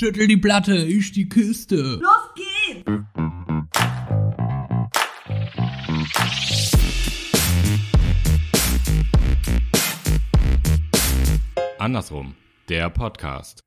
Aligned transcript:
Schüttel 0.00 0.26
die 0.28 0.38
Platte, 0.38 0.76
ich 0.76 1.12
die 1.12 1.28
Kiste. 1.28 2.00
Los 2.00 2.34
geht's! 2.34 2.90
Andersrum, 11.78 12.34
der 12.70 12.88
Podcast. 12.88 13.60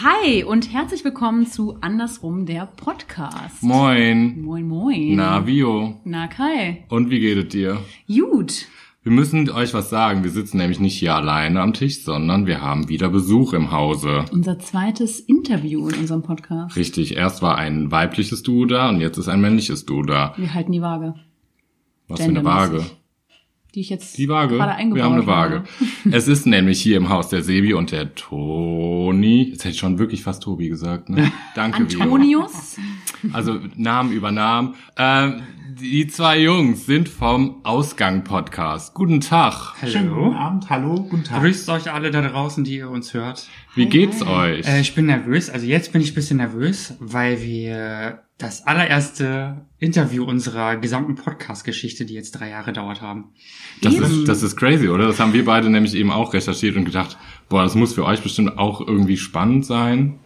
Hi 0.00 0.44
und 0.44 0.72
herzlich 0.72 1.04
willkommen 1.04 1.44
zu 1.44 1.76
Andersrum 1.80 2.46
der 2.46 2.66
Podcast. 2.66 3.64
Moin. 3.64 4.40
Moin, 4.42 4.68
moin. 4.68 5.16
Na, 5.16 5.44
Vio. 5.44 6.00
Na, 6.04 6.28
Kai. 6.28 6.84
Und 6.88 7.10
wie 7.10 7.18
geht 7.18 7.36
es 7.36 7.48
dir? 7.48 7.80
Gut. 8.06 8.66
Wir 9.02 9.10
müssen 9.10 9.50
euch 9.50 9.74
was 9.74 9.90
sagen. 9.90 10.22
Wir 10.22 10.30
sitzen 10.30 10.58
nämlich 10.58 10.78
nicht 10.78 10.96
hier 10.96 11.16
alleine 11.16 11.62
am 11.62 11.72
Tisch, 11.72 12.04
sondern 12.04 12.46
wir 12.46 12.60
haben 12.60 12.88
wieder 12.88 13.08
Besuch 13.08 13.54
im 13.54 13.72
Hause. 13.72 14.24
Unser 14.30 14.60
zweites 14.60 15.18
Interview 15.18 15.88
in 15.88 15.96
unserem 15.96 16.22
Podcast. 16.22 16.76
Richtig, 16.76 17.16
erst 17.16 17.42
war 17.42 17.56
ein 17.56 17.90
weibliches 17.90 18.44
Duo 18.44 18.66
da 18.66 18.90
und 18.90 19.00
jetzt 19.00 19.18
ist 19.18 19.28
ein 19.28 19.40
männliches 19.40 19.84
Duo 19.84 20.02
da. 20.02 20.32
Wir 20.36 20.54
halten 20.54 20.70
die 20.70 20.80
Waage, 20.80 21.14
Was 22.06 22.20
für 22.20 22.26
eine 22.26 22.44
Waage? 22.44 22.86
Die 23.74 23.80
ich 23.80 23.90
jetzt 23.90 24.16
Die 24.16 24.28
Waage. 24.28 24.56
gerade 24.56 24.72
eingebaut 24.72 24.96
Wir 24.96 25.04
haben 25.04 25.14
eine 25.14 25.26
Waage. 25.26 25.54
habe. 25.56 25.68
es 26.16 26.26
ist 26.28 26.46
nämlich 26.46 26.80
hier 26.80 26.96
im 26.96 27.08
Haus 27.10 27.28
der 27.28 27.42
Sebi 27.42 27.74
und 27.74 27.92
der 27.92 28.14
Toni. 28.14 29.50
Jetzt 29.50 29.64
hätte 29.64 29.74
ich 29.74 29.78
schon 29.78 29.98
wirklich 29.98 30.22
fast 30.22 30.42
Tobi 30.42 30.68
gesagt, 30.68 31.08
ne? 31.10 31.30
Danke. 31.54 31.82
Antonius. 31.82 32.76
Also 33.32 33.58
Namen 33.76 34.12
über 34.12 34.32
Namen. 34.32 34.74
Ähm, 34.96 35.42
die 35.80 36.06
zwei 36.06 36.40
Jungs 36.40 36.86
sind 36.86 37.08
vom 37.08 37.64
Ausgang-Podcast. 37.64 38.94
Guten 38.94 39.20
Tag. 39.20 39.74
Schönen 39.86 40.12
guten 40.12 40.34
Abend, 40.34 40.70
hallo, 40.70 40.94
guten 41.08 41.24
Tag. 41.24 41.40
Grüßt 41.40 41.68
euch 41.68 41.92
alle 41.92 42.10
da 42.10 42.22
draußen, 42.22 42.64
die 42.64 42.76
ihr 42.76 42.90
uns 42.90 43.14
hört. 43.14 43.46
Wie 43.74 43.86
geht's 43.86 44.22
euch? 44.22 44.66
Äh, 44.66 44.80
ich 44.80 44.94
bin 44.94 45.06
nervös, 45.06 45.50
also 45.50 45.66
jetzt 45.66 45.92
bin 45.92 46.00
ich 46.00 46.12
ein 46.12 46.14
bisschen 46.14 46.38
nervös, 46.38 46.94
weil 47.00 47.42
wir 47.42 48.22
das 48.38 48.66
allererste 48.66 49.66
Interview 49.78 50.24
unserer 50.24 50.76
gesamten 50.76 51.16
Podcast-Geschichte, 51.16 52.06
die 52.06 52.14
jetzt 52.14 52.32
drei 52.32 52.50
Jahre 52.50 52.72
dauert 52.72 53.02
haben. 53.02 53.32
Das 53.82 53.94
ist, 53.94 54.28
das 54.28 54.42
ist 54.42 54.56
crazy, 54.56 54.88
oder? 54.88 55.06
Das 55.06 55.20
haben 55.20 55.32
wir 55.32 55.44
beide 55.44 55.70
nämlich 55.70 55.94
eben 55.94 56.10
auch 56.10 56.34
recherchiert 56.34 56.76
und 56.76 56.84
gedacht, 56.84 57.18
boah, 57.48 57.62
das 57.62 57.74
muss 57.74 57.94
für 57.94 58.04
euch 58.04 58.22
bestimmt 58.22 58.58
auch 58.58 58.80
irgendwie 58.80 59.16
spannend 59.16 59.66
sein, 59.66 60.18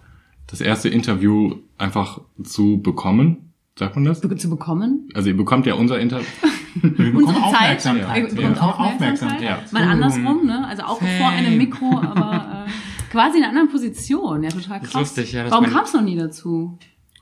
das 0.52 0.60
erste 0.60 0.88
Interview 0.88 1.56
einfach 1.78 2.20
zu 2.44 2.80
bekommen. 2.80 3.52
Sagt 3.76 3.96
man 3.96 4.04
das? 4.04 4.20
Zu 4.20 4.50
bekommen. 4.50 5.08
Also 5.14 5.30
ihr 5.30 5.36
bekommt 5.36 5.66
ja 5.66 5.74
unser 5.74 5.98
Interview. 5.98 6.26
Wir 6.74 6.90
bekommen 6.90 7.16
Unsere 7.16 7.34
Zeit. 7.38 7.44
Aufmerksamkeit. 7.44 8.16
Ihr 8.32 8.36
Wir 8.38 8.48
bekommt 8.48 8.62
Aufmerksamkeit. 8.62 9.36
Aufmerksamkeit. 9.42 9.72
Mal 9.72 9.82
andersrum, 9.82 10.46
ne? 10.46 10.66
Also 10.66 10.82
auch 10.84 10.98
Fame. 10.98 11.18
vor 11.18 11.28
einem 11.28 11.58
Mikro, 11.58 11.98
aber 12.00 12.66
äh, 12.66 13.10
quasi 13.10 13.36
in 13.38 13.42
einer 13.44 13.50
anderen 13.50 13.68
Position. 13.68 14.42
Ja, 14.42 14.48
total 14.50 14.78
Das 14.80 14.88
ist 14.88 14.92
krass. 14.92 15.00
lustig, 15.16 15.32
ja, 15.32 15.42
das 15.42 15.52
Warum 15.52 15.66
kam 15.66 15.84
es 15.84 15.92
noch 15.92 16.00
nie 16.02 16.16
dazu? 16.16 16.78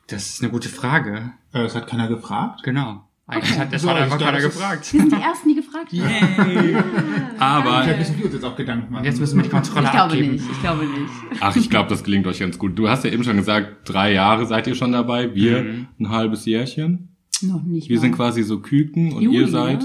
Das 0.07 0.29
ist 0.29 0.43
eine 0.43 0.53
gute 0.53 0.69
Frage. 0.69 1.33
Äh, 1.53 1.63
Das 1.65 1.75
hat 1.75 1.89
keiner 1.89 2.07
gefragt. 2.09 2.63
Genau. 2.63 3.03
Eigentlich 3.31 3.51
Okay. 3.53 3.61
hat 3.61 3.73
das 3.73 3.83
So, 3.83 3.89
hat 3.91 3.97
ich 3.97 4.03
einfach 4.03 4.19
glaub, 4.19 4.31
keiner 4.31 4.43
das 4.43 4.55
gefragt. 4.55 4.93
Wir 4.93 5.01
sind 5.01 5.13
die 5.13 5.21
Ersten, 5.23 5.49
die 5.49 5.55
gefragt 5.55 5.93
haben. 5.93 6.85
Aber 7.39 7.83
Vielleicht 7.85 7.99
müssen 8.01 8.19
wir 8.19 8.25
uns 8.27 8.35
jetzt 8.35 8.45
auch 8.45 8.57
Gedanken 8.57 8.93
machen. 8.93 9.05
Jetzt 9.05 9.21
müssen 9.21 9.37
wir 9.37 9.43
die 9.45 9.49
Kontrolle 9.49 9.85
Ich 9.87 9.91
glaube 9.93 10.13
abgeben. 10.13 10.33
nicht, 10.33 10.45
ich 10.51 10.61
glaube 10.61 10.85
nicht. 10.85 11.13
ach, 11.41 11.57
ich 11.57 11.71
glaube, 11.71 11.89
das 11.89 12.05
gelingt 12.05 12.27
euch 12.27 12.39
ganz 12.41 12.59
gut. 12.59 12.79
Du 12.79 12.89
hast 12.89 13.05
ja 13.05 13.11
eben 13.11 13.25
schon 13.25 13.37
gesagt, 13.37 13.89
drei 13.89 14.13
Jahre 14.13 14.47
seid 14.47 14.67
ihr 14.67 14.75
schon 14.75 14.93
dabei, 14.93 15.35
wir 15.35 15.63
Mhm. 15.63 15.87
ein 16.01 16.11
halbes 16.11 16.45
Jährchen. 16.47 17.09
Noch 17.43 17.63
nicht 17.63 17.89
Wir 17.89 17.97
mal. 17.97 18.01
sind 18.03 18.13
quasi 18.17 18.43
so 18.43 18.61
Küken 18.61 19.13
und 19.15 19.23
Juli, 19.23 19.39
ihr 19.39 19.49
seid 19.49 19.83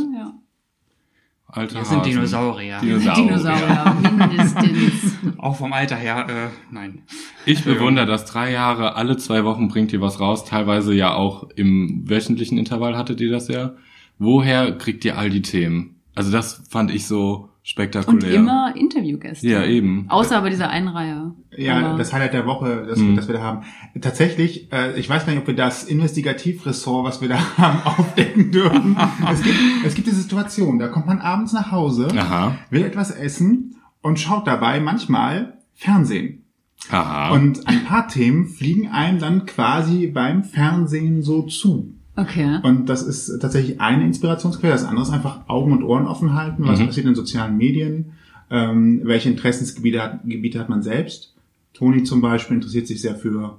ne? 1.56 1.62
Ja. 1.62 1.62
alte 1.62 1.76
Wir 1.76 1.86
sind 1.86 2.00
Hasen. 2.00 2.12
Dinosaurier. 2.12 2.80
Dinosaurier. 2.80 3.24
Dinosaurier, 3.24 3.96
mindestens. 4.28 5.18
Auch 5.38 5.56
vom 5.56 5.74
Alter 5.74 5.96
her, 5.96 6.26
äh, 6.30 6.74
nein. 6.74 7.04
Ich 7.46 7.64
bewundere 7.64 8.06
das 8.06 8.26
drei 8.26 8.52
Jahre, 8.52 8.96
alle 8.96 9.18
zwei 9.18 9.44
Wochen 9.44 9.68
bringt 9.68 9.94
ihr 9.94 10.02
was 10.02 10.20
raus, 10.20 10.46
teilweise 10.46 10.94
ja 10.94 11.14
auch 11.14 11.50
im 11.56 12.04
wöchentlichen 12.06 12.58
Intervall 12.58 12.98
hattet 12.98 13.22
ihr 13.22 13.32
das 13.32 13.48
ja. 13.48 13.74
Woher 14.18 14.72
kriegt 14.78 15.04
ihr 15.06 15.18
all 15.18 15.30
die 15.30 15.42
Themen? 15.42 16.02
Also 16.16 16.32
das 16.32 16.64
fand 16.70 16.94
ich 16.94 17.06
so 17.08 17.50
Und 17.66 17.70
spektakulär. 17.70 18.32
immer 18.36 18.74
Interviewgäste. 18.76 19.48
Ja, 19.48 19.66
eben. 19.66 20.06
Außer 20.10 20.40
bei 20.42 20.52
dieser 20.52 20.70
einen 20.70 20.88
Reihe. 20.88 21.34
Ja, 21.58 21.80
Aber- 21.80 21.98
das 21.98 22.14
Highlight 22.14 22.34
der 22.34 22.46
Woche, 22.46 22.86
das, 22.88 23.00
Mhm. 23.00 23.16
das 23.16 23.28
wir 23.28 23.34
da 23.34 23.42
haben. 23.42 23.66
Tatsächlich, 24.00 24.72
äh, 24.72 25.00
ich 25.00 25.10
weiß 25.10 25.26
gar 25.26 25.34
nicht, 25.34 25.42
ob 25.42 25.48
wir 25.48 25.56
das 25.56 25.84
Investigativressort, 25.84 27.04
was 27.06 27.22
wir 27.22 27.30
da 27.30 27.40
haben, 27.58 27.82
aufdecken 27.84 28.52
dürfen. 28.52 28.96
es, 29.32 29.42
gibt, 29.42 29.58
es 29.84 29.96
gibt 29.96 30.06
diese 30.06 30.22
Situation, 30.22 30.78
da 30.78 30.90
kommt 30.90 31.08
man 31.08 31.20
abends 31.22 31.54
nach 31.54 31.72
Hause, 31.72 32.08
Aha. 32.16 32.56
will 32.70 32.84
etwas 32.84 33.10
essen 33.10 33.76
und 34.04 34.20
schaut 34.20 34.46
dabei 34.46 34.80
manchmal 34.80 35.58
Fernsehen. 35.74 36.44
Aha. 36.92 37.32
Und 37.34 37.68
ein 37.68 37.84
paar 37.86 38.08
Themen 38.08 38.46
fliegen 38.48 38.90
einem 38.90 39.18
dann 39.18 39.48
quasi 39.48 40.06
beim 40.06 40.44
Fernsehen 40.44 41.24
so 41.24 41.42
zu. 41.42 41.94
Okay. 42.16 42.60
Und 42.64 42.88
das 42.88 43.04
ist 43.04 43.40
tatsächlich 43.40 43.82
eine 43.82 44.06
Inspirationsquelle. 44.06 44.74
Das 44.74 44.86
andere 44.86 45.04
ist 45.06 45.12
einfach 45.12 45.42
Augen 45.50 45.72
und 45.74 45.84
Ohren 45.84 46.08
offen 46.08 46.34
halten. 46.34 46.66
Was 46.66 46.80
Mhm. 46.80 46.88
passiert 46.88 47.06
in 47.08 47.16
sozialen 47.16 47.58
Medien? 47.58 48.14
Ähm, 48.50 49.02
welche 49.04 49.30
Interessensgebiete 49.30 50.02
hat, 50.02 50.20
Gebiete 50.24 50.60
hat 50.60 50.70
man 50.70 50.82
selbst? 50.82 51.34
Toni 51.74 52.04
zum 52.04 52.22
Beispiel 52.22 52.56
interessiert 52.56 52.88
sich 52.88 53.02
sehr 53.02 53.16
für 53.16 53.58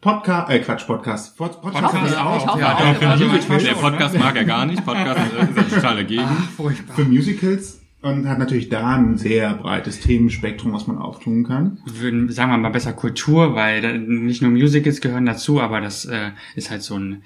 Podcast, 0.00 0.50
äh 0.50 0.58
Quatsch, 0.60 0.86
Podcast. 0.86 1.36
Pod 1.36 1.60
Podcast 1.60 1.94
ich 2.06 2.16
auch, 2.16 2.46
hoffe 2.46 2.60
ja, 2.60 2.74
auch. 2.74 2.78
doch, 2.80 2.94
für, 2.94 3.24
Musicals, 3.26 3.64
der 3.64 3.72
Podcast 3.72 4.14
ne? 4.14 4.20
mag 4.20 4.36
er 4.36 4.44
gar 4.44 4.64
nicht. 4.64 4.84
Podcast 4.84 5.20
ist 5.32 5.56
er 5.56 5.68
total 5.68 5.96
dagegen. 5.96 6.22
Furchtbar. 6.56 6.94
für 6.96 7.04
Musicals 7.04 7.80
und 8.06 8.28
hat 8.28 8.38
natürlich 8.38 8.68
da 8.68 8.94
ein 8.96 9.16
sehr 9.18 9.54
breites 9.54 10.00
Themenspektrum, 10.00 10.72
was 10.72 10.86
man 10.86 10.98
auftun 10.98 11.44
kann. 11.44 11.78
würden, 11.86 12.30
sagen 12.30 12.50
wir 12.50 12.58
mal 12.58 12.70
besser 12.70 12.92
Kultur, 12.92 13.54
weil 13.54 13.98
nicht 13.98 14.42
nur 14.42 14.50
Musicals 14.50 15.00
gehören 15.00 15.26
dazu, 15.26 15.60
aber 15.60 15.80
das 15.80 16.04
äh, 16.06 16.30
ist 16.54 16.70
halt 16.70 16.82
so 16.82 16.98
ein 16.98 17.22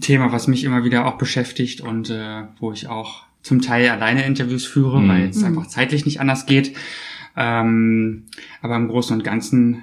Thema, 0.00 0.32
was 0.32 0.48
mich 0.48 0.64
immer 0.64 0.84
wieder 0.84 1.06
auch 1.06 1.18
beschäftigt 1.18 1.80
und 1.80 2.10
äh, 2.10 2.44
wo 2.60 2.72
ich 2.72 2.88
auch 2.88 3.24
zum 3.42 3.60
Teil 3.60 3.88
alleine 3.90 4.24
Interviews 4.24 4.64
führe, 4.64 5.00
Mhm. 5.00 5.08
weil 5.08 5.22
es 5.28 5.42
einfach 5.42 5.66
zeitlich 5.66 6.04
nicht 6.04 6.20
anders 6.20 6.46
geht. 6.46 6.74
Ähm, 7.36 8.24
aber 8.60 8.76
im 8.76 8.88
Großen 8.88 9.16
und 9.16 9.24
Ganzen, 9.24 9.82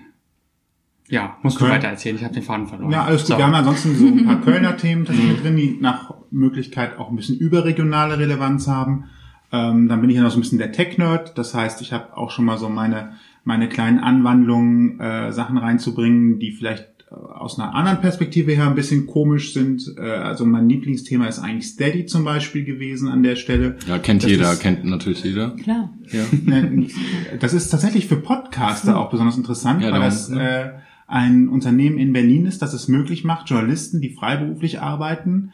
ja, 1.10 1.38
musst 1.42 1.58
du 1.60 1.66
Köln- 1.66 1.72
weiter 1.74 1.88
erzählen. 1.88 2.16
Ich 2.16 2.24
habe 2.24 2.34
den 2.34 2.44
Faden 2.44 2.68
verloren. 2.68 2.92
Ja, 2.92 3.04
alles 3.06 3.22
gut. 3.22 3.30
So. 3.32 3.38
Wir 3.38 3.46
haben 3.46 3.56
ansonsten 3.56 3.96
so 3.96 4.06
ein 4.08 4.26
paar 4.26 4.42
Kölner 4.42 4.78
Themen 4.78 5.06
tatsächlich 5.06 5.34
mit 5.36 5.44
drin, 5.44 5.56
die 5.58 5.78
nach 5.82 6.14
Möglichkeit 6.32 6.98
auch 7.00 7.10
ein 7.10 7.16
bisschen 7.16 7.38
überregionale 7.40 8.20
Relevanz 8.20 8.68
haben. 8.68 9.06
Ähm, 9.52 9.88
dann 9.88 10.02
bin 10.02 10.10
ich 10.10 10.16
ja 10.18 10.22
noch 10.22 10.32
so 10.32 10.38
ein 10.38 10.42
bisschen 10.42 10.60
der 10.60 10.72
Tech-Nerd. 10.72 11.38
Das 11.38 11.54
heißt, 11.54 11.82
ich 11.82 11.92
habe 11.94 12.16
auch 12.16 12.32
schon 12.32 12.46
mal 12.46 12.58
so 12.58 12.70
meine, 12.70 13.14
meine 13.44 13.68
kleinen 13.70 14.00
Anwandlungen, 14.00 15.00
äh, 15.00 15.32
Sachen 15.32 15.58
reinzubringen, 15.58 16.38
die 16.40 16.52
vielleicht 16.52 16.88
äh, 17.10 17.16
aus 17.16 17.58
einer 17.60 17.74
anderen 17.74 18.00
Perspektive 18.00 18.52
her 18.52 18.68
ein 18.68 18.76
bisschen 18.76 19.08
komisch 19.08 19.54
sind. 19.54 19.96
Äh, 19.98 20.02
also 20.02 20.46
mein 20.46 20.70
Lieblingsthema 20.70 21.26
ist 21.26 21.40
eigentlich 21.40 21.68
Steady 21.68 22.06
zum 22.06 22.24
Beispiel 22.26 22.64
gewesen 22.64 23.08
an 23.10 23.24
der 23.24 23.36
Stelle. 23.36 23.78
Ja, 23.88 23.98
kennt 23.98 24.22
Das 24.24 24.30
jeder, 24.30 24.52
ist- 24.54 24.60
kennt 24.62 24.86
natürlich 24.86 25.24
jeder. 25.24 25.52
Klar. 25.56 25.92
Ja. 26.12 26.26
Das 27.40 27.54
ist 27.54 27.70
tatsächlich 27.70 28.08
für 28.08 28.18
Podcaster 28.18 28.98
auch 29.00 29.10
besonders 29.10 29.38
interessant, 29.38 29.82
Ja, 29.82 29.92
weil 29.92 30.02
das 30.02 30.30
äh, 30.30 30.70
ein 31.08 31.48
Unternehmen 31.50 31.98
in 31.98 32.14
Berlin 32.14 32.46
ist, 32.46 32.62
das 32.62 32.74
es 32.74 32.88
möglich 32.88 33.24
macht, 33.24 33.50
Journalisten, 33.50 34.00
die 34.02 34.10
freiberuflich 34.12 34.80
arbeiten, 34.80 35.52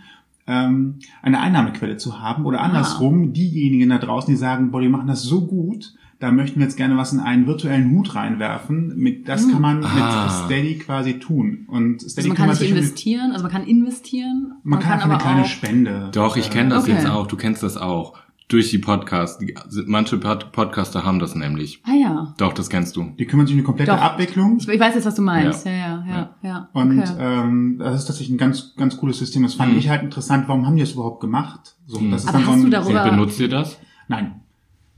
ähm, 0.47 0.99
eine 1.21 1.39
Einnahmequelle 1.41 1.97
zu 1.97 2.19
haben. 2.21 2.45
Oder 2.45 2.61
andersrum, 2.61 3.33
diejenigen 3.33 3.89
da 3.89 3.97
draußen, 3.97 4.31
die 4.33 4.37
sagen, 4.37 4.71
boah, 4.71 4.81
die 4.81 4.89
machen 4.89 5.07
das 5.07 5.23
so 5.23 5.45
gut, 5.47 5.93
da 6.19 6.31
möchten 6.31 6.59
wir 6.59 6.65
jetzt 6.65 6.77
gerne 6.77 6.95
was 6.97 7.11
in 7.13 7.19
einen 7.19 7.45
virtuellen 7.45 7.91
Hut 7.91 8.15
reinwerfen. 8.15 8.93
Mit, 8.95 9.27
das 9.27 9.49
kann 9.49 9.61
man 9.61 9.83
Ah. 9.83 10.23
mit 10.25 10.31
Steady 10.45 10.75
quasi 10.77 11.19
tun. 11.19 11.65
Und 11.67 11.99
Steady 12.01 12.17
Also 12.17 12.27
man 12.29 12.37
kann 12.37 12.49
nicht 12.49 12.59
sich 12.59 12.69
um 12.69 12.75
die- 12.75 12.79
investieren, 12.81 13.31
also 13.31 13.43
man 13.43 13.51
kann 13.51 13.63
investieren. 13.67 14.53
Man 14.63 14.79
kann, 14.79 14.93
einfach 14.93 15.09
eine 15.09 15.17
kleine 15.17 15.41
auch. 15.41 15.45
Spende. 15.45 16.09
Doch, 16.13 16.37
ich 16.37 16.49
kenne 16.51 16.69
das 16.69 16.83
Okay. 16.83 16.93
jetzt 16.93 17.07
auch. 17.07 17.27
Du 17.27 17.35
kennst 17.35 17.63
das 17.63 17.75
auch. 17.77 18.13
Durch 18.47 18.69
die 18.69 18.77
Podcasts. 18.77 19.43
Manche 19.87 20.17
Pod 20.19 20.51
Podcaster 20.51 21.03
haben 21.03 21.17
das 21.17 21.33
nämlich. 21.33 21.81
Ah 21.83 21.93
ja. 21.99 22.33
Doch, 22.37 22.53
das 22.53 22.69
kennst 22.69 22.95
du. 22.95 23.11
Die 23.17 23.25
kümmern 23.25 23.47
sich 23.47 23.55
um 23.55 23.59
eine 23.59 23.65
komplette 23.65 23.91
Doch. 23.91 23.99
Abwicklung. 24.01 24.57
Ich, 24.59 24.67
weiß 24.67 24.93
jetzt, 24.93 25.05
was 25.05 25.15
du 25.15 25.23
meinst. 25.23 25.65
Ja. 25.65 25.71
Ja, 25.71 25.79
ja, 25.79 26.05
ja, 26.07 26.35
ja. 26.43 26.69
Und 26.73 26.99
okay. 26.99 27.11
ähm, 27.19 27.77
das 27.79 27.95
ist 28.01 28.05
tatsächlich 28.05 28.35
ein 28.35 28.37
ganz, 28.37 28.75
ganz 28.77 28.97
cooles 28.97 29.17
System. 29.17 29.41
Das 29.43 29.55
fand 29.55 29.71
Mhm. 29.73 29.79
ich 29.79 29.89
halt 29.89 30.03
interessant. 30.03 30.47
Warum 30.47 30.67
haben 30.67 30.75
die 30.75 30.83
das 30.83 30.91
überhaupt 30.91 31.21
gemacht? 31.21 31.75
So, 31.87 31.99
Mhm. 31.99 32.11
das 32.11 32.21
ist 32.23 32.29
Aber 32.29 32.37
dann 32.37 32.45
so 32.45 32.51
hast 32.51 32.57
ein, 32.59 32.63
du 32.65 32.69
darüber- 32.69 33.09
benutzt 33.09 33.39
ihr 33.39 33.49
das? 33.49 33.79
Nein. 34.07 34.41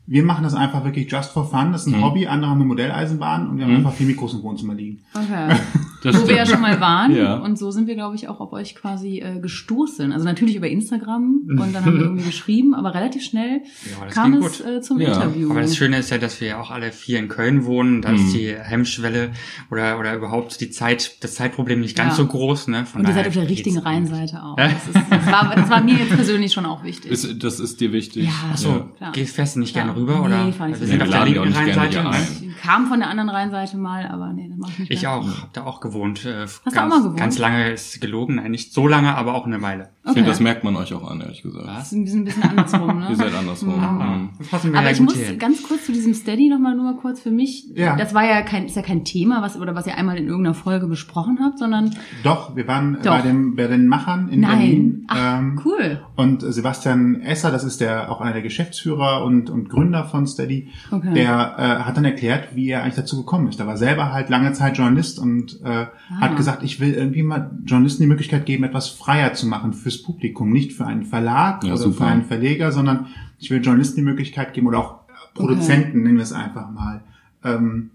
Wir 0.10 0.24
machen 0.24 0.44
das 0.46 0.54
einfach 0.54 0.86
wirklich 0.86 1.12
just 1.12 1.32
for 1.34 1.50
fun. 1.50 1.74
Das 1.74 1.86
ist 1.86 1.94
ein 1.94 2.00
Mhm. 2.00 2.04
Hobby. 2.06 2.28
Andere 2.28 2.50
haben 2.50 2.60
eine 2.60 2.68
Modelleisenbahn 2.68 3.50
und 3.50 3.58
wir 3.58 3.66
haben 3.66 3.72
Mhm. 3.72 3.78
einfach 3.80 3.94
vier 3.94 4.08
Mikros 4.08 4.34
im 4.34 4.42
Wohnzimmer 4.44 4.74
liegen. 4.74 5.02
okay. 5.14 5.56
Das 6.04 6.22
wo 6.22 6.28
wir 6.28 6.36
ja 6.36 6.46
stimmt. 6.46 6.62
schon 6.62 6.62
mal 6.62 6.80
waren. 6.80 7.14
Ja. 7.16 7.38
Und 7.38 7.58
so 7.58 7.72
sind 7.72 7.88
wir, 7.88 7.96
glaube 7.96 8.16
ich, 8.16 8.28
auch 8.30 8.40
auf 8.40 8.54
euch 8.54 8.76
quasi 8.76 9.18
äh, 9.20 9.40
gestoßen. 9.40 10.12
Also 10.14 10.26
natürlich 10.26 10.56
über 10.56 10.68
Instagram 10.70 11.42
und 11.50 11.74
dann 11.74 11.84
haben 11.84 11.96
wir 11.96 12.02
irgendwie 12.06 12.24
geschrieben, 12.28 12.76
aber 12.76 12.94
relativ 12.94 13.24
schnell 13.24 13.62
Ja, 14.00 14.06
kam 14.06 14.36
es 14.36 14.62
äh, 14.62 14.80
zum 14.80 15.02
Ja, 15.02 15.08
Interview. 15.16 15.50
Aber 15.50 15.62
das 15.62 15.76
Schöne 15.76 15.98
ist 15.98 16.12
ja, 16.12 16.20
dass 16.20 16.40
wir 16.40 16.50
ja 16.50 16.62
auch 16.62 16.70
alle 16.70 16.92
vier 16.92 17.18
in 17.18 17.28
Köln 17.28 17.66
wohnen. 17.66 18.04
Da 18.04 18.10
Mhm. 18.12 18.16
ist 18.18 18.32
die 18.34 18.56
Hemmschwelle 18.56 19.32
oder, 19.72 20.00
oder 20.00 20.16
überhaupt 20.16 20.62
die 20.62 20.70
Zeit, 20.70 21.18
das 21.24 21.34
Zeitproblem 21.34 21.82
nicht 21.82 21.98
ganz 21.98 22.12
Ja. 22.12 22.24
so 22.24 22.28
groß. 22.28 22.68
Ne? 22.68 22.86
Von 22.86 23.02
und 23.02 23.08
ihr 23.08 23.14
seid 23.16 23.28
auf 23.28 23.34
der 23.34 23.50
richtigen. 23.50 23.80
Rheinseite 23.80 24.44
auch. 24.44 24.56
Das, 24.68 24.72
ist, 24.72 24.96
das, 25.10 25.26
war, 25.32 25.56
das 25.56 25.70
war 25.70 25.82
mir 25.84 25.96
jetzt 25.96 26.12
persönlich 26.16 26.54
schon 26.54 26.68
auch 26.68 26.84
wichtig. 26.84 27.12
Ist, 27.12 27.44
das 27.44 27.60
ist 27.60 27.82
dir 27.82 27.92
wichtig? 27.92 28.26
Ja. 28.26 28.32
Ach 28.54 28.58
so, 28.58 28.86
Klar. 28.98 29.12
gehst 29.14 29.36
fest 29.36 29.58
nicht 29.58 29.74
gerne 29.74 29.96
rüber? 29.98 30.20
Nee, 30.20 30.26
oder? 30.26 30.54
fahr 30.54 30.68
nicht 30.68 30.80
wir 30.80 30.88
so 30.88 30.92
sind 30.92 30.98
gerne. 31.00 31.04
auf 31.04 31.08
der 31.08 31.08
Wir 31.08 31.08
laden 31.08 31.26
linken 31.26 31.34
die 31.34 31.40
auch 31.40 31.46
nicht 31.46 31.76
gerne 31.76 31.82
Rheinseite. 31.82 32.02
hier 32.02 32.12
ein. 32.12 32.50
Ich 32.58 32.58
kam 32.62 32.88
von 32.88 33.00
der 33.00 33.10
anderen 33.10 33.30
Rheinseite 33.30 33.78
mal, 33.78 34.08
aber 34.08 34.34
nee, 34.34 34.48
das 34.50 34.58
mache 34.58 34.72
ich 34.74 34.80
nicht 34.80 34.92
Ich 34.92 35.02
mehr. 35.04 35.12
auch, 35.12 35.28
hab 35.42 35.54
da 35.54 35.64
auch 35.66 35.80
gewohnt. 35.80 36.26
Äh, 36.26 36.46
du 36.46 36.72
ganz, 36.72 36.78
auch 36.78 36.88
mal 36.88 37.02
gewohnt? 37.02 37.18
Ganz 37.18 37.38
lange 37.38 37.72
ist 37.72 38.00
gelogen, 38.02 38.36
nein, 38.36 38.52
nicht 38.52 38.74
so 38.74 38.88
lange, 38.88 39.16
aber 39.16 39.34
auch 39.36 39.46
eine 39.46 39.62
Weile. 39.62 39.90
Ich 40.08 40.14
finde, 40.14 40.22
Okay. 40.22 40.30
das 40.30 40.40
merkt 40.40 40.64
man 40.64 40.76
euch 40.78 40.94
auch 40.94 41.10
an, 41.10 41.20
ehrlich 41.22 41.42
gesagt. 41.44 41.68
Das 41.68 41.88
ist 41.88 41.92
ein 41.94 42.04
bisschen, 42.06 42.22
ein 42.22 42.26
bisschen 42.26 42.44
andersrum, 42.44 43.00
ne? 43.00 43.08
Ihr 43.10 43.16
seid 43.16 43.34
andersrum. 43.34 43.76
Mhm. 43.76 44.30
Das 44.52 44.64
wir 44.64 44.74
Aber 44.74 44.84
ja 44.86 44.92
ich 44.92 44.98
gut 45.00 45.08
muss 45.08 45.16
hin. 45.18 45.38
ganz 45.40 45.64
kurz 45.64 45.86
zu 45.86 45.92
diesem 45.92 46.14
Steady 46.14 46.50
noch 46.50 46.60
mal 46.60 46.76
nur 46.76 46.86
mal 46.94 46.96
kurz 47.00 47.20
für 47.20 47.32
mich. 47.32 47.66
Ja. 47.76 47.96
Das 47.98 48.14
war 48.14 48.24
ja 48.26 48.42
kein, 48.42 48.66
ist 48.66 48.76
ja 48.76 48.82
kein 48.82 49.04
Thema, 49.04 49.42
was 49.42 49.60
oder 49.60 49.76
was 49.76 49.86
ihr 49.86 49.98
einmal 49.98 50.18
in 50.18 50.28
irgendeiner 50.28 50.54
Folge 50.56 50.88
besprochen 50.88 51.40
habt, 51.44 51.60
sondern 51.60 51.94
Doch, 52.24 52.56
wir 52.56 52.68
waren 52.68 52.98
Doch. 53.04 53.12
bei 53.18 53.22
dem 53.22 53.56
bei 53.56 53.68
den 53.68 53.88
Machern 53.88 54.30
in 54.30 54.40
nein. 54.42 54.58
Berlin. 54.60 55.06
Ach, 55.10 55.40
ähm, 55.40 55.62
cool. 55.66 56.02
Und 56.16 56.42
Sebastian 56.42 57.22
Esser, 57.22 57.52
das 57.52 57.64
ist 57.64 57.82
der 57.82 58.12
auch 58.12 58.22
einer 58.22 58.34
der 58.34 58.42
Geschäftsführer 58.42 59.24
und, 59.24 59.50
und 59.50 59.70
Gründer 59.70 60.06
von 60.06 60.26
Steady, 60.28 60.70
Okay. 60.92 61.14
der 61.14 61.56
äh, 61.58 61.84
hat 61.84 61.98
dann 61.98 62.06
erklärt, 62.06 62.56
wie 62.56 62.70
er 62.70 62.84
eigentlich 62.84 62.96
dazu 62.96 63.18
gekommen 63.18 63.48
ist. 63.48 63.60
Er 63.60 63.68
war 63.68 63.78
selber 63.78 64.12
halt 64.14 64.30
lange 64.30 64.54
Zeit 64.54 64.78
Journalist 64.78 65.20
und 65.20 65.60
äh, 65.64 65.86
Ah. 66.10 66.22
hat 66.22 66.38
gesagt, 66.38 66.64
ich 66.64 66.80
will 66.80 66.94
irgendwie 66.94 67.22
mal 67.24 67.52
Journalisten 67.66 68.04
die 68.04 68.08
Möglichkeit 68.08 68.46
geben, 68.46 68.64
etwas 68.64 68.88
freier 68.88 69.34
zu 69.34 69.46
machen 69.48 69.74
fürs 69.74 69.97
Publikum, 70.04 70.52
nicht 70.52 70.74
für 70.74 70.86
einen 70.86 71.04
Verlag 71.04 71.64
Ja, 71.64 71.74
oder 71.74 71.84
super. 71.84 71.98
für 71.98 72.06
einen 72.06 72.24
Verleger, 72.24 72.72
sondern 72.72 73.08
ich 73.40 73.50
will 73.52 73.62
Journalisten 73.62 73.98
die 73.98 74.06
Möglichkeit 74.06 74.54
geben 74.54 74.68
oder 74.68 74.80
auch 74.80 74.96
Produzenten, 75.34 76.04
nennen 76.04 76.18
wir 76.18 76.24
es 76.24 76.34
einfach 76.34 76.72
mal, 76.72 77.04
ähm, 77.44 77.92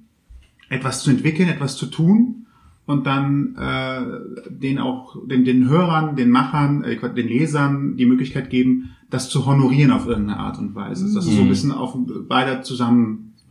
etwas 0.69 1.03
zu 1.03 1.11
entwickeln, 1.11 1.49
etwas 1.49 1.77
zu 1.77 1.87
tun 1.87 2.47
und 2.87 3.07
dann 3.07 3.57
äh, 3.57 4.51
den 4.51 4.79
auch 4.79 5.17
den, 5.27 5.45
den 5.45 5.69
Hörern, 5.69 6.17
den 6.17 6.31
Machern, 6.31 6.85
äh, 6.85 6.97
den 6.97 7.29
Lesern 7.29 7.97
die 7.97 8.07
Möglichkeit 8.07 8.51
geben, 8.51 8.91
das 9.11 9.29
zu 9.29 9.47
honorieren 9.47 9.91
auf 9.93 10.07
irgendeine 10.07 10.41
Art 10.41 10.59
und 10.59 10.75
Weise. 10.75 11.05
Das 11.15 11.27
ist 11.27 11.35
so 11.35 11.43
ein 11.43 11.49
bisschen 11.49 11.73
auf 11.73 11.97
beide 12.29 12.63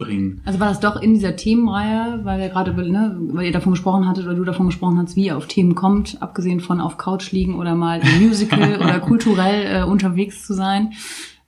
zusammenbringen. 0.01 0.41
Also 0.45 0.59
war 0.59 0.69
das 0.69 0.79
doch 0.79 1.01
in 1.01 1.13
dieser 1.13 1.35
Themenreihe, 1.35 2.19
weil 2.23 2.41
ihr 2.41 2.49
gerade, 2.49 2.73
ne, 2.73 3.17
weil 3.31 3.45
ihr 3.45 3.51
davon 3.51 3.73
gesprochen 3.73 4.07
hattet 4.07 4.25
oder 4.25 4.35
du 4.35 4.43
davon 4.43 4.67
gesprochen 4.67 4.97
hast, 4.97 5.15
wie 5.15 5.25
ihr 5.25 5.37
auf 5.37 5.47
Themen 5.47 5.75
kommt, 5.75 6.21
abgesehen 6.21 6.59
von 6.59 6.81
auf 6.81 6.97
Couch 6.97 7.31
liegen 7.31 7.55
oder 7.55 7.75
mal 7.75 7.99
im 7.99 8.27
Musical 8.27 8.75
oder 8.81 8.99
kulturell 8.99 9.81
äh, 9.81 9.83
unterwegs 9.83 10.45
zu 10.45 10.53
sein, 10.53 10.93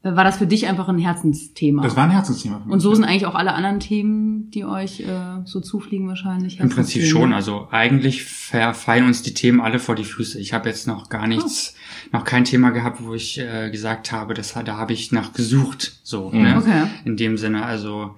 war 0.03 0.25
das 0.25 0.37
für 0.37 0.47
dich 0.47 0.67
einfach 0.67 0.89
ein 0.89 0.97
Herzensthema. 0.97 1.81
Das 1.81 1.95
war 1.95 2.03
ein 2.03 2.11
Herzensthema 2.11 2.59
für 2.59 2.65
mich. 2.65 2.73
Und 2.73 2.79
so 2.81 2.93
sind 2.93 3.05
eigentlich 3.05 3.25
auch 3.25 3.35
alle 3.35 3.53
anderen 3.53 3.79
Themen, 3.79 4.51
die 4.51 4.65
euch 4.65 4.99
äh, 4.99 5.05
so 5.45 5.61
zufliegen 5.61 6.09
wahrscheinlich. 6.09 6.59
Im 6.59 6.69
Prinzip 6.69 7.05
schon. 7.05 7.31
Also 7.31 7.69
eigentlich 7.71 8.25
verfallen 8.25 9.05
uns 9.05 9.21
die 9.21 9.33
Themen 9.33 9.61
alle 9.61 9.79
vor 9.79 9.95
die 9.95 10.03
Füße. 10.03 10.39
Ich 10.39 10.51
habe 10.51 10.67
jetzt 10.67 10.87
noch 10.87 11.07
gar 11.07 11.25
nichts, 11.25 11.75
noch 12.11 12.25
kein 12.25 12.43
Thema 12.43 12.71
gehabt, 12.71 13.01
wo 13.01 13.13
ich 13.13 13.39
äh, 13.39 13.69
gesagt 13.69 14.11
habe, 14.11 14.33
das, 14.33 14.53
da 14.53 14.77
habe 14.77 14.91
ich 14.91 15.13
nach 15.13 15.31
gesucht. 15.31 15.99
So, 16.03 16.31
ne? 16.31 16.57
Okay. 16.57 16.83
In 17.05 17.15
dem 17.15 17.37
Sinne. 17.37 17.65
Also 17.65 18.15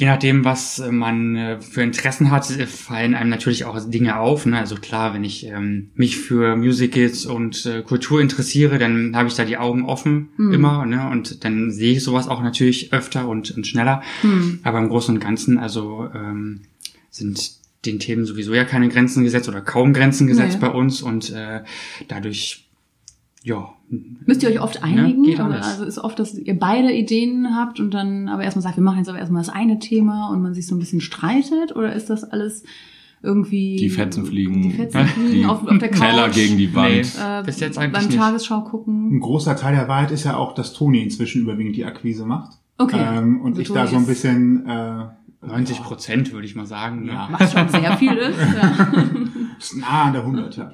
je 0.00 0.06
nachdem, 0.06 0.46
was 0.46 0.78
äh, 0.78 0.90
man 0.90 1.36
äh, 1.36 1.60
für 1.60 1.82
Interessen 1.82 2.30
hat, 2.30 2.48
äh, 2.50 2.66
fallen 2.66 3.14
einem 3.14 3.28
natürlich 3.28 3.66
auch 3.66 3.78
Dinge 3.90 4.18
auf. 4.18 4.46
Ne? 4.46 4.58
Also 4.58 4.76
klar, 4.76 5.12
wenn 5.12 5.24
ich 5.24 5.46
ähm, 5.46 5.90
mich 5.94 6.16
für 6.16 6.56
Musicals 6.56 7.26
und 7.26 7.66
äh, 7.66 7.82
Kultur 7.82 8.22
interessiere, 8.22 8.78
dann 8.78 9.14
habe 9.14 9.28
ich 9.28 9.34
da 9.34 9.44
die 9.44 9.58
Augen 9.58 9.84
offen 9.84 10.30
immer. 10.38 10.86
Ne? 10.86 11.06
Und 11.10 11.44
dann 11.44 11.70
sehe 11.70 11.92
ich 11.92 12.02
sowas 12.02 12.28
auch 12.28 12.42
natürlich 12.42 12.94
öfter 12.94 13.28
und, 13.28 13.50
und 13.50 13.66
schneller. 13.66 14.02
Aber 14.62 14.78
im 14.78 14.88
Großen 14.88 15.14
und 15.14 15.20
Ganzen, 15.20 15.58
also 15.58 16.08
ähm, 16.14 16.62
sind 17.10 17.52
den 17.84 17.98
Themen 17.98 18.24
sowieso 18.24 18.54
ja 18.54 18.64
keine 18.64 18.88
Grenzen 18.88 19.22
gesetzt 19.22 19.50
oder 19.50 19.60
kaum 19.60 19.92
Grenzen 19.92 20.26
gesetzt 20.26 20.58
Nee. 20.60 20.66
bei 20.66 20.72
uns 20.72 21.02
und 21.02 21.30
äh, 21.30 21.60
dadurch, 22.08 22.70
ja. 23.42 23.74
Müsst 24.24 24.42
ihr 24.42 24.48
euch 24.48 24.60
oft 24.60 24.82
einigen? 24.84 25.24
geht 25.24 25.40
also, 25.40 25.52
alles. 25.52 25.66
also 25.66 25.84
ist 25.84 25.98
oft, 25.98 26.18
dass 26.18 26.34
ihr 26.34 26.58
beide 26.58 26.92
Ideen 26.92 27.56
habt 27.56 27.80
und 27.80 27.92
dann 27.92 28.28
aber 28.28 28.44
erstmal 28.44 28.62
sagt, 28.62 28.76
wir 28.76 28.84
machen 28.84 28.98
jetzt 28.98 29.08
aber 29.08 29.18
erstmal 29.18 29.42
das 29.42 29.52
eine 29.52 29.78
Thema 29.80 30.30
und 30.30 30.42
man 30.42 30.54
sich 30.54 30.66
so 30.66 30.76
ein 30.76 30.78
bisschen 30.78 31.00
streitet? 31.00 31.74
Oder 31.74 31.92
ist 31.94 32.08
das 32.08 32.22
alles 32.22 32.62
irgendwie... 33.22 33.76
Die 33.76 33.90
Fetzen 33.90 34.24
fliegen. 34.24 34.62
Die 34.62 34.70
Fetzen 34.70 35.06
fliegen 35.06 35.32
Die 35.32 35.44
auf, 35.44 35.66
auf 35.66 35.78
der 35.78 35.90
Couch. 35.90 36.00
Teller 36.00 36.28
gegen 36.28 36.56
die 36.56 36.74
Wand. 36.74 36.90
Nee. 36.90 37.00
äh, 37.00 37.42
Bis 37.44 37.58
jetzt 37.58 37.78
eigentlich 37.78 37.92
beim 37.92 38.06
nicht. 38.06 38.18
Tagesschau 38.18 38.60
gucken. 38.62 39.16
Ein 39.16 39.20
großer 39.20 39.56
Teil 39.56 39.74
der 39.74 39.88
Wahrheit 39.88 40.12
ist 40.12 40.24
ja 40.24 40.36
auch, 40.36 40.54
dass 40.54 40.72
Toni 40.72 41.02
inzwischen 41.02 41.42
überwiegend 41.42 41.74
die 41.74 41.84
Akquise 41.84 42.24
macht. 42.24 42.58
Okay. 42.78 42.96
Ähm, 42.98 43.40
und 43.40 43.52
Also 43.52 43.62
ich 43.62 43.68
Toni 43.68 43.80
da 43.80 43.86
so 43.88 43.96
ein 43.96 44.06
bisschen 44.06 44.66
äh, 44.66 45.04
90 45.46 45.82
Prozent, 45.82 46.32
würde 46.32 46.46
ich 46.46 46.54
mal 46.54 46.66
sagen. 46.66 47.06
Ja. 47.06 47.28
Was 47.32 47.52
schon 47.52 47.68
sehr 47.68 47.96
viel 47.96 48.12
ist. 48.12 48.38
Ja. 48.38 48.92
ist 49.58 49.76
nah 49.76 50.04
an 50.04 50.12
der 50.12 50.24
100er. 50.24 50.72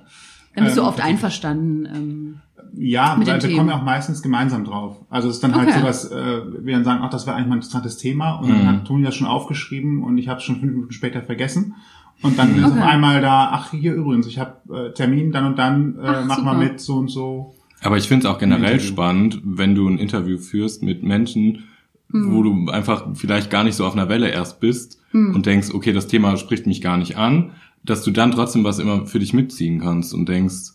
Dann 0.56 0.64
bist 0.64 0.76
du 0.76 0.80
Ähm, 0.82 0.88
oft 0.88 1.00
einverstanden. 1.00 1.86
Ähm, 1.94 2.34
Ja, 2.78 3.14
Mit 3.16 3.26
weil 3.28 3.34
den 3.38 3.42
wir 3.42 3.48
Themen. 3.48 3.58
kommen 3.58 3.68
ja 3.70 3.76
auch 3.78 3.84
meistens 3.84 4.20
gemeinsam 4.22 4.64
drauf. 4.64 4.96
Also 5.08 5.28
es 5.28 5.36
ist 5.36 5.44
dann 5.44 5.54
halt 5.54 5.68
Okay. 5.68 5.78
sowas, 5.80 6.10
äh, 6.10 6.40
wir 6.64 6.74
dann 6.74 6.84
sagen, 6.84 7.00
ach, 7.02 7.10
das 7.10 7.26
wäre 7.26 7.36
eigentlich 7.36 7.48
mal 7.48 7.54
ein 7.54 7.58
interessantes 7.58 7.96
Thema 7.96 8.34
und 8.40 8.48
dann 8.50 8.62
Mhm. 8.62 8.66
hat 8.66 8.84
Toni 8.86 9.02
das 9.04 9.14
schon 9.14 9.26
aufgeschrieben 9.26 10.02
und 10.02 10.18
ich 10.18 10.28
habe 10.28 10.38
es 10.40 10.44
schon 10.44 10.56
fünf 10.56 10.72
Minuten 10.72 10.92
später 10.92 11.22
vergessen. 11.22 11.74
Und 12.22 12.38
dann 12.38 12.58
ist 12.58 12.64
Okay. 12.70 12.80
auf 12.80 12.86
einmal 12.86 13.20
da, 13.22 13.50
ach 13.52 13.70
hier 13.70 13.94
übrigens, 13.94 14.26
ich 14.26 14.38
habe 14.38 14.88
äh, 14.88 14.92
Termin 14.92 15.32
dann 15.32 15.46
und 15.46 15.58
dann, 15.58 15.96
äh, 15.98 16.06
Ach, 16.06 16.24
mach 16.26 16.42
mal 16.42 16.56
mit 16.58 16.80
so 16.80 16.96
und 16.96 17.08
so. 17.08 17.54
Aber 17.82 17.96
ich 17.98 18.08
finde 18.08 18.26
es 18.26 18.32
auch 18.34 18.38
generell 18.38 18.72
Interview. 18.74 18.88
spannend, 18.92 19.40
wenn 19.44 19.74
du 19.74 19.88
ein 19.88 19.98
Interview 19.98 20.36
führst 20.38 20.82
mit 20.82 21.02
Menschen, 21.02 21.64
Hm. 22.12 22.32
wo 22.34 22.42
du 22.42 22.70
einfach 22.70 23.04
vielleicht 23.14 23.50
gar 23.50 23.64
nicht 23.64 23.74
so 23.74 23.84
auf 23.86 23.94
einer 23.94 24.08
Welle 24.08 24.28
erst 24.28 24.60
bist 24.60 24.98
Hm. 25.12 25.34
und 25.34 25.44
denkst, 25.46 25.70
okay, 25.74 25.92
das 25.92 26.06
Thema 26.06 26.36
spricht 26.36 26.66
mich 26.66 26.80
gar 26.80 26.96
nicht 26.98 27.16
an, 27.16 27.50
dass 27.86 28.02
du 28.02 28.10
dann 28.10 28.30
trotzdem 28.32 28.64
was 28.64 28.78
immer 28.78 29.06
für 29.06 29.18
dich 29.18 29.32
mitziehen 29.32 29.80
kannst 29.80 30.12
und 30.14 30.28
denkst, 30.28 30.72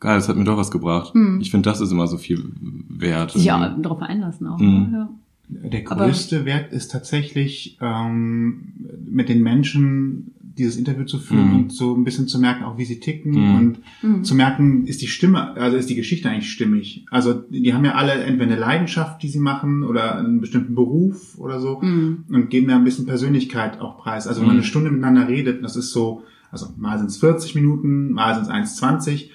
geil, 0.00 0.16
das 0.16 0.28
hat 0.28 0.36
mir 0.36 0.44
doch 0.44 0.56
was 0.56 0.70
gebracht. 0.70 1.14
Hm. 1.14 1.40
Ich 1.40 1.50
finde, 1.50 1.68
das 1.68 1.80
ist 1.80 1.92
immer 1.92 2.06
so 2.06 2.16
viel 2.18 2.42
wert. 2.88 3.32
sich 3.32 3.44
ja 3.44 3.68
darauf 3.80 4.00
einlassen 4.02 4.46
auch. 4.46 4.58
Mhm. 4.58 4.88
Ja. 4.92 5.08
Der 5.48 5.82
Aber- 5.90 6.06
größte 6.06 6.44
Wert 6.44 6.72
ist 6.72 6.90
tatsächlich, 6.92 7.76
ähm, 7.80 8.62
mit 9.06 9.28
den 9.28 9.42
Menschen 9.42 10.32
dieses 10.56 10.76
Interview 10.76 11.04
zu 11.04 11.18
führen 11.18 11.48
Mhm. 11.48 11.54
und 11.56 11.72
so 11.72 11.94
ein 11.94 12.04
bisschen 12.04 12.28
zu 12.28 12.38
merken, 12.38 12.64
auch 12.64 12.76
wie 12.76 12.84
sie 12.84 13.00
ticken 13.00 13.32
Mhm. 13.32 13.54
und 13.56 13.78
Mhm. 14.02 14.24
zu 14.24 14.34
merken, 14.34 14.86
ist 14.86 15.00
die 15.00 15.06
Stimme, 15.06 15.52
also 15.56 15.76
ist 15.78 15.88
die 15.88 15.94
Geschichte 15.94 16.28
eigentlich 16.28 16.50
stimmig. 16.52 17.06
Also 17.10 17.32
die 17.34 17.72
haben 17.72 17.84
ja 17.86 17.92
alle 17.94 18.12
entweder 18.12 18.52
eine 18.52 18.60
Leidenschaft, 18.60 19.22
die 19.22 19.28
sie 19.28 19.38
machen 19.38 19.82
oder 19.82 20.16
einen 20.18 20.40
bestimmten 20.42 20.74
Beruf 20.74 21.38
oder 21.38 21.58
so 21.60 21.80
Mhm. 21.80 22.24
und 22.28 22.50
geben 22.50 22.68
ja 22.68 22.76
ein 22.76 22.84
bisschen 22.84 23.06
Persönlichkeit 23.06 23.80
auch 23.80 23.96
preis. 23.98 24.26
Also 24.26 24.40
wenn 24.40 24.46
man 24.48 24.56
Mhm. 24.56 24.60
eine 24.60 24.66
Stunde 24.68 24.90
miteinander 24.90 25.26
redet, 25.28 25.64
das 25.64 25.76
ist 25.76 25.90
so, 25.92 26.22
also 26.52 26.66
mal 26.76 26.98
sind 26.98 27.08
es 27.08 27.16
40 27.16 27.54
Minuten, 27.56 28.12
mal 28.12 28.34
sind 28.34 28.44
es 28.44 28.50
1,20, 28.80 29.30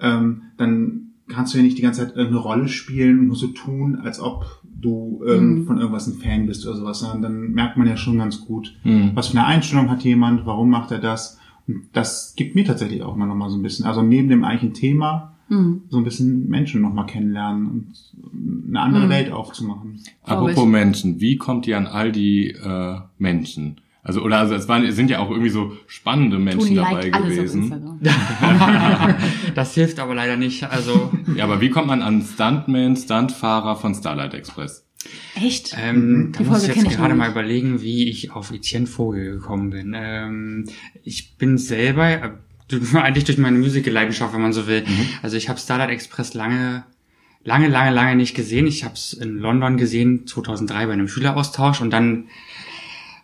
ähm, 0.00 0.42
dann 0.56 1.08
kannst 1.28 1.52
du 1.52 1.58
ja 1.58 1.64
nicht 1.64 1.76
die 1.78 1.82
ganze 1.82 2.00
Zeit 2.00 2.16
irgendeine 2.16 2.40
Rolle 2.40 2.68
spielen 2.68 3.18
und 3.20 3.26
nur 3.28 3.36
so 3.36 3.48
tun, 3.48 3.96
als 4.02 4.18
ob 4.20 4.46
du 4.80 5.20
irgend, 5.24 5.58
Mhm. 5.60 5.66
von 5.66 5.78
irgendwas 5.78 6.06
ein 6.06 6.14
Fan 6.18 6.46
bist 6.46 6.66
oder 6.66 6.76
sowas, 6.76 7.00
sondern 7.00 7.22
dann 7.22 7.52
merkt 7.52 7.76
man 7.76 7.86
ja 7.86 7.96
schon 7.98 8.16
ganz 8.18 8.40
gut, 8.40 8.74
Mhm. 8.82 9.10
was 9.14 9.28
für 9.28 9.38
eine 9.38 9.46
Einstellung 9.46 9.90
hat 9.90 10.02
jemand, 10.02 10.46
warum 10.46 10.70
macht 10.70 10.90
er 10.90 10.98
das. 10.98 11.38
Und 11.68 11.82
das 11.92 12.34
gibt 12.36 12.54
mir 12.54 12.64
tatsächlich 12.64 13.02
auch 13.02 13.14
mal 13.14 13.26
nochmal 13.26 13.50
so 13.50 13.56
ein 13.58 13.62
bisschen, 13.62 13.84
also 13.86 14.02
neben 14.02 14.28
dem 14.28 14.42
eigentlichen 14.42 14.74
Thema, 14.74 15.34
Mhm. 15.50 15.82
so 15.90 15.98
ein 15.98 16.04
bisschen 16.04 16.48
Menschen 16.48 16.80
nochmal 16.80 17.06
kennenlernen 17.06 17.66
und 17.66 17.92
eine 18.68 18.80
andere 18.80 19.04
Mhm. 19.06 19.10
Welt 19.10 19.32
aufzumachen. 19.32 20.00
Apropos. 20.24 20.66
Menschen, 20.66 21.20
wie 21.20 21.36
kommt 21.36 21.66
ihr 21.66 21.76
an 21.76 21.86
all 21.86 22.10
die 22.12 22.50
äh, 22.52 22.96
Menschen? 23.18 23.80
Also, 24.02 24.22
oder 24.22 24.38
also 24.38 24.54
es 24.54 24.66
waren, 24.66 24.84
es 24.84 24.96
sind 24.96 25.10
ja 25.10 25.18
auch 25.18 25.30
irgendwie 25.30 25.50
so 25.50 25.72
spannende 25.86 26.38
Menschen 26.38 26.74
Toni 26.74 26.74
dabei 26.76 27.10
gewesen. 27.10 27.62
Instagram. 27.64 28.00
das 29.54 29.74
hilft 29.74 29.98
aber 30.00 30.14
leider 30.14 30.36
nicht. 30.36 30.64
Also 30.64 31.12
Ja, 31.36 31.44
aber 31.44 31.60
wie 31.60 31.70
kommt 31.70 31.86
man 31.88 32.00
an 32.02 32.22
Stuntman, 32.22 32.96
Stuntfahrer 32.96 33.76
von 33.76 33.94
Starlight 33.94 34.34
Express? 34.34 34.86
Echt? 35.34 35.76
ähm, 35.78 36.30
da 36.32 36.38
Die 36.38 36.44
muss 36.48 36.58
Folge 36.60 36.72
ich 36.72 36.82
jetzt 36.82 36.92
ich 36.92 36.98
gerade 36.98 37.14
mal 37.14 37.30
überlegen, 37.30 37.80
wie 37.82 38.08
ich 38.08 38.30
auf 38.32 38.50
Etienne 38.52 38.86
Vogel 38.86 39.32
gekommen 39.32 39.70
bin. 39.70 39.94
Ähm, 39.96 40.66
ich 41.04 41.36
bin 41.36 41.58
selber, 41.58 42.08
äh, 42.10 42.30
durch- 42.68 42.94
eigentlich 42.94 43.24
durch 43.24 43.38
meine 43.38 43.58
Musical-Leidenschaft, 43.58 44.32
wenn 44.34 44.42
man 44.42 44.52
so 44.52 44.66
will. 44.66 44.84
Also 45.22 45.36
ich 45.36 45.48
habe 45.48 45.58
Starlight 45.58 45.90
Express 45.90 46.34
lange, 46.34 46.84
lange, 47.44 47.68
lange, 47.68 47.94
lange 47.94 48.16
nicht 48.16 48.34
gesehen. 48.34 48.66
Ich 48.66 48.84
habe 48.84 48.94
es 48.94 49.12
in 49.14 49.38
London 49.38 49.76
gesehen, 49.76 50.26
2003 50.26 50.86
bei 50.86 50.92
einem 50.92 51.08
Schüleraustausch 51.08 51.80
und 51.80 51.90
dann 51.90 52.24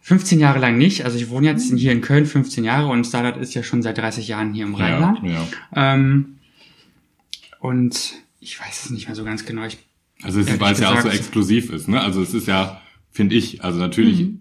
15 0.07 0.39
Jahre 0.39 0.61
lang 0.61 0.79
nicht. 0.79 1.05
Also 1.05 1.17
ich 1.19 1.31
wohne 1.31 1.49
jetzt 1.49 1.73
hier 1.77 1.91
in 1.91 2.01
Köln 2.01 2.27
15 2.27 2.63
Jahre 2.63 2.87
und 2.87 3.05
Starlight 3.05 3.37
ist 3.39 3.55
ja 3.55 3.65
schon 3.65 3.83
seit 3.83 3.99
30 3.99 4.29
Jahren 4.29 4.55
hier 4.55 4.65
im 4.65 4.77
Rheinland. 4.77 5.19
Ja, 5.25 5.33
ja. 5.33 5.95
Ähm, 5.95 6.37
und 7.59 8.13
ich 8.39 8.61
weiß 8.61 8.85
es 8.85 8.91
nicht 8.91 9.09
mehr 9.09 9.17
so 9.17 9.25
ganz 9.25 9.45
genau. 9.45 9.65
Ich, 9.65 9.79
Also 10.23 10.39
es 10.39 10.49
ist, 10.49 10.61
weil 10.61 10.75
es 10.75 10.79
ja 10.79 10.93
auch 10.93 11.01
so 11.01 11.09
exklusiv 11.09 11.71
ist, 11.71 11.89
ne? 11.89 12.01
Also 12.01 12.23
es 12.23 12.35
ist 12.35 12.47
ja, 12.47 12.81
finde 13.11 13.35
ich, 13.35 13.65
also 13.65 13.81
natürlich 13.81 14.21
Mhm. 14.21 14.39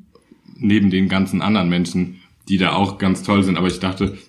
neben 0.57 0.89
den 0.91 1.09
ganzen 1.09 1.41
anderen 1.41 1.67
Menschen 1.69 2.19
die 2.47 2.57
da 2.57 2.73
auch 2.73 2.99
ganz 2.99 3.23
toll 3.23 3.41
sind. 3.43 3.57
Aber 3.57 3.65
ich 3.65 3.79
dachte, 3.79 4.19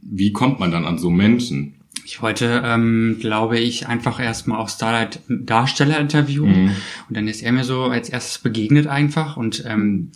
wie 0.00 0.32
kommt 0.32 0.58
man 0.58 0.70
dann 0.70 0.86
an 0.86 0.96
so 0.96 1.10
Menschen? 1.10 1.74
Ich 2.06 2.22
wollte, 2.22 2.62
ähm, 2.64 3.18
glaube 3.20 3.58
ich, 3.58 3.86
einfach 3.86 4.20
erstmal 4.20 4.58
auch 4.58 4.70
Starlight 4.70 5.20
Darsteller 5.28 6.00
interviewen. 6.00 6.64
Mhm. 6.64 6.76
Und 7.08 7.16
dann 7.18 7.28
ist 7.28 7.42
er 7.42 7.52
mir 7.52 7.64
so 7.64 7.82
als 7.82 8.08
erstes 8.08 8.38
begegnet 8.38 8.86
einfach. 8.86 9.36
Und 9.36 9.62
ähm, 9.66 10.12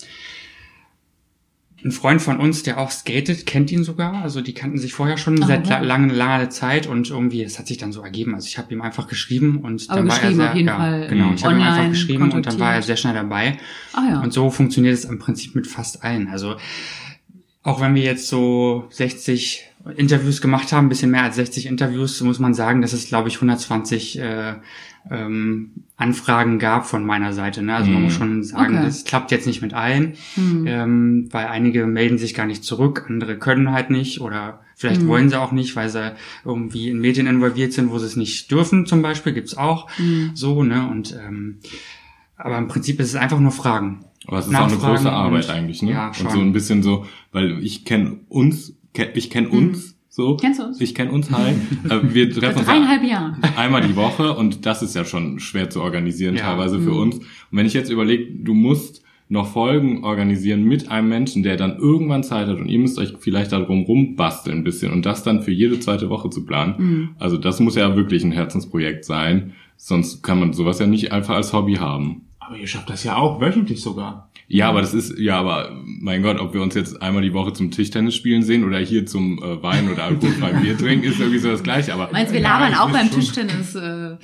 ein 1.84 1.90
Freund 1.90 2.22
von 2.22 2.38
uns, 2.38 2.62
der 2.62 2.78
auch 2.78 2.90
skatet, 2.90 3.44
kennt 3.46 3.72
ihn 3.72 3.82
sogar. 3.82 4.22
Also 4.22 4.40
die 4.40 4.54
kannten 4.54 4.78
sich 4.78 4.92
vorher 4.92 5.18
schon 5.18 5.42
Ah, 5.42 5.46
seit 5.46 5.66
ja. 5.66 5.78
la 5.78 5.84
langer, 5.84 6.14
langer 6.14 6.50
Zeit 6.50 6.86
und 6.86 7.10
irgendwie, 7.10 7.42
es 7.42 7.58
hat 7.58 7.66
sich 7.66 7.78
dann 7.78 7.92
so 7.92 8.02
ergeben. 8.02 8.34
Also 8.34 8.46
ich 8.46 8.58
habe 8.58 8.72
ihm 8.72 8.82
einfach 8.82 9.08
geschrieben 9.08 9.58
und 9.58 9.88
Aber 9.88 10.00
dann 10.00 10.08
war 10.08 10.22
er 10.22 10.34
sehr, 10.34 10.56
ja, 10.56 10.76
Fall, 10.76 11.08
genau, 11.08 11.32
ich 11.34 11.44
habe 11.44 11.54
ihm 11.56 11.62
einfach 11.62 11.88
geschrieben 11.88 12.30
und 12.30 12.46
dann 12.46 12.58
war 12.60 12.74
er 12.74 12.82
sehr 12.82 12.96
schnell 12.96 13.14
dabei. 13.14 13.58
Ah 13.92 14.02
ja. 14.10 14.20
Und 14.20 14.32
so 14.32 14.50
funktioniert 14.50 14.94
es 14.94 15.04
im 15.04 15.18
Prinzip 15.18 15.54
mit 15.54 15.66
fast 15.66 16.04
allen. 16.04 16.28
Also 16.28 16.56
auch 17.64 17.80
wenn 17.80 17.94
wir 17.94 18.02
jetzt 18.02 18.28
so 18.28 18.86
60 18.90 19.64
Interviews 19.96 20.40
gemacht 20.40 20.72
haben, 20.72 20.86
ein 20.86 20.88
bisschen 20.88 21.10
mehr 21.10 21.24
als 21.24 21.36
60 21.36 21.66
Interviews, 21.66 22.20
muss 22.20 22.38
man 22.38 22.54
sagen, 22.54 22.82
dass 22.82 22.92
es, 22.92 23.08
glaube 23.08 23.28
ich, 23.28 23.36
120 23.36 24.18
äh, 24.18 24.54
ähm, 25.10 25.72
Anfragen 25.96 26.58
gab 26.58 26.86
von 26.86 27.04
meiner 27.04 27.32
Seite. 27.32 27.62
Ne? 27.62 27.74
Also 27.74 27.90
man 27.90 28.00
Mhm. 28.00 28.04
muss 28.06 28.14
schon 28.14 28.42
sagen, 28.44 28.74
Okay. 28.76 28.84
das 28.84 29.04
klappt 29.04 29.30
jetzt 29.30 29.46
nicht 29.46 29.62
mit 29.62 29.74
allen, 29.74 30.14
Hm. 30.34 30.64
ähm, 30.66 31.28
weil 31.30 31.46
einige 31.46 31.86
melden 31.86 32.18
sich 32.18 32.34
gar 32.34 32.46
nicht 32.46 32.64
zurück, 32.64 33.06
andere 33.08 33.36
können 33.38 33.72
halt 33.72 33.90
nicht 33.90 34.20
oder 34.20 34.60
vielleicht 34.76 35.02
Mhm. 35.02 35.08
wollen 35.08 35.28
sie 35.28 35.40
auch 35.40 35.52
nicht, 35.52 35.74
weil 35.76 35.88
sie 35.88 36.14
irgendwie 36.44 36.88
in 36.88 36.98
Medien 37.00 37.26
involviert 37.26 37.72
sind, 37.72 37.90
wo 37.90 37.98
sie 37.98 38.06
es 38.06 38.16
nicht 38.16 38.50
dürfen 38.50 38.86
zum 38.86 39.02
Beispiel, 39.02 39.32
gibt's 39.32 39.56
auch 39.56 39.88
Mhm. 39.98 40.30
so. 40.34 40.62
ne 40.62 40.88
Und 40.88 41.16
ähm, 41.20 41.58
aber 42.36 42.58
im 42.58 42.68
Prinzip 42.68 42.98
ist 43.00 43.08
es 43.08 43.14
einfach 43.16 43.38
nur 43.40 43.52
Fragen. 43.52 44.04
Aber 44.26 44.38
es 44.38 44.46
ist 44.46 44.54
auch 44.54 44.68
eine 44.68 44.76
große 44.76 45.10
Arbeit 45.10 45.44
und- 45.48 45.50
eigentlich, 45.50 45.82
ne? 45.82 45.90
ja, 45.92 46.14
schon. 46.14 46.26
und 46.26 46.32
so 46.32 46.40
ein 46.40 46.52
bisschen 46.52 46.82
so, 46.82 47.06
weil 47.32 47.58
ich 47.62 47.84
kenne 47.84 48.18
uns, 48.28 48.74
ich 49.14 49.30
kenne 49.30 49.48
uns 49.48 49.91
so. 50.14 50.34
Mhm. 50.34 50.36
Kennst 50.36 50.60
du 50.60 50.64
uns? 50.64 50.80
Ich 50.80 50.94
kenne 50.94 51.10
uns 51.10 51.30
halt. 51.30 51.56
Äh, 51.88 52.14
Wir 52.14 52.30
treffen 52.34 52.58
uns 52.58 52.66
dreieinhalb 52.66 53.02
einmal 53.56 53.80
die 53.80 53.96
Woche 53.96 54.34
und 54.34 54.66
das 54.66 54.82
ist 54.82 54.94
ja 54.94 55.04
schon 55.04 55.40
schwer 55.40 55.70
zu 55.70 55.80
organisieren 55.80 56.36
Ja. 56.36 56.42
teilweise 56.42 56.78
Mhm. 56.78 56.84
für 56.84 56.92
uns. 56.92 57.16
Und 57.18 57.24
wenn 57.50 57.66
ich 57.66 57.72
jetzt 57.72 57.90
überlege, 57.90 58.26
du 58.32 58.52
musst 58.54 59.02
noch 59.28 59.46
Folgen 59.50 60.04
organisieren 60.04 60.62
mit 60.64 60.90
einem 60.90 61.08
Menschen, 61.08 61.42
der 61.42 61.56
dann 61.56 61.78
irgendwann 61.78 62.22
Zeit 62.22 62.48
hat 62.48 62.58
und 62.58 62.68
ihr 62.68 62.78
müsst 62.78 62.98
euch 62.98 63.14
vielleicht 63.18 63.52
darum 63.52 63.84
rumbasteln 63.84 64.58
ein 64.58 64.64
bisschen 64.64 64.92
und 64.92 65.06
das 65.06 65.22
dann 65.22 65.40
für 65.40 65.52
jede 65.52 65.80
zweite 65.80 66.10
Woche 66.10 66.28
zu 66.28 66.44
planen. 66.44 66.74
Mhm. 66.76 67.08
Also 67.18 67.38
das 67.38 67.58
muss 67.58 67.74
ja 67.76 67.96
wirklich 67.96 68.22
ein 68.24 68.32
Herzensprojekt 68.32 69.06
sein, 69.06 69.52
sonst 69.78 70.22
kann 70.22 70.38
man 70.38 70.52
sowas 70.52 70.78
ja 70.80 70.86
nicht 70.86 71.12
einfach 71.12 71.34
als 71.36 71.54
Hobby 71.54 71.74
haben. 71.76 72.26
Aber 72.40 72.58
ihr 72.58 72.66
schafft 72.66 72.90
das 72.90 73.04
ja 73.04 73.16
auch 73.16 73.40
wöchentlich 73.40 73.80
sogar. 73.80 74.28
Ja, 74.48 74.68
aber 74.68 74.80
das 74.82 74.92
ist, 74.92 75.18
ja, 75.18 75.38
aber 75.38 75.70
mein 75.84 76.22
Gott, 76.22 76.38
ob 76.38 76.52
wir 76.52 76.60
uns 76.62 76.74
jetzt 76.74 77.00
einmal 77.00 77.22
die 77.22 77.32
Woche 77.32 77.52
zum 77.54 77.70
Tischtennis 77.70 78.14
spielen 78.14 78.42
sehen 78.42 78.64
oder 78.64 78.78
hier 78.78 79.06
zum 79.06 79.42
äh, 79.42 79.62
Wein 79.62 79.90
oder 79.90 80.04
alkoholfreien 80.04 80.60
Bier 80.60 80.76
trinken, 80.76 81.06
ist 81.06 81.20
irgendwie 81.20 81.38
so 81.38 81.48
das 81.50 81.62
Gleiche. 81.62 81.94
Aber 81.94 82.10
Meinst 82.12 82.32
du, 82.32 82.34
wir 82.36 82.42
Ja, 82.42 82.58
labern 82.58 82.72
ich 82.72 82.78
auch 82.78 82.90
beim. 82.90 83.10
Tischtennis 83.10 83.74
äh, 83.74 84.16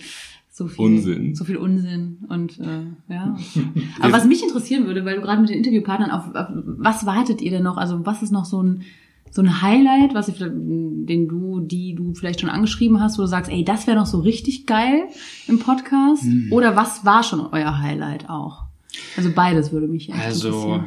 so 0.51 0.67
viel 0.67 0.85
Unsinn. 0.85 1.35
So 1.35 1.45
viel 1.45 1.57
Unsinn 1.57 2.19
und 2.29 2.59
äh, 2.59 3.13
ja. 3.13 3.37
Aber 4.01 4.13
was 4.13 4.27
mich 4.27 4.43
interessieren 4.43 4.87
würde, 4.87 5.05
weil 5.05 5.17
du 5.17 5.23
gerade 5.23 5.41
mit 5.41 5.51
den 5.51 5.57
Interviewpartnern 5.59 6.11
auf, 6.11 6.35
auf 6.35 6.47
was 6.79 7.07
wartet 7.07 7.41
ihr 7.41 7.51
denn 7.53 7.63
noch? 7.63 7.77
Also 7.79 8.05
was 8.05 8.23
ist 8.23 8.33
noch 8.33 8.45
so 8.45 8.63
ein 8.63 8.83
so 9.31 9.43
ein 9.43 9.61
Highlight, 9.61 10.15
was 10.15 10.29
ich, 10.29 10.37
vielleicht- 10.37 10.55
den 10.57 11.29
du, 11.29 11.61
die 11.61 11.95
du 11.95 12.15
vielleicht 12.15 12.41
schon 12.41 12.49
angeschrieben 12.49 12.99
hast, 13.01 13.19
wo 13.19 13.23
du 13.23 13.29
sagst, 13.29 13.51
ey, 13.51 13.63
das 13.63 13.87
wäre 13.87 13.97
noch 13.99 14.07
so 14.07 14.21
richtig 14.21 14.65
geil 14.67 15.03
im 15.47 15.59
Podcast? 15.59 16.25
Mhm. 16.25 16.49
Oder 16.51 16.77
was 16.77 17.05
war 17.05 17.23
schon 17.23 17.41
euer 17.53 17.79
Highlight 17.79 18.29
auch? 18.31 18.68
Also 19.17 19.31
beides 19.35 19.73
würde 19.73 19.89
mich 19.89 20.09
echt 20.09 20.19
Also 20.19 20.49
interessieren. 20.49 20.87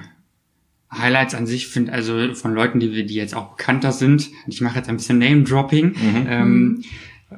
Highlights 0.93 1.35
an 1.35 1.47
sich 1.47 1.67
finde 1.67 1.93
also 1.93 2.33
von 2.33 2.53
Leuten, 2.53 2.79
die 2.79 2.91
wir, 2.91 3.05
die 3.05 3.15
jetzt 3.15 3.33
auch 3.35 3.55
bekannter 3.55 3.91
sind. 3.91 4.29
Ich 4.47 4.59
mache 4.59 4.77
jetzt 4.77 4.89
ein 4.89 4.97
bisschen 4.97 5.19
Name-Dropping. 5.19 5.85
Mhm. 5.85 6.25
Ähm, 6.27 6.83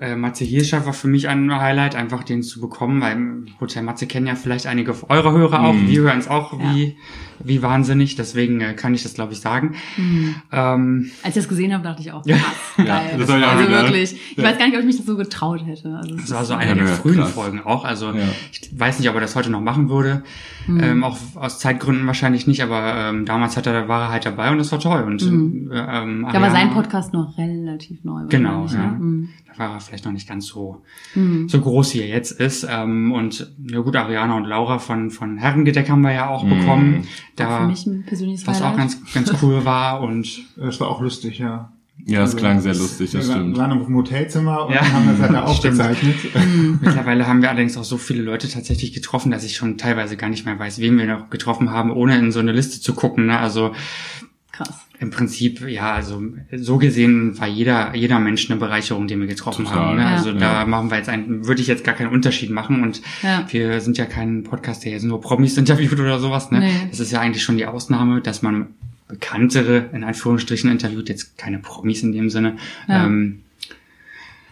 äh, 0.01 0.15
Matze 0.15 0.43
Hirscher 0.43 0.85
war 0.87 0.93
für 0.93 1.07
mich 1.07 1.27
ein 1.27 1.53
Highlight, 1.53 1.95
einfach 1.95 2.23
den 2.23 2.41
zu 2.41 2.59
bekommen, 2.59 2.99
weil 3.01 3.45
Hotel 3.59 3.83
Matze 3.83 4.07
kennen 4.07 4.25
ja 4.25 4.35
vielleicht 4.35 4.65
einige 4.65 4.95
eurer 5.09 5.31
Hörer 5.33 5.63
auch. 5.63 5.73
Mhm. 5.73 5.87
Wir 5.87 6.01
hören 6.01 6.17
es 6.17 6.27
auch 6.27 6.57
wie, 6.59 6.97
wie 7.45 7.61
wahnsinnig, 7.61 8.15
deswegen 8.15 8.61
äh, 8.61 8.73
kann 8.73 8.93
ich 8.93 9.03
das, 9.03 9.13
glaube 9.13 9.33
ich, 9.33 9.39
sagen. 9.39 9.75
Mhm. 9.97 10.35
Ähm, 10.51 11.11
Als 11.23 11.35
ich 11.35 11.41
das 11.43 11.49
gesehen 11.49 11.73
habe, 11.73 11.83
dachte 11.83 12.01
ich 12.01 12.11
auch, 12.11 12.23
krass, 12.23 12.39
geil. 12.77 13.15
das 13.17 13.29
auch 13.29 13.33
also 13.33 13.65
gedacht. 13.65 13.83
wirklich. 13.83 14.13
Ich 14.31 14.37
Ja. 14.37 14.43
weiß 14.43 14.57
gar 14.57 14.65
nicht, 14.65 14.73
ob 14.75 14.79
ich 14.81 14.85
mich 14.87 14.97
das 14.97 15.05
so 15.05 15.15
getraut 15.17 15.65
hätte. 15.65 15.95
Also 15.95 16.15
es 16.15 16.21
Das 16.23 16.31
war 16.31 16.45
so 16.45 16.53
eine 16.53 16.69
Ja, 16.71 16.75
der 16.75 16.85
ja, 16.87 16.93
frühen 16.93 17.17
krass. 17.17 17.31
Folgen 17.31 17.61
auch. 17.61 17.85
Also 17.85 18.07
Ja. 18.11 18.23
ich 18.51 18.69
weiß 18.79 18.99
nicht, 18.99 19.09
ob 19.09 19.15
er 19.15 19.21
das 19.21 19.35
heute 19.35 19.49
noch 19.49 19.61
machen 19.61 19.89
würde. 19.89 20.23
Mhm. 20.67 20.79
Ähm, 20.81 21.03
auch 21.03 21.17
aus 21.35 21.59
Zeitgründen 21.59 22.07
wahrscheinlich 22.07 22.47
nicht, 22.47 22.63
aber 22.63 22.93
ähm, 22.95 23.25
damals 23.25 23.57
hat 23.57 23.67
er, 23.67 23.87
war 23.89 24.03
er 24.03 24.09
halt 24.09 24.25
dabei 24.25 24.49
und 24.51 24.57
das 24.57 24.71
war 24.71 24.79
toll. 24.79 25.03
Und 25.03 25.21
Mhm. 25.29 25.71
äh, 25.71 25.75
ähm, 26.03 26.27
Da 26.31 26.41
war 26.41 26.51
sein 26.51 26.71
Podcast 26.71 27.13
noch 27.13 27.37
relativ 27.37 28.03
neu. 28.03 28.21
Genau, 28.29 28.61
wahrscheinlich, 28.61 28.91
ja. 28.91 28.91
ne? 28.91 28.97
Mhm. 28.99 29.29
Da 29.55 29.59
war 29.59 29.73
er 29.75 29.79
vielleicht 29.81 30.05
noch 30.05 30.11
nicht 30.13 30.27
ganz 30.27 30.47
so, 30.47 30.81
Mhm. 31.15 31.47
so 31.49 31.59
groß, 31.61 31.93
wie 31.93 31.99
er 32.01 32.07
jetzt 32.07 32.31
ist. 32.39 32.65
Ähm, 32.67 33.11
und 33.11 33.51
ja 33.69 33.79
gut, 33.81 33.95
Ariana 33.95 34.35
und 34.37 34.45
Laura 34.45 34.79
von, 34.79 35.11
von 35.11 35.37
Herrengedeck 35.37 35.89
haben 35.89 36.01
wir 36.01 36.11
ja 36.13 36.27
auch 36.29 36.43
Mhm. 36.43 36.49
bekommen. 36.59 37.07
Auch 37.35 37.43
für 37.43 37.43
Da, 37.43 37.67
mich 37.67 37.85
ein 37.85 38.03
persönliches 38.05 38.45
was 38.47 38.61
auch 38.61 38.75
ganz, 38.77 38.97
ganz 39.13 39.33
cool 39.41 39.65
war. 39.65 40.01
Und 40.01 40.27
Das 40.55 40.79
war 40.79 40.87
auch 40.89 41.01
lustig, 41.01 41.39
ja. 41.39 41.71
ja, 42.05 42.19
es 42.19 42.31
Also, 42.31 42.37
klang 42.37 42.59
sehr 42.61 42.75
lustig, 42.75 43.11
das 43.11 43.27
wir 43.27 43.33
stimmt. 43.35 43.57
waren 43.57 43.71
im 43.71 43.95
Hotelzimmer 43.95 44.65
und 44.67 44.73
Ja. 44.73 44.81
haben 44.93 45.07
das 45.07 45.19
halt 45.19 45.33
da 45.33 45.47
Stimmt. 45.53 45.79
aufgezeichnet. 45.81 46.15
mittlerweile 46.81 47.27
haben 47.27 47.41
wir 47.41 47.49
allerdings 47.49 47.75
auch 47.77 47.83
so 47.83 47.97
viele 47.97 48.21
Leute 48.23 48.47
tatsächlich 48.49 48.93
getroffen, 48.93 49.31
dass 49.31 49.43
ich 49.43 49.55
schon 49.55 49.77
teilweise 49.77 50.15
gar 50.17 50.29
nicht 50.29 50.45
mehr 50.45 50.57
weiß, 50.59 50.79
wen 50.79 50.97
wir 50.97 51.05
noch 51.07 51.29
getroffen 51.29 51.71
haben, 51.71 51.91
ohne 51.91 52.17
in 52.17 52.31
so 52.31 52.39
eine 52.39 52.51
Liste 52.51 52.81
zu 52.81 52.93
gucken. 52.93 53.25
Ne? 53.27 53.37
Also 53.39 53.73
Krass. 54.53 54.85
im 54.99 55.09
Prinzip, 55.09 55.67
ja, 55.67 55.91
also 55.93 56.21
so 56.55 56.77
gesehen 56.77 57.37
war 57.39 57.47
jeder, 57.47 57.93
jeder 57.95 58.19
Mensch 58.19 58.49
eine 58.49 58.57
Bereicherung, 58.59 59.07
den 59.07 59.19
wir 59.19 59.27
getroffen 59.27 59.65
Total. 59.65 59.79
haben. 59.79 59.95
Ne? 59.97 60.03
Ja. 60.03 60.09
Also 60.15 60.31
da 60.31 60.61
Ja. 60.61 60.65
machen 60.65 60.89
wir 60.91 60.97
jetzt 60.97 61.09
einen, 61.09 61.45
würde 61.47 61.59
ich 61.61 61.67
jetzt 61.67 61.83
gar 61.83 61.95
keinen 61.95 62.11
Unterschied 62.13 62.51
machen 62.51 62.83
und 62.83 63.01
Ja. 63.23 63.45
wir 63.49 63.81
sind 63.81 63.97
ja 63.97 64.05
kein 64.05 64.43
Podcast, 64.43 64.85
der 64.85 64.91
jetzt 64.93 65.03
nur 65.03 65.19
Promis 65.19 65.57
interviewt 65.57 65.99
oder 65.99 66.19
sowas. 66.19 66.51
Ne? 66.51 66.59
Nee. 66.59 66.71
Das 66.89 66.99
ist 67.01 67.11
ja 67.11 67.19
eigentlich 67.19 67.43
schon 67.43 67.57
die 67.57 67.65
Ausnahme, 67.65 68.21
dass 68.21 68.41
man 68.43 68.67
bekanntere, 69.07 69.89
in 69.93 70.03
Anführungsstrichen, 70.03 70.71
interviewt, 70.71 71.09
jetzt 71.09 71.37
keine 71.37 71.59
Promis 71.59 72.03
in 72.03 72.11
dem 72.13 72.29
Sinne. 72.29 72.57
Ja. 72.87 73.05
Ähm, 73.05 73.39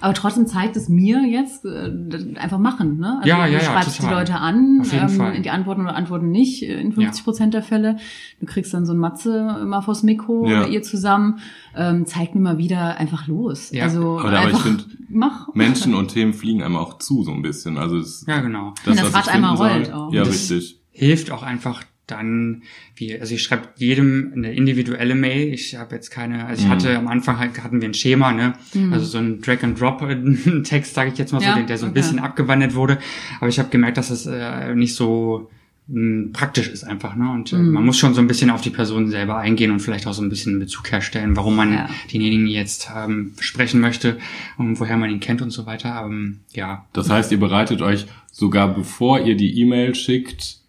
Aber 0.01 0.13
trotzdem 0.13 0.47
zeigt 0.47 0.75
es 0.75 0.89
mir 0.89 1.21
jetzt 1.27 1.63
äh, 1.63 1.91
einfach 2.37 2.57
machen, 2.57 2.97
ne? 2.97 3.17
Also 3.19 3.29
Ja, 3.29 3.45
du 3.45 3.51
ja, 3.53 3.59
ja, 3.59 3.63
schreibst 3.63 3.97
die 3.99 4.01
total. 4.01 4.19
Leute 4.19 4.35
an, 4.35 4.79
Auf 4.81 4.91
jeden 4.91 5.09
Fall. 5.09 5.41
die 5.41 5.49
antworten 5.49 5.81
oder 5.81 5.95
antworten 5.95 6.29
nicht 6.31 6.63
äh, 6.63 6.79
in 6.81 6.91
50 6.91 7.23
Prozent 7.23 7.53
der 7.53 7.61
Fälle. 7.63 7.97
Du 8.39 8.45
kriegst 8.47 8.73
dann 8.73 8.85
so 8.85 8.93
ein 8.93 8.97
Matze 8.97 9.63
mal 9.65 9.81
vors 9.81 10.03
Mikro 10.03 10.47
Ja. 10.47 10.61
oder 10.61 10.67
ihr 10.69 10.81
zusammen. 10.81 11.39
Ähm, 11.75 12.05
zeigt 12.05 12.35
mir 12.35 12.41
mal 12.41 12.57
wieder 12.57 12.97
einfach 12.97 13.27
los. 13.27 13.71
Ja. 13.71 13.83
Also 13.83 14.19
Aber- 14.19 14.29
aber 14.29 14.39
ich 14.39 14.45
einfach 14.47 14.61
find, 14.61 14.87
mach. 15.09 15.53
Menschen 15.53 15.93
und 15.93 16.09
Themen 16.09 16.33
fliegen 16.33 16.63
einem 16.63 16.75
auch 16.77 16.97
zu, 16.97 17.23
so 17.23 17.31
ein 17.31 17.41
bisschen. 17.41 17.77
Also 17.77 17.97
es, 17.97 18.25
ja, 18.27 18.41
genau. 18.41 18.73
Wenn 18.83 18.95
das 18.97 19.05
was 19.13 19.27
Rad 19.27 19.33
einmal 19.35 19.55
rollt 19.55 19.85
soll- 19.85 19.95
auch. 19.95 20.11
Ja, 20.13 20.23
Das- 20.23 20.33
richtig. 20.33 20.81
hilft 20.89 21.31
auch 21.31 21.43
einfach 21.43 21.83
dann, 22.11 22.63
wie, 22.95 23.19
also 23.19 23.33
ich 23.33 23.41
schreibe 23.43 23.69
jedem 23.77 24.31
eine 24.35 24.53
individuelle 24.53 25.15
Mail. 25.15 25.53
Ich 25.53 25.75
habe 25.75 25.95
jetzt 25.95 26.09
keine, 26.11 26.45
also 26.45 26.61
ich 26.61 26.67
Mhm. 26.67 26.71
hatte 26.71 26.97
am 26.97 27.07
Anfang 27.07 27.39
halt, 27.39 27.63
hatten 27.63 27.81
wir 27.81 27.89
ein 27.89 27.93
Schema, 27.93 28.31
ne? 28.31 28.53
Also 28.91 29.05
so 29.05 29.17
ein 29.17 29.41
Drag-and-Drop-Text, 29.41 30.93
sage 30.93 31.11
ich 31.11 31.17
jetzt 31.17 31.31
mal 31.33 31.39
so, 31.39 31.47
Ja, 31.47 31.55
der, 31.55 31.63
der 31.63 31.77
so 31.77 31.85
ein 31.85 31.91
okay. 31.91 31.99
bisschen 31.99 32.19
abgewandelt 32.19 32.75
wurde. 32.75 32.97
Aber 33.39 33.47
ich 33.49 33.59
habe 33.59 33.69
gemerkt, 33.69 33.97
dass 33.97 34.09
es 34.09 34.25
äh, 34.25 34.75
nicht 34.75 34.95
so 34.95 35.49
mh, 35.87 36.29
praktisch 36.33 36.69
ist 36.69 36.83
einfach, 36.83 37.15
ne? 37.15 37.29
Und 37.31 37.51
äh, 37.51 37.57
Mhm. 37.57 37.71
man 37.71 37.85
muss 37.85 37.97
schon 37.97 38.13
so 38.13 38.21
ein 38.21 38.27
bisschen 38.27 38.49
auf 38.49 38.61
die 38.61 38.69
Person 38.69 39.09
selber 39.09 39.37
eingehen 39.37 39.71
und 39.71 39.79
vielleicht 39.79 40.07
auch 40.07 40.13
so 40.13 40.21
ein 40.21 40.29
bisschen 40.29 40.59
Bezug 40.59 40.91
herstellen, 40.91 41.35
warum 41.35 41.55
man 41.55 41.73
Ja. 41.73 41.89
denjenigen 42.13 42.47
jetzt 42.47 42.89
ähm, 42.95 43.33
sprechen 43.39 43.81
möchte 43.81 44.17
und 44.57 44.79
woher 44.79 44.95
man 44.97 45.09
ihn 45.09 45.19
kennt 45.19 45.41
und 45.41 45.49
so 45.49 45.65
weiter. 45.65 46.03
Ähm, 46.05 46.41
ja, 46.53 46.85
Das 46.93 47.09
heißt, 47.09 47.31
ihr 47.31 47.39
bereitet 47.39 47.81
euch 47.81 48.05
sogar 48.31 48.73
bevor 48.73 49.19
ihr 49.25 49.35
die 49.35 49.59
E-Mail 49.59 49.93
schickt, 49.95 50.60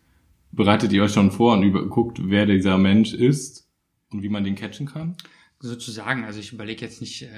bereitet 0.53 0.93
ihr 0.93 1.03
euch 1.03 1.13
schon 1.13 1.31
vor 1.31 1.55
und 1.55 1.63
über, 1.65 1.85
guckt, 1.87 2.21
wer 2.25 2.47
dieser 2.47 2.79
Mensch 2.79 3.13
ist 3.15 3.69
und 4.11 4.23
wie 4.23 4.29
man 4.29 4.45
den 4.45 4.55
catchen 4.55 4.87
kann? 4.87 5.17
sozusagen. 5.65 6.25
Also 6.25 6.41
ich 6.41 6.53
überlege 6.53 6.85
jetzt 6.85 7.01
nicht. 7.01 7.23
Äh, 7.23 7.29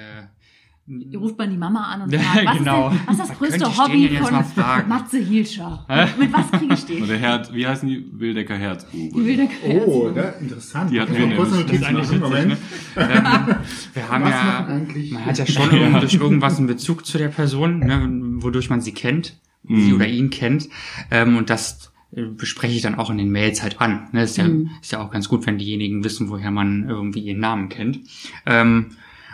Ihr 0.87 1.17
ruft 1.17 1.35
mal 1.37 1.47
die 1.49 1.57
Mama 1.57 1.83
an 1.93 2.01
und 2.03 2.11
Ja, 2.13 2.19
fragt, 2.33 2.45
was, 2.47 2.57
genau. 2.59 2.89
ist, 2.89 2.93
denn, 2.97 3.07
was 3.07 3.13
ist 3.13 3.29
das 3.29 3.37
größte 3.37 3.77
Hobby 3.77 4.17
von? 4.17 4.87
Matze 4.87 5.17
Hielscher? 5.19 5.85
Mit 6.19 6.31
was 6.33 6.51
kriege 6.51 6.73
ich 6.75 6.81
Und 6.81 6.89
den? 6.89 7.07
der 7.07 7.17
Herz, 7.17 7.53
wie 7.53 7.65
heißen 7.67 7.87
die? 7.89 8.05
Wildecker 8.13 8.55
Herzbuben. 8.55 9.25
Wilde 9.25 9.47
Oh, 9.67 10.09
da, 10.13 10.29
interessant. 10.39 10.91
Die 10.91 10.99
hatten 11.01 11.13
Ich 11.13 11.19
wir 11.19 11.27
nämlich. 11.27 11.49
Das 11.49 11.71
ist 11.71 11.83
eigentlich. 11.83 12.19
Moment. 12.19 12.51
Ähm, 12.53 12.57
wir 13.93 14.09
haben 14.09 14.23
Was 14.23 14.29
ja, 14.31 14.67
man 15.13 15.25
hat 15.25 15.37
ja 15.39 15.45
schon 15.47 15.71
irgend- 15.71 16.01
durch 16.03 16.13
irgendwas 16.15 16.57
einen 16.57 16.67
Bezug 16.67 17.05
zu 17.05 17.17
der 17.19 17.29
Person, 17.29 17.79
ne, 17.79 18.07
wodurch 18.43 18.69
man 18.71 18.81
sie 18.81 18.91
kennt, 18.93 19.39
sie 19.67 19.73
Mhm. 19.73 19.93
oder 19.95 20.07
ihn 20.07 20.29
kennt. 20.31 20.69
Ähm, 21.11 21.37
und 21.37 21.49
das 21.51 21.91
bespreche 22.37 22.73
ich 22.75 22.81
dann 22.81 22.95
auch 22.95 23.09
in 23.09 23.17
den 23.17 23.29
Mails 23.31 23.61
halt 23.61 23.81
an. 23.81 24.07
Ne, 24.11 24.23
ist, 24.23 24.37
ja, 24.37 24.45
Mhm. 24.47 24.69
ist 24.81 24.91
ja 24.91 24.99
auch 25.01 25.11
ganz 25.11 25.27
gut, 25.29 25.45
wenn 25.45 25.57
diejenigen 25.57 26.03
wissen, 26.03 26.29
woher 26.29 26.51
man 26.51 26.87
irgendwie 26.89 27.19
ihren 27.19 27.39
Namen 27.39 27.69
kennt. 27.69 27.99
Ähm, 28.45 28.87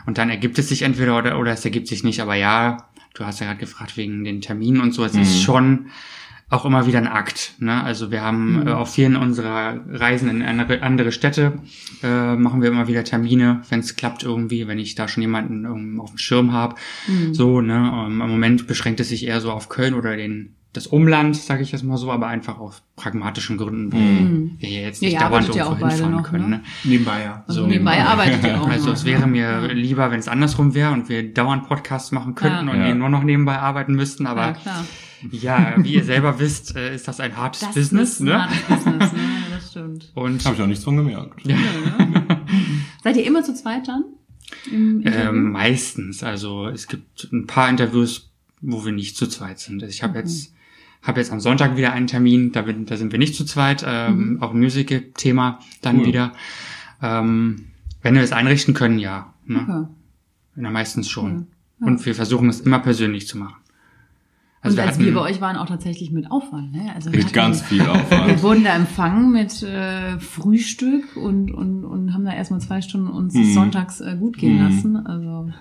und 0.07 0.17
dann 0.17 0.29
ergibt 0.29 0.57
es 0.57 0.69
sich 0.69 0.81
entweder 0.81 1.17
oder, 1.17 1.39
oder 1.39 1.51
es 1.51 1.63
ergibt 1.63 1.87
sich 1.87 2.03
nicht. 2.03 2.21
Aber 2.21 2.35
ja, 2.35 2.89
du 3.13 3.23
hast 3.25 3.39
ja 3.39 3.45
gerade 3.47 3.59
gefragt 3.59 3.97
wegen 3.97 4.23
den 4.23 4.41
Terminen 4.41 4.81
und 4.81 4.93
so. 4.93 5.03
Es 5.05 5.15
ist 5.15 5.35
Mhm. 5.37 5.41
schon 5.43 5.85
auch 6.49 6.65
immer 6.65 6.85
wieder 6.85 6.97
ein 6.97 7.07
Akt. 7.07 7.53
Ne? 7.59 7.81
Also 7.81 8.11
wir 8.11 8.21
haben 8.23 8.67
äh, 8.67 8.71
auf 8.71 8.93
vielen 8.93 9.15
unserer 9.15 9.79
Reisen 9.87 10.27
in 10.29 10.41
andere, 10.41 10.81
andere 10.81 11.11
Städte 11.13 11.59
äh, 12.03 12.35
machen 12.35 12.61
wir 12.61 12.69
immer 12.69 12.89
wieder 12.89 13.05
Termine, 13.05 13.61
wenn 13.69 13.79
es 13.79 13.95
klappt 13.95 14.23
irgendwie, 14.23 14.67
wenn 14.67 14.77
ich 14.79 14.95
da 14.95 15.07
schon 15.07 15.21
jemanden 15.21 15.63
ähm, 15.63 16.01
auf 16.01 16.09
dem 16.09 16.17
Schirm 16.17 16.51
habe. 16.51 16.75
So, 17.31 17.61
ne? 17.61 17.75
Ähm, 18.07 18.19
Im 18.21 18.29
Moment 18.29 18.67
beschränkt 18.67 18.99
es 18.99 19.07
sich 19.09 19.25
eher 19.27 19.39
so 19.39 19.49
auf 19.51 19.69
Köln 19.69 19.93
oder 19.93 20.17
den 20.17 20.55
das 20.73 20.87
Umland, 20.87 21.35
sage 21.35 21.63
ich 21.63 21.71
jetzt 21.73 21.83
mal 21.83 21.97
so, 21.97 22.11
aber 22.11 22.27
einfach 22.27 22.57
aus 22.59 22.81
pragmatischen 22.95 23.57
Gründen, 23.57 23.91
wo 23.91 23.97
wir 23.97 24.69
hier 24.69 24.81
jetzt 24.83 25.01
Ja, 25.01 25.07
nicht 25.07 25.13
ihr 25.15 25.19
dauernd 25.19 25.47
ja 25.49 25.55
irgendwo 25.65 25.71
auch 25.75 25.79
beide 25.79 25.93
hinfahren 25.95 26.15
noch, 26.15 26.23
können. 26.29 26.49
ne? 26.49 26.57
Ne? 26.57 26.63
Nebenbei, 26.85 27.23
ja. 27.23 27.43
Also 27.47 27.67
nebenbei 27.67 28.01
arbeitet 28.03 28.43
ihr 28.45 28.61
auch. 28.61 28.67
Also 28.69 28.87
noch. 28.87 28.93
es 28.93 29.03
wäre 29.03 29.27
mir 29.27 29.73
lieber, 29.73 30.11
wenn 30.11 30.19
es 30.19 30.27
andersrum 30.29 30.73
wäre 30.73 30.91
und 30.91 31.09
wir 31.09 31.33
dauernd 31.33 31.67
Podcasts 31.67 32.11
machen 32.13 32.35
könnten 32.35 32.67
Ja. 32.67 32.73
und 32.73 32.79
Ja. 32.79 32.87
ihr 32.87 32.95
nur 32.95 33.09
noch 33.09 33.23
nebenbei 33.23 33.57
arbeiten 33.59 33.95
müssten. 33.95 34.23
Ja, 34.23 34.29
Aber 34.31 34.53
klar. 34.53 34.85
ja, 35.29 35.73
wie 35.77 35.93
ihr 35.95 36.03
selber 36.05 36.39
wisst, 36.39 36.75
äh, 36.77 36.95
ist 36.95 37.05
das 37.07 37.19
ein 37.19 37.35
hartes 37.35 37.61
Das 37.61 37.73
Business. 37.75 38.11
ist 38.13 38.19
ein 38.21 38.25
ne? 38.27 38.41
hartes 38.43 38.61
Business, 38.67 39.11
ne? 39.13 39.19
Das 39.53 39.71
stimmt. 39.71 40.11
Und 40.15 40.45
Habe 40.45 40.55
ich 40.55 40.61
auch 40.61 40.67
nichts 40.67 40.83
von 40.85 40.95
gemerkt. 40.95 41.41
Seid 43.03 43.17
ihr 43.17 43.25
immer 43.25 43.43
zu 43.43 43.53
zweit 43.53 43.87
dann? 43.87 44.03
Ähm, 44.71 45.51
meistens, 45.51 46.23
also 46.23 46.67
es 46.67 46.87
gibt 46.87 47.27
ein 47.31 47.47
paar 47.47 47.69
Interviews, 47.69 48.29
wo 48.61 48.85
wir 48.85 48.91
nicht 48.91 49.15
zu 49.17 49.27
zweit 49.27 49.59
sind. 49.59 49.81
Also 49.81 49.91
ich 49.93 50.03
habe 50.03 50.19
jetzt 50.19 50.53
habe 51.01 51.19
jetzt 51.19 51.31
am 51.31 51.39
Sonntag 51.39 51.75
wieder 51.77 51.93
einen 51.93 52.07
Termin, 52.07 52.51
da, 52.51 52.61
bin, 52.63 52.85
da 52.85 52.95
sind 52.97 53.11
wir 53.11 53.19
nicht 53.19 53.35
zu 53.35 53.43
zweit, 53.45 53.83
ähm, 53.87 54.37
auch 54.41 54.51
ein 54.53 54.59
Musical-Thema 54.59 55.59
dann 55.81 55.99
Cool. 55.99 56.05
wieder. 56.05 56.31
Ähm, 57.01 57.65
wenn 58.03 58.15
wir 58.15 58.21
es 58.21 58.31
einrichten 58.31 58.73
können, 58.73 58.99
ja. 58.99 59.33
Ne? 59.45 59.59
Okay. 59.61 59.87
Na, 60.55 60.69
meistens 60.69 61.09
schon. 61.09 61.47
Und 61.79 62.05
wir 62.05 62.13
versuchen 62.13 62.49
es 62.49 62.59
immer 62.61 62.79
persönlich 62.79 63.27
zu 63.27 63.37
machen. 63.37 63.55
Also 64.63 64.75
Und 64.75 64.77
wir 64.77 64.83
als 64.83 64.93
hatten- 64.97 65.05
wir 65.05 65.13
bei 65.15 65.21
euch 65.21 65.41
waren, 65.41 65.55
auch 65.55 65.65
tatsächlich 65.65 66.11
mit 66.11 66.29
Aufwand, 66.29 66.71
ne? 66.73 66.91
Also 66.93 67.11
wir 67.11 67.17
Mit 67.17 67.33
ganz 67.33 67.63
viel 67.63 67.79
Wir 67.79 67.91
Aufwand. 67.91 68.43
wurden 68.43 68.63
da 68.63 68.75
empfangen 68.75 69.31
mit 69.31 69.63
äh, 69.63 70.19
Frühstück 70.19 71.15
und, 71.15 71.49
und, 71.51 71.83
und 71.83 72.13
haben 72.13 72.25
da 72.25 72.33
erstmal 72.33 72.61
zwei 72.61 72.81
Stunden 72.83 73.07
uns 73.07 73.33
Mhm. 73.33 73.53
sonntags 73.53 74.01
äh, 74.01 74.15
gut 74.19 74.37
gehen 74.37 74.57
Mhm. 74.57 74.61
lassen. 74.63 74.97
Also 75.07 75.51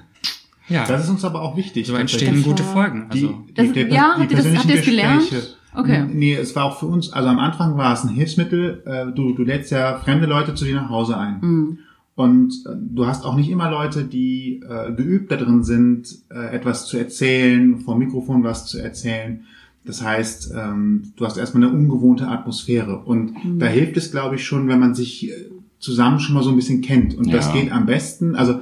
ja, 0.71 0.87
Das 0.87 1.05
ist 1.05 1.11
uns 1.11 1.25
aber 1.25 1.43
auch 1.43 1.57
wichtig. 1.57 1.87
so 1.87 1.95
entstehen 1.95 2.37
Das 2.37 2.45
gute 2.45 2.63
Folgen. 2.63 3.09
Die, 3.13 3.25
Also 3.27 3.45
die, 3.49 3.55
Das- 3.55 3.73
die, 3.73 3.81
ja, 3.95 4.15
habt 4.19 4.31
ihr 4.31 4.37
das- 4.37 4.45
persönlichen 4.47 4.59
habt 4.63 4.71
ihr 4.75 4.81
es 4.81 4.85
gelernt? 4.87 5.21
Gespräche. 5.31 5.47
Okay. 5.73 6.05
Nee, 6.13 6.35
es 6.35 6.57
war 6.57 6.65
auch 6.65 6.81
für 6.81 6.87
uns, 6.87 7.13
also 7.13 7.29
am 7.29 7.39
Anfang 7.39 7.77
war 7.77 7.93
es 7.95 8.03
ein 8.03 8.09
Hilfsmittel. 8.09 8.83
Äh, 8.87 9.13
Du, 9.15 9.35
du 9.35 9.43
lädst 9.45 9.71
ja 9.71 9.99
fremde 9.99 10.27
Leute 10.27 10.55
zu 10.55 10.65
dir 10.65 10.75
nach 10.77 10.89
Hause 10.91 11.17
ein. 11.17 11.39
Mhm. 11.41 11.79
Und 12.17 12.53
äh, 12.67 12.71
du 12.77 13.07
hast 13.07 13.25
auch 13.25 13.37
nicht 13.37 13.49
immer 13.51 13.71
Leute, 13.71 14.05
die 14.05 14.63
äh, 14.69 14.93
geübt 14.93 15.31
darin 15.31 15.63
sind, 15.63 16.09
äh, 16.31 16.55
etwas 16.55 16.87
zu 16.87 16.97
erzählen, 16.99 17.79
vom 17.81 17.99
Mikrofon 17.99 18.43
was 18.43 18.67
zu 18.67 18.79
erzählen. 18.79 19.45
Das 19.85 20.03
heißt, 20.05 20.53
ähm, 20.55 21.13
du 21.17 21.25
hast 21.25 21.39
erstmal 21.39 21.65
eine 21.65 21.73
ungewohnte 21.73 22.27
Atmosphäre. 22.29 22.99
Und 22.99 23.35
da 23.59 23.67
hilft 23.67 23.97
es, 23.97 24.11
glaube 24.11 24.35
ich, 24.35 24.45
schon, 24.45 24.67
wenn 24.69 24.81
man 24.81 24.95
sich 24.95 25.31
äh, 25.31 25.33
zusammen 25.79 26.19
schon 26.21 26.35
mal 26.35 26.43
so 26.43 26.51
ein 26.51 26.57
bisschen 26.57 26.83
kennt. 26.83 27.15
Und 27.17 27.33
das 27.33 27.47
Ja. 27.47 27.53
geht 27.55 27.73
am 27.73 27.87
besten. 27.87 28.35
Also 28.35 28.61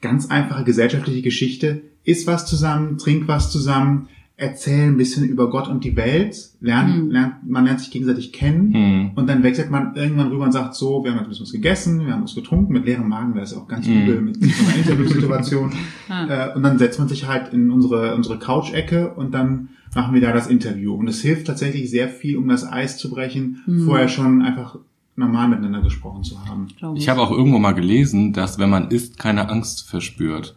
ganz 0.00 0.30
einfache 0.30 0.64
gesellschaftliche 0.64 1.22
Geschichte. 1.22 1.82
Iss 2.04 2.26
was 2.26 2.46
zusammen, 2.46 2.98
trink 2.98 3.28
was 3.28 3.50
zusammen, 3.50 4.08
erzähl 4.40 4.86
ein 4.86 4.96
bisschen 4.96 5.28
über 5.28 5.50
Gott 5.50 5.66
und 5.66 5.82
die 5.82 5.96
Welt, 5.96 6.36
lernt, 6.60 7.06
Mhm. 7.06 7.10
lernt, 7.10 7.34
man 7.50 7.64
lernt 7.64 7.80
sich 7.80 7.90
gegenseitig 7.90 8.32
kennen 8.32 8.72
Hm. 8.72 9.10
und 9.16 9.28
dann 9.28 9.42
wechselt 9.42 9.68
man 9.70 9.96
irgendwann 9.96 10.28
rüber 10.28 10.44
und 10.44 10.52
sagt 10.52 10.76
so, 10.76 11.02
wir 11.02 11.10
haben 11.10 11.16
jetzt 11.18 11.26
ein 11.26 11.30
bisschen 11.30 11.46
was 11.46 11.52
gegessen, 11.52 12.06
wir 12.06 12.12
haben 12.12 12.22
was 12.22 12.36
getrunken, 12.36 12.72
mit 12.72 12.86
leerem 12.86 13.08
Magen 13.08 13.34
wäre 13.34 13.44
es 13.44 13.52
auch 13.52 13.66
ganz 13.66 13.88
Mhm. 13.88 14.02
übel 14.02 14.20
mit 14.20 14.36
so 14.40 14.64
einer 14.64 14.76
Interviewsituation. 14.76 15.72
Ja. 16.08 16.48
äh, 16.52 16.56
und 16.56 16.62
dann 16.62 16.78
setzt 16.78 17.00
man 17.00 17.08
sich 17.08 17.26
halt 17.26 17.52
in 17.52 17.70
unsere, 17.72 18.14
unsere 18.14 18.38
Couch-Ecke 18.38 19.14
und 19.14 19.34
dann 19.34 19.70
machen 19.94 20.14
wir 20.14 20.20
da 20.20 20.32
das 20.32 20.46
Interview. 20.46 20.94
Und 20.94 21.08
es 21.08 21.20
hilft 21.20 21.46
tatsächlich 21.48 21.90
sehr 21.90 22.08
viel, 22.08 22.36
um 22.36 22.46
das 22.46 22.64
Eis 22.64 22.96
zu 22.96 23.10
brechen, 23.10 23.62
Mhm. 23.66 23.86
vorher 23.86 24.06
schon 24.08 24.42
einfach 24.42 24.78
normal 25.18 25.48
miteinander 25.48 25.82
gesprochen 25.82 26.22
zu 26.24 26.36
haben. 26.46 26.68
Ich 26.96 27.08
habe 27.08 27.20
auch 27.20 27.30
irgendwo 27.30 27.58
mal 27.58 27.72
gelesen, 27.74 28.32
dass 28.32 28.58
wenn 28.58 28.70
man 28.70 28.90
isst, 28.90 29.18
keine 29.18 29.48
Angst 29.50 29.88
verspürt. 29.88 30.56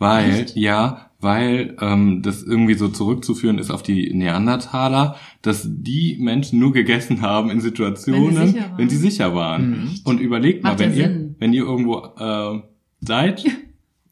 Weil, 0.00 0.46
ja, 0.54 1.10
weil 1.20 1.76
ähm, 1.80 2.22
das 2.22 2.44
irgendwie 2.44 2.74
so 2.74 2.86
zurückzuführen 2.86 3.58
ist 3.58 3.70
auf 3.72 3.82
die 3.82 4.14
Neandertaler, 4.14 5.16
dass 5.42 5.66
die 5.68 6.16
Menschen 6.20 6.60
nur 6.60 6.72
gegessen 6.72 7.20
haben 7.20 7.50
in 7.50 7.60
Situationen, 7.60 8.36
Wenn 8.36 8.46
sie 8.46 8.46
sicher 8.46 8.62
waren. 8.62 8.78
wenn 8.78 8.88
sie 8.88 8.96
sicher 8.96 9.34
waren. 9.34 10.00
Und 10.04 10.20
überlegt 10.20 10.62
Macht 10.62 10.78
mal, 10.78 10.84
wenn 10.84 10.96
ihr, 10.96 11.04
Sinn. 11.08 11.34
wenn 11.40 11.52
ihr 11.52 11.64
irgendwo 11.64 11.98
äh, 12.16 12.62
seid 13.00 13.44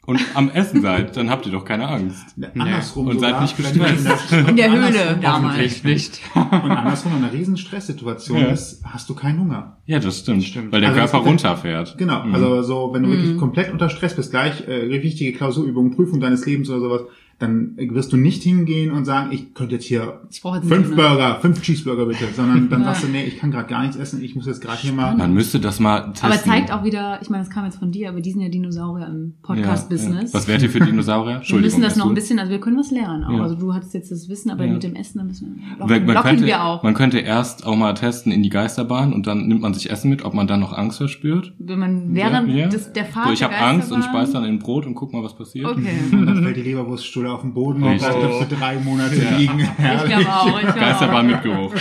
und 0.06 0.20
am 0.34 0.48
Essen 0.50 0.80
seid, 0.82 1.16
dann 1.16 1.28
habt 1.30 1.46
ihr 1.46 1.52
doch 1.52 1.64
keine 1.64 1.88
Angst. 1.88 2.24
Andersrum 2.56 3.08
Und 3.08 3.18
seid 3.20 3.30
sogar, 3.30 3.42
nicht 3.42 3.58
wenn 3.58 3.78
du 4.44 4.48
in 4.50 4.56
der- 4.56 4.70
Höhle 4.72 5.18
damals. 5.20 5.84
nicht. 5.84 6.20
Und 6.34 6.52
andersrum 6.70 7.12
in 7.16 7.24
einer 7.24 7.32
riesen 7.32 7.56
Stresssituation 7.56 8.38
Ja. 8.38 8.46
ist, 8.46 8.82
hast 8.84 9.08
du 9.10 9.14
keinen 9.14 9.40
Hunger. 9.40 9.76
Ja, 9.86 9.98
das 9.98 10.20
stimmt. 10.20 10.44
Stimmt. 10.44 10.72
Weil 10.72 10.80
der 10.80 10.90
Also 10.90 11.00
Körper 11.00 11.18
ja- 11.18 11.24
runterfährt. 11.30 11.98
Genau, 11.98 12.24
Mhm. 12.24 12.34
also 12.34 12.62
so, 12.62 12.90
wenn 12.94 13.02
du 13.02 13.10
wirklich 13.10 13.36
komplett 13.36 13.70
unter 13.72 13.88
Stress 13.90 14.14
bist, 14.16 14.30
gleich 14.30 14.66
äh, 14.68 14.88
wichtige 15.02 15.32
Klausurübung, 15.36 15.94
Prüfung 15.94 16.20
deines 16.20 16.46
Lebens 16.46 16.70
oder 16.70 16.80
sowas, 16.80 17.00
dann 17.38 17.76
wirst 17.76 18.12
du 18.12 18.16
nicht 18.16 18.42
hingehen 18.42 18.90
und 18.92 19.04
sagen, 19.04 19.30
ich 19.30 19.52
könnte 19.52 19.74
jetzt 19.74 19.84
hier 19.84 20.22
fünf 20.30 20.90
ne? 20.90 20.96
Burger, 20.96 21.38
fünf 21.42 21.60
Cheeseburger 21.60 22.06
bitte, 22.06 22.24
sondern 22.34 22.70
dann 22.70 22.80
Ja. 22.80 22.86
sagst 22.88 23.04
du, 23.04 23.08
nee, 23.08 23.24
ich 23.24 23.38
kann 23.38 23.50
gerade 23.50 23.68
gar 23.68 23.82
nichts 23.82 23.96
essen, 23.96 24.22
ich 24.22 24.34
muss 24.34 24.46
jetzt 24.46 24.62
gerade 24.62 24.78
hier 24.78 24.92
mal. 24.92 25.14
Man 25.16 25.34
müsste 25.34 25.60
das 25.60 25.78
mal 25.78 26.12
testen. 26.12 26.30
Aber 26.32 26.40
zeigt 26.42 26.72
auch 26.72 26.82
wieder, 26.84 27.18
ich 27.20 27.28
meine, 27.28 27.44
das 27.44 27.52
kam 27.52 27.64
jetzt 27.66 27.78
von 27.78 27.92
dir, 27.92 28.08
aber 28.08 28.20
die 28.22 28.30
sind 28.32 28.40
ja 28.40 28.48
Dinosaurier 28.48 29.06
im 29.08 29.34
Podcast-Business. 29.42 30.32
Ja. 30.32 30.38
Was 30.38 30.48
wärt 30.48 30.62
ihr 30.62 30.70
für 30.70 30.80
Dinosaurier? 30.80 31.42
Wir 31.44 31.58
müssen 31.60 31.82
das 31.82 31.96
noch 31.96 32.06
ein 32.08 32.14
bisschen, 32.14 32.38
also 32.38 32.50
wir 32.50 32.60
können 32.60 32.78
was 32.78 32.90
lernen 32.90 33.24
auch. 33.24 33.32
Ja. 33.36 33.42
Also 33.42 33.54
du 33.54 33.74
hattest 33.74 33.92
jetzt 33.94 34.10
das 34.10 34.28
Wissen, 34.28 34.50
aber 34.50 34.64
Ja. 34.64 34.72
mit 34.72 34.82
dem 34.82 34.94
Essen, 34.94 35.18
da 35.18 35.24
müssen 35.24 35.56
wir 35.56 35.78
locken, 35.78 36.06
man, 36.06 36.14
locken 36.14 36.30
könnte, 36.30 36.46
wir 36.46 36.64
auch. 36.64 36.82
man 36.82 36.94
könnte 36.94 37.18
erst 37.18 37.66
auch 37.66 37.76
mal 37.76 37.92
testen 37.94 38.32
in 38.32 38.42
die 38.42 38.48
Geisterbahn 38.50 39.12
und 39.12 39.26
dann 39.26 39.46
nimmt 39.46 39.60
man 39.60 39.74
sich 39.74 39.90
Essen 39.90 40.08
mit, 40.10 40.24
ob 40.24 40.34
man 40.34 40.46
dann 40.46 40.60
noch 40.60 40.72
Angst 40.72 40.98
verspürt. 40.98 41.52
Wenn 41.58 41.78
man 41.78 42.14
während 42.14 42.48
Ja. 42.50 42.68
des, 42.68 42.92
der 42.92 43.04
Fahrt 43.04 43.26
So, 43.26 43.32
ich 43.32 43.42
habe 43.42 43.56
Angst 43.56 43.92
und 43.92 44.02
speise 44.04 44.32
dann 44.32 44.44
in 44.44 44.58
Brot 44.58 44.86
und 44.86 44.94
guck 44.94 45.12
mal, 45.12 45.22
was 45.22 45.36
passiert. 45.36 45.66
Okay. 45.66 45.88
Und 46.12 46.26
dann 46.26 46.42
fällt 46.42 46.56
die 46.56 46.62
Leberwurststulle 47.26 47.32
auf 47.32 47.40
den 47.42 47.52
Boden 47.54 47.82
und 47.82 48.02
dann 48.02 48.18
bleibst 48.18 48.52
du 48.52 48.56
drei 48.56 48.76
Monate 48.78 49.14
liegen. 49.36 49.60
Ich 49.60 50.04
glaube 50.04 50.28
auch. 50.28 50.56
Ich 50.58 50.62
glaub 50.62 50.76
Geisterbahn 50.76 51.26
mit 51.26 51.42
Geruch. 51.42 51.74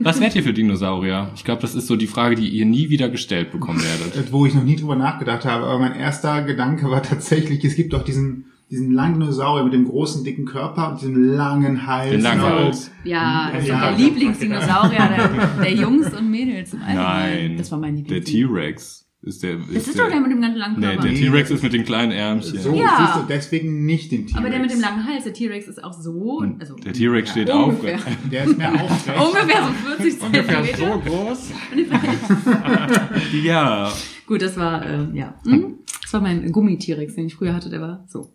Was 0.00 0.20
wärt 0.20 0.34
ihr 0.36 0.42
für 0.42 0.52
Dinosaurier? 0.52 1.30
Ich 1.34 1.44
glaube, 1.44 1.62
das 1.62 1.74
ist 1.74 1.86
so 1.86 1.96
die 1.96 2.06
Frage, 2.06 2.34
die 2.36 2.48
ihr 2.48 2.64
nie 2.66 2.90
wieder 2.90 3.08
gestellt 3.08 3.50
bekommen 3.52 3.80
werdet. 3.82 4.32
Wo 4.32 4.46
ich 4.46 4.54
noch 4.54 4.64
nie 4.64 4.76
drüber 4.76 4.96
nachgedacht 4.96 5.44
habe, 5.44 5.64
aber 5.64 5.78
mein 5.78 5.94
erster 5.94 6.42
Gedanke 6.42 6.90
war 6.90 7.02
tatsächlich, 7.02 7.64
es 7.64 7.74
gibt 7.76 7.92
doch 7.92 8.04
diesen, 8.04 8.46
diesen 8.70 8.92
langen 8.92 9.20
Dinosaurier 9.20 9.64
mit 9.64 9.72
dem 9.72 9.86
großen, 9.86 10.24
dicken 10.24 10.44
Körper 10.44 10.90
und 10.92 11.00
diesem 11.00 11.16
langen 11.34 11.86
Hals. 11.86 12.10
Den 12.10 12.20
langen 12.22 12.40
Genau. 12.42 12.54
Hals. 12.56 12.90
Ja, 13.04 13.50
das 13.54 13.66
Ja. 13.66 13.80
war 13.80 13.90
der 13.90 13.98
Lieblingsdinosaurier 13.98 15.08
der, 15.16 15.64
der 15.64 15.72
Jungs 15.74 16.12
und 16.12 16.30
Mädels 16.30 16.72
im. 16.74 16.80
Nein. 16.80 17.56
Das 17.56 17.70
war 17.72 17.78
mein 17.78 17.96
Der 18.04 18.18
Lieblings. 18.18 18.30
T-Rex 18.30 19.03
ist 19.26 19.42
der. 19.42 19.56
Das 19.72 19.88
ist 19.88 19.98
doch 19.98 20.08
der 20.08 20.20
mit 20.20 20.30
dem 20.30 20.40
ganz 20.40 20.56
langen 20.56 20.78
Nee, 20.80 20.86
Körper. 20.86 21.02
der 21.02 21.12
Nee. 21.12 21.18
T-Rex 21.18 21.50
ist 21.50 21.62
mit 21.62 21.72
den 21.72 21.84
kleinen 21.84 22.12
Ärmchen. 22.12 22.58
So, 22.58 22.74
Ja. 22.74 22.96
siehst 22.98 23.16
du, 23.16 23.20
deswegen 23.28 23.84
nicht 23.86 24.12
den 24.12 24.26
T-Rex. 24.26 24.38
aber 24.38 24.50
der 24.50 24.60
mit 24.60 24.70
dem 24.70 24.80
langen 24.80 25.04
Hals, 25.06 25.24
der 25.24 25.32
T-Rex 25.32 25.66
ist 25.68 25.82
auch 25.82 25.92
so, 25.92 26.42
also 26.60 26.76
Der 26.76 26.92
T-Rex 26.92 27.30
steht 27.30 27.50
ungefähr. 27.50 27.96
auf. 27.96 28.06
Der 28.30 28.44
ist 28.44 28.58
mehr 28.58 28.72
aufrecht. 28.74 29.20
ungefähr 29.20 29.62
so 29.64 29.88
40 29.96 30.20
Zentimeter. 30.20 30.98
groß. 31.04 31.50
Ja. 33.42 33.92
Gut, 34.26 34.42
das 34.42 34.56
war, 34.56 34.84
äh, 34.86 35.06
ja. 35.16 35.34
Hm? 35.44 35.74
Das 36.02 36.12
war 36.12 36.20
mein 36.20 36.50
Gummi-T-Rex, 36.52 37.14
den 37.14 37.26
ich 37.26 37.34
früher 37.34 37.54
hatte, 37.54 37.68
der 37.70 37.80
war 37.80 38.04
so. 38.08 38.32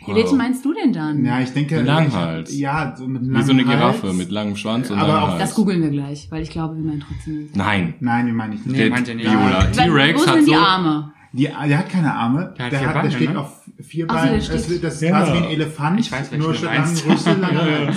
Ja, 0.00 0.06
Wow. 0.08 0.16
welchen 0.16 0.38
meinst 0.38 0.64
du 0.64 0.72
denn 0.72 0.92
dann? 0.92 1.24
Ja, 1.24 1.40
ich 1.40 1.52
denke. 1.52 1.80
Langhals. 1.82 2.50
Ich, 2.52 2.58
ja, 2.60 2.94
so 2.96 3.06
mit 3.06 3.22
Wie 3.22 3.26
langem 3.26 3.42
so 3.46 3.52
eine 3.52 3.66
Hals. 3.66 3.78
Giraffe 4.00 4.12
mit 4.14 4.30
langem 4.30 4.56
Schwanz 4.56 4.90
und 4.90 4.98
Aber 4.98 5.08
langem 5.08 5.22
auch 5.24 5.28
Hals. 5.32 5.40
Das 5.40 5.54
googeln 5.54 5.82
wir 5.82 5.90
gleich, 5.90 6.28
weil 6.30 6.42
ich 6.42 6.50
glaube, 6.50 6.76
wir 6.76 6.84
meinen 6.84 7.00
trotzdem. 7.06 7.48
Nein. 7.54 7.94
Nein, 8.00 8.26
den 8.26 8.36
meine 8.36 8.54
ich 8.54 8.60
nicht. 8.64 8.72
Nee, 8.72 8.82
Der 8.84 8.90
meint 8.90 9.08
ihr 9.08 9.14
nicht. 9.16 9.30
Viola. 9.30 9.64
T-Rex 9.66 10.26
hat 10.26 10.40
so. 10.40 10.46
die 10.46 10.54
Arme? 10.56 11.12
Die, 11.32 11.42
der 11.44 11.78
hat 11.78 11.90
keine 11.90 12.14
Arme. 12.14 12.54
Der 12.56 12.64
hat 12.66 12.72
der, 12.72 12.78
vier 12.78 12.88
hat, 12.88 12.94
der 12.96 13.00
Beine, 13.02 13.12
steht 13.14 13.32
ne? 13.34 13.38
auf 13.40 13.52
vier 13.80 14.06
so, 14.08 14.14
Beinen. 14.14 14.40
der 14.40 14.48
das, 14.48 14.68
ist 14.94 15.02
Ja. 15.02 15.10
quasi 15.10 15.32
wie 15.34 15.36
ein 15.36 15.44
Elefant. 15.44 16.00
Ich 16.00 16.10
weiß, 16.12 16.32
nur 16.32 16.52
du 16.52 16.54
schon 16.54 16.64
meinst. 16.66 17.04
langen 17.04 17.16
Rüssel, 17.18 17.36
langer 17.40 17.60
Hals. 17.64 17.96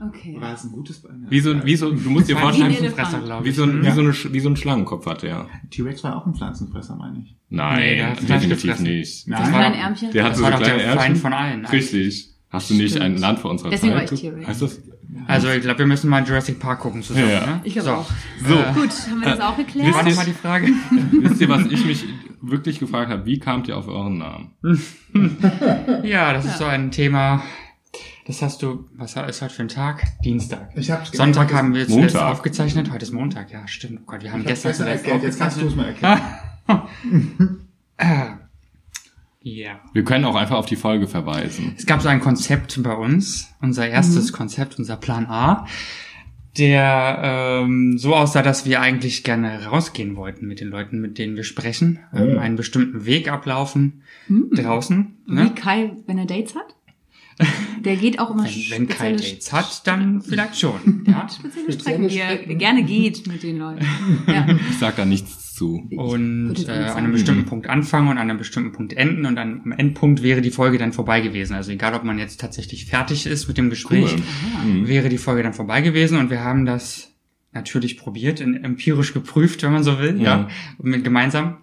Okay. 0.00 0.36
War 0.40 0.50
das 0.52 0.64
ein 0.64 0.72
gutes 0.72 1.00
Bein? 1.02 1.26
Wie 1.28 1.40
so, 1.40 1.64
wie 1.64 1.76
so, 1.76 1.90
du 1.92 2.10
musst 2.10 2.28
dir 2.28 2.34
war 2.34 2.42
ein 2.42 2.48
vorstellen, 2.48 2.70
Wie 2.72 2.76
ein. 2.86 2.92
Pflanzenfresser, 2.92 3.24
glaube 3.24 3.44
wie 3.44 3.48
ich. 3.50 3.56
so, 3.56 3.62
ein, 3.64 3.82
wie, 3.82 3.86
Ja. 3.86 3.94
so 3.94 4.00
eine, 4.00 4.12
wie 4.12 4.40
so 4.40 4.48
ein 4.48 4.56
Schlangenkopf 4.56 5.06
hat 5.06 5.22
der. 5.22 5.46
T-Rex 5.70 6.02
war 6.04 6.16
auch 6.16 6.26
ein 6.26 6.34
Pflanzenfresser, 6.34 6.96
meine 6.96 7.20
ich. 7.20 7.36
Nein, 7.50 7.78
Nee, 8.20 8.26
definitiv 8.26 8.80
nicht. 8.80 9.28
Nein. 9.28 9.40
Das 9.40 9.52
war 9.52 9.58
kleine 9.60 9.76
doch- 9.76 9.82
Ärmchen. 9.82 10.10
Der 10.12 10.24
hat 10.24 10.30
Das 10.32 10.38
so 10.38 10.42
war 10.44 10.50
eine 10.50 10.58
doch 10.60 10.64
der 10.66 10.74
kleine 10.74 10.88
Feind 10.90 11.02
Ärmchen. 11.02 11.22
von 11.22 11.32
allen. 11.32 11.66
Richtig. 11.66 12.30
Hast 12.50 12.70
du 12.70 12.74
nicht 12.74 12.90
Stimmt. 12.90 13.04
ein 13.04 13.16
Land 13.18 13.38
vor 13.40 13.50
unserer 13.50 13.70
Deswegen 13.70 13.94
war 13.94 14.00
Zeit? 14.06 14.12
ich 14.12 14.20
T-Rex. 14.20 14.46
Heißt 14.48 14.62
das? 14.62 14.80
Also 15.26 15.48
ich 15.48 15.62
glaube, 15.62 15.78
wir 15.80 15.86
müssen 15.86 16.10
mal 16.10 16.24
Jurassic 16.24 16.58
Park 16.58 16.80
gucken 16.80 17.02
zusammen. 17.02 17.30
Ja. 17.30 17.46
Ne? 17.46 17.60
Ich 17.64 17.72
glaube 17.74 17.86
so. 17.88 17.92
auch. 17.94 18.10
So. 18.48 18.54
Gut, 18.80 18.90
haben 19.10 19.20
wir 19.20 19.28
das 19.28 19.40
auch 19.40 19.56
War 19.56 19.64
geklärt? 19.64 19.88
noch 20.04 20.16
mal 20.16 20.24
die 20.26 20.32
Frage. 20.32 20.66
Wisst 21.20 21.40
ihr, 21.40 21.48
was 21.48 21.66
ich 21.66 21.84
mich 21.84 22.04
wirklich 22.42 22.78
gefragt 22.80 23.10
habe? 23.10 23.24
Wie 23.26 23.38
kamt 23.38 23.68
ihr 23.68 23.76
auf 23.76 23.86
euren 23.88 24.18
Namen? 24.18 24.50
Ja, 26.02 26.32
das 26.32 26.44
ist 26.44 26.58
so 26.58 26.64
ein 26.64 26.90
Thema. 26.90 27.42
Das 28.26 28.40
hast 28.40 28.62
du, 28.62 28.88
was 28.96 29.16
ist 29.16 29.42
heute 29.42 29.54
für 29.54 29.62
ein 29.62 29.68
Tag? 29.68 30.02
Dienstag. 30.24 30.70
Ich 30.76 30.90
hab's 30.90 31.12
Sonntag 31.12 31.52
haben 31.52 31.74
wir 31.74 31.86
zuletzt 31.86 32.14
Montag. 32.14 32.32
aufgezeichnet. 32.32 32.90
Heute 32.90 33.04
ist 33.04 33.12
Montag, 33.12 33.50
ja, 33.50 33.68
stimmt. 33.68 34.00
Oh 34.02 34.06
Gott, 34.06 34.22
wir 34.22 34.32
haben 34.32 34.40
Ich 34.40 34.46
gestern 34.46 34.72
zuletzt 34.72 35.04
erklärt, 35.04 35.22
jetzt 35.24 35.38
kannst 35.38 35.60
du 35.60 35.66
es 35.66 35.76
mal 35.76 35.86
erklären. 35.86 36.20
Ja. 39.46 39.78
Wir 39.92 40.04
können 40.04 40.24
auch 40.24 40.36
einfach 40.36 40.56
auf 40.56 40.64
die 40.64 40.74
Folge 40.76 41.06
verweisen. 41.06 41.74
Es 41.76 41.84
gab 41.84 42.00
so 42.00 42.08
ein 42.08 42.20
Konzept 42.20 42.82
bei 42.82 42.94
uns, 42.94 43.52
unser 43.60 43.86
erstes 43.86 44.32
Konzept, 44.32 44.78
unser 44.78 44.96
Plan 44.96 45.26
A, 45.26 45.66
der 46.56 47.20
ähm, 47.62 47.98
so 47.98 48.14
aussah, 48.14 48.40
dass 48.40 48.64
wir 48.64 48.80
eigentlich 48.80 49.22
gerne 49.22 49.66
rausgehen 49.66 50.16
wollten 50.16 50.46
mit 50.46 50.60
den 50.60 50.68
Leuten, 50.68 50.98
mit 50.98 51.18
denen 51.18 51.36
wir 51.36 51.44
sprechen, 51.44 51.98
ähm, 52.14 52.38
einen 52.38 52.56
bestimmten 52.56 53.04
Weg 53.04 53.30
ablaufen 53.30 54.02
draußen. 54.28 55.14
Wie 55.26 55.34
Ne? 55.34 55.52
Kai, 55.54 55.92
wenn 56.06 56.16
er 56.16 56.24
Dates 56.24 56.54
hat? 56.54 56.73
Der 57.80 57.96
geht 57.96 58.18
auch 58.18 58.30
immer 58.30 58.44
Wenn, 58.44 58.50
wenn 58.88 58.88
spezielle- 58.90 59.16
Dates 59.16 59.52
hat, 59.52 59.86
dann 59.86 60.22
vielleicht 60.22 60.58
schon. 60.58 61.04
Ja. 61.06 61.28
spezielle 61.28 61.72
Strecken, 61.72 62.08
die 62.08 62.18
er 62.18 62.36
gerne 62.36 62.82
geht 62.84 63.26
mit 63.26 63.42
den 63.42 63.58
Leuten. 63.58 63.84
Ja. 64.26 64.46
Ich 64.70 64.78
sag 64.78 64.96
da 64.96 65.04
nichts 65.04 65.54
zu. 65.54 65.88
Und 65.96 66.66
äh, 66.68 66.70
an 66.72 66.96
einem 66.96 67.12
bestimmten 67.12 67.44
Punkt 67.44 67.68
anfangen 67.68 68.08
und 68.08 68.18
an 68.18 68.28
einem 68.30 68.38
bestimmten 68.38 68.72
Punkt 68.72 68.92
enden 68.94 69.26
und 69.26 69.36
dann 69.36 69.60
am 69.64 69.72
Endpunkt 69.72 70.22
wäre 70.22 70.40
die 70.40 70.50
Folge 70.50 70.78
dann 70.78 70.92
vorbei 70.92 71.20
gewesen. 71.20 71.54
Also 71.54 71.70
egal, 71.72 71.94
ob 71.94 72.02
man 72.04 72.18
jetzt 72.18 72.40
tatsächlich 72.40 72.86
fertig 72.86 73.26
ist 73.26 73.46
mit 73.48 73.56
dem 73.58 73.70
Gespräch, 73.70 74.14
Cool. 74.64 74.88
wäre 74.88 75.08
die 75.08 75.18
Folge 75.18 75.42
dann 75.44 75.52
vorbei 75.54 75.80
gewesen 75.80 76.18
und 76.18 76.30
wir 76.30 76.40
haben 76.42 76.64
das 76.66 77.13
natürlich 77.54 77.96
probiert, 77.96 78.40
in- 78.40 78.62
empirisch 78.64 79.14
geprüft, 79.14 79.62
wenn 79.62 79.72
man 79.72 79.82
so 79.84 79.98
will, 79.98 80.20
ja, 80.20 80.24
Ja. 80.40 80.48
mit 80.82 81.04
gemeinsam. 81.04 81.58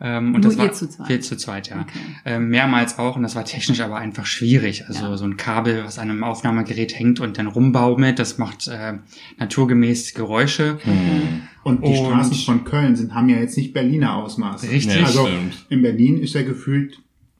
Ähm, 0.00 0.26
und 0.34 0.40
Nur 0.42 0.50
das 0.50 0.58
war 0.58 0.66
ihr 0.66 0.72
zu 0.72 0.88
zweit? 0.88 1.08
Wir 1.08 1.20
zu 1.20 1.36
zweit, 1.36 1.68
ja. 1.70 1.80
Okay. 1.82 1.98
Ähm, 2.24 2.48
mehrmals 2.48 2.98
auch 2.98 3.16
und 3.16 3.22
das 3.22 3.34
war 3.36 3.44
technisch 3.44 3.80
aber 3.80 3.96
einfach 3.96 4.26
schwierig. 4.26 4.84
Also 4.88 5.06
Ja. 5.06 5.16
so 5.16 5.24
ein 5.24 5.36
Kabel, 5.36 5.84
was 5.84 5.98
an 5.98 6.10
einem 6.10 6.24
Aufnahmegerät 6.24 6.98
hängt 6.98 7.20
und 7.20 7.38
dann 7.38 7.46
rumbaumelt, 7.46 8.18
das 8.18 8.38
macht 8.38 8.68
äh, 8.68 8.94
naturgemäß 9.38 10.14
Geräusche. 10.14 10.78
Und 11.64 11.82
die 11.84 11.88
Und- 11.88 11.96
Straßen 11.96 12.34
von 12.44 12.64
Köln 12.64 12.96
sind, 12.96 13.14
haben 13.14 13.28
ja 13.28 13.38
jetzt 13.38 13.56
nicht 13.56 13.72
Berliner 13.72 14.16
Ausmaße. 14.16 14.70
Richtig. 14.70 14.96
Nee, 14.96 15.02
Also 15.04 15.26
stimmt. 15.26 15.66
in 15.68 15.82
Berlin 15.82 16.20
ist 16.20 16.34
ja 16.34 16.42
gefühlt 16.42 16.98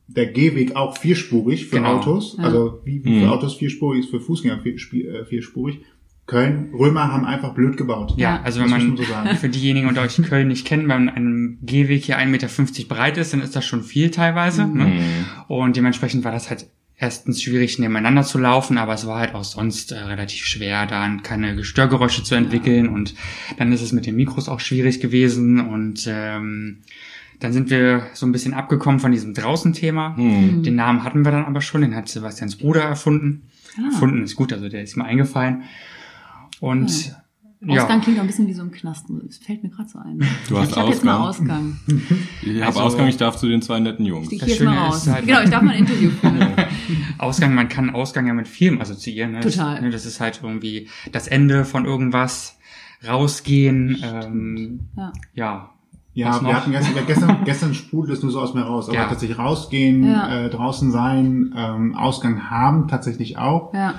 der 0.09 0.27
Gehweg 0.27 0.77
auch 0.77 0.97
vierspurig 0.99 1.67
für 1.67 1.77
Genau. 1.77 1.97
Autos. 1.97 2.37
Ja. 2.39 2.45
Also 2.45 2.81
wie, 2.85 3.05
wie 3.05 3.21
für 3.21 3.31
Autos 3.31 3.57
vierspurig 3.57 4.01
ist 4.05 4.11
für 4.11 4.21
Fußgänger 4.21 4.65
äh, 4.65 5.25
vierspurig. 5.25 5.81
Köln, 6.27 6.71
Römer 6.73 7.13
haben 7.13 7.25
einfach 7.25 7.55
blöd 7.55 7.77
gebaut. 7.77 8.15
Ja, 8.17 8.37
Ja, 8.37 8.43
also 8.43 8.61
wenn 8.61 8.71
man, 8.71 8.97
so 8.97 9.03
sagen. 9.05 9.37
für 9.41 9.49
diejenigen 9.49 9.89
unter 9.89 10.03
euch 10.03 10.17
Köln 10.17 10.49
nicht 10.49 10.67
kennen, 10.67 10.89
wenn 10.89 11.09
ein 11.09 11.59
Gehweg 11.63 12.05
hier 12.05 12.19
1,50 12.19 12.27
Meter 12.27 12.49
breit 12.89 13.17
ist, 13.17 13.33
dann 13.33 13.43
ist 13.43 13.55
das 13.55 13.65
schon 13.65 13.85
viel 13.85 14.11
teilweise. 14.11 14.67
Ne? 14.67 15.01
Und 15.47 15.77
dementsprechend 15.77 16.25
war 16.25 16.33
das 16.33 16.51
halt 16.51 16.67
erstens 16.99 17.43
schwierig, 17.43 17.79
nebeneinander 17.79 18.23
zu 18.23 18.39
laufen, 18.39 18.79
aber 18.79 18.95
es 18.95 19.07
war 19.07 19.21
halt 19.21 19.35
auch 19.35 19.45
sonst 19.45 19.93
äh, 19.93 19.99
relativ 19.99 20.45
schwer, 20.45 20.87
da 20.87 21.09
keine 21.23 21.63
Störgeräusche 21.63 22.25
zu 22.25 22.35
entwickeln 22.35 22.89
und 22.89 23.15
dann 23.59 23.71
ist 23.73 23.83
es 23.83 23.93
mit 23.93 24.07
den 24.07 24.17
Mikros 24.17 24.49
auch 24.49 24.61
schwierig 24.61 25.01
gewesen 25.01 25.61
und 25.61 26.07
ähm, 26.09 26.79
dann 27.39 27.53
sind 27.53 27.69
wir 27.69 28.07
so 28.15 28.25
ein 28.25 28.33
bisschen 28.33 28.55
abgekommen 28.55 28.99
von 28.99 29.13
diesem 29.13 29.35
Draußen-Thema. 29.35 30.15
Den 30.63 30.75
Namen 30.75 31.05
hatten 31.05 31.23
wir 31.23 31.33
dann 31.33 31.45
aber 31.45 31.61
schon, 31.61 31.83
den 31.83 31.95
hat 31.95 32.09
Sebastians 32.09 32.57
Bruder 32.57 32.81
erfunden. 32.83 33.43
Erfunden 33.93 34.23
ist 34.23 34.37
gut, 34.37 34.55
also 34.55 34.71
der 34.71 34.83
ist 34.83 34.97
mir 34.97 35.05
eingefallen. 35.05 35.65
Und 36.61 37.13
ja. 37.61 37.83
Ausgang 37.83 38.01
klingt 38.01 38.19
auch 38.19 38.23
ein 38.23 38.27
bisschen 38.29 38.47
wie 38.47 38.53
so 38.53 38.63
im 38.63 38.71
Knast. 38.71 39.07
Das 39.27 39.39
fällt 39.39 39.63
mir 39.63 39.71
gerade 39.71 39.89
so 39.89 39.99
ein. 39.99 40.23
Du 40.49 40.59
hast 40.59 40.71
ich 40.73 40.77
habe 40.77 40.91
jetzt 40.91 41.05
mal 41.05 41.17
Ausgang. 41.29 41.79
Ausgang. 41.87 42.11
Ich 42.43 42.49
Also- 42.63 42.65
habe 42.81 42.83
Ausgang, 42.87 43.09
ich 43.09 43.17
darf 43.17 43.37
zu 43.37 43.49
den 43.49 43.63
zwei 43.63 43.81
netten 43.81 44.05
Jungs. 44.07 44.31
Ich 44.31 44.39
Das 44.41 44.49
jetzt 44.49 44.63
mal 44.63 44.77
raus. 44.77 45.07
ist 45.07 45.13
halt- 45.13 45.27
genau, 45.27 45.41
ich 45.43 45.51
darf 45.51 45.63
mal 45.63 45.73
ein 45.73 45.79
Interview 45.81 46.11
führen. 46.11 46.39
Ausgang, 47.19 47.55
man 47.55 47.69
kann 47.69 47.91
Ausgang 47.91 48.27
ja 48.27 48.35
mit 48.35 48.47
Film 48.47 48.81
assoziieren. 48.81 49.33
Ne? 49.33 49.41
Total. 49.41 49.75
Das, 49.75 49.83
ne, 49.83 49.91
das 49.91 50.07
ist 50.07 50.21
halt 50.21 50.41
irgendwie 50.43 50.89
das 51.13 51.27
Ende 51.29 51.65
von 51.65 51.85
irgendwas, 51.87 52.59
rausgehen, 53.07 53.99
ähm, 54.03 54.81
Ja. 54.97 55.13
ja. 55.35 55.71
Ja, 56.15 56.29
Was 56.31 56.41
wir 56.41 56.49
noch? 56.49 56.55
hatten 56.55 56.71
gestern, 56.71 57.07
gestern, 57.07 57.45
gestern 57.45 57.75
sprudelt 57.75 58.17
es 58.17 58.23
nur 58.23 58.33
so 58.33 58.41
aus 58.41 58.55
mir 58.55 58.63
raus. 58.63 58.89
Aber 58.89 58.97
Ja. 58.97 59.07
tatsächlich 59.07 59.39
rausgehen, 59.39 60.03
Ja. 60.11 60.45
äh, 60.47 60.49
draußen 60.51 60.91
sein, 60.91 61.53
ähm, 61.55 61.95
Ausgang 61.95 62.49
haben 62.49 62.89
tatsächlich 62.89 63.37
auch. 63.37 63.75
Ja. 63.75 63.97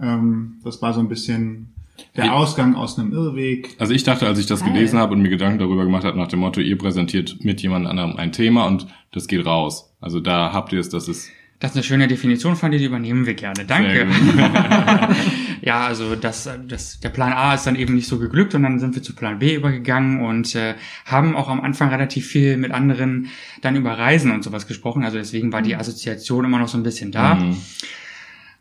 Ähm, 0.00 0.54
das 0.64 0.82
war 0.82 0.92
so 0.94 0.98
ein 1.00 1.08
bisschen 1.08 1.72
der 2.16 2.24
Wie- 2.24 2.28
Ausgang 2.30 2.74
aus 2.74 2.98
einem 2.98 3.12
Irrweg. 3.12 3.76
Also 3.78 3.92
ich 3.94 4.04
dachte, 4.04 4.26
als 4.26 4.38
ich 4.38 4.46
das 4.46 4.60
Geil. 4.60 4.72
gelesen 4.72 4.98
habe 4.98 5.14
und 5.14 5.22
mir 5.22 5.28
Gedanken 5.30 5.58
darüber 5.58 5.84
gemacht 5.84 6.04
habe, 6.04 6.18
nach 6.18 6.28
dem 6.28 6.40
Motto, 6.40 6.60
ihr 6.60 6.76
präsentiert 6.78 7.36
mit 7.44 7.60
jemand 7.62 7.86
anderem 7.86 8.16
ein 8.16 8.32
Thema 8.32 8.66
und 8.66 8.86
das 9.12 9.26
geht 9.26 9.44
raus. 9.46 9.92
Also 10.00 10.20
da 10.20 10.52
habt 10.52 10.72
ihr 10.72 10.80
es, 10.80 10.88
das 10.88 11.08
ist 11.08 11.30
Das 11.58 11.72
ist 11.72 11.76
eine 11.76 11.84
schöne 11.84 12.08
Definition 12.08 12.56
von 12.56 12.70
dir, 12.70 12.78
die 12.78 12.86
übernehmen 12.86 13.26
wir 13.26 13.34
gerne. 13.34 13.64
Danke. 13.66 14.06
Sehr 14.34 14.50
ja, 15.62 15.80
also 15.86 16.16
das, 16.16 16.48
das, 16.66 17.00
der 17.00 17.10
Plan 17.10 17.32
A 17.34 17.54
ist 17.54 17.66
dann 17.66 17.76
eben 17.76 17.94
nicht 17.94 18.08
so 18.08 18.18
geglückt 18.18 18.54
und 18.54 18.62
dann 18.62 18.78
sind 18.78 18.94
wir 18.94 19.02
zu 19.02 19.14
Plan 19.14 19.38
B 19.40 19.54
übergegangen 19.54 20.22
und 20.24 20.54
äh, 20.54 20.74
haben 21.04 21.36
auch 21.36 21.48
am 21.48 21.60
Anfang 21.60 21.90
relativ 21.90 22.26
viel 22.26 22.56
mit 22.56 22.72
anderen 22.72 23.28
dann 23.60 23.76
über 23.76 23.92
Reisen 23.98 24.30
und 24.32 24.42
sowas 24.42 24.66
gesprochen. 24.66 25.04
Also 25.04 25.18
deswegen 25.18 25.52
war 25.52 25.60
die 25.60 25.76
Assoziation 25.76 26.46
immer 26.46 26.58
noch 26.58 26.68
so 26.68 26.78
ein 26.78 26.82
bisschen 26.82 27.12
da. 27.12 27.34
Mhm. 27.34 27.56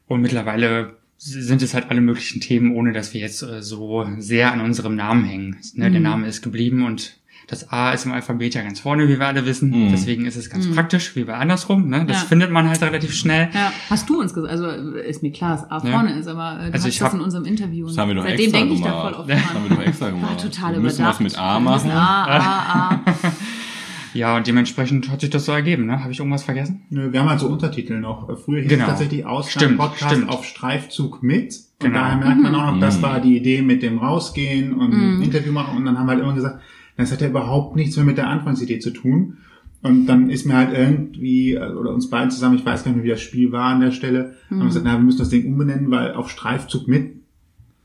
Und 0.08 0.22
mittlerweile 0.22 0.98
sind 1.22 1.62
es 1.62 1.74
halt 1.74 1.90
alle 1.90 2.02
möglichen 2.02 2.40
Themen, 2.42 2.74
ohne 2.76 2.94
dass 2.94 3.14
wir 3.14 3.22
jetzt 3.22 3.42
äh, 3.44 3.62
so 3.62 4.08
sehr 4.18 4.52
an 4.54 4.62
unserem 4.62 4.96
Namen 4.96 5.26
hängen. 5.26 5.58
Ne, 5.76 5.92
Der 5.92 6.00
Name 6.02 6.28
ist 6.28 6.42
geblieben 6.42 6.86
und 6.86 7.16
das 7.48 7.72
A 7.72 7.92
ist 7.94 8.06
im 8.06 8.12
Alphabet 8.12 8.54
ja 8.54 8.62
ganz 8.62 8.80
vorne, 8.80 9.08
wie 9.10 9.18
wir 9.20 9.26
alle 9.28 9.44
wissen. 9.46 9.72
Mhm. 9.72 9.90
Deswegen 9.92 10.26
ist 10.28 10.36
es 10.36 10.52
ganz 10.52 10.68
praktisch, 10.72 11.16
wie 11.16 11.24
bei 11.24 11.34
andersrum. 11.34 11.90
Ne? 11.90 12.06
Das 12.06 12.22
Ja. 12.22 12.28
findet 12.28 12.52
man 12.52 12.70
halt 12.70 12.80
relativ 12.84 13.12
schnell. 13.14 13.50
Ja, 13.54 13.74
hast 13.90 14.08
du 14.08 14.20
uns 14.22 14.36
gesagt, 14.36 14.52
also 14.54 14.68
ist 14.70 15.24
mir 15.24 15.32
klar, 15.32 15.56
dass 15.58 15.70
A 15.72 15.84
Ja. 15.86 15.92
vorne 15.94 16.14
ist, 16.20 16.28
aber 16.28 16.60
äh, 16.60 16.68
du 16.68 16.74
Also 16.74 16.86
hast 16.86 16.86
ich 16.94 17.00
das 17.00 17.08
hab- 17.08 17.14
in 17.16 17.22
unserem 17.22 17.46
Interview. 17.46 17.88
Das 17.88 17.98
haben 17.98 18.10
wir 18.10 18.16
doch 18.16 18.24
Seitdem 18.24 18.46
extra 18.46 18.60
denke 18.60 18.74
ich 18.76 18.82
da 18.82 18.90
gemacht. 18.90 19.04
voll 19.04 19.14
oft 19.22 19.30
Das 19.32 19.54
haben 19.54 19.64
wir 19.70 19.76
doch 19.76 19.84
extra 19.84 20.06
War 20.06 20.12
gemacht. 20.12 20.42
total 20.42 20.74
wir 20.74 20.80
müssen 20.80 21.06
was 21.06 21.20
mit 21.20 21.38
A 21.40 21.60
machen. 21.60 21.90
A, 21.92 22.24
A, 22.26 22.90
A. 22.94 23.02
Ja, 24.14 24.38
und 24.38 24.48
dementsprechend 24.48 25.10
hat 25.12 25.22
sich 25.22 25.30
das 25.30 25.46
so 25.46 25.52
ergeben. 25.52 25.86
Ne? 25.86 26.02
Habe 26.02 26.12
ich 26.12 26.20
irgendwas 26.20 26.44
vergessen? 26.44 26.82
Nö, 26.90 27.12
Wir 27.14 27.20
haben 27.20 27.30
halt 27.30 27.40
so 27.40 27.48
Untertitel 27.48 28.00
noch. 28.00 28.28
Früher 28.40 28.62
hieß 28.62 28.70
Genau. 28.70 28.84
es 28.86 28.90
tatsächlich 28.90 29.26
Ausgang 29.26 29.64
Stimmt, 29.64 29.78
Podcast 29.80 30.16
stimmt. 30.16 30.30
auf 30.30 30.46
Streifzug 30.46 31.22
mit. 31.24 31.54
Und 31.82 31.88
Genau. 31.88 32.00
daher 32.00 32.18
merkt 32.18 32.42
man 32.42 32.56
auch 32.56 32.72
noch, 32.74 32.80
das 32.80 32.98
Mhm. 32.98 33.02
war 33.04 33.20
die 33.22 33.38
Idee 33.38 33.62
mit 33.62 33.84
dem 33.84 34.00
Rausgehen 34.00 34.74
und 34.74 34.94
ein 34.94 35.22
Interview 35.22 35.52
machen. 35.52 35.78
Und 35.78 35.86
dann 35.86 35.98
haben 35.98 36.08
wir 36.08 36.14
halt 36.14 36.24
immer 36.24 36.34
gesagt, 36.34 36.60
das 36.98 37.12
hat 37.12 37.22
ja 37.22 37.28
überhaupt 37.30 37.76
nichts 37.76 37.96
mehr 37.96 38.06
mit 38.06 38.18
der 38.18 38.28
Anfangsidee 38.28 38.80
zu 38.80 38.92
tun. 38.92 39.38
Und 39.82 40.08
dann 40.08 40.30
ist 40.30 40.46
mir 40.46 40.58
halt 40.58 40.74
irgendwie, 40.78 41.54
äh, 41.54 41.72
oder 41.72 41.94
uns 41.94 42.10
beiden 42.10 42.32
zusammen, 42.32 42.56
ich 42.58 42.66
weiß 42.66 42.84
gar 42.84 42.92
nicht 42.92 42.98
mehr, 42.98 43.06
wie 43.06 43.10
das 43.12 43.22
Spiel 43.22 43.54
war 43.54 43.66
an 43.66 43.80
der 43.80 43.92
Stelle, 43.92 44.34
haben 44.50 44.58
wir 44.60 44.66
gesagt, 44.66 44.84
na, 44.86 44.94
wir 44.98 45.00
müssen 45.04 45.20
das 45.20 45.30
Ding 45.30 45.46
umbenennen, 45.46 45.90
weil 45.90 46.14
auf 46.16 46.30
Streifzug 46.30 46.88
mit, 46.90 47.19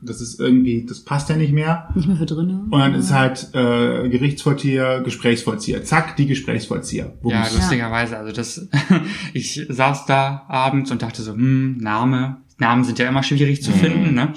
das 0.05 0.21
ist 0.21 0.39
irgendwie, 0.39 0.85
das 0.87 1.01
passt 1.01 1.29
ja 1.29 1.35
nicht 1.35 1.53
mehr. 1.53 1.89
Nicht 1.95 2.07
mehr 2.07 2.17
für 2.17 2.25
drinne. 2.25 2.65
Und 2.69 2.79
dann 2.79 2.93
ist 2.95 3.11
halt 3.11 3.49
äh, 3.53 4.09
Gerichtsvollzieher, 4.09 5.01
Gesprächsvollzieher. 5.01 5.83
Zack, 5.83 6.15
die 6.17 6.27
Gesprächsvollzieher. 6.27 7.13
Ja, 7.23 7.41
Bums. 7.41 7.55
lustigerweise. 7.55 8.17
Also 8.17 8.31
das, 8.31 8.67
ich 9.33 9.65
saß 9.69 10.05
da 10.05 10.45
abends 10.47 10.91
und 10.91 11.01
dachte 11.01 11.21
so, 11.21 11.33
hm, 11.33 11.77
Name. 11.77 12.37
Namen 12.57 12.83
sind 12.83 12.99
ja 12.99 13.09
immer 13.09 13.23
schwierig 13.23 13.61
zu 13.61 13.71
finden, 13.71 14.13
ne? 14.13 14.33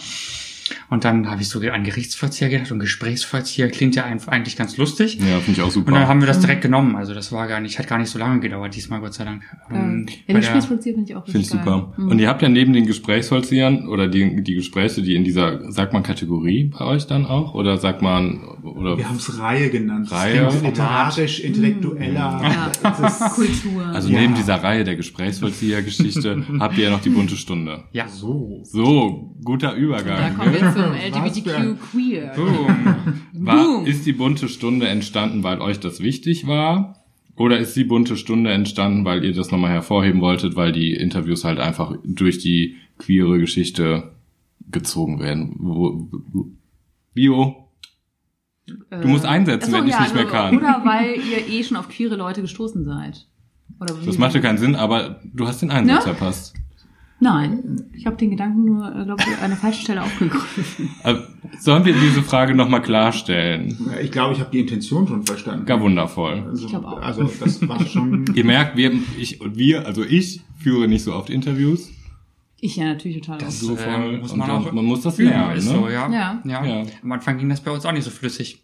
Und 0.91 1.05
dann 1.05 1.31
habe 1.31 1.43
ich 1.43 1.49
so 1.49 1.61
an 1.61 1.85
Gerichtsvollzieher 1.85 2.49
gedacht 2.49 2.73
und 2.73 2.79
Gesprächsvollzieher 2.79 3.69
klingt 3.69 3.95
ja 3.95 4.05
eigentlich 4.05 4.57
ganz 4.57 4.77
lustig. 4.77 5.19
Ja, 5.21 5.39
finde 5.41 5.61
ich 5.61 5.63
auch 5.63 5.71
super. 5.71 5.89
Und 5.89 5.95
dann 5.95 6.09
haben 6.09 6.21
wir 6.21 6.27
das 6.27 6.41
direkt 6.41 6.63
genommen. 6.63 6.97
Also 6.97 7.15
das 7.15 7.31
war 7.31 7.47
gar 7.47 7.61
nicht, 7.61 7.79
hat 7.79 7.87
gar 7.87 7.99
nicht 7.99 8.11
so 8.11 8.19
lange 8.19 8.41
gedauert 8.41 8.75
diesmal, 8.75 9.01
Gott 9.01 9.15
sei 9.15 9.25
Dank. 9.25 9.43
Ähm, 9.71 10.07
ja, 10.27 10.35
Gesprächsvollzieher 10.35 10.95
finde 10.95 11.11
ich 11.11 11.17
auch 11.17 11.25
Finde 11.25 11.41
ich 11.41 11.51
geil. 11.51 11.61
super. 11.65 11.93
Und 11.99 12.19
ihr 12.19 12.29
habt 12.29 12.43
ja 12.43 12.49
neben 12.49 12.73
den 12.73 12.87
Gesprächsvollziehern 12.87 13.87
oder 13.89 14.09
die, 14.09 14.43
die 14.43 14.55
Gespräche, 14.55 15.03
die 15.03 15.15
in 15.15 15.25
dieser, 15.25 15.71
sagt 15.71 15.93
man 15.93 16.03
Kategorie 16.03 16.65
bei 16.77 16.85
euch 16.85 17.07
dann 17.07 17.27
auch? 17.27 17.55
Oder 17.55 17.77
sagt 17.79 18.03
man, 18.03 18.41
oder, 18.63 18.97
Wir 18.99 19.09
haben 19.09 19.17
es 19.17 19.39
Reihe 19.39 19.71
genannt. 19.71 20.11
Reihe? 20.11 20.49
klingt 20.49 20.65
literarisch, 20.65 21.41
intellektueller. 21.41 22.41
Ja. 22.43 22.73
Das 22.83 23.01
ist 23.21 23.35
Kultur. 23.35 23.87
also 23.87 24.09
Ja. 24.09 24.21
neben 24.21 24.35
dieser 24.35 24.57
Reihe 24.57 24.85
der 24.85 24.97
Gesprächsvollzieher-Geschichte 24.97 26.45
habt 26.61 26.77
ihr 26.79 26.85
ja 26.85 26.91
noch 26.91 27.01
die 27.03 27.11
bunte 27.11 27.37
Stunde. 27.37 27.85
Ja. 27.93 28.09
so. 28.09 28.61
So, 28.65 29.35
guter 29.45 29.69
da 29.69 29.77
Übergang. 29.77 30.37
kommen 30.37 30.53
wir 30.53 30.61
ein- 30.83 31.13
LGBTQ 31.13 31.81
Queer. 31.91 32.33
Boom. 32.35 32.67
War, 33.47 33.57
Boom. 33.65 33.87
ist 33.87 34.07
die 34.07 34.13
bunte 34.13 34.49
Stunde 34.49 34.89
entstanden, 34.89 35.43
weil 35.43 35.61
euch 35.61 35.81
das 35.81 36.01
wichtig 36.01 36.47
war? 36.47 36.95
Oder 37.37 37.59
ist 37.59 37.77
die 37.77 37.85
bunte 37.85 38.17
Stunde 38.17 38.51
entstanden, 38.51 39.05
weil 39.05 39.25
ihr 39.25 39.33
das 39.33 39.51
nochmal 39.53 39.71
hervorheben 39.71 40.21
wolltet, 40.21 40.57
weil 40.57 40.73
die 40.73 40.93
Interviews 40.93 41.45
halt 41.45 41.61
einfach 41.61 41.95
durch 42.05 42.39
die 42.39 42.77
queere 42.99 43.39
Geschichte 43.39 44.13
gezogen 44.71 45.21
werden? 45.21 46.57
Bio, 47.15 47.69
du 48.67 49.09
musst 49.09 49.25
einsetzen, 49.25 49.73
Achso, 49.73 49.77
wenn 49.83 49.87
ich 49.89 49.95
ja, 49.95 50.01
nicht 50.03 50.15
mehr 50.15 50.25
also, 50.25 50.35
kann. 50.35 50.57
Oder 50.59 50.83
weil 50.85 51.15
ihr 51.15 51.49
eh 51.49 51.63
schon 51.63 51.77
auf 51.77 51.89
queere 51.89 52.17
Leute 52.17 52.41
gestoßen 52.43 52.85
seid. 52.85 53.27
Das 54.05 54.19
machte 54.19 54.41
keinen 54.41 54.59
Sinn, 54.59 54.75
aber 54.75 55.21
du 55.25 55.47
hast 55.47 55.63
den 55.63 55.71
Einsatz 55.71 56.07
Ne? 56.07 56.15
verpasst. 56.15 56.55
Nein, 57.21 57.85
ich 57.95 58.07
habe 58.07 58.17
den 58.17 58.31
Gedanken 58.31 58.65
nur, 58.65 58.87
äh, 58.95 59.05
glaube 59.05 59.23
ich, 59.27 59.43
an 59.43 59.51
der 59.51 59.59
falschen 59.59 59.83
Stelle 59.83 60.03
aufgegriffen. 60.03 60.91
Äh, 61.05 61.15
Sollen 61.59 61.85
wir 61.85 61.93
diese 61.95 62.23
Frage 62.23 62.55
nochmal 62.55 62.83
klarstellen? 62.83 63.77
Ich 64.03 64.13
glaube, 64.13 64.35
ich 64.35 64.41
habe 64.41 64.51
die 64.53 64.61
Intention 64.61 65.09
schon 65.09 65.25
verstanden. 65.25 65.67
Gar 65.67 65.81
wundervoll. 65.81 66.45
Also, 66.47 66.67
Ich 66.67 66.71
glaub 66.71 66.85
auch. 66.85 67.03
also 67.03 67.25
das 67.41 67.67
war 67.67 67.85
schon. 67.87 68.25
Ihr 68.35 68.45
merkt, 68.45 68.77
wir, 68.77 68.93
ich 69.19 69.41
und 69.41 69.57
wir, 69.59 69.87
also 69.87 70.05
ich 70.05 70.43
führe 70.59 70.87
nicht 70.87 71.03
so 71.03 71.13
oft 71.15 71.31
Interviews. 71.31 71.91
Ich 72.61 72.77
ja 72.77 72.85
natürlich 72.85 73.21
total. 73.21 73.39
Das 73.39 73.61
So 73.61 73.75
äh, 73.75 73.77
voll. 73.79 74.19
muss 74.19 74.35
man 74.37 74.51
auch 74.51 74.73
man 74.73 74.85
muss 74.85 75.03
das 75.03 75.19
lernen, 75.19 75.57
ist 75.57 75.67
ne? 75.67 75.75
so, 75.75 75.89
ja. 75.89 76.11
Ja. 76.11 76.41
Ja. 76.45 76.65
Ja. 76.65 76.83
Am 77.03 77.13
Anfang 77.13 77.39
ging 77.39 77.49
das 77.49 77.61
bei 77.61 77.71
uns 77.71 77.85
auch 77.87 77.93
nicht 77.93 78.05
so 78.05 78.11
flüssig. 78.11 78.63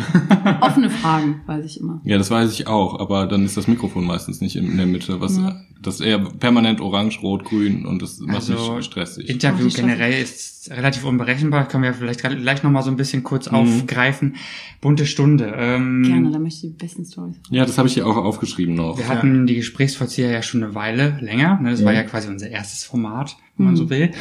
Offene 0.60 0.90
Fragen, 0.90 1.40
weiß 1.46 1.64
ich 1.64 1.80
immer. 1.80 2.00
Ja, 2.04 2.18
das 2.18 2.30
weiß 2.30 2.52
ich 2.52 2.66
auch, 2.66 2.98
aber 3.00 3.26
dann 3.26 3.44
ist 3.44 3.56
das 3.56 3.68
Mikrofon 3.68 4.04
meistens 4.04 4.40
nicht 4.40 4.56
in 4.56 4.76
der 4.76 4.86
Mitte, 4.86 5.20
was 5.20 5.38
das 5.82 5.96
ist 5.96 6.00
eher 6.02 6.18
permanent 6.18 6.80
orange, 6.80 7.20
rot, 7.22 7.44
grün 7.44 7.86
und 7.86 8.02
das 8.02 8.18
macht 8.20 8.36
Also 8.36 8.74
mich 8.76 8.84
stressig. 8.84 9.28
Interview 9.28 9.64
dich 9.64 9.74
generell 9.74 10.22
ist 10.22 10.70
relativ 10.70 11.04
unberechenbar. 11.04 11.66
Können 11.66 11.82
wir 11.82 11.92
vielleicht 11.92 12.20
gleich 12.20 12.62
noch 12.62 12.70
mal 12.70 12.82
so 12.82 12.90
ein 12.90 12.96
bisschen 12.96 13.24
kurz 13.24 13.50
Mhm. 13.50 13.56
aufgreifen. 13.56 14.36
Bunte 14.80 15.06
Stunde. 15.06 15.52
Ähm, 15.56 16.04
Gerne, 16.04 16.30
da 16.30 16.38
möchte 16.38 16.66
ich 16.66 16.72
die 16.72 16.78
besten 16.78 17.04
Stories. 17.04 17.36
ja, 17.50 17.66
das 17.66 17.78
habe 17.78 17.88
ich 17.88 17.94
hier 17.94 18.06
auch 18.06 18.16
aufgeschrieben 18.16 18.74
noch. 18.76 18.96
Wir 18.96 19.08
hatten 19.08 19.46
die 19.48 19.56
Gesprächsvollzieher 19.56 20.30
ja 20.30 20.42
schon 20.42 20.62
eine 20.62 20.74
Weile 20.76 21.18
länger. 21.20 21.58
Ne? 21.60 21.70
Das 21.72 21.84
war 21.84 21.92
ja 21.92 22.04
quasi 22.04 22.28
unser 22.28 22.48
erstes 22.48 22.84
Format, 22.84 23.36
wenn 23.56 23.66
man 23.66 23.76
so 23.76 23.90
will. 23.90 24.12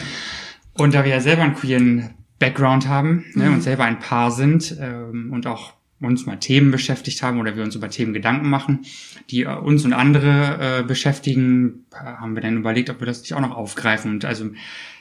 Und 0.77 0.95
da 0.95 1.03
wir 1.03 1.11
ja 1.11 1.19
selber 1.19 1.43
einen 1.43 1.53
queeren 1.53 2.09
Background 2.41 2.87
haben 2.89 3.23
ne, 3.35 3.49
und 3.51 3.61
selber 3.61 3.85
ein 3.85 3.99
Paar 3.99 4.31
sind 4.31 4.75
ähm, 4.81 5.31
und 5.31 5.47
auch 5.47 5.73
uns 6.01 6.25
mal 6.25 6.37
Themen 6.37 6.71
beschäftigt 6.71 7.21
haben 7.21 7.39
oder 7.39 7.55
wir 7.55 7.63
uns 7.63 7.75
über 7.75 7.87
Themen 7.89 8.11
Gedanken 8.13 8.49
machen, 8.49 8.79
die 9.29 9.43
äh, 9.43 9.55
uns 9.55 9.85
und 9.85 9.93
andere 9.93 10.79
äh, 10.79 10.83
beschäftigen, 10.83 11.85
äh, 11.93 12.03
haben 12.03 12.33
wir 12.35 12.41
dann 12.41 12.57
überlegt, 12.57 12.89
ob 12.89 12.99
wir 12.99 13.05
das 13.05 13.21
nicht 13.21 13.33
auch 13.35 13.39
noch 13.39 13.55
aufgreifen. 13.55 14.11
Und 14.11 14.25
also 14.25 14.49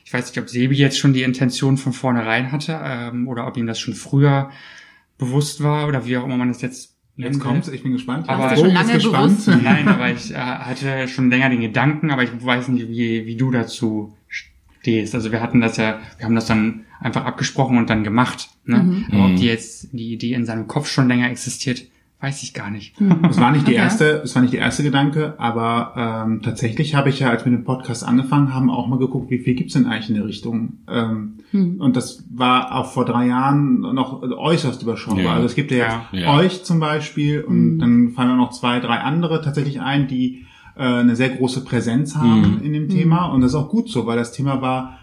ich 0.05 0.12
weiß 0.12 0.26
nicht, 0.26 0.38
ob 0.38 0.48
Sebi 0.50 0.76
jetzt 0.76 0.98
schon 0.98 1.14
die 1.14 1.22
Intention 1.22 1.79
von 1.79 1.92
vornherein 1.94 2.53
hatte 2.53 2.79
ähm, 2.85 3.26
oder 3.26 3.46
ob 3.46 3.57
ihm 3.57 3.66
das 3.66 3.81
schon 3.81 3.94
früher 3.94 4.50
bewusst 5.18 5.62
war 5.62 5.88
oder 5.88 6.07
wie 6.07 6.16
auch 6.18 6.24
immer 6.24 6.37
man 6.37 6.48
das 6.48 6.62
jetzt 6.62 6.96
Jetzt 7.16 7.38
kommt's, 7.40 7.68
ich 7.68 7.83
bin 7.83 7.92
gespannt. 7.92 8.29
Aber- 8.31 8.48
Der 8.48 8.57
Schon 8.57 8.64
Bogen 8.66 8.74
lange 8.76 8.92
gespannt. 8.94 9.44
bewusst. 9.44 9.48
Nein, 9.62 9.88
aber 9.88 10.11
ich 10.11 10.31
äh, 10.33 10.37
hatte 10.37 11.07
schon 11.09 11.29
länger 11.29 11.50
den 11.50 11.61
Gedanken, 11.61 12.11
aber 12.11 12.22
ich 12.22 12.31
weiß 12.33 12.68
nicht, 12.68 12.88
wie, 12.88 13.26
wie 13.26 13.37
du 13.37 13.50
dazu 13.50 14.16
stehst. 14.29 15.14
Also 15.14 15.31
wir 15.31 15.42
hatten 15.42 15.61
das 15.61 15.76
ja, 15.76 15.98
wir 16.16 16.24
haben 16.24 16.35
das 16.35 16.46
dann 16.46 16.87
einfach 17.00 17.24
abgesprochen 17.24 17.78
und 17.78 17.90
dann 17.90 18.04
gemacht. 18.04 18.48
Ne? 18.66 19.04
Aber 19.12 19.26
ob 19.26 19.36
die 19.36 19.46
jetzt 19.46 19.88
die 19.92 20.12
Idee 20.12 20.34
in 20.34 20.44
seinem 20.44 20.68
Kopf 20.68 20.86
schon 20.88 21.08
länger 21.08 21.30
existiert, 21.30 21.82
weiß 22.22 22.42
ich 22.42 22.52
gar 22.52 22.70
nicht. 22.70 22.94
Es 23.30 23.40
war 23.40 23.50
nicht 23.50 23.66
die 23.66 23.72
Okay. 23.72 23.80
erste, 23.80 24.20
es 24.22 24.34
war 24.34 24.42
nicht 24.42 24.52
der 24.52 24.60
erste 24.60 24.82
Gedanke, 24.82 25.34
aber 25.38 25.94
ähm, 26.26 26.42
tatsächlich 26.42 26.94
habe 26.94 27.08
ich 27.08 27.20
ja, 27.20 27.30
als 27.30 27.46
wir 27.46 27.50
den 27.52 27.64
Podcast 27.64 28.04
angefangen 28.06 28.52
haben, 28.52 28.68
auch 28.68 28.86
mal 28.88 28.98
geguckt, 28.98 29.30
wie 29.30 29.38
viel 29.38 29.54
gibt's 29.54 29.72
denn 29.72 29.86
eigentlich 29.86 30.10
in 30.10 30.16
der 30.16 30.26
Richtung. 30.26 30.74
Ähm, 30.86 31.36
Und 31.52 31.96
das 31.96 32.22
war 32.30 32.74
auch 32.76 32.92
vor 32.92 33.06
drei 33.06 33.26
Jahren 33.26 33.80
noch 33.80 34.20
äußerst 34.22 34.82
überschaubar. 34.82 35.24
Ja. 35.24 35.32
Also 35.32 35.46
es 35.46 35.54
gibt 35.54 35.70
ja 35.70 35.76
jetzt 36.12 36.22
Ja. 36.24 36.34
Euch 36.36 36.62
zum 36.62 36.78
Beispiel 36.78 37.40
und 37.40 37.78
dann 37.78 38.10
fallen 38.10 38.28
mir 38.28 38.36
noch 38.36 38.50
zwei, 38.50 38.80
drei 38.80 38.98
andere 38.98 39.40
tatsächlich 39.40 39.80
ein, 39.80 40.06
die 40.06 40.44
äh, 40.76 40.82
eine 40.82 41.16
sehr 41.16 41.30
große 41.30 41.64
Präsenz 41.64 42.16
haben 42.16 42.60
in 42.62 42.74
dem 42.74 42.88
Thema. 42.90 43.24
Und 43.32 43.40
das 43.40 43.52
ist 43.52 43.56
auch 43.56 43.70
gut 43.70 43.88
so, 43.88 44.06
weil 44.06 44.18
das 44.18 44.32
Thema 44.32 44.60
war 44.60 44.98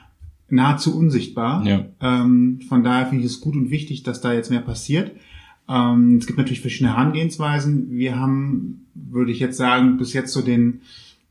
nahezu 0.49 0.97
unsichtbar. 0.97 1.65
Ja. 1.65 1.85
Ähm, 2.01 2.59
von 2.67 2.83
daher 2.83 3.07
finde 3.07 3.23
ich 3.25 3.31
es 3.31 3.41
gut 3.41 3.55
und 3.55 3.69
wichtig, 3.69 4.03
dass 4.03 4.21
da 4.21 4.33
jetzt 4.33 4.49
mehr 4.49 4.61
passiert. 4.61 5.11
Ähm, 5.69 6.17
es 6.17 6.27
gibt 6.27 6.37
natürlich 6.37 6.61
verschiedene 6.61 6.91
Herangehensweisen. 6.95 7.89
Wir 7.91 8.17
haben, 8.19 8.85
würde 8.93 9.31
ich 9.31 9.39
jetzt 9.39 9.57
sagen, 9.57 9.97
bis 9.97 10.13
jetzt 10.13 10.31
so 10.31 10.41
den, 10.41 10.81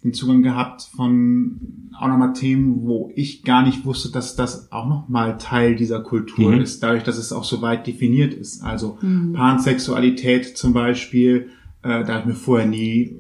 den 0.04 0.12
Zugang 0.12 0.42
gehabt 0.42 0.82
von 0.94 1.60
auch 1.98 2.08
nochmal 2.08 2.34
Themen, 2.34 2.82
wo 2.82 3.10
ich 3.14 3.42
gar 3.42 3.62
nicht 3.64 3.86
wusste, 3.86 4.12
dass 4.12 4.36
das 4.36 4.70
auch 4.70 4.86
nochmal 4.86 5.38
Teil 5.38 5.76
dieser 5.76 6.00
Kultur 6.00 6.52
Mhm. 6.52 6.60
ist, 6.60 6.82
dadurch, 6.82 7.02
dass 7.04 7.16
es 7.16 7.32
auch 7.32 7.44
so 7.44 7.62
weit 7.62 7.86
definiert 7.86 8.34
ist. 8.34 8.62
Also 8.62 8.98
Pansexualität 9.32 10.58
zum 10.58 10.74
Beispiel, 10.74 11.48
äh, 11.82 12.04
da 12.04 12.08
habe 12.08 12.20
ich 12.20 12.26
mir 12.26 12.34
vorher 12.34 12.66
nie 12.66 13.16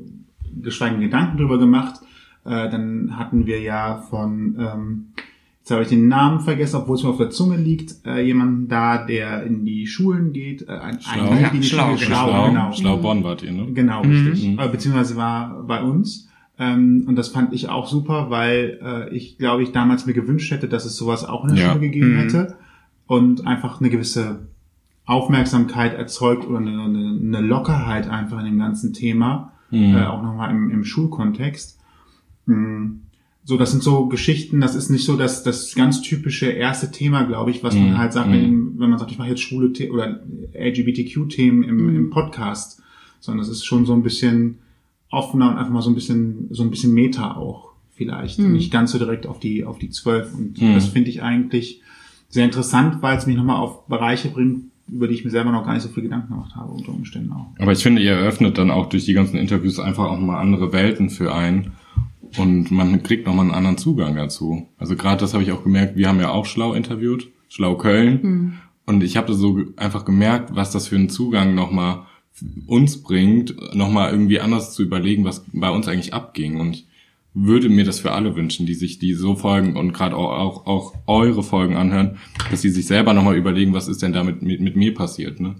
geschweige 0.60 0.98
Gedanken 0.98 1.38
drüber 1.38 1.58
gemacht. 1.58 2.00
Äh, 2.44 2.68
dann 2.70 3.16
hatten 3.16 3.46
wir 3.46 3.60
ja 3.60 4.02
von, 4.10 4.56
ähm, 4.58 5.06
jetzt 5.66 5.72
habe 5.72 5.82
ich 5.82 5.88
den 5.88 6.06
Namen 6.06 6.38
vergessen, 6.38 6.76
obwohl 6.76 6.94
es 6.94 7.02
mir 7.02 7.08
auf 7.10 7.16
der 7.16 7.30
Zunge 7.30 7.56
liegt, 7.56 7.96
äh, 8.06 8.20
jemanden 8.24 8.68
da, 8.68 9.04
der 9.04 9.42
in 9.42 9.64
die 9.64 9.88
Schulen 9.88 10.32
geht. 10.32 10.62
Äh, 10.68 10.72
ein, 10.78 11.00
Schlau. 11.00 11.28
ein 11.28 11.40
Ja, 11.42 11.48
die 11.50 11.58
die 11.58 11.66
schlau, 11.66 11.96
Schule, 11.96 12.06
genau. 12.06 12.28
schlau, 12.28 12.48
genau. 12.48 12.72
Schlau 12.72 12.96
Bonn 12.98 13.24
wart 13.24 13.42
ihr, 13.42 13.50
ne? 13.50 13.72
Genau, 13.72 14.04
Mhm. 14.04 14.10
richtig. 14.28 14.58
Äh, 14.58 14.68
beziehungsweise 14.68 15.16
war 15.16 15.64
bei 15.64 15.82
uns. 15.82 16.28
Ähm, 16.56 17.04
und 17.08 17.16
das 17.16 17.28
fand 17.30 17.52
ich 17.52 17.68
auch 17.68 17.88
super, 17.88 18.30
weil 18.30 18.78
äh, 18.80 19.14
ich 19.14 19.38
glaube, 19.38 19.64
ich 19.64 19.72
damals 19.72 20.06
mir 20.06 20.14
gewünscht 20.14 20.52
hätte, 20.52 20.68
dass 20.68 20.84
es 20.84 20.94
sowas 20.94 21.24
auch 21.24 21.42
in 21.44 21.56
der 21.56 21.64
Ja. 21.64 21.68
Schule 21.72 21.80
gegeben 21.80 22.14
Mhm. 22.14 22.18
hätte. 22.20 22.56
Und 23.08 23.44
einfach 23.44 23.80
eine 23.80 23.90
gewisse 23.90 24.46
Aufmerksamkeit 25.04 25.94
erzeugt 25.94 26.46
oder 26.46 26.58
eine, 26.58 26.82
eine, 26.82 27.18
eine 27.22 27.40
Lockerheit 27.40 28.08
einfach 28.08 28.38
in 28.38 28.44
dem 28.46 28.58
ganzen 28.58 28.92
Thema. 28.92 29.52
Mhm. 29.72 29.96
Äh, 29.96 30.04
auch 30.04 30.22
nochmal 30.22 30.50
im, 30.52 30.70
im 30.70 30.84
Schulkontext. 30.84 31.80
Mm. 32.46 33.00
So, 33.48 33.56
das 33.56 33.70
sind 33.70 33.80
so 33.84 34.06
Geschichten, 34.08 34.60
das 34.60 34.74
ist 34.74 34.90
nicht 34.90 35.04
so 35.04 35.16
das, 35.16 35.44
das 35.44 35.74
ganz 35.76 36.02
typische 36.02 36.46
erste 36.46 36.90
Thema, 36.90 37.22
glaube 37.22 37.52
ich, 37.52 37.62
was 37.62 37.74
Mhm. 37.76 37.82
man 37.90 37.98
halt 37.98 38.12
sagt, 38.12 38.28
Mhm. 38.28 38.32
wenn, 38.32 38.78
wenn 38.80 38.90
man 38.90 38.98
sagt, 38.98 39.12
ich 39.12 39.18
mache 39.18 39.28
jetzt 39.28 39.40
schwule 39.40 39.70
The 39.72 39.88
oder 39.90 40.20
LGBTQ-Themen 40.52 41.62
im, 41.62 41.96
im 41.96 42.10
Podcast, 42.10 42.82
sondern 43.20 43.42
es 43.44 43.48
ist 43.50 43.64
schon 43.64 43.86
so 43.86 43.92
ein 43.94 44.02
bisschen 44.02 44.58
offener 45.10 45.50
und 45.50 45.58
einfach 45.58 45.72
mal 45.72 45.82
so 45.82 45.90
ein 45.90 45.94
bisschen, 45.94 46.48
so 46.50 46.62
ein 46.64 46.70
bisschen 46.70 46.92
Meta 46.92 47.36
auch 47.36 47.70
vielleicht. 47.94 48.38
Und 48.40 48.52
Nicht 48.52 48.72
ganz 48.72 48.90
so 48.92 48.98
direkt 48.98 49.26
auf 49.26 49.38
die, 49.40 49.64
auf 49.64 49.78
die 49.78 49.90
zwölf. 49.90 50.34
Und 50.34 50.60
Mhm. 50.60 50.74
das 50.74 50.88
finde 50.88 51.10
ich 51.10 51.22
eigentlich 51.22 51.82
sehr 52.28 52.44
interessant, 52.44 53.00
weil 53.02 53.16
es 53.16 53.26
mich 53.26 53.36
nochmal 53.36 53.56
auf 53.60 53.86
Bereiche 53.86 54.28
bringt, 54.28 54.64
über 54.88 55.08
die 55.08 55.14
ich 55.14 55.24
mir 55.24 55.30
selber 55.30 55.52
noch 55.52 55.64
gar 55.64 55.74
nicht 55.74 55.82
so 55.84 55.88
viel 55.88 56.02
Gedanken 56.02 56.32
gemacht 56.34 56.54
habe, 56.56 56.72
unter 56.72 56.92
Umständen 56.92 57.32
auch. 57.32 57.46
Aber 57.58 57.72
ich 57.72 57.82
finde, 57.82 58.02
ihr 58.02 58.12
eröffnet 58.12 58.58
dann 58.58 58.70
auch 58.70 58.88
durch 58.88 59.04
die 59.04 59.14
ganzen 59.14 59.36
Interviews 59.36 59.78
einfach 59.78 60.04
auch 60.10 60.18
mal 60.18 60.38
andere 60.40 60.72
Welten 60.72 61.10
für 61.10 61.32
einen. 61.34 61.72
Und 62.36 62.70
man 62.70 63.02
kriegt 63.02 63.26
nochmal 63.26 63.46
einen 63.46 63.54
anderen 63.54 63.78
Zugang 63.78 64.16
dazu. 64.16 64.68
Also 64.78 64.96
gerade 64.96 65.20
das 65.20 65.32
habe 65.34 65.42
ich 65.42 65.52
auch 65.52 65.62
gemerkt, 65.62 65.96
wir 65.96 66.08
haben 66.08 66.20
ja 66.20 66.30
auch 66.30 66.46
Schlau 66.46 66.74
interviewt, 66.74 67.30
Schlau 67.48 67.76
Köln. 67.76 68.60
Und 68.86 69.02
ich 69.02 69.16
habe 69.16 69.28
das 69.28 69.38
so 69.38 69.58
einfach 69.76 70.04
gemerkt, 70.04 70.54
was 70.54 70.70
das 70.70 70.88
für 70.88 70.96
einen 70.96 71.08
Zugang 71.08 71.54
nochmal 71.54 72.06
uns 72.66 73.02
bringt, 73.02 73.56
nochmal 73.74 74.10
irgendwie 74.10 74.40
anders 74.40 74.72
zu 74.74 74.82
überlegen, 74.82 75.24
was 75.24 75.44
bei 75.52 75.70
uns 75.70 75.88
eigentlich 75.88 76.14
abging. 76.14 76.60
Und 76.60 76.74
ich 76.74 76.86
würde 77.34 77.68
mir 77.68 77.84
das 77.84 78.00
für 78.00 78.12
alle 78.12 78.36
wünschen, 78.36 78.66
die 78.66 78.74
sich 78.74 78.98
die 78.98 79.14
so 79.14 79.36
folgen 79.36 79.76
und 79.76 79.92
gerade 79.92 80.16
auch, 80.16 80.32
auch, 80.32 80.66
auch 80.66 80.94
eure 81.06 81.42
Folgen 81.42 81.76
anhören, 81.76 82.18
dass 82.50 82.62
sie 82.62 82.70
sich 82.70 82.86
selber 82.86 83.12
nochmal 83.12 83.36
überlegen, 83.36 83.74
was 83.74 83.88
ist 83.88 84.02
denn 84.02 84.12
damit 84.12 84.42
mit, 84.42 84.60
mit 84.60 84.76
mir 84.76 84.94
passiert, 84.94 85.40
ne? 85.40 85.56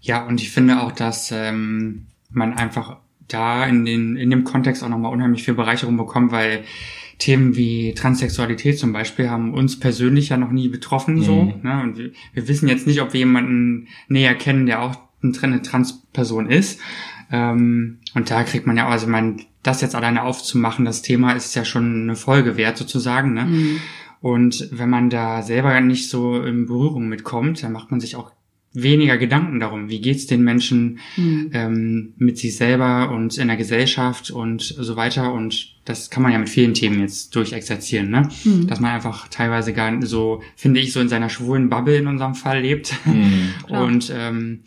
Ja, 0.00 0.26
und 0.26 0.40
ich 0.40 0.50
finde 0.50 0.82
auch, 0.82 0.92
dass 0.92 1.30
ähm, 1.30 2.06
man 2.30 2.54
einfach 2.54 2.98
da 3.32 3.64
in, 3.66 3.84
den, 3.84 4.16
in 4.16 4.30
dem 4.30 4.44
Kontext 4.44 4.82
auch 4.82 4.88
nochmal 4.88 5.12
unheimlich 5.12 5.42
viel 5.44 5.54
Bereicherung 5.54 5.96
bekommt, 5.96 6.32
weil 6.32 6.64
Themen 7.18 7.54
wie 7.56 7.92
Transsexualität 7.94 8.78
zum 8.78 8.92
Beispiel 8.92 9.28
haben 9.28 9.52
uns 9.52 9.78
persönlich 9.78 10.30
ja 10.30 10.36
noch 10.38 10.50
nie 10.50 10.68
betroffen 10.68 11.22
so. 11.22 11.42
Mhm. 11.44 11.54
Ne? 11.62 11.82
Und 11.82 11.98
wir, 11.98 12.10
wir 12.32 12.48
wissen 12.48 12.68
jetzt 12.68 12.86
nicht, 12.86 13.00
ob 13.02 13.12
wir 13.12 13.20
jemanden 13.20 13.88
näher 14.08 14.34
kennen, 14.34 14.66
der 14.66 14.82
auch 14.82 14.96
ein- 15.22 15.36
eine 15.42 15.60
Transperson 15.60 16.48
ist. 16.48 16.80
Ähm, 17.30 17.98
und 18.14 18.30
da 18.30 18.42
kriegt 18.42 18.66
man 18.66 18.76
ja 18.76 18.88
also 18.88 19.06
meine, 19.06 19.36
das 19.62 19.82
jetzt 19.82 19.94
alleine 19.94 20.22
aufzumachen, 20.22 20.86
das 20.86 21.02
Thema 21.02 21.32
ist 21.32 21.54
ja 21.54 21.64
schon 21.66 22.04
eine 22.04 22.16
Folge 22.16 22.56
wert 22.56 22.78
sozusagen. 22.78 23.34
Ne? 23.34 23.46
Und 24.22 24.68
wenn 24.72 24.88
man 24.90 25.10
da 25.10 25.42
selber 25.42 25.78
nicht 25.80 26.08
so 26.08 26.40
in 26.42 26.66
Berührung 26.66 27.08
mitkommt, 27.08 27.62
dann 27.62 27.72
macht 27.72 27.90
man 27.90 28.00
sich 28.00 28.16
auch 28.16 28.32
weniger 28.72 29.18
Gedanken 29.18 29.58
darum, 29.58 29.90
wie 29.90 30.00
geht's 30.00 30.26
den 30.26 30.42
Menschen 30.42 31.00
ähm, 31.52 32.14
mit 32.16 32.38
sich 32.38 32.56
selber 32.56 33.10
und 33.10 33.36
in 33.36 33.48
der 33.48 33.56
Gesellschaft 33.56 34.30
und 34.30 34.62
so 34.62 34.94
weiter. 34.96 35.32
Und 35.32 35.74
das 35.84 36.10
kann 36.10 36.22
man 36.22 36.32
ja 36.32 36.38
mit 36.38 36.48
vielen 36.48 36.74
Themen 36.74 37.00
jetzt 37.00 37.34
durchexerzieren, 37.34 38.10
ne? 38.10 38.28
Dass 38.66 38.78
man 38.78 38.92
einfach 38.92 39.28
teilweise 39.28 39.72
gar 39.72 39.90
nicht 39.90 40.06
so, 40.06 40.42
finde 40.54 40.78
ich, 40.80 40.92
so 40.92 41.00
in 41.00 41.08
seiner 41.08 41.28
schwulen 41.28 41.68
Bubble 41.68 41.96
in 41.96 42.06
unserem 42.06 42.34
Fall 42.34 42.60
lebt. 42.60 42.94
Klar. 43.66 43.84
und 43.84 44.12
ähm, 44.16 44.60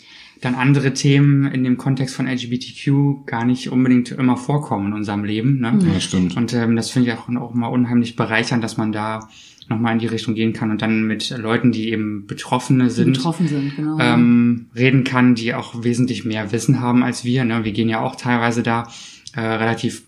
dann 0.43 0.55
andere 0.55 0.93
Themen 0.93 1.49
in 1.49 1.63
dem 1.63 1.77
Kontext 1.77 2.15
von 2.15 2.27
LGBTQ 2.27 3.25
gar 3.25 3.45
nicht 3.45 3.71
unbedingt 3.71 4.11
immer 4.11 4.35
vorkommen 4.35 4.87
in 4.87 4.93
unserem 4.93 5.23
Leben. 5.23 5.61
Ne? 5.61 5.79
Ja, 5.93 5.99
stimmt. 6.01 6.35
Und 6.35 6.53
ähm, 6.53 6.75
das 6.75 6.89
finde 6.89 7.09
ich 7.09 7.17
auch, 7.17 7.29
auch 7.29 7.53
mal 7.53 7.67
unheimlich 7.67 8.17
bereichernd, 8.17 8.61
dass 8.61 8.75
man 8.75 8.91
da 8.91 9.29
nochmal 9.73 9.93
in 9.93 9.99
die 9.99 10.07
Richtung 10.07 10.36
gehen 10.36 10.53
kann 10.53 10.71
und 10.71 10.81
dann 10.81 11.03
mit 11.03 11.29
Leuten, 11.38 11.71
die 11.71 11.91
eben 11.91 12.25
Betroffene 12.27 12.89
sind, 12.89 13.13
betroffen 13.13 13.47
sind, 13.47 13.75
genau. 13.75 13.97
ähm, 13.99 14.67
reden 14.75 15.03
kann, 15.03 15.36
die 15.36 15.53
auch 15.53 15.83
wesentlich 15.83 16.25
mehr 16.25 16.51
Wissen 16.51 16.79
haben 16.79 17.03
als 17.03 17.25
wir. 17.25 17.43
Ne? 17.43 17.65
Wir 17.65 17.71
gehen 17.71 17.89
ja 17.89 18.01
auch 18.01 18.15
teilweise 18.15 18.63
da 18.63 18.88
äh, 19.36 19.41
relativ 19.41 20.03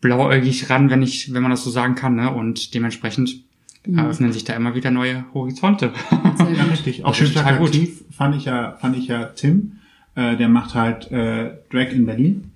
blauäugig 0.00 0.70
ran, 0.70 0.90
wenn 0.90 1.02
ich, 1.02 1.32
wenn 1.34 1.42
man 1.42 1.50
das 1.50 1.64
so 1.64 1.70
sagen 1.70 1.94
kann, 1.94 2.14
ne? 2.14 2.32
Und 2.32 2.74
dementsprechend 2.74 3.42
eröffnen 3.96 4.32
sich 4.32 4.44
da 4.44 4.54
immer 4.54 4.74
wieder 4.74 4.90
neue 4.90 5.24
Horizonte. 5.34 5.92
Sehr 6.36 6.50
Ja, 6.52 6.64
richtig. 6.64 7.04
Auch 7.04 7.14
schön 7.14 7.32
total 7.32 7.58
gut. 7.58 7.76
fand 8.10 8.36
ich 8.36 8.44
ja, 8.44 8.76
fand 8.80 8.96
ich 8.96 9.06
ja 9.06 9.24
Tim. 9.26 9.78
Äh, 10.14 10.36
der 10.36 10.48
macht 10.48 10.74
halt 10.74 11.10
äh, 11.10 11.52
Drag 11.70 11.92
in 11.92 12.06
Berlin. 12.06 12.50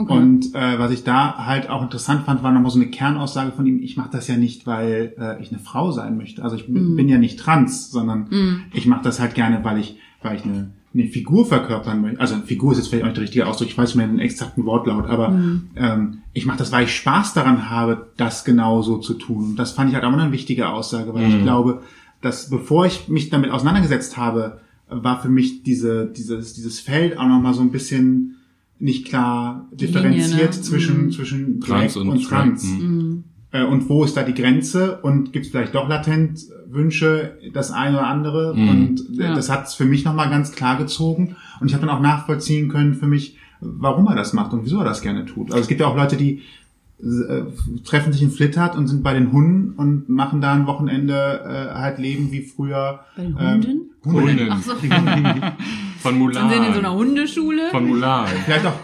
Okay. 0.00 0.12
Und 0.12 0.54
äh, 0.54 0.78
was 0.78 0.92
ich 0.92 1.02
da 1.02 1.44
halt 1.44 1.68
auch 1.68 1.82
interessant 1.82 2.24
fand, 2.24 2.42
war 2.44 2.52
nochmal 2.52 2.70
so 2.70 2.78
eine 2.78 2.88
Kernaussage 2.88 3.50
von 3.52 3.66
ihm, 3.66 3.82
ich 3.82 3.96
mache 3.96 4.10
das 4.12 4.28
ja 4.28 4.36
nicht, 4.36 4.64
weil 4.66 5.12
äh, 5.18 5.42
ich 5.42 5.50
eine 5.50 5.58
Frau 5.60 5.90
sein 5.90 6.16
möchte. 6.16 6.42
Also 6.44 6.54
ich 6.56 6.68
Mhm. 6.68 6.94
bin 6.96 7.08
ja 7.08 7.18
nicht 7.18 7.38
trans, 7.40 7.90
sondern 7.90 8.28
ich 8.72 8.86
mache 8.86 9.02
das 9.02 9.18
halt 9.20 9.34
gerne, 9.34 9.58
weil 9.64 9.78
ich, 9.78 9.98
weil 10.22 10.36
ich 10.36 10.44
eine, 10.44 10.70
eine 10.94 11.06
Figur 11.08 11.44
verkörpern 11.46 12.00
möchte. 12.00 12.20
Also 12.20 12.36
Figur 12.36 12.72
ist 12.72 12.78
jetzt 12.78 12.88
vielleicht 12.88 13.02
auch 13.02 13.08
nicht 13.08 13.16
der 13.16 13.24
richtige 13.24 13.46
Ausdruck, 13.46 13.68
ich 13.68 13.76
weiß 13.76 13.88
nicht 13.90 13.96
mehr 13.96 14.06
den 14.06 14.20
exakten 14.20 14.64
Wortlaut, 14.64 15.06
aber 15.08 15.30
Mhm. 15.30 15.70
ähm, 15.76 16.18
ich 16.32 16.46
mache 16.46 16.58
das, 16.58 16.70
weil 16.70 16.84
ich 16.84 16.94
Spaß 16.94 17.34
daran 17.34 17.68
habe, 17.68 18.06
das 18.16 18.44
genau 18.44 18.82
so 18.82 18.98
zu 18.98 19.14
tun. 19.14 19.44
Und 19.50 19.56
das 19.56 19.72
fand 19.72 19.88
ich 19.90 19.96
halt 19.96 20.04
auch 20.04 20.12
eine 20.12 20.30
wichtige 20.30 20.68
Aussage, 20.68 21.12
weil 21.12 21.26
ich 21.28 21.42
glaube, 21.42 21.82
dass 22.22 22.48
bevor 22.50 22.86
ich 22.86 23.08
mich 23.08 23.30
damit 23.30 23.50
auseinandergesetzt 23.50 24.16
habe, 24.16 24.60
war 24.88 25.20
für 25.20 25.28
mich 25.28 25.64
diese, 25.64 26.06
dieses, 26.06 26.54
dieses 26.54 26.78
Feld 26.80 27.18
auch 27.18 27.26
nochmal 27.26 27.52
so 27.54 27.60
ein 27.62 27.70
bisschen 27.72 28.36
nicht 28.80 29.06
klar 29.06 29.68
differenziert 29.72 30.30
Linie, 30.30 30.44
ne? 30.44 30.50
zwischen, 30.50 31.04
Mhm. 31.06 31.10
zwischen 31.12 31.60
Trans 31.60 31.94
Drag 31.94 32.00
und 32.02 32.08
und, 32.10 32.24
Trans. 32.24 32.64
Mhm. 32.64 33.24
Äh, 33.50 33.64
Und 33.64 33.88
wo 33.88 34.04
ist 34.04 34.16
da 34.16 34.22
die 34.22 34.34
Grenze? 34.34 34.98
Und 35.02 35.32
gibt 35.32 35.46
es 35.46 35.50
vielleicht 35.50 35.74
doch 35.74 35.88
latent 35.88 36.40
Wünsche, 36.68 37.38
das 37.54 37.70
eine 37.70 37.96
oder 37.98 38.06
andere? 38.06 38.54
Mhm. 38.54 38.68
Und 38.68 39.18
äh, 39.18 39.22
Ja. 39.24 39.34
das 39.34 39.48
hat 39.50 39.66
es 39.66 39.74
für 39.74 39.84
mich 39.86 40.04
nochmal 40.04 40.28
ganz 40.30 40.52
klar 40.52 40.76
gezogen. 40.76 41.34
Und 41.60 41.68
ich 41.68 41.74
habe 41.74 41.86
dann 41.86 41.94
auch 41.96 42.02
nachvollziehen 42.02 42.68
können 42.68 42.94
für 42.94 43.06
mich, 43.06 43.36
warum 43.60 44.06
er 44.06 44.14
das 44.16 44.32
macht 44.34 44.52
und 44.52 44.64
wieso 44.64 44.78
er 44.78 44.84
das 44.84 45.00
gerne 45.02 45.24
tut. 45.24 45.50
Also 45.50 45.62
es 45.62 45.68
gibt 45.68 45.80
ja 45.80 45.86
auch 45.86 45.96
Leute, 45.96 46.16
die 46.16 46.42
äh, 47.02 47.42
treffen 47.84 48.12
sich 48.12 48.22
in 48.22 48.30
Flittert 48.30 48.76
und 48.76 48.86
sind 48.88 49.02
bei 49.02 49.14
den 49.14 49.32
Hunden 49.32 49.72
und 49.76 50.08
machen 50.08 50.40
da 50.40 50.52
ein 50.52 50.66
Wochenende 50.66 51.14
äh, 51.14 51.74
halt 51.74 51.98
Leben 51.98 52.30
wie 52.32 52.42
früher. 52.42 53.00
Bei 53.16 53.22
den 53.24 53.36
ähm, 53.64 53.80
Hunden? 54.04 54.20
Hunden. 54.22 54.48
Ach 54.50 54.62
so. 54.62 54.72
Von 55.98 56.12
Sind 56.12 56.18
Mulan. 56.20 56.48
sie 56.50 56.56
in 56.56 56.72
so 56.74 56.78
einer 56.78 56.94
Hundeschule? 56.94 57.70
Von 57.72 57.88
Mulan. 57.88 58.26
Vielleicht 58.44 58.66
auch, 58.66 58.74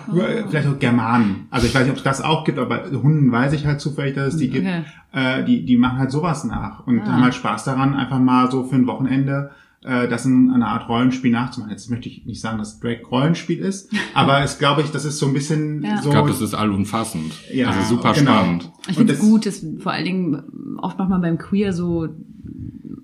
vielleicht 0.49 0.67
auch 0.67 0.79
Germanen. 0.81 1.47
Also 1.51 1.67
ich 1.69 1.75
weiß 1.75 1.83
nicht, 1.83 1.93
ob 1.93 1.99
es 1.99 2.03
das 2.03 2.21
auch 2.21 2.43
gibt, 2.45 2.59
aber 2.59 2.91
Hunden 2.91 3.31
weiß 3.31 3.53
ich 3.53 3.67
halt 3.67 3.81
zufällig, 3.81 4.15
dass 4.17 4.35
es 4.35 4.41
die 4.41 4.49
gibt. 4.51 4.67
Okay. 4.67 4.83
Äh, 5.13 5.45
die, 5.45 5.65
die 5.65 5.77
machen 5.77 5.99
halt 5.99 6.11
sowas 6.11 6.43
nach 6.45 6.85
und 6.89 7.01
Ah. 7.03 7.07
haben 7.13 7.23
halt 7.23 7.35
Spaß 7.35 7.65
daran, 7.65 7.95
einfach 7.95 8.19
mal 8.19 8.51
so 8.51 8.65
für 8.65 8.75
ein 8.75 8.89
Wochenende 8.89 9.53
äh, 9.85 10.09
das 10.09 10.25
in 10.27 10.51
einer 10.51 10.67
Art 10.69 10.89
Rollenspiel 10.89 11.31
nachzumachen. 11.31 11.71
Jetzt 11.71 11.89
möchte 11.89 12.09
ich 12.09 12.27
nicht 12.27 12.41
sagen, 12.41 12.59
dass 12.59 12.81
Drag 12.81 12.97
Rollenspiel 13.11 13.61
ist, 13.61 13.93
aber 14.15 14.43
es 14.43 14.59
glaube 14.59 14.81
ich, 14.81 14.91
das 14.91 15.05
ist 15.05 15.19
so 15.21 15.27
ein 15.27 15.35
bisschen 15.35 15.85
Ja. 15.85 15.99
so. 15.99 16.09
Ich 16.09 16.15
glaube, 16.15 16.31
das 16.31 16.41
ist 16.41 16.55
allumfassend. 16.55 17.33
Ja, 17.53 17.69
also 17.69 17.95
super 17.95 18.13
genau. 18.15 18.33
spannend. 18.33 18.73
Ich 18.83 18.89
Und 18.89 18.95
finde 18.97 19.13
es 19.13 19.21
das- 19.21 19.29
gut, 19.29 19.47
dass 19.47 19.65
vor 19.79 19.93
allen 19.93 20.05
Dingen 20.05 20.79
oft 20.79 20.99
macht 20.99 21.11
man 21.11 21.21
beim 21.21 21.39
Queer 21.39 21.73
so 21.73 22.09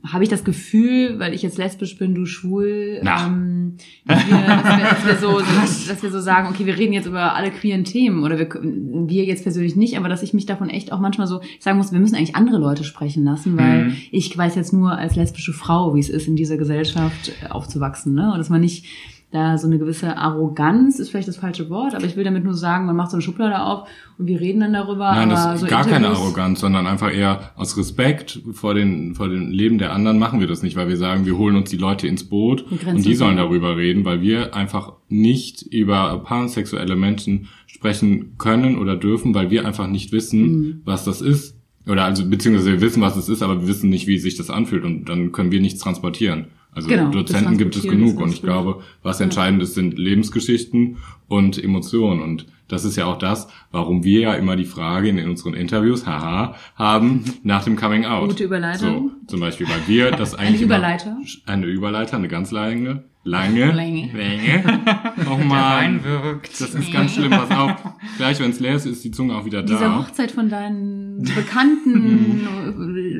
habe 0.07 0.25
ich 0.25 0.31
das 0.31 0.45
Gefühl, 0.45 1.19
weil 1.19 1.35
ich 1.35 1.43
jetzt 1.43 1.59
lesbisch 1.59 1.99
bin, 1.99 2.15
du 2.15 2.25
schwul, 2.25 3.01
ähm, 3.03 3.77
dass, 4.07 4.27
wir, 4.27 4.39
dass, 4.39 5.07
wir, 5.07 5.17
so, 5.17 5.41
dass 5.89 6.03
wir 6.03 6.11
so 6.11 6.21
sagen, 6.21 6.49
okay, 6.49 6.65
wir 6.65 6.79
reden 6.79 6.93
jetzt 6.93 7.07
über 7.07 7.35
alle 7.35 7.51
queeren 7.51 7.85
Themen 7.85 8.25
oder 8.25 8.39
wir, 8.39 8.49
wir 8.63 9.25
jetzt 9.25 9.43
persönlich 9.43 9.77
nicht, 9.77 9.97
aber 9.99 10.09
dass 10.09 10.23
ich 10.23 10.33
mich 10.33 10.47
davon 10.47 10.71
echt 10.71 10.93
auch 10.93 11.01
manchmal 11.01 11.27
so 11.27 11.41
sagen 11.59 11.77
muss, 11.77 11.93
wir 11.93 12.01
müssen 12.01 12.15
eigentlich 12.15 12.37
andere 12.37 12.59
Leute 12.59 12.85
sprechen 12.85 13.25
lassen, 13.25 13.57
weil 13.59 13.85
Mhm. 13.85 13.97
ich 14.11 14.37
weiß 14.37 14.55
jetzt 14.57 14.73
nur 14.73 14.97
als 14.97 15.17
lesbische 15.17 15.53
Frau, 15.53 15.95
wie 15.95 16.01
es 16.01 16.09
ist, 16.09 16.27
in 16.29 16.37
dieser 16.37 16.57
Gesellschaft 16.57 17.33
aufzuwachsen, 17.49 18.15
ne? 18.15 18.33
Und 18.33 18.39
dass 18.39 18.49
man 18.49 18.61
nicht 18.61 18.87
da 19.33 19.57
so 19.59 19.69
eine 19.69 19.79
gewisse 19.79 20.16
Arroganz 20.16 20.99
ist 20.99 21.11
vielleicht 21.11 21.29
das 21.29 21.37
falsche 21.37 21.71
Wort, 21.71 21.95
aber 21.95 22.05
ich 22.05 22.16
will 22.16 22.25
damit 22.25 22.43
nur 22.43 22.55
sagen, 22.55 22.87
man 22.87 22.97
macht 22.97 23.11
so 23.12 23.16
eine 23.16 23.23
Schublade 23.23 23.61
auf 23.62 23.88
und 24.19 24.27
wir 24.27 24.40
reden 24.40 24.59
dann 24.61 24.73
darüber. 24.73 25.12
Nein, 25.12 25.31
das 25.31 25.55
ist 25.55 25.61
so 25.61 25.66
gar 25.69 25.85
keine 25.85 26.07
Interviews- 26.07 26.19
Arroganz, 26.19 26.61
sondern 26.61 26.87
einfach 26.88 27.14
eher 27.14 27.53
aus 27.55 27.77
Respekt 27.77 28.43
vor 28.53 28.75
den, 28.75 29.14
vor 29.14 29.29
dem 29.29 29.51
Leben 29.51 29.79
der 29.79 29.93
anderen 29.93 30.19
machen 30.19 30.40
wir 30.40 30.49
das 30.49 30.62
nicht, 30.64 30.75
weil 30.77 30.88
wir 30.88 30.97
sagen, 30.97 31.27
wir 31.27 31.38
holen 31.38 31.55
uns 31.55 31.71
die 31.71 31.77
Leute 31.77 32.09
ins 32.09 32.25
Boot 32.25 32.64
Grenzen 32.69 32.97
und 32.97 33.05
die 33.07 33.14
sollen 33.14 33.37
darüber 33.37 33.77
reden, 33.77 34.05
weil 34.05 34.21
wir 34.21 34.55
einfach 34.57 34.95
nicht 35.09 35.62
über 35.62 36.19
pansexuelle 36.25 36.97
Menschen 36.97 37.47
sprechen 37.66 38.37
können 38.37 38.79
oder 38.79 38.97
dürfen, 38.97 39.33
weil 39.35 39.51
wir 39.51 39.64
einfach 39.64 39.87
nicht 39.87 40.11
wissen, 40.11 40.40
Mhm. 40.43 40.81
was 40.85 41.05
das 41.05 41.21
ist. 41.21 41.57
Oder 41.88 42.05
also, 42.05 42.29
beziehungsweise 42.29 42.73
wir 42.73 42.81
wissen, 42.81 43.01
was 43.01 43.16
es 43.16 43.29
ist, 43.29 43.43
aber 43.43 43.61
wir 43.62 43.69
wissen 43.69 43.90
nicht, 43.90 44.07
wie 44.07 44.19
sich 44.19 44.37
das 44.37 44.51
anfühlt 44.51 44.85
und 44.85 45.09
dann 45.09 45.33
können 45.33 45.51
wir 45.53 45.61
nichts 45.61 45.81
transportieren. 45.81 46.47
Also 46.73 46.89
Genau, 46.89 47.11
Dozenten 47.11 47.59
gibt 47.59 47.75
es 47.77 47.83
genug 47.83 48.21
und 48.21 48.33
ich 48.33 48.43
glaube, 48.43 48.81
was 49.03 49.21
entscheidend 49.21 49.61
ist, 49.63 49.75
sind 49.75 49.99
Lebensgeschichten 49.99 50.99
und 51.29 51.63
Emotionen. 51.63 52.23
Und 52.23 52.47
das 52.69 52.85
ist 52.85 52.95
ja 52.97 53.07
auch 53.07 53.19
das, 53.19 53.49
warum 53.73 54.05
wir 54.05 54.21
ja 54.21 54.35
immer 54.35 54.55
die 54.55 54.65
Frage 54.65 55.09
in 55.09 55.19
unseren 55.29 55.55
Interviews, 55.55 56.07
haha, 56.07 56.55
haben 56.77 57.25
nach 57.43 57.65
dem 57.65 57.75
Coming 57.77 58.05
Out. 58.05 58.29
Gute 58.29 58.45
Überleitung. 58.45 59.11
So, 59.23 59.27
zum 59.27 59.41
Beispiel, 59.41 59.67
weil 59.69 59.83
wir 59.89 60.11
das 60.13 60.35
eigentlich 60.37 60.63
immer- 60.63 60.77
Überleiter? 60.77 61.17
eine 61.47 61.67
Überleiter, 61.67 62.17
eine 62.19 62.29
ganz 62.29 62.53
lange, 62.53 63.03
lange, 63.25 63.73
Länge. 63.73 64.13
Länge. 64.13 64.65
Wein 65.49 66.05
wirkt. 66.05 66.61
Das 66.61 66.73
ist 66.75 66.93
ganz 66.93 67.15
schlimm, 67.15 67.31
pass 67.31 67.51
auf. 67.51 67.73
Gleich, 68.17 68.39
wenn 68.39 68.51
es 68.51 68.61
leer 68.61 68.77
ist, 68.77 68.87
ist 68.87 69.03
die 69.05 69.11
Zunge 69.11 69.35
auch 69.37 69.45
wieder 69.45 69.63
Diese 69.65 69.81
da. 69.81 69.99
Hochzeit 69.99 70.31
von 70.31 70.49
deinen 70.49 71.23
bekannten 71.25 72.47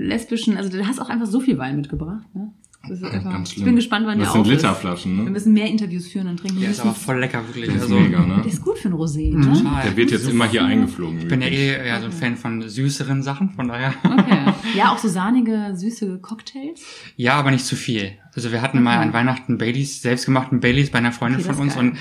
lesbischen, 0.07 0.57
also 0.57 0.71
du 0.71 0.87
hast 0.87 1.01
auch 1.01 1.09
einfach 1.09 1.27
so 1.27 1.41
viel 1.41 1.59
Wein 1.59 1.77
mitgebracht. 1.77 2.27
Ne? 2.35 2.53
Das 2.88 2.99
ist 2.99 3.05
einfach, 3.05 3.31
Ganz 3.33 3.49
ich 3.51 3.55
schlimm. 3.55 3.66
bin 3.66 3.77
gespannt, 3.77 4.07
wann 4.07 4.19
Das 4.19 4.29
der 4.29 4.33
sind 4.33 4.40
auf 4.40 4.47
ist. 4.47 4.53
Literflaschen, 4.62 5.16
Wir 5.19 5.25
ne? 5.25 5.31
müssen 5.31 5.53
mehr 5.53 5.66
Interviews 5.66 6.09
führen 6.09 6.29
und 6.29 6.38
trinken. 6.38 6.61
Der 6.61 6.71
ist 6.71 6.79
müssen- 6.79 6.88
aber 6.88 6.97
voll 6.99 7.21
lecker, 7.21 7.47
wirklich. 7.47 7.66
Der 7.66 7.77
ist 7.77 7.83
also, 7.83 8.01
mega, 8.01 8.21
ne? 8.25 8.37
der 8.43 8.47
ist 8.53 8.62
gut 8.62 8.79
für 8.79 8.88
ein 8.88 8.95
Rosé, 8.95 9.37
ne? 9.37 9.53
total. 9.53 9.83
Der 9.85 9.97
wird 9.97 10.11
jetzt 10.11 10.29
immer 10.29 10.49
hier 10.49 10.64
eingeflogen. 10.64 11.19
Ich 11.19 11.29
bin 11.29 11.43
ja 11.43 11.49
eh 11.49 11.69
eher 11.87 12.01
so 12.01 12.07
ein 12.07 12.12
Fan 12.12 12.37
von 12.37 12.66
süßeren 12.66 13.23
Sachen, 13.23 13.51
von 13.51 13.69
daher. 13.69 13.95
Okay. 14.03 14.37
Ja, 14.77 14.93
auch 14.93 14.99
so 14.99 15.09
sahnige, 15.09 15.73
süße 15.75 16.19
Cocktails. 16.21 16.81
Ja, 17.16 17.35
aber 17.35 17.51
nicht 17.51 17.66
zu 17.66 17.75
viel. 17.77 18.12
Also 18.35 18.53
wir 18.53 18.62
hatten 18.62 18.83
mal 18.83 18.97
Okay. 18.99 19.07
an 19.09 19.12
Weihnachten 19.12 19.59
Baileys, 19.59 20.01
selbstgemachten 20.01 20.61
Baileys 20.61 20.90
bei 20.90 20.99
einer 20.99 21.12
Freundin 21.12 21.40
Okay, 21.40 21.49
das 21.49 21.57
von 21.57 21.66
uns 21.66 21.75
geil. 21.75 21.88
und 21.90 21.99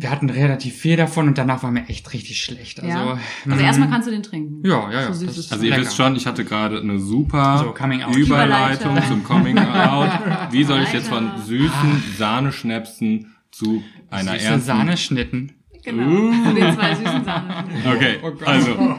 wir 0.00 0.10
hatten 0.10 0.30
relativ 0.30 0.74
viel 0.76 0.96
davon 0.96 1.28
und 1.28 1.36
danach 1.36 1.62
war 1.62 1.70
mir 1.70 1.86
echt 1.88 2.10
richtig 2.14 2.42
schlecht. 2.42 2.80
Also, 2.80 2.90
ja. 2.98 3.18
mm, 3.44 3.52
Also 3.52 3.64
erstmal 3.64 3.90
kannst 3.90 4.08
du 4.08 4.12
den 4.12 4.22
trinken. 4.22 4.66
Ja, 4.66 4.90
ja, 4.90 5.00
ja. 5.02 5.12
So 5.12 5.26
Also 5.26 5.54
ihr 5.56 5.70
lecker. 5.70 5.82
wisst 5.82 5.96
schon, 5.96 6.16
ich 6.16 6.26
hatte 6.26 6.44
gerade 6.44 6.80
eine 6.80 6.98
super 6.98 7.58
So, 7.58 7.72
Coming 7.72 8.02
Out. 8.02 8.16
Überleitung 8.16 8.98
zum 9.06 9.22
Coming 9.24 9.58
Out. 9.58 10.10
Wie 10.50 10.64
soll 10.64 10.82
ich 10.82 10.92
jetzt 10.92 11.08
von 11.08 11.30
süßen 11.44 12.02
Sahneschnäpsen 12.16 13.34
zu 13.50 13.82
einer 14.10 14.32
Süße 14.32 14.44
ernsten... 14.44 14.66
Sahneschnitten. 14.66 15.52
Genau. 15.82 16.02
Uh. 16.08 16.32
Zu 16.44 16.54
den 16.54 16.74
zwei 16.74 16.94
süßen 16.94 17.24
Sahneschnitten. 17.24 17.92
Okay, 17.92 18.18
Oh 18.22 18.32
also 18.46 18.96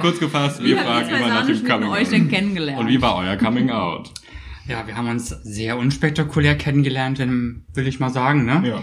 kurz 0.00 0.18
gefasst, 0.18 0.62
wir 0.62 0.68
Wie 0.74 0.78
habt 0.78 0.86
fragen 0.86 1.08
immer 1.10 1.28
nach 1.28 1.46
dem 1.46 1.64
Coming 1.64 1.90
euch 1.90 2.08
denn 2.08 2.24
Out. 2.24 2.30
kennengelernt? 2.30 2.80
Und 2.80 2.88
wie 2.88 3.00
war 3.00 3.16
euer 3.16 3.36
Coming 3.36 3.70
Out? 3.70 4.10
Ja, 4.66 4.86
wir 4.86 4.96
haben 4.96 5.08
uns 5.08 5.28
sehr 5.28 5.76
unspektakulär 5.78 6.56
kennengelernt, 6.56 7.18
will 7.18 7.86
ich 7.86 8.00
mal 8.00 8.10
sagen, 8.10 8.44
ne? 8.44 8.62
Ja. 8.68 8.82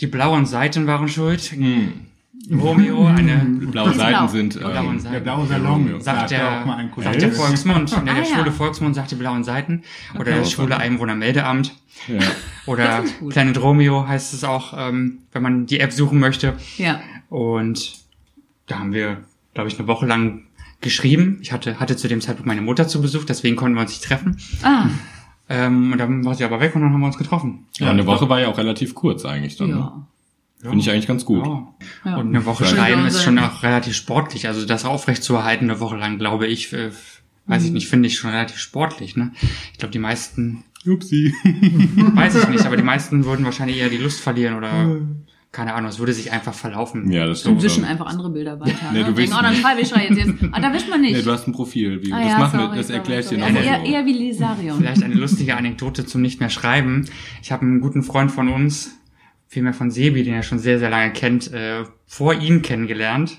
Die 0.00 0.06
blauen 0.06 0.46
Seiten 0.46 0.86
waren 0.86 1.08
schuld. 1.08 1.40
Hm. 1.42 1.92
Romeo, 2.58 3.06
eine 3.06 3.36
Blaue 3.70 3.92
Seiten 3.94 4.10
blau. 4.18 4.26
sind... 4.28 4.58
blauen 4.58 4.88
Ähm, 4.94 4.98
Seiten. 5.00 5.12
Der 5.12 5.20
blaue 5.20 5.46
Salon. 5.46 5.90
Da 5.92 6.00
Sagt 6.00 6.32
er 6.32 6.64
der, 6.64 7.02
sagt 7.04 7.22
der. 7.22 7.32
Volksmund, 7.32 7.96
ne, 8.04 8.04
der 8.04 8.14
Ah, 8.14 8.18
ja. 8.18 8.24
schwule 8.24 8.50
Volksmund 8.52 8.94
sagt 8.94 9.10
die 9.10 9.14
blauen 9.16 9.44
Seiten. 9.44 9.82
Oder 10.14 10.22
Okay. 10.32 10.38
das 10.40 10.50
schwule 10.50 10.76
Einwohnermeldeamt. 10.78 11.74
ja. 12.08 12.18
Oder. 12.66 13.04
Planet 13.28 13.60
Romeo 13.60 14.06
heißt 14.08 14.32
es 14.34 14.42
auch, 14.44 14.74
ähm, 14.76 15.18
wenn 15.32 15.42
man 15.42 15.66
die 15.66 15.80
App 15.80 15.92
suchen 15.92 16.18
möchte. 16.18 16.54
Ja. 16.78 17.00
Und 17.28 17.92
da 18.66 18.78
haben 18.78 18.92
wir, 18.92 19.18
glaube 19.54 19.68
ich, 19.68 19.78
eine 19.78 19.86
Woche 19.86 20.06
lang 20.06 20.44
geschrieben. 20.80 21.38
Ich 21.42 21.52
hatte, 21.52 21.78
hatte 21.78 21.96
zu 21.96 22.08
dem 22.08 22.20
Zeitpunkt 22.22 22.46
meine 22.46 22.62
Mutter 22.62 22.88
zu 22.88 23.02
Besuch, 23.02 23.24
deswegen 23.24 23.54
konnten 23.56 23.76
wir 23.76 23.82
uns 23.82 23.90
nicht 23.90 24.04
treffen. 24.04 24.38
Ah, 24.62 24.86
Ähm, 25.52 25.90
und 25.92 25.98
dann 25.98 26.24
war 26.24 26.34
sie 26.36 26.44
aber 26.44 26.60
weg 26.60 26.74
und 26.76 26.82
dann 26.82 26.92
haben 26.92 27.00
wir 27.00 27.06
uns 27.06 27.18
getroffen. 27.18 27.66
ja, 27.78 27.90
eine 27.90 28.06
Woche 28.06 28.28
war 28.28 28.40
ja 28.40 28.48
auch 28.48 28.56
relativ 28.56 28.94
kurz 28.94 29.24
eigentlich 29.24 29.56
dann. 29.56 29.70
Ne? 29.70 29.76
ja. 29.76 30.06
Finde 30.62 30.78
ich 30.78 30.90
eigentlich 30.90 31.06
ganz 31.08 31.24
gut. 31.24 31.44
Ja. 31.44 31.66
ja. 32.04 32.16
Und 32.18 32.28
eine 32.28 32.44
Woche 32.46 32.64
Ja. 32.64 32.70
schreiben 32.70 33.04
ist 33.06 33.22
schon 33.22 33.38
auch 33.38 33.62
relativ 33.64 33.94
sportlich. 33.96 34.46
Also 34.46 34.64
das 34.64 34.84
aufrechtzuerhalten 34.84 35.68
eine 35.68 35.80
Woche 35.80 35.96
lang, 35.96 36.18
glaube 36.18 36.46
ich, 36.46 36.72
äh, 36.72 36.90
weiß 37.46 37.62
Mhm. 37.62 37.66
ich 37.66 37.72
nicht, 37.72 37.88
finde 37.88 38.06
ich 38.08 38.16
schon 38.18 38.30
relativ 38.30 38.58
sportlich. 38.58 39.16
Ne? 39.16 39.32
Ich 39.72 39.78
glaube, 39.78 39.90
die 39.92 39.98
meisten, 39.98 40.62
Upsi. 40.86 41.34
weiß 42.14 42.36
ich 42.36 42.48
nicht, 42.48 42.64
aber 42.66 42.76
die 42.76 42.82
meisten 42.82 43.24
würden 43.24 43.44
wahrscheinlich 43.44 43.78
eher 43.78 43.88
die 43.90 43.96
Lust 43.98 44.20
verlieren 44.20 44.54
oder 44.56 44.96
keine 45.52 45.74
Ahnung, 45.74 45.90
es 45.90 45.98
würde 45.98 46.12
sich 46.12 46.30
einfach 46.30 46.54
verlaufen. 46.54 47.10
Ja, 47.10 47.26
das 47.26 47.38
Und 47.44 47.58
stimmt. 47.58 47.62
wischen 47.62 47.84
einfach 47.84 48.06
andere 48.06 48.30
Bilder 48.30 48.60
weiter. 48.60 48.92
Nee, 48.92 48.98
ne? 48.98 49.04
du 49.04 49.04
Denken, 49.06 49.16
wischst 49.16 49.34
oh, 49.36 49.42
dann 49.42 49.56
schreibe 49.56 49.80
ich 49.80 49.90
jetzt 49.90 50.16
jetzt. 50.16 50.34
Ah, 50.52 50.60
da 50.60 50.72
wischt 50.72 50.88
man 50.88 51.00
nicht. 51.00 51.16
Nee, 51.16 51.22
du 51.22 51.32
hast 51.32 51.48
ein 51.48 51.52
Profil. 51.52 52.00
Wie, 52.04 52.12
ah, 52.12 52.20
das 52.20 52.32
ja, 52.32 52.38
machen 52.38 52.58
wir, 52.58 52.66
sorry, 52.66 52.76
das 52.76 52.86
sorry, 52.86 52.98
erkläre 52.98 53.20
ich 53.20 53.26
dir 53.28 53.38
nochmal 53.38 53.56
also 53.56 53.68
so. 53.68 53.74
eher, 53.74 53.84
eher 53.84 54.06
wie 54.06 54.12
Lisarion. 54.12 54.78
Vielleicht 54.78 55.02
eine 55.02 55.14
lustige 55.14 55.56
Anekdote 55.56 56.06
zum 56.06 56.22
nicht 56.22 56.38
mehr 56.38 56.50
schreiben. 56.50 57.08
Ich 57.42 57.50
habe 57.50 57.62
einen 57.62 57.80
guten 57.80 58.04
Freund 58.04 58.30
von 58.30 58.48
uns, 58.48 58.96
vielmehr 59.48 59.74
von 59.74 59.90
Sebi, 59.90 60.22
den 60.22 60.34
er 60.34 60.44
schon 60.44 60.60
sehr, 60.60 60.78
sehr 60.78 60.90
lange 60.90 61.12
kennt, 61.12 61.52
äh, 61.52 61.84
vor 62.06 62.34
ihm 62.34 62.62
kennengelernt. 62.62 63.38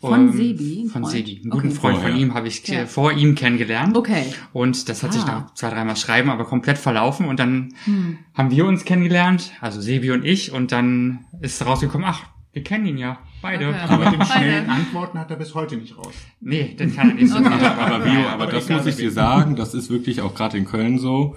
Von 0.00 0.32
Sebi, 0.32 0.86
Von? 0.92 1.04
Sebi. 1.06 1.40
Einen 1.42 1.50
guten 1.50 1.68
Okay. 1.68 1.76
Freund 1.76 1.94
von 1.96 2.02
Vorher. 2.04 2.20
ihm 2.20 2.34
habe 2.34 2.48
ich 2.48 2.66
Ja. 2.68 2.84
vor 2.86 3.12
ihm 3.12 3.34
kennengelernt. 3.34 3.96
Okay. 3.96 4.24
Und 4.52 4.88
das 4.88 5.02
hat 5.02 5.12
sich 5.14 5.22
Ah. 5.22 5.26
nach 5.26 5.54
zwei, 5.54 5.70
dreimal 5.70 5.96
Schreiben 5.96 6.28
aber 6.30 6.44
komplett 6.44 6.76
verlaufen. 6.78 7.26
Und 7.26 7.40
dann 7.40 7.72
Hm. 7.84 8.18
haben 8.34 8.50
wir 8.50 8.66
uns 8.66 8.84
kennengelernt, 8.84 9.52
also 9.62 9.80
Sebi 9.80 10.10
und 10.10 10.24
ich. 10.24 10.52
Und 10.52 10.72
dann 10.72 11.24
ist 11.40 11.64
rausgekommen, 11.64 12.06
ach, 12.06 12.22
wir 12.52 12.62
kennen 12.62 12.84
ihn 12.86 12.98
ja, 12.98 13.18
beide. 13.40 13.68
Okay. 13.68 13.78
Aber 13.88 14.10
mit 14.10 14.20
den 14.20 14.26
schnellen 14.26 14.68
Antworten 14.68 15.18
hat 15.18 15.30
er 15.30 15.36
bis 15.36 15.54
heute 15.54 15.76
nicht 15.76 15.96
raus. 15.96 16.12
Nee, 16.40 16.74
den 16.78 16.94
kann 16.94 17.08
er 17.10 17.14
nicht 17.14 17.30
so 17.30 17.38
Okay. 17.38 17.48
Aber, 17.48 18.04
Vio, 18.04 18.20
aber 18.28 18.42
aber 18.44 18.46
das 18.52 18.68
muss 18.68 18.84
ich 18.86 18.96
dir 18.96 19.10
sagen, 19.10 19.56
das 19.56 19.72
ist 19.74 19.88
wirklich 19.90 20.20
auch 20.20 20.34
gerade 20.34 20.58
in 20.58 20.66
Köln 20.66 20.98
so. 20.98 21.36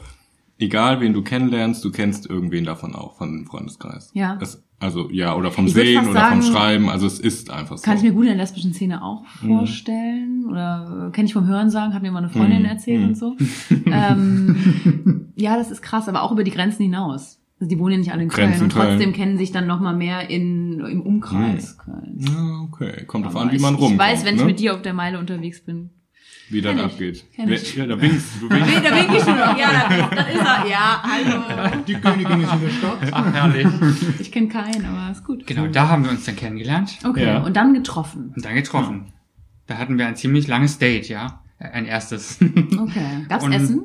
Egal, 0.60 1.00
wen 1.02 1.14
du 1.14 1.22
kennenlernst, 1.22 1.84
du 1.86 1.92
kennst 1.92 2.28
irgendwen 2.30 2.64
davon 2.66 2.96
auch, 2.96 3.16
von 3.18 3.32
dem 3.32 3.46
Freundeskreis. 3.46 4.10
Ja. 4.14 4.38
Es, 4.42 4.64
also, 4.80 5.10
ja, 5.12 5.36
oder 5.36 5.52
vom 5.52 5.66
Ich 5.68 5.74
Sehen 5.74 5.98
oder 6.00 6.06
vom 6.08 6.14
sagen, 6.14 6.42
Schreiben, 6.44 6.90
also 6.90 7.06
es 7.08 7.20
ist 7.20 7.50
einfach 7.52 7.78
so. 7.78 7.84
Kann 7.84 7.98
ich 7.98 8.04
mir 8.04 8.12
gut 8.12 8.24
in 8.24 8.28
der 8.30 8.38
lesbischen 8.38 8.74
Szene 8.74 9.04
auch 9.04 9.24
vorstellen. 9.26 10.46
Oder 10.50 11.08
äh, 11.08 11.12
kenne 11.12 11.28
ich 11.28 11.34
vom 11.34 11.48
Hören 11.48 11.70
sagen, 11.70 11.94
hat 11.94 12.02
mir 12.02 12.12
mal 12.12 12.20
eine 12.20 12.30
Freundin 12.30 12.60
Mhm. 12.60 12.66
erzählt 12.66 13.02
Mhm. 13.02 13.08
und 13.08 13.18
so. 13.18 13.36
ähm, 13.86 15.30
ja, 15.36 15.58
das 15.58 15.72
ist 15.72 15.82
krass, 15.82 16.08
aber 16.08 16.22
auch 16.24 16.32
über 16.32 16.44
die 16.44 16.52
Grenzen 16.52 16.84
hinaus. 16.84 17.40
Also 17.60 17.70
die 17.70 17.80
wohnen 17.80 17.94
ja 17.94 17.98
nicht 18.00 18.12
alle 18.14 18.24
in 18.24 18.30
Köln 18.30 18.50
Grenzen 18.50 18.64
und 18.66 18.72
trotzdem 18.72 19.00
Köln. 19.00 19.14
kennen 19.14 19.38
sich 19.40 19.52
dann 19.52 19.66
noch 19.66 19.80
mal 19.80 19.96
mehr 19.96 20.30
in, 20.30 20.80
im 20.80 21.02
Umkreis 21.02 21.78
Köln. 21.80 22.18
ja, 22.20 22.62
okay. 22.72 23.04
Kommt 23.08 23.26
drauf 23.26 23.36
an, 23.36 23.52
wie 23.52 23.56
ich, 23.56 23.62
man 23.64 23.74
rumkommt. 23.76 23.94
Ich 23.94 24.00
weiß, 24.00 24.26
wenn 24.26 24.36
ich 24.36 24.42
ne? 24.42 24.48
mit 24.48 24.60
dir 24.60 24.76
auf 24.76 24.84
der 24.84 24.94
Meile 24.94 25.18
unterwegs 25.18 25.62
bin, 25.66 25.90
wie 26.50 26.62
das 26.62 26.80
abgeht. 26.80 27.26
Ja, 27.36 27.46
da 27.46 27.52
winkst 27.52 27.76
du. 28.42 28.50
winkst. 28.50 28.70
Nee, 28.70 28.82
da 28.82 28.96
bin 28.96 29.16
ich 29.16 29.24
schon 29.24 29.38
noch. 29.38 29.58
Ja, 29.58 29.90
da, 29.90 30.10
das 30.16 30.28
ist 30.30 30.40
er. 30.40 30.68
Ja, 30.70 31.04
hallo. 31.04 31.82
Die 31.88 31.94
Königin 31.96 32.42
ist 32.42 32.54
in 32.54 32.62
der 32.62 32.70
Stadt. 32.70 32.98
Ach, 33.12 33.34
herrlich. 33.34 33.68
Ich 34.20 34.32
kenne 34.32 34.48
keinen, 34.48 34.86
aber 34.86 35.12
ist 35.12 35.24
gut. 35.24 35.46
Genau, 35.48 35.68
da 35.68 35.90
haben 35.90 36.04
wir 36.04 36.12
uns 36.12 36.26
dann 36.26 36.36
kennengelernt 36.36 37.00
Okay, 37.04 37.26
Ja. 37.26 37.40
und 37.44 37.56
dann 37.56 37.74
getroffen. 37.74 38.32
und 38.36 38.46
dann 38.46 38.56
getroffen. 38.56 39.14
Da 39.68 39.78
hatten 39.78 39.98
wir 39.98 40.08
ein 40.08 40.16
ziemlich 40.16 40.48
langes 40.48 40.78
Date, 40.78 41.10
ja. 41.10 41.42
Ein 41.60 41.86
erstes. 41.86 42.40
Okay. 42.42 43.26
Gab's 43.28 43.44
Und- 43.44 43.52
Essen? 43.54 43.84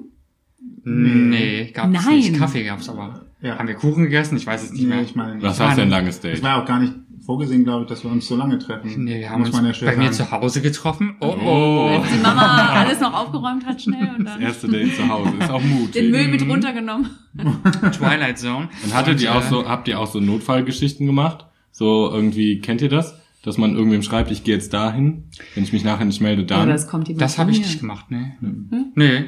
nee, 0.84 1.70
gab's 1.72 2.04
Nein. 2.06 2.16
nicht. 2.16 2.38
Kaffee 2.38 2.64
gab's 2.64 2.88
aber. 2.88 3.26
Ja. 3.40 3.58
Haben 3.58 3.66
wir 3.68 3.74
Kuchen 3.74 4.04
gegessen? 4.04 4.36
Ich 4.36 4.46
weiß 4.46 4.62
es 4.62 4.70
nicht 4.72 4.82
Nee, 4.82 4.88
mehr. 4.88 5.02
ich 5.02 5.14
meine. 5.16 5.42
Was 5.42 5.58
heißt 5.58 5.78
denn 5.78 5.88
langes 5.90 6.16
Es 6.16 6.20
Date? 6.20 6.42
war 6.42 6.62
auch 6.62 6.66
gar 6.66 6.78
nicht 6.78 6.92
vorgesehen, 7.24 7.64
glaube 7.64 7.82
ich, 7.82 7.88
dass 7.88 8.04
wir 8.04 8.10
uns 8.10 8.26
so 8.26 8.36
lange 8.36 8.58
treffen. 8.58 9.04
Nee, 9.04 9.20
wir 9.20 9.30
haben 9.30 9.40
Muss 9.40 9.50
uns 9.50 9.80
ja 9.80 9.90
bei 9.90 9.96
mir 9.96 10.10
zu 10.10 10.30
Hause 10.30 10.60
getroffen. 10.60 11.16
Oh, 11.20 11.34
oh. 11.44 12.00
Als 12.00 12.12
die 12.12 12.18
Mama 12.18 12.42
alles 12.72 13.00
noch 13.00 13.14
aufgeräumt 13.14 13.64
hat 13.66 13.80
schnell 13.80 14.14
und 14.16 14.24
Das 14.24 14.34
dann 14.34 14.42
erste 14.42 14.68
Date 14.68 14.94
zu 14.96 15.08
Hause 15.08 15.32
ist 15.38 15.50
auch 15.50 15.62
mutig. 15.62 15.92
den 15.92 16.10
Müll 16.10 16.28
mit 16.28 16.46
runtergenommen. 16.46 17.10
Twilight 17.92 18.38
Zone. 18.38 18.68
Und 18.84 18.94
hattet 18.94 19.20
ihr 19.20 19.28
äh, 19.28 19.32
auch 19.32 19.42
so, 19.42 19.68
habt 19.68 19.88
ihr 19.88 19.98
auch 19.98 20.06
so 20.10 20.20
Notfallgeschichten 20.20 21.06
gemacht? 21.06 21.46
So 21.70 22.10
irgendwie, 22.12 22.60
kennt 22.60 22.82
ihr 22.82 22.88
das? 22.88 23.18
Dass 23.42 23.58
man 23.58 23.74
irgendwem 23.74 24.02
schreibt, 24.02 24.30
ich 24.30 24.44
gehe 24.44 24.54
jetzt 24.54 24.72
dahin, 24.72 25.24
wenn 25.54 25.64
ich 25.64 25.72
mich 25.72 25.82
nachher 25.84 26.04
nicht 26.04 26.20
melde, 26.20 26.44
dann. 26.44 26.64
Oder 26.64 26.74
es 26.74 26.86
kommt 26.86 27.08
jemand 27.08 27.22
Das 27.22 27.38
habe 27.38 27.50
ich 27.50 27.58
nicht 27.58 27.80
gemacht, 27.80 28.06
nee. 28.10 28.32
Hm? 28.40 28.92
Nee. 28.94 29.24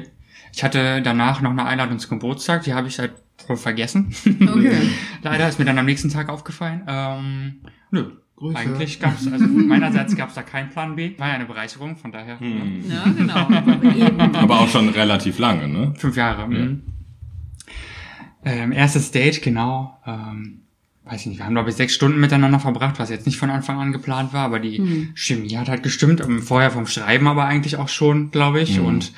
Ich 0.53 0.63
hatte 0.63 1.01
danach 1.01 1.41
noch 1.41 1.51
eine 1.51 1.65
Einladung 1.65 1.99
zum 1.99 2.19
Geburtstag, 2.19 2.63
die 2.63 2.73
habe 2.73 2.87
ich 2.87 2.97
halt 2.99 3.11
voll 3.45 3.57
vergessen. 3.57 4.13
Okay. 4.25 4.89
Leider 5.21 5.49
ist 5.49 5.59
mir 5.59 5.65
dann 5.65 5.77
am 5.77 5.85
nächsten 5.85 6.09
Tag 6.09 6.29
aufgefallen. 6.29 6.83
Ähm, 6.87 7.55
nö. 7.95 8.11
Grüße. 8.37 8.57
Eigentlich 8.57 8.99
gab 8.99 9.17
es, 9.17 9.31
also 9.31 9.45
meinerseits 9.47 10.13
gab 10.15 10.27
es 10.27 10.35
da 10.35 10.43
keinen 10.43 10.69
Plan 10.69 10.97
B. 10.97 11.17
War 11.17 11.29
ja 11.29 11.33
eine 11.35 11.45
Bereicherung, 11.45 11.95
von 11.95 12.11
daher. 12.11 12.37
Hm. 12.37 12.83
Ja, 12.89 13.03
genau. 13.05 13.33
Aber 14.37 14.59
auch 14.59 14.67
schon 14.67 14.89
relativ 14.89 15.39
lange, 15.39 15.69
ne? 15.69 15.93
Fünf 15.97 16.17
Jahre. 16.17 16.45
mhm. 16.47 16.81
Ähm, 18.43 18.71
erstes 18.73 19.11
Date, 19.11 19.41
genau. 19.41 19.97
Ähm, 20.05 20.63
weiß 21.05 21.21
ich 21.21 21.27
nicht, 21.27 21.37
wir 21.39 21.45
haben 21.45 21.53
glaube 21.55 21.69
ich 21.69 21.75
sechs 21.77 21.93
Stunden 21.95 22.19
miteinander 22.19 22.59
verbracht, 22.59 22.99
was 22.99 23.09
jetzt 23.09 23.25
nicht 23.25 23.37
von 23.37 23.49
Anfang 23.49 23.79
an 23.79 23.91
geplant 23.91 24.33
war, 24.33 24.43
aber 24.45 24.59
die 24.59 24.77
Hm. 24.79 25.09
Chemie 25.15 25.55
hat 25.57 25.69
halt 25.69 25.81
gestimmt. 25.81 26.19
Ähm, 26.21 26.41
Vorher 26.43 26.71
vom 26.71 26.87
Schreiben 26.87 27.27
aber 27.27 27.45
eigentlich 27.45 27.77
auch 27.77 27.89
schon, 27.89 28.31
glaube 28.31 28.59
ich. 28.59 28.79
Mhm. 28.79 28.85
Und 28.85 29.13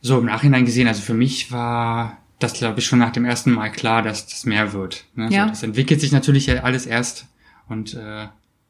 so 0.00 0.18
im 0.18 0.26
Nachhinein 0.26 0.64
gesehen, 0.64 0.86
also 0.86 1.02
für 1.02 1.14
mich 1.14 1.50
war 1.50 2.18
das, 2.38 2.54
glaube 2.54 2.78
ich, 2.80 2.86
schon 2.86 2.98
nach 3.00 3.10
dem 3.12 3.24
ersten 3.24 3.52
Mal 3.52 3.70
klar, 3.70 4.02
dass 4.02 4.26
das 4.26 4.46
mehr 4.46 4.72
wird. 4.72 5.04
Ne? 5.14 5.28
Ja. 5.30 5.44
So, 5.44 5.50
das 5.50 5.62
entwickelt 5.64 6.00
sich 6.00 6.12
natürlich 6.12 6.62
alles 6.64 6.86
erst. 6.86 7.26
Und 7.68 7.94
äh, 7.94 8.28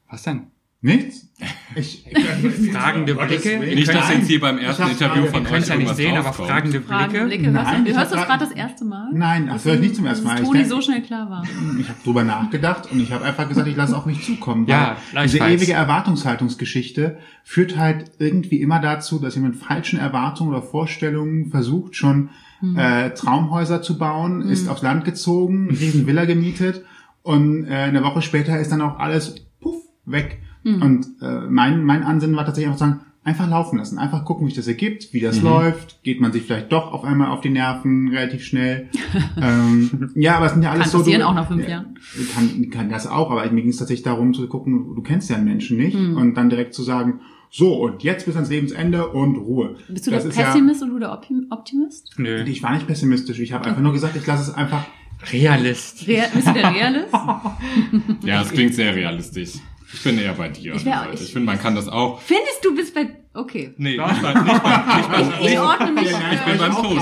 was 0.09 0.23
denn? 0.23 0.47
Nichts? 0.81 1.29
Ich, 1.75 2.05
Fragende 2.71 3.15
Blicke. 3.15 3.57
Nicht, 3.57 3.91
dass 3.91 4.09
jetzt 4.11 4.27
hier 4.27 4.39
beim 4.39 4.59
ersten 4.59 4.83
Interview 4.91 5.25
von 5.25 5.41
Ihr 5.41 5.45
euch 5.45 5.51
könnt 5.51 5.67
ja 5.67 5.75
nicht 5.75 5.95
sehen, 5.95 6.15
aber 6.15 6.31
fragende 6.31 6.79
Blicke. 6.79 7.25
Blicke. 7.25 7.51
Hörst, 7.51 7.71
Nein, 7.71 7.85
du 7.85 7.95
hörst 7.95 8.11
das 8.13 8.25
gerade 8.27 8.45
das 8.45 8.53
erste 8.53 8.85
Mal? 8.85 9.09
Nein, 9.11 9.47
das 9.47 9.65
höre 9.65 9.73
ich 9.73 9.79
nicht 9.79 9.95
zum 9.95 10.05
ersten 10.05 10.27
Mal. 10.27 10.37
Dass 10.37 10.45
Toni 10.45 10.65
so 10.65 10.81
schnell 10.81 11.01
klar 11.01 11.31
war. 11.31 11.43
Ich 11.79 11.89
habe 11.89 11.97
drüber 12.03 12.23
nachgedacht 12.23 12.91
und 12.91 12.99
ich 12.99 13.11
habe 13.11 13.25
einfach 13.25 13.49
gesagt, 13.49 13.67
ich 13.67 13.75
lasse 13.75 13.97
auf 13.97 14.05
mich 14.05 14.23
zukommen. 14.23 14.67
Ja, 14.67 14.97
diese 15.23 15.39
ewige 15.39 15.73
Erwartungshaltungsgeschichte 15.73 17.17
führt 17.43 17.75
halt 17.75 18.11
irgendwie 18.19 18.61
immer 18.61 18.79
dazu, 18.79 19.17
dass 19.17 19.35
ihr 19.35 19.41
mit 19.41 19.55
falschen 19.55 19.97
Erwartungen 19.97 20.51
oder 20.51 20.61
Vorstellungen 20.61 21.49
versucht, 21.49 21.95
schon 21.95 22.29
Hm. 22.59 22.77
äh, 22.77 23.13
Traumhäuser 23.13 23.81
zu 23.81 23.97
bauen, 23.97 24.41
ist 24.43 24.69
aufs 24.69 24.83
Land 24.83 25.03
gezogen, 25.03 25.67
eine 25.69 25.79
riesen 25.79 26.07
Villa 26.07 26.23
gemietet 26.23 26.85
und 27.23 27.65
äh, 27.65 27.69
eine 27.73 28.03
Woche 28.03 28.21
später 28.21 28.59
ist 28.59 28.71
dann 28.71 28.81
auch 28.81 28.99
alles 28.99 29.35
puff 29.59 29.81
weg. 30.05 30.39
Hm. 30.63 30.81
Und 30.81 31.07
äh, 31.21 31.41
mein, 31.49 31.83
mein 31.83 32.03
Ansinnen 32.03 32.35
war 32.35 32.45
tatsächlich 32.45 32.67
einfach 32.67 32.79
zu 32.79 32.85
sagen, 32.91 33.01
einfach 33.25 33.49
laufen 33.49 33.77
lassen, 33.77 33.97
einfach 33.97 34.25
gucken, 34.25 34.45
wie 34.45 34.49
sich 34.51 34.57
das 34.57 34.67
ergibt, 34.67 35.13
wie 35.13 35.19
Mhm. 35.21 35.25
das 35.25 35.41
läuft, 35.41 36.03
geht 36.03 36.19
man 36.19 36.33
sich 36.33 36.43
vielleicht 36.43 36.71
doch 36.73 36.91
auf 36.91 37.03
einmal 37.05 37.29
auf 37.31 37.39
die 37.41 37.49
Nerven 37.49 38.09
relativ 38.09 38.43
schnell. 38.43 38.89
ähm, 39.41 40.11
ja, 40.15 40.35
aber 40.37 40.47
es 40.47 40.53
sind 40.53 40.61
ja 40.63 40.71
alles 40.71 40.83
Kann 40.83 40.91
so... 40.91 40.97
passieren, 40.99 41.21
du- 41.21 41.27
auch 41.27 41.33
nach 41.33 41.47
fünf 41.47 41.63
ja, 41.63 41.69
Jahren. 41.69 41.97
Kann, 42.35 42.69
kann 42.69 42.89
das 42.89 43.07
auch, 43.07 43.31
aber 43.31 43.49
mir 43.49 43.61
ging 43.61 43.69
es 43.69 43.77
tatsächlich 43.77 44.03
darum 44.03 44.33
zu 44.33 44.47
gucken, 44.47 44.93
du 44.95 45.01
kennst 45.01 45.29
ja 45.29 45.37
einen 45.37 45.45
Menschen 45.45 45.77
nicht 45.77 45.95
Hm. 45.97 46.17
und 46.17 46.35
dann 46.35 46.49
direkt 46.49 46.73
zu 46.73 46.83
sagen, 46.83 47.21
so 47.49 47.75
und 47.81 48.03
jetzt 48.03 48.25
bis 48.25 48.35
ans 48.35 48.49
Lebensende 48.49 49.07
und 49.07 49.35
Ruhe. 49.37 49.75
Bist 49.87 50.07
du 50.07 50.11
das 50.11 50.23
der 50.23 50.31
ist 50.31 50.37
ja- 50.37 50.45
Pessimist 50.47 50.81
und 50.83 50.89
du 50.89 50.99
der 50.99 51.13
Optim 51.13 51.47
Optimist? 51.49 52.15
Nö. 52.17 52.43
Ich 52.43 52.61
war 52.63 52.73
nicht 52.73 52.87
pessimistisch, 52.87 53.39
ich 53.39 53.53
habe 53.53 53.65
einfach 53.65 53.81
nur 53.81 53.93
gesagt, 53.93 54.15
ich 54.17 54.25
lasse 54.27 54.49
es 54.51 54.53
einfach 54.57 54.83
Realist. 55.31 56.07
Real, 56.07 56.27
bist 56.33 56.47
du 56.47 56.53
der 56.53 56.73
Realist? 56.73 57.13
Ja, 58.25 58.41
es 58.41 58.49
klingt 58.51 58.73
sehr 58.75 58.95
realistisch. 58.95 59.51
Ich 59.93 60.01
bin 60.03 60.17
eher 60.17 60.33
bei 60.33 60.49
dir. 60.49 60.73
Ich 60.73 60.85
wär- 60.85 61.03
Leute. 61.05 61.15
ich- 61.15 61.21
ich 61.27 61.33
finde, 61.33 61.45
man 61.45 61.59
kann 61.59 61.75
das 61.75 61.87
auch. 61.87 62.19
Findest 62.21 62.63
du 62.63 62.75
bist 62.75 62.95
bei... 62.95 63.07
Okay. 63.35 63.73
Nee, 63.77 63.97
beim, 63.97 64.09
nicht 64.09 64.21
beim, 64.23 64.43
nicht 64.45 64.63
beim, 65.11 65.31
Ich 65.45 65.59
ordne 65.59 65.91
mich... 65.91 66.09
Ja, 66.11 66.19
ich 66.33 66.39
bin 66.41 66.57
beim 66.57 66.71
Ton. 66.71 66.97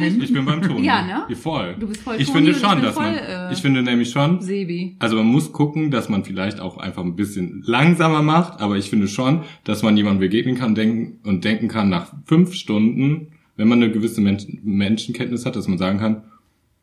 Ich. 0.00 0.22
Ich 0.22 0.32
bin 0.32 0.44
beim 0.44 0.62
Ton. 0.62 0.82
Ja, 0.84 1.02
ne? 1.02 1.24
Ja, 1.28 1.36
voll. 1.36 1.74
Du 1.78 1.88
bist 1.88 2.02
voll 2.02 2.16
Ich 2.20 2.26
Toni 2.28 2.38
finde 2.38 2.50
ich 2.52 2.58
schon, 2.58 2.74
bin 2.76 2.82
dass 2.84 2.94
voll, 2.94 3.04
man, 3.04 3.14
äh, 3.16 3.52
ich 3.52 3.58
finde 3.60 3.82
nämlich 3.82 4.10
schon, 4.10 4.40
Sebi. 4.40 4.96
also 5.00 5.16
man 5.16 5.26
muss 5.26 5.52
gucken, 5.52 5.90
dass 5.90 6.08
man 6.08 6.24
vielleicht 6.24 6.60
auch 6.60 6.76
einfach 6.78 7.02
ein 7.04 7.14
bisschen 7.16 7.62
langsamer 7.66 8.22
macht, 8.22 8.60
aber 8.60 8.76
ich 8.76 8.90
finde 8.90 9.06
schon, 9.08 9.42
dass 9.64 9.82
man 9.82 9.96
jemandem 9.96 10.20
begegnen 10.20 10.56
kann 10.56 10.74
denken, 10.76 11.18
und 11.28 11.44
denken 11.44 11.66
kann 11.68 11.88
nach 11.88 12.12
fünf 12.26 12.54
Stunden, 12.54 13.28
wenn 13.56 13.68
man 13.68 13.82
eine 13.82 13.90
gewisse 13.92 14.20
Mensch, 14.20 14.44
Menschenkenntnis 14.62 15.46
hat, 15.46 15.56
dass 15.56 15.66
man 15.68 15.78
sagen 15.78 15.98
kann, 15.98 16.22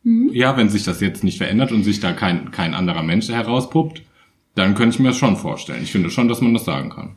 Mhm. 0.04 0.30
ja, 0.34 0.58
wenn 0.58 0.70
sich 0.70 0.84
das 0.84 1.00
jetzt 1.02 1.24
nicht 1.24 1.38
verändert 1.38 1.72
und 1.72 1.84
sich 1.84 2.00
da 2.00 2.12
kein, 2.14 2.52
kein 2.52 2.74
anderer 2.74 3.04
Mensch 3.04 3.30
herauspuppt, 3.30 4.02
dann 4.56 4.76
könnte 4.76 4.96
ich 4.96 5.00
mir 5.00 5.10
das 5.10 5.18
schon 5.18 5.38
vorstellen. 5.38 5.82
Ich 5.84 5.92
finde 5.92 6.10
schon, 6.10 6.28
dass 6.28 6.42
man 6.42 6.54
das 6.54 6.66
sagen 6.66 6.90
kann. 6.90 7.16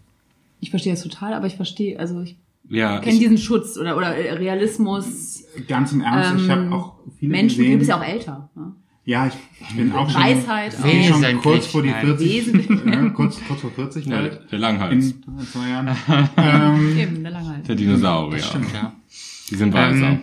Ich 0.60 0.70
verstehe 0.70 0.92
das 0.92 1.02
total, 1.02 1.34
aber 1.34 1.46
ich 1.46 1.56
verstehe, 1.56 1.98
also 1.98 2.22
ich 2.22 2.36
Ja, 2.68 2.98
kenne 3.00 3.14
ich, 3.14 3.18
diesen 3.20 3.38
Schutz 3.38 3.76
oder, 3.76 3.96
oder 3.96 4.12
Realismus. 4.60 5.44
ganz 5.68 5.92
im 5.92 6.00
Ernst, 6.00 6.34
ich 6.42 6.48
Ähm, 6.48 6.50
habe 6.50 6.72
auch 6.74 6.94
viele 7.18 7.32
Menschen, 7.32 7.58
gesehen. 7.58 7.72
du 7.72 7.78
bist 7.78 7.90
ja 7.90 7.98
auch 7.98 8.04
älter. 8.04 8.50
Ne? 8.54 8.72
ja, 9.04 9.26
ich, 9.28 9.34
ich 9.68 9.76
bin 9.76 9.92
auch 9.92 10.08
schon, 10.10 10.20
Weisheit 10.22 10.74
ich 10.74 10.82
bin 10.82 11.04
schon 11.04 11.40
kurz 11.42 11.66
vor 11.66 11.82
die 11.82 11.90
nein. 11.90 12.06
40, 12.06 12.28
Wesentlich. 12.28 12.80
ja, 12.86 13.08
kurz, 13.14 13.38
kurz 13.46 13.60
vor 13.60 13.70
40 13.70 14.06
ja, 14.06 14.22
der 14.28 14.58
Langhals, 14.58 15.10
in 15.12 15.22
zwei 15.52 15.68
Jahren. 15.68 15.88
ähm, 16.36 16.98
Eben, 16.98 17.22
der 17.22 17.32
Langhals. 17.32 17.66
der 17.66 17.74
Dinosaurier. 17.76 18.42
Stimmt, 18.42 18.72
ja. 18.72 18.92
Die 19.50 19.54
sind 19.54 19.72
weiser. 19.74 20.06
Ähm, 20.08 20.18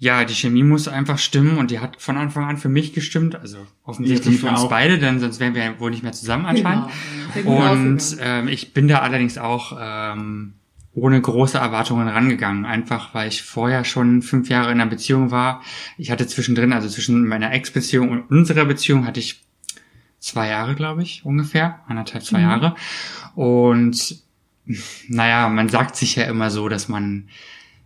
Ja, 0.00 0.24
die 0.24 0.34
Chemie 0.34 0.62
muss 0.62 0.86
einfach 0.86 1.18
stimmen 1.18 1.58
und 1.58 1.72
die 1.72 1.80
hat 1.80 2.00
von 2.00 2.16
Anfang 2.16 2.44
an 2.44 2.56
für 2.56 2.68
mich 2.68 2.92
gestimmt. 2.92 3.34
Also 3.34 3.58
offensichtlich 3.84 4.34
Ja, 4.36 4.40
für 4.40 4.48
uns 4.48 4.60
auch. 4.60 4.68
beide, 4.68 4.98
denn 4.98 5.18
sonst 5.18 5.40
wären 5.40 5.56
wir 5.56 5.80
wohl 5.80 5.90
nicht 5.90 6.04
mehr 6.04 6.12
zusammen 6.12 6.46
anscheinend. 6.46 6.86
Genau. 7.34 7.72
Und 7.72 8.16
ähm, 8.20 8.46
ich 8.46 8.72
bin 8.72 8.86
da 8.86 9.00
allerdings 9.00 9.38
auch 9.38 9.76
ähm, 9.80 10.54
ohne 10.94 11.20
große 11.20 11.58
Erwartungen 11.58 12.06
rangegangen, 12.06 12.64
einfach 12.64 13.12
weil 13.12 13.28
ich 13.28 13.42
vorher 13.42 13.84
schon 13.84 14.22
fünf 14.22 14.48
Jahre 14.48 14.70
in 14.70 14.80
einer 14.80 14.88
Beziehung 14.88 15.32
war. 15.32 15.62
Ich 15.96 16.12
hatte 16.12 16.26
zwischendrin, 16.28 16.72
also 16.72 16.88
zwischen 16.88 17.26
meiner 17.26 17.52
Ex-Beziehung 17.52 18.10
und 18.10 18.30
unserer 18.30 18.66
Beziehung, 18.66 19.04
hatte 19.04 19.18
ich 19.18 19.40
zwei 20.20 20.48
Jahre, 20.48 20.76
glaube 20.76 21.02
ich, 21.02 21.24
ungefähr, 21.24 21.80
anderthalb, 21.88 22.24
zwei 22.24 22.40
Jahre. 22.40 22.76
Und 23.34 24.16
naja, 25.08 25.48
man 25.48 25.68
sagt 25.68 25.96
sich 25.96 26.16
ja 26.16 26.24
immer 26.24 26.50
so, 26.50 26.68
dass 26.68 26.88
man 26.88 27.28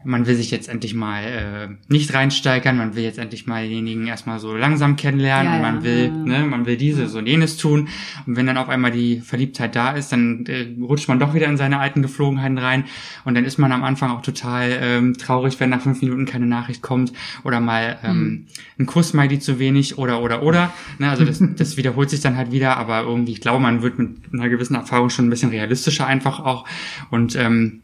man 0.05 0.27
will 0.27 0.35
sich 0.35 0.51
jetzt 0.51 0.69
endlich 0.69 0.95
mal 0.95 1.23
äh, 1.23 1.69
nicht 1.93 2.13
reinsteigern, 2.15 2.77
man 2.77 2.95
will 2.97 3.03
jetzt 3.05 3.19
endlich 3.19 3.47
mal 3.47 3.63
denjenigen 3.63 4.07
erstmal 4.07 4.39
so 4.39 4.55
langsam 4.57 4.97
kennenlernen 4.97 5.53
Ja, 5.53 5.57
und 5.57 5.63
man 5.63 5.75
ja, 5.77 5.83
will, 5.85 6.05
ja. 6.05 6.39
ne, 6.41 6.47
man 6.47 6.67
will 6.67 6.77
dieses 6.77 7.15
und 7.15 7.27
jenes 7.27 7.57
tun. 7.57 7.89
Und 8.27 8.37
wenn 8.37 8.47
dann 8.47 8.57
auf 8.57 8.69
einmal 8.69 8.91
die 8.91 9.21
Verliebtheit 9.21 9.77
da 9.77 9.93
ist, 9.93 10.13
dann 10.13 10.45
äh, 10.47 10.67
rutscht 10.81 11.09
man 11.09 11.19
doch 11.19 11.35
wieder 11.35 11.47
in 11.47 11.57
seine 11.57 11.79
alten 11.79 12.03
Geflogenheiten 12.03 12.59
rein 12.59 12.85
und 13.25 13.35
dann 13.35 13.45
ist 13.45 13.59
man 13.59 13.73
am 13.73 13.85
Anfang 13.85 14.11
auch 14.11 14.23
total 14.23 14.71
ähm, 14.81 15.17
traurig, 15.19 15.59
wenn 15.61 15.71
nach 15.71 15.81
fünf 15.83 16.03
Minuten 16.03 16.27
keine 16.27 16.47
Nachricht 16.47 16.83
kommt 16.83 17.13
oder 17.45 17.61
mal 17.61 17.99
Hm. 18.03 18.11
ähm, 18.11 18.47
ein 18.79 18.87
Kuss-Smiley 18.87 19.39
zu 19.39 19.59
wenig 19.59 19.99
oder 19.99 20.23
oder 20.23 20.43
oder. 20.43 20.73
Ne, 20.99 21.09
also 21.11 21.25
das, 21.25 21.43
das 21.57 21.77
wiederholt 21.77 22.11
sich 22.11 22.21
dann 22.21 22.37
halt 22.37 22.53
wieder, 22.53 22.77
aber 22.77 23.03
irgendwie, 23.03 23.33
ich 23.33 23.41
glaube, 23.41 23.61
man 23.61 23.83
wird 23.83 23.99
mit 23.99 24.11
einer 24.33 24.49
gewissen 24.49 24.75
Erfahrung 24.75 25.11
schon 25.11 25.27
ein 25.27 25.31
bisschen 25.31 25.51
realistischer 25.51 26.07
einfach 26.07 26.41
auch 26.41 26.67
und 27.11 27.37
ähm, 27.37 27.81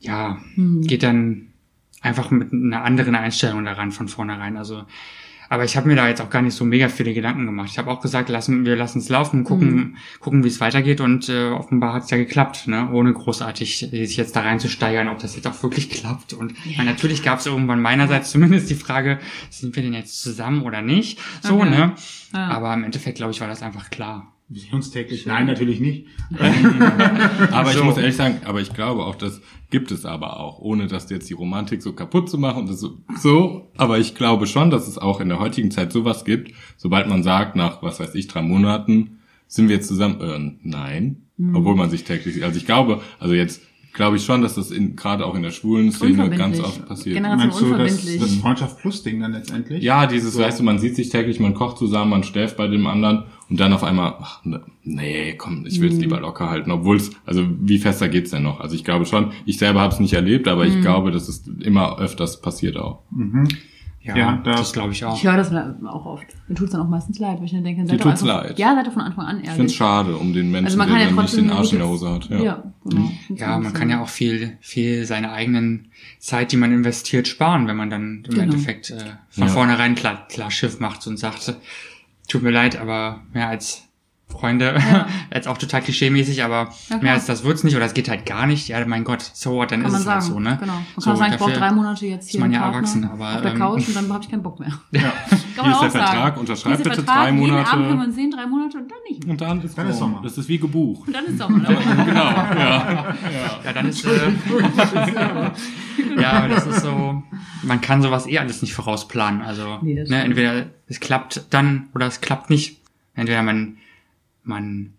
ja, 0.00 0.38
Hm. 0.54 0.82
geht 0.82 1.02
dann 1.02 1.48
einfach 2.00 2.30
mit 2.30 2.52
einer 2.52 2.84
anderen 2.84 3.14
Einstellung 3.14 3.64
daran 3.64 3.90
von 3.90 4.06
vornherein. 4.08 4.56
Also, 4.56 4.84
aber 5.50 5.64
ich 5.64 5.76
habe 5.78 5.88
mir 5.88 5.96
da 5.96 6.06
jetzt 6.06 6.20
auch 6.20 6.28
gar 6.30 6.42
nicht 6.42 6.54
so 6.54 6.64
mega 6.66 6.88
viele 6.90 7.14
Gedanken 7.14 7.46
gemacht. 7.46 7.70
Ich 7.72 7.78
habe 7.78 7.90
auch 7.90 8.00
gesagt, 8.02 8.28
lassen 8.28 8.66
wir 8.66 8.76
lassen 8.76 8.98
es 8.98 9.08
laufen, 9.08 9.44
gucken, 9.44 9.74
Mhm. 9.74 9.96
gucken, 10.20 10.44
wie 10.44 10.48
es 10.48 10.60
weitergeht 10.60 11.00
und 11.00 11.28
äh, 11.30 11.48
offenbar 11.48 11.94
hat 11.94 12.04
es 12.04 12.10
ja 12.10 12.18
geklappt, 12.18 12.68
ne? 12.68 12.90
ohne 12.92 13.12
großartig 13.14 13.78
sich 13.90 14.16
jetzt 14.18 14.36
da 14.36 14.42
reinzusteigern, 14.42 15.08
ob 15.08 15.18
das 15.20 15.34
jetzt 15.36 15.46
auch 15.48 15.60
wirklich 15.62 15.88
klappt. 15.90 16.34
Und 16.34 16.52
ja. 16.66 16.84
natürlich 16.84 17.22
gab 17.22 17.38
es 17.40 17.46
irgendwann 17.46 17.80
meinerseits 17.80 18.30
zumindest 18.30 18.68
die 18.70 18.74
Frage, 18.74 19.18
sind 19.50 19.74
wir 19.74 19.82
denn 19.82 19.94
jetzt 19.94 20.20
zusammen 20.22 20.62
oder 20.62 20.82
nicht? 20.82 21.18
So, 21.40 21.54
Okay. 21.62 21.70
ne? 21.70 21.92
Ja. 22.34 22.48
Aber 22.48 22.74
im 22.74 22.84
Endeffekt, 22.84 23.16
glaube 23.16 23.32
ich, 23.32 23.40
war 23.40 23.48
das 23.48 23.62
einfach 23.62 23.88
klar. 23.90 24.32
Wir 24.50 24.60
sehen 24.60 24.72
uns 24.72 24.90
täglich. 24.90 25.26
Nein, 25.26 25.46
natürlich 25.46 25.78
nicht. 25.80 26.06
Aber 27.52 27.70
ich 27.70 27.76
So. 27.76 27.84
muss 27.84 27.96
ehrlich 27.98 28.16
sagen, 28.16 28.40
aber 28.44 28.60
ich 28.60 28.72
glaube 28.72 29.04
auch, 29.04 29.14
das 29.14 29.40
gibt 29.70 29.90
es 29.90 30.04
aber 30.06 30.40
auch, 30.40 30.58
ohne 30.60 30.86
dass 30.86 31.10
jetzt 31.10 31.28
die 31.28 31.34
Romantik 31.34 31.82
so 31.82 31.92
kaputt 31.92 32.30
zu 32.30 32.38
machen 32.38 32.62
und 32.62 32.70
das 32.70 32.80
so, 32.80 32.96
so. 33.20 33.70
Aber 33.76 33.98
ich 33.98 34.14
glaube 34.14 34.46
schon, 34.46 34.70
dass 34.70 34.88
es 34.88 34.96
auch 34.98 35.20
in 35.20 35.28
der 35.28 35.38
heutigen 35.38 35.70
Zeit 35.70 35.92
sowas 35.92 36.24
gibt, 36.24 36.52
sobald 36.76 37.08
man 37.08 37.22
sagt, 37.22 37.56
nach, 37.56 37.82
was 37.82 38.00
weiß 38.00 38.14
ich, 38.14 38.26
drei 38.28 38.40
Monaten, 38.42 39.18
sind 39.46 39.68
wir 39.68 39.76
jetzt 39.76 39.88
zusammen, 39.88 40.20
äh, 40.20 40.68
nein. 40.68 41.22
Obwohl 41.54 41.76
man 41.76 41.88
sich 41.88 42.02
täglich 42.02 42.34
sieht. 42.34 42.42
Also 42.42 42.56
ich 42.58 42.66
glaube, 42.66 43.00
also 43.20 43.32
jetzt, 43.32 43.62
glaube 43.92 44.16
ich 44.16 44.24
schon, 44.24 44.42
dass 44.42 44.56
das 44.56 44.70
in, 44.72 44.96
gerade 44.96 45.24
auch 45.24 45.34
in 45.36 45.42
der 45.42 45.50
schwulen 45.52 45.92
Szene 45.92 46.30
ganz 46.30 46.58
oft 46.58 46.84
passiert. 46.86 47.14
Generation 47.14 47.38
Meinst 47.48 47.60
du 47.60 47.64
das, 47.64 47.92
unverbindlich. 47.92 48.20
das 48.20 48.34
Freundschaft 48.36 48.78
Plus 48.80 49.02
Ding 49.04 49.20
dann 49.20 49.32
letztendlich? 49.32 49.82
Ja, 49.82 50.06
dieses, 50.06 50.36
weißt 50.36 50.58
du, 50.58 50.64
man 50.64 50.78
sieht 50.80 50.96
sich 50.96 51.10
täglich, 51.10 51.38
man 51.38 51.54
kocht 51.54 51.78
zusammen, 51.78 52.10
man 52.10 52.24
schläft 52.24 52.56
bei 52.56 52.66
dem 52.66 52.86
anderen 52.88 53.24
und 53.50 53.58
dann 53.60 53.72
auf 53.72 53.82
einmal, 53.84 54.14
ach, 54.20 54.44
ne, 54.44 54.60
nee, 54.84 55.34
komm, 55.34 55.64
ich 55.66 55.78
Mhm. 55.78 55.82
will 55.82 55.92
es 55.92 55.98
lieber 55.98 56.20
locker 56.20 56.50
halten, 56.50 56.70
obwohl 56.70 56.96
es, 56.96 57.10
also 57.26 57.46
wie 57.60 57.78
fester 57.78 58.08
geht's 58.08 58.30
denn 58.30 58.42
noch? 58.42 58.60
Also 58.60 58.74
ich 58.74 58.84
glaube 58.84 59.06
schon, 59.06 59.32
ich 59.46 59.58
selber 59.58 59.80
habe 59.80 59.92
es 59.92 60.00
nicht 60.00 60.12
erlebt, 60.14 60.48
aber 60.48 60.64
Mhm. 60.64 60.70
ich 60.72 60.80
glaube, 60.80 61.10
dass 61.10 61.28
es 61.28 61.46
immer 61.60 61.98
öfters 61.98 62.40
passiert 62.40 62.76
auch. 62.76 63.00
Ja, 64.00 64.16
Ja, 64.16 64.40
da- 64.42 64.52
das 64.52 64.72
glaube 64.72 64.92
ich 64.92 65.04
auch. 65.04 65.16
Ich 65.16 65.24
höre 65.24 65.36
das 65.36 65.52
auch 65.52 66.06
oft. 66.06 66.24
Mir 66.46 66.54
tut's 66.54 66.70
dann 66.72 66.80
auch 66.80 66.88
meistens 66.88 67.18
leid, 67.18 67.38
weil 67.38 67.44
ich 67.46 67.50
dann 67.50 67.64
denke, 67.64 67.84
seid 67.86 68.00
tut's 68.00 68.22
einfach, 68.22 68.42
leid. 68.44 68.58
Ja, 68.58 68.74
seid 68.74 68.90
von 68.92 69.02
Anfang 69.02 69.26
an 69.26 69.36
Ich 69.40 69.50
finde 69.50 69.52
es 69.52 69.58
ehrlich. 69.58 69.76
schade 69.76 70.16
um 70.16 70.32
den 70.32 70.50
Menschen, 70.50 70.66
Also 70.66 70.78
man 70.78 70.86
der 70.86 70.96
kann 70.96 71.08
ja 71.10 71.14
dann 71.14 71.24
nicht 71.24 71.36
den 71.36 71.50
Arsch 71.50 71.72
in 71.72 71.78
der 71.80 71.88
Hose 71.88 72.10
hat. 72.10 72.30
Ja, 72.30 72.38
Ja. 72.42 72.62
genau. 72.84 73.10
Ja, 73.34 73.58
man 73.58 73.72
kann 73.74 73.90
ja 73.90 74.00
auch 74.00 74.08
viel, 74.08 74.56
viel 74.60 75.04
seine 75.04 75.32
eigenen 75.32 75.88
Zeit, 76.20 76.52
die 76.52 76.56
man 76.56 76.72
investiert, 76.72 77.28
sparen, 77.28 77.66
wenn 77.66 77.76
man 77.76 77.90
dann 77.90 78.22
im 78.24 78.30
Genau. 78.30 78.42
Endeffekt 78.44 78.90
äh, 78.90 78.96
von 79.30 79.48
Ja. 79.48 79.52
vornherein 79.52 79.94
klar, 79.94 80.26
klar 80.28 80.50
Schiff 80.50 80.80
macht 80.80 81.06
und 81.06 81.18
sagt, 81.18 81.54
tut 82.28 82.42
mir 82.42 82.50
leid, 82.50 82.76
aber 82.76 83.22
mehr 83.32 83.48
als 83.48 83.87
Freunde, 84.30 84.78
jetzt 85.34 85.48
auch 85.48 85.56
total 85.58 85.80
klischeemäßig, 85.80 86.44
aber 86.44 86.68
Ja, 86.90 86.98
mehr 86.98 87.14
als 87.14 87.26
das 87.26 87.44
wird's 87.44 87.64
nicht 87.64 87.76
oder 87.76 87.86
es 87.86 87.94
geht 87.94 88.08
halt 88.08 88.26
gar 88.26 88.46
nicht. 88.46 88.68
Ja, 88.68 88.84
mein 88.86 89.02
Gott, 89.04 89.22
so 89.22 89.52
what, 89.54 89.72
dann 89.72 89.82
Kann 89.82 89.86
ist 89.88 89.92
man 89.92 90.00
es 90.00 90.04
sagen. 90.04 90.20
halt 90.20 90.32
so, 90.32 90.38
ne? 90.40 90.58
Genau. 90.60 90.72
Man 90.74 90.84
so, 90.96 91.02
kann 91.02 91.12
auch 91.12 91.16
sagen, 91.18 91.32
ich 91.32 91.38
brauche 91.38 91.52
drei 91.52 91.72
Monate 91.72 92.06
jetzt 92.06 92.24
ist 92.26 92.30
hier 92.32 92.40
man 92.40 92.54
einen 92.54 92.62
ja 92.62 92.68
erwachsen, 92.68 93.04
aber, 93.04 93.34
auf 93.34 93.40
der 93.42 93.52
ähm, 93.52 93.58
Couch 93.58 93.88
und 93.88 93.96
dann 93.96 94.12
habe 94.12 94.22
ich 94.22 94.30
keinen 94.30 94.42
Bock 94.42 94.60
mehr. 94.60 94.72
Ja. 94.92 95.00
Kann 95.00 95.10
Hier 95.32 95.42
ist 95.56 95.56
man 95.56 95.64
der 95.64 95.72
auch 95.72 95.80
sagen. 95.80 95.90
Vertrag, 95.90 96.36
unterschreib 96.38 96.66
Hier 96.66 96.72
ist 96.74 96.84
der 96.84 96.90
bitte 96.90 97.02
Vertrag, 97.02 97.24
drei 97.24 97.30
Jeden 97.30 97.38
Monate. 97.40 97.70
Abend 97.70 97.86
können 97.88 97.98
wir 98.00 98.06
uns 98.06 98.14
sehen, 98.14 98.30
drei 98.30 98.46
Monate 98.46 98.78
und 98.78 98.90
dann 98.90 98.98
nicht 99.08 99.24
mehr. 99.24 99.30
Und 99.32 99.40
dann 99.40 99.62
ist, 99.62 99.78
Dann 99.78 99.86
ist 99.88 99.94
rum. 99.94 100.00
Sommer. 100.12 100.20
Das 100.22 100.38
ist 100.38 100.48
wie 100.48 100.58
gebucht. 100.58 101.06
Und 101.08 101.16
dann 101.16 101.24
ist 101.24 101.38
Sommer. 101.38 101.64
Dann 101.64 102.06
genau, 102.06 102.20
ja. 102.20 103.14
Ja, 103.64 103.72
dann 103.72 103.88
ist, 103.88 104.04
äh, 104.04 104.30
ja, 106.20 106.32
aber 106.32 106.48
das 106.48 106.66
ist 106.66 106.82
so, 106.82 107.22
man 107.62 107.80
kann 107.80 108.02
sowas 108.02 108.26
eh 108.26 108.38
alles 108.38 108.62
nicht 108.62 108.74
vorausplanen. 108.74 109.42
Also, 109.42 109.78
Nee, 109.82 109.94
ne, 109.94 110.22
entweder 110.24 110.66
es 110.86 111.00
klappt 111.00 111.46
dann 111.50 111.88
oder 111.94 112.06
es 112.06 112.20
klappt 112.20 112.50
nicht. 112.50 112.78
Entweder 113.14 113.42
man, 113.42 113.78
man 114.48 114.94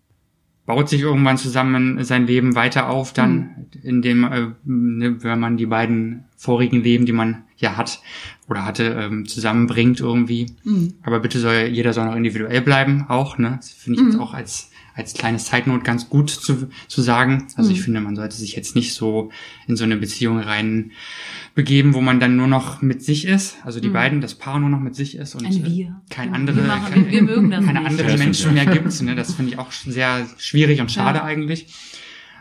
baut 0.66 0.88
sich 0.88 1.00
irgendwann 1.00 1.36
zusammen 1.36 2.02
sein 2.04 2.26
Leben 2.26 2.54
weiter 2.54 2.88
auf, 2.88 3.12
dann, 3.12 3.66
indem, 3.82 4.24
äh, 4.24 4.46
ne, 4.64 5.22
wenn 5.22 5.40
man 5.40 5.56
die 5.56 5.66
beiden 5.66 6.24
vorigen 6.36 6.82
Leben, 6.82 7.06
die 7.06 7.12
man 7.12 7.42
ja 7.56 7.76
hat 7.76 8.00
oder 8.48 8.64
hatte, 8.64 8.84
ähm, 8.84 9.26
zusammenbringt 9.26 10.00
irgendwie. 10.00 10.54
Mhm. 10.64 10.94
Aber 11.02 11.20
bitte 11.20 11.40
soll, 11.40 11.68
jeder 11.72 11.92
soll 11.92 12.06
noch 12.06 12.14
individuell 12.14 12.60
bleiben, 12.60 13.06
auch, 13.08 13.36
ne? 13.36 13.56
Das 13.56 13.70
finde 13.70 14.00
ich 14.00 14.06
jetzt 14.06 14.18
auch 14.18 14.32
als, 14.32 14.70
als 14.94 15.14
kleine 15.14 15.38
Zeitnot 15.38 15.84
ganz 15.84 16.08
gut 16.08 16.30
zu, 16.30 16.68
zu 16.88 17.02
sagen. 17.02 17.46
Also 17.56 17.70
ich 17.70 17.82
finde, 17.82 18.00
man 18.00 18.16
sollte 18.16 18.36
sich 18.36 18.54
jetzt 18.56 18.74
nicht 18.74 18.92
so 18.94 19.30
in 19.66 19.76
so 19.76 19.84
eine 19.84 19.96
Beziehung 19.96 20.38
rein 20.40 20.92
begeben, 21.54 21.94
wo 21.94 22.00
man 22.00 22.20
dann 22.20 22.36
nur 22.36 22.46
noch 22.46 22.82
mit 22.82 23.02
sich 23.02 23.26
ist, 23.26 23.56
also 23.64 23.80
die 23.80 23.88
beiden, 23.88 24.20
das 24.20 24.34
Paar 24.34 24.58
nur 24.60 24.68
noch 24.68 24.80
mit 24.80 24.94
sich 24.94 25.16
ist 25.16 25.34
und 25.34 25.46
Ein 25.46 25.52
äh, 25.52 25.64
Wir. 25.66 26.00
kein 26.10 26.34
andere, 26.34 26.56
wir 26.56 26.62
machen- 26.64 26.92
kein, 26.92 27.10
wir- 27.10 27.22
mögen 27.22 27.50
das 27.50 27.64
keine 27.64 27.80
nicht. 27.80 27.90
anderen 27.90 28.18
Menschen 28.18 28.54
mehr 28.54 28.66
gibt. 28.66 29.02
Ne? 29.02 29.14
Das 29.14 29.34
finde 29.34 29.52
ich 29.52 29.58
auch 29.58 29.72
sehr 29.72 30.26
schwierig 30.38 30.80
und 30.80 30.90
schade 30.92 31.18
Ja. 31.18 31.24
eigentlich. 31.24 31.66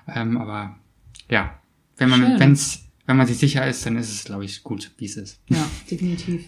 Ähm, 0.07 0.37
aber 0.37 0.75
ja, 1.29 1.59
wenn 1.97 2.09
man, 2.09 2.21
Schön. 2.21 2.39
wenn's, 2.39 2.85
wenn 3.05 3.17
man 3.17 3.27
sich 3.27 3.37
sicher 3.37 3.67
ist, 3.67 3.85
dann 3.85 3.97
ist 3.97 4.09
es, 4.11 4.23
glaube 4.23 4.45
ich, 4.45 4.63
gut, 4.63 4.91
wie 4.97 5.05
es 5.05 5.17
ist. 5.17 5.39
Ja, 5.49 5.65
definitiv. 5.89 6.43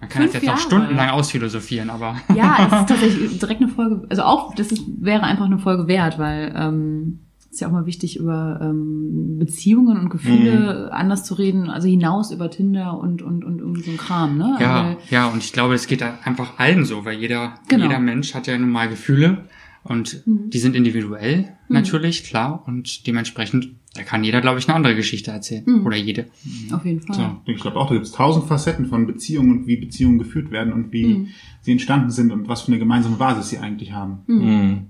Man 0.00 0.08
kann 0.08 0.22
Fünf 0.22 0.32
das 0.32 0.42
jetzt 0.42 0.48
noch 0.48 0.56
Jahre. 0.56 0.60
stundenlang 0.66 1.10
ausphilosophieren, 1.10 1.90
aber 1.90 2.16
Ja, 2.34 2.56
es 2.66 2.80
ist 2.80 2.88
tatsächlich 2.88 3.38
direkt 3.38 3.60
eine 3.62 3.70
Folge, 3.70 4.06
also 4.08 4.22
auch, 4.22 4.54
das 4.54 4.72
ist, 4.72 4.82
wäre 5.00 5.22
einfach 5.24 5.44
eine 5.44 5.58
Folge 5.58 5.86
wert, 5.88 6.18
weil 6.18 6.52
ähm, 6.56 7.20
es 7.38 7.46
ist 7.56 7.60
ja 7.60 7.68
auch 7.68 7.72
mal 7.72 7.84
wichtig, 7.86 8.16
über 8.18 8.60
ähm, 8.62 9.36
Beziehungen 9.38 9.98
und 9.98 10.08
Gefühle 10.08 10.86
Mhm. 10.86 10.92
anders 10.92 11.24
zu 11.24 11.34
reden, 11.34 11.68
also 11.68 11.88
hinaus 11.88 12.30
über 12.30 12.48
Tinder 12.50 12.98
und, 12.98 13.22
und, 13.22 13.44
und 13.44 13.58
irgendwie 13.58 13.82
so 13.82 13.90
ein 13.90 13.96
Kram, 13.96 14.38
ne? 14.38 14.56
Ja, 14.60 14.84
Weil- 14.84 14.96
ja, 15.10 15.26
und 15.28 15.38
ich 15.38 15.52
glaube, 15.52 15.74
es 15.74 15.86
geht 15.86 16.00
da 16.00 16.14
einfach 16.24 16.58
allen 16.58 16.84
so, 16.84 17.04
weil 17.04 17.18
jeder, 17.18 17.54
Genau. 17.68 17.84
jeder 17.84 17.98
Mensch 17.98 18.34
hat 18.34 18.46
ja 18.46 18.56
nun 18.56 18.70
mal 18.70 18.88
Gefühle 18.88 19.44
und 19.82 20.26
Mhm. 20.26 20.50
die 20.50 20.58
sind 20.58 20.76
individuell 20.76 21.48
natürlich, 21.68 22.24
klar, 22.24 22.62
und 22.66 23.06
dementsprechend, 23.06 23.68
da 23.94 24.02
kann 24.04 24.22
jeder, 24.22 24.40
glaube 24.40 24.58
ich, 24.60 24.68
eine 24.68 24.76
andere 24.76 24.94
Geschichte 24.94 25.30
erzählen. 25.32 25.64
Mhm. 25.66 25.86
Oder 25.86 25.96
jede. 25.96 26.26
auf 26.72 26.84
jeden 26.84 27.00
Fall. 27.02 27.16
So. 27.16 27.52
Ich 27.52 27.60
glaube 27.60 27.76
auch, 27.78 27.88
da 27.88 27.94
gibt 27.94 28.06
es 28.06 28.12
tausend 28.12 28.46
Facetten 28.46 28.86
von 28.86 29.06
Beziehungen 29.06 29.50
und 29.50 29.66
wie 29.66 29.76
Beziehungen 29.76 30.18
geführt 30.18 30.50
werden 30.52 30.72
und 30.72 30.92
wie 30.92 31.06
Mhm. 31.06 31.28
sie 31.62 31.72
entstanden 31.72 32.10
sind 32.10 32.30
und 32.30 32.48
was 32.48 32.62
für 32.62 32.68
eine 32.68 32.78
gemeinsame 32.78 33.16
Basis 33.16 33.48
sie 33.50 33.58
eigentlich 33.58 33.92
haben. 33.92 34.18
Mhm. 34.26 34.86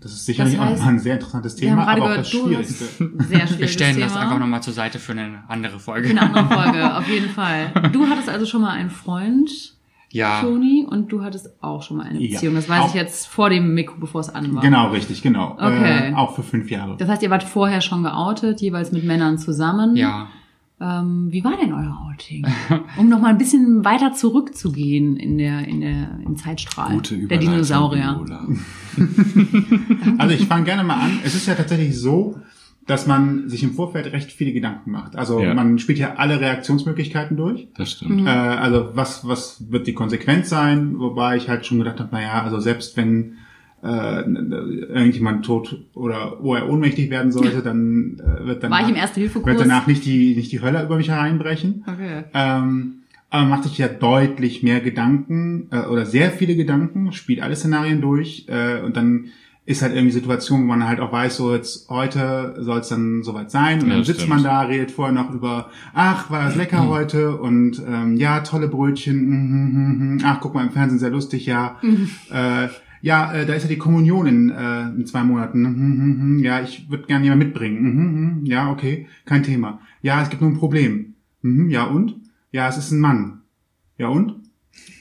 Das 0.00 0.12
ist 0.12 0.26
sicherlich 0.26 0.54
Das 0.54 0.62
heißt, 0.62 0.72
auch 0.72 0.76
nochmal 0.78 0.94
ein 0.94 0.98
sehr 1.00 1.14
interessantes 1.14 1.54
Thema, 1.56 1.86
aber 1.86 2.02
auch 2.02 2.06
gehört, 2.06 2.18
das 2.20 2.30
du 2.30 2.46
Schwierigste. 2.46 2.84
sehr 2.84 3.06
schwieriges 3.46 3.58
Wir 3.58 3.68
stellen 3.68 3.94
Thema. 3.94 4.06
das 4.06 4.16
einfach 4.16 4.38
nochmal 4.40 4.62
zur 4.62 4.72
Seite 4.72 4.98
für 4.98 5.12
eine 5.12 5.44
andere 5.48 5.78
Folge. 5.78 6.08
Für 6.08 6.20
eine 6.20 6.34
andere 6.34 6.54
Folge, 6.62 6.96
auf 6.96 7.08
jeden 7.08 7.28
Fall. 7.30 7.72
Du 7.92 8.06
hattest 8.08 8.28
also 8.28 8.44
schon 8.46 8.62
mal 8.62 8.70
einen 8.72 8.90
Freund, 8.90 9.76
Ja, 10.10 10.40
Toni, 10.40 10.86
und 10.88 11.12
du 11.12 11.22
hattest 11.22 11.50
auch 11.62 11.82
schon 11.82 11.98
mal 11.98 12.06
eine 12.06 12.18
Ja. 12.20 12.32
Beziehung. 12.34 12.54
Das 12.54 12.68
weiß 12.68 12.80
Auch- 12.82 12.88
ich 12.88 12.94
jetzt 12.94 13.26
vor 13.26 13.50
dem 13.50 13.74
Mikro, 13.74 13.96
bevor 14.00 14.22
es 14.22 14.30
an 14.30 14.54
war. 14.54 14.62
Genau, 14.62 14.88
richtig, 14.90 15.20
genau. 15.22 15.52
Okay. 15.52 16.10
Äh, 16.10 16.14
auch 16.14 16.34
für 16.34 16.42
fünf 16.42 16.70
Jahre. 16.70 16.96
Das 16.96 17.08
heißt, 17.08 17.22
ihr 17.22 17.30
wart 17.30 17.42
vorher 17.42 17.80
schon 17.82 18.02
geoutet, 18.02 18.60
jeweils 18.62 18.90
mit 18.92 19.04
Männern 19.04 19.38
zusammen. 19.38 19.96
ja. 19.96 20.28
Ähm, 20.80 21.26
wie 21.32 21.42
war 21.42 21.56
denn 21.60 21.72
euer 21.72 22.06
Outing? 22.08 22.46
Um 22.98 23.08
noch 23.08 23.20
mal 23.20 23.30
ein 23.30 23.38
bisschen 23.38 23.84
weiter 23.84 24.12
zurückzugehen 24.12 25.16
in 25.16 25.36
der, 25.36 25.66
in 25.66 25.80
der, 25.80 26.20
im 26.24 26.36
Zeitstrahl 26.36 26.92
Gute 26.94 27.18
der 27.26 27.38
Dinosaurier. 27.38 28.20
Also 30.18 30.34
ich 30.34 30.46
fange 30.46 30.64
gerne 30.64 30.84
mal 30.84 31.00
an. 31.00 31.18
Es 31.24 31.34
ist 31.34 31.46
ja 31.46 31.54
tatsächlich 31.54 31.98
so, 31.98 32.36
dass 32.88 33.06
man 33.06 33.50
sich 33.50 33.62
im 33.62 33.74
Vorfeld 33.74 34.12
recht 34.12 34.32
viele 34.32 34.52
Gedanken 34.52 34.90
macht. 34.90 35.14
Also 35.14 35.40
Ja. 35.40 35.52
man 35.52 35.78
spielt 35.78 35.98
ja 35.98 36.14
alle 36.16 36.40
Reaktionsmöglichkeiten 36.40 37.36
durch. 37.36 37.68
Das 37.76 37.92
stimmt. 37.92 38.26
Äh, 38.26 38.30
also 38.30 38.88
was, 38.94 39.28
was 39.28 39.70
wird 39.70 39.86
die 39.86 39.92
Konsequenz 39.92 40.48
sein? 40.48 40.98
Wobei 40.98 41.36
ich 41.36 41.50
halt 41.50 41.66
schon 41.66 41.78
gedacht 41.78 42.00
habe, 42.00 42.08
naja, 42.12 42.42
also 42.42 42.60
selbst 42.60 42.96
wenn 42.96 43.34
äh, 43.82 44.22
irgendjemand 44.22 45.44
tot 45.44 45.84
oder 45.92 46.38
wo 46.40 46.54
er 46.54 46.66
ohnmächtig 46.68 47.10
werden 47.10 47.30
sollte, 47.30 47.60
dann 47.62 48.20
äh, 48.20 48.46
wird 48.46 48.62
Erste-Hilfe-Kurs? 48.96 49.46
wird 49.46 49.60
danach 49.60 49.86
nicht 49.86 50.06
die, 50.06 50.34
nicht 50.34 50.50
die 50.50 50.62
Hölle 50.62 50.82
über 50.82 50.96
mich 50.96 51.10
hereinbrechen. 51.10 51.84
Okay. 51.86 52.24
Ähm, 52.32 52.94
aber 53.28 53.42
man 53.42 53.50
macht 53.50 53.64
sich 53.64 53.76
ja 53.76 53.88
deutlich 53.88 54.62
mehr 54.62 54.80
Gedanken 54.80 55.68
äh, 55.70 55.80
oder 55.80 56.06
sehr 56.06 56.30
viele 56.30 56.56
Gedanken, 56.56 57.12
spielt 57.12 57.42
alle 57.42 57.54
Szenarien 57.54 58.00
durch 58.00 58.46
äh, 58.48 58.80
und 58.80 58.96
dann 58.96 59.26
ist 59.68 59.82
halt 59.82 59.94
irgendwie 59.94 60.12
Situation, 60.12 60.62
wo 60.62 60.64
man 60.64 60.88
halt 60.88 60.98
auch 60.98 61.12
weiß, 61.12 61.36
so 61.36 61.54
jetzt 61.54 61.90
heute 61.90 62.56
soll 62.58 62.78
es 62.78 62.88
dann 62.88 63.22
soweit 63.22 63.50
sein 63.50 63.82
und 63.82 63.88
Ja, 63.88 63.96
dann 63.96 64.04
sitzt 64.04 64.20
stimmt. 64.22 64.36
man 64.36 64.42
da, 64.42 64.62
redet 64.62 64.90
vorher 64.90 65.12
noch 65.14 65.30
über, 65.30 65.68
ach, 65.92 66.30
war 66.30 66.44
das 66.44 66.56
lecker 66.56 66.88
heute 66.88 67.36
und 67.36 67.82
ähm, 67.86 68.16
ja, 68.16 68.40
tolle 68.40 68.68
Brötchen, 68.68 69.26
mhm, 69.26 69.36
mhm, 69.36 70.14
mhm, 70.14 70.20
ach, 70.24 70.40
guck 70.40 70.54
mal 70.54 70.64
im 70.64 70.70
Fernsehen, 70.70 70.98
sehr 70.98 71.10
lustig, 71.10 71.44
ja. 71.44 71.76
Äh, 72.30 72.68
ja, 73.02 73.30
äh, 73.34 73.44
da 73.44 73.52
ist 73.52 73.64
ja 73.64 73.68
die 73.68 73.76
Kommunion 73.76 74.26
in, 74.26 74.48
äh, 74.48 74.88
in 74.88 75.04
zwei 75.04 75.22
Monaten. 75.22 75.60
Mhm, 75.60 75.68
mhm, 75.68 76.36
mhm. 76.36 76.38
Ja, 76.42 76.62
ich 76.62 76.88
würde 76.90 77.04
gerne 77.06 77.24
jemand 77.24 77.44
mitbringen. 77.44 77.82
Mhm, 77.82 78.20
mhm. 78.40 78.46
Ja, 78.46 78.70
okay, 78.70 79.06
kein 79.26 79.42
Thema. 79.42 79.80
Ja, 80.00 80.22
es 80.22 80.30
gibt 80.30 80.40
nur 80.40 80.50
ein 80.50 80.56
Problem. 80.56 81.14
Mhm, 81.42 81.68
ja 81.68 81.84
und? 81.84 82.16
Ja, 82.52 82.68
es 82.70 82.78
ist 82.78 82.90
ein 82.90 83.00
Mann. 83.00 83.42
Ja 83.98 84.08
und? 84.08 84.47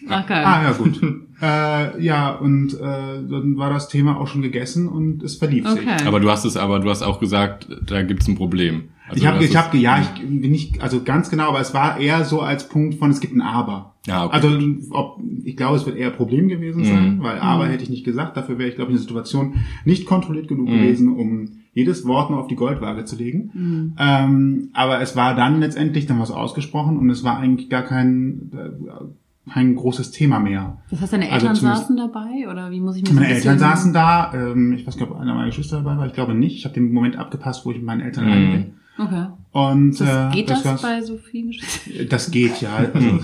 Ach, 0.09 0.25
geil. 0.25 0.43
Ah, 0.45 0.63
ja 0.63 0.71
gut. 0.71 1.01
äh, 1.41 2.01
ja, 2.03 2.31
und 2.35 2.73
äh, 2.75 2.77
dann 2.79 3.57
war 3.57 3.69
das 3.71 3.89
Thema 3.89 4.17
auch 4.19 4.27
schon 4.27 4.41
gegessen 4.41 4.87
und 4.87 5.21
es 5.23 5.35
verlief 5.35 5.67
sich. 5.67 5.81
okay. 5.81 6.05
Aber 6.05 6.19
du 6.19 6.29
hast 6.29 6.45
es, 6.45 6.55
aber 6.55 6.79
du 6.79 6.89
hast 6.89 7.01
auch 7.03 7.19
gesagt, 7.19 7.67
da 7.85 8.01
gibt's 8.03 8.27
ein 8.27 8.35
Problem. 8.35 8.85
Also 9.09 9.21
Ich 9.21 9.27
habe, 9.27 9.43
ich 9.43 9.55
habe, 9.55 9.77
ja, 9.77 9.99
ich 10.01 10.21
bin 10.21 10.51
nicht, 10.51 10.81
also 10.81 11.01
ganz 11.03 11.29
genau, 11.29 11.49
aber 11.49 11.59
es 11.61 11.73
war 11.73 11.97
eher 11.99 12.23
so 12.25 12.41
als 12.41 12.67
Punkt 12.69 12.95
von, 12.95 13.09
es 13.09 13.19
gibt 13.21 13.33
ein 13.35 13.41
Aber. 13.41 13.95
Ja, 14.05 14.25
okay. 14.25 14.35
Also, 14.35 14.57
ob, 14.91 15.19
ich 15.43 15.57
glaube, 15.57 15.75
es 15.77 15.85
wird 15.85 15.97
eher 15.97 16.11
Problem 16.11 16.47
gewesen 16.47 16.81
Mhm. 16.81 16.85
sein, 16.85 17.17
weil 17.21 17.39
Aber 17.39 17.67
hätte 17.67 17.83
ich 17.83 17.89
nicht 17.89 18.05
gesagt. 18.05 18.37
Dafür 18.37 18.57
wäre 18.57 18.69
ich, 18.69 18.75
glaube 18.75 18.91
ich, 18.91 18.95
in 18.95 19.01
der 19.01 19.07
Situation 19.07 19.55
nicht 19.83 20.05
kontrolliert 20.05 20.47
genug 20.47 20.69
Mhm. 20.69 20.73
gewesen, 20.73 21.13
um 21.13 21.49
jedes 21.73 22.05
Wort 22.05 22.29
noch 22.31 22.37
auf 22.37 22.47
die 22.47 22.55
Goldwaage 22.55 23.03
zu 23.05 23.17
legen. 23.17 23.51
Mhm. 23.53 23.93
Ähm, 23.99 24.69
aber 24.73 25.01
es 25.01 25.15
war 25.17 25.35
dann 25.35 25.59
letztendlich 25.59 26.05
dann 26.05 26.19
was 26.19 26.31
ausgesprochen 26.31 26.97
und 26.97 27.09
es 27.09 27.23
war 27.25 27.37
eigentlich 27.37 27.69
gar 27.69 27.83
kein, 27.83 28.51
äh, 28.53 29.03
kein 29.51 29.75
großes 29.75 30.11
Thema 30.11 30.39
mehr. 30.39 30.77
Das 30.89 31.01
heißt, 31.01 31.13
deine 31.13 31.25
also 31.31 31.35
Eltern 31.47 31.55
zumindest- 31.55 31.81
saßen 31.83 31.97
dabei 31.97 32.49
oder 32.51 32.71
wie 32.71 32.79
muss 32.79 32.95
ich 32.97 33.01
mir 33.03 33.07
das 33.09 33.15
Meine 33.15 33.27
ein 33.27 33.35
Eltern 33.35 33.59
saßen 33.59 33.93
da, 33.93 34.33
ähm, 34.33 34.73
ich 34.73 34.85
weiß 34.87 34.97
gar 34.97 35.05
nicht, 35.05 35.15
ob 35.15 35.21
einer 35.21 35.33
meiner 35.33 35.47
Geschwister 35.47 35.77
dabei 35.77 35.97
war, 35.97 36.05
ich 36.07 36.13
glaube 36.13 36.33
nicht. 36.33 36.55
Ich 36.57 36.65
habe 36.65 36.73
den 36.75 36.91
Moment 36.93 37.17
abgepasst, 37.17 37.65
wo 37.65 37.71
ich 37.71 37.77
mit 37.77 37.85
meinen 37.85 38.01
Eltern 38.01 38.25
Mhm. 38.25 38.31
alleine 38.31 38.51
bin. 38.51 38.73
Okay. 38.99 39.27
Und 39.51 39.99
Das, 39.99 40.31
äh, 40.33 40.35
geht 40.35 40.49
das, 40.49 40.65
war's. 40.65 40.81
bei 40.81 41.01
so 41.01 41.17
vielen 41.17 41.47
Geschwistern? 41.51 42.07
Das 42.09 42.31
geht 42.31 42.61
ja. 42.61 42.75
Also, 42.77 42.97
Mhm. 42.97 43.19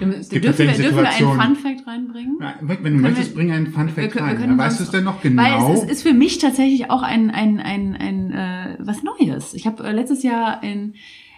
Wir- 0.00 0.08
gibt 0.08 0.32
Dürfen 0.32 0.32
wir, 0.42 0.44
dürfen 0.44 0.58
wir 0.58 0.68
einen 0.68 0.76
Situationen- 0.76 1.40
Fun 1.40 1.56
Fact 1.56 1.86
reinbringen? 1.86 2.38
Ja, 2.40 2.54
Wenn 2.60 2.82
du 2.96 3.02
möchtest, 3.02 3.30
wir- 3.30 3.34
bring 3.36 3.52
einen 3.52 3.66
Fun 3.68 3.86
Wir 3.86 3.92
Fact 3.94 4.10
können- 4.12 4.26
wir 4.38 4.40
rein. 4.40 4.50
Ja, 4.50 4.58
weißt 4.58 4.80
du 4.80 4.84
es 4.84 4.90
denn 4.90 5.04
noch 5.04 5.20
genau? 5.22 5.42
Weil 5.42 5.74
es 5.74 5.82
ist, 5.84 5.90
ist 5.90 6.02
für 6.02 6.14
mich 6.14 6.38
tatsächlich 6.38 6.90
auch 6.90 7.02
ein, 7.02 7.30
ein, 7.30 7.60
ein, 7.60 7.94
ein 7.94 8.30
äh, 8.32 8.76
was 8.80 9.02
Neues. 9.02 9.54
Ich 9.54 9.66
habe 9.66 9.84
äh, 9.84 9.92
letztes 9.92 10.22
Jahr 10.22 10.62
ein 10.62 10.94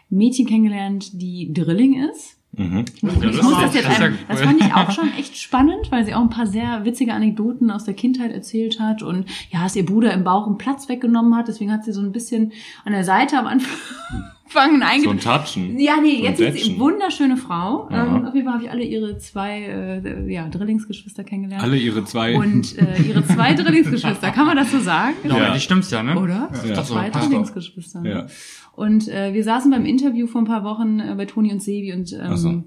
Mädchen 0.08 0.46
kennengelernt, 0.46 1.20
die 1.20 1.52
Drilling 1.52 2.00
ist. 2.10 2.35
Mhm. 2.56 2.84
Ich 2.94 3.02
muss 3.02 3.14
das 3.60 3.74
jetzt 3.74 3.86
Das 3.86 3.92
ist 3.94 4.00
ja 4.00 4.06
ein, 4.06 4.18
das 4.28 4.40
fand 4.40 4.60
ich 4.60 4.74
auch 4.74 4.90
schon 4.90 5.12
echt 5.18 5.36
spannend, 5.36 5.90
weil 5.90 6.04
sie 6.04 6.14
auch 6.14 6.22
ein 6.22 6.30
paar 6.30 6.46
sehr 6.46 6.84
witzige 6.84 7.12
Anekdoten 7.12 7.70
aus 7.70 7.84
der 7.84 7.94
Kindheit 7.94 8.32
erzählt 8.32 8.80
hat 8.80 9.02
und 9.02 9.26
ja, 9.50 9.62
dass 9.62 9.76
ihr 9.76 9.84
Bruder 9.84 10.12
im 10.12 10.24
Bauch 10.24 10.46
einen 10.46 10.58
Platz 10.58 10.88
weggenommen 10.88 11.36
hat, 11.36 11.48
deswegen 11.48 11.70
hat 11.72 11.84
sie 11.84 11.92
so 11.92 12.00
ein 12.00 12.12
bisschen 12.12 12.52
an 12.84 12.92
der 12.92 13.04
Seite 13.04 13.38
am 13.38 13.46
Anfang 13.46 13.70
So 14.48 14.60
ein. 14.60 15.18
Touchen. 15.18 15.78
Ja, 15.78 15.96
nee, 16.00 16.18
So 16.18 16.24
jetzt 16.24 16.40
ist 16.40 16.64
sie 16.64 16.70
eine 16.70 16.78
wunderschöne 16.78 17.36
Frau. 17.36 17.88
Ähm, 17.90 18.26
auf 18.26 18.34
jeden 18.34 18.46
Fall 18.46 18.54
habe 18.54 18.64
ich 18.64 18.70
alle 18.70 18.84
ihre 18.84 19.18
zwei 19.18 19.62
äh, 19.62 20.32
ja, 20.32 20.48
Drillingsgeschwister 20.48 21.24
kennengelernt. 21.24 21.64
Alle 21.64 21.76
ihre 21.76 22.04
zwei. 22.04 22.36
und 22.36 22.78
äh, 22.78 23.02
ihre 23.02 23.26
zwei 23.26 23.54
Drillingsgeschwister, 23.54 24.30
kann 24.30 24.46
man 24.46 24.56
das 24.56 24.70
so 24.70 24.78
sagen? 24.78 25.16
Ja, 25.24 25.36
Ja. 25.36 25.52
die 25.54 25.60
stimmt's 25.60 25.90
ja, 25.90 26.02
ne? 26.04 26.18
Oder? 26.18 26.48
Ja. 26.64 26.84
Zwei. 26.84 27.10
Drillingsgeschwister. 27.10 28.00
Ne? 28.00 28.10
ja. 28.10 28.26
Und 28.76 29.08
äh, 29.08 29.32
wir 29.34 29.42
saßen 29.42 29.70
beim 29.70 29.84
Interview 29.86 30.26
vor 30.26 30.42
ein 30.42 30.46
paar 30.46 30.62
Wochen 30.62 31.00
äh, 31.00 31.14
bei 31.16 31.24
Toni 31.24 31.50
und 31.50 31.62
Sevi 31.62 31.92
und 31.94 32.12
ähm, 32.12 32.36
so. 32.36 32.62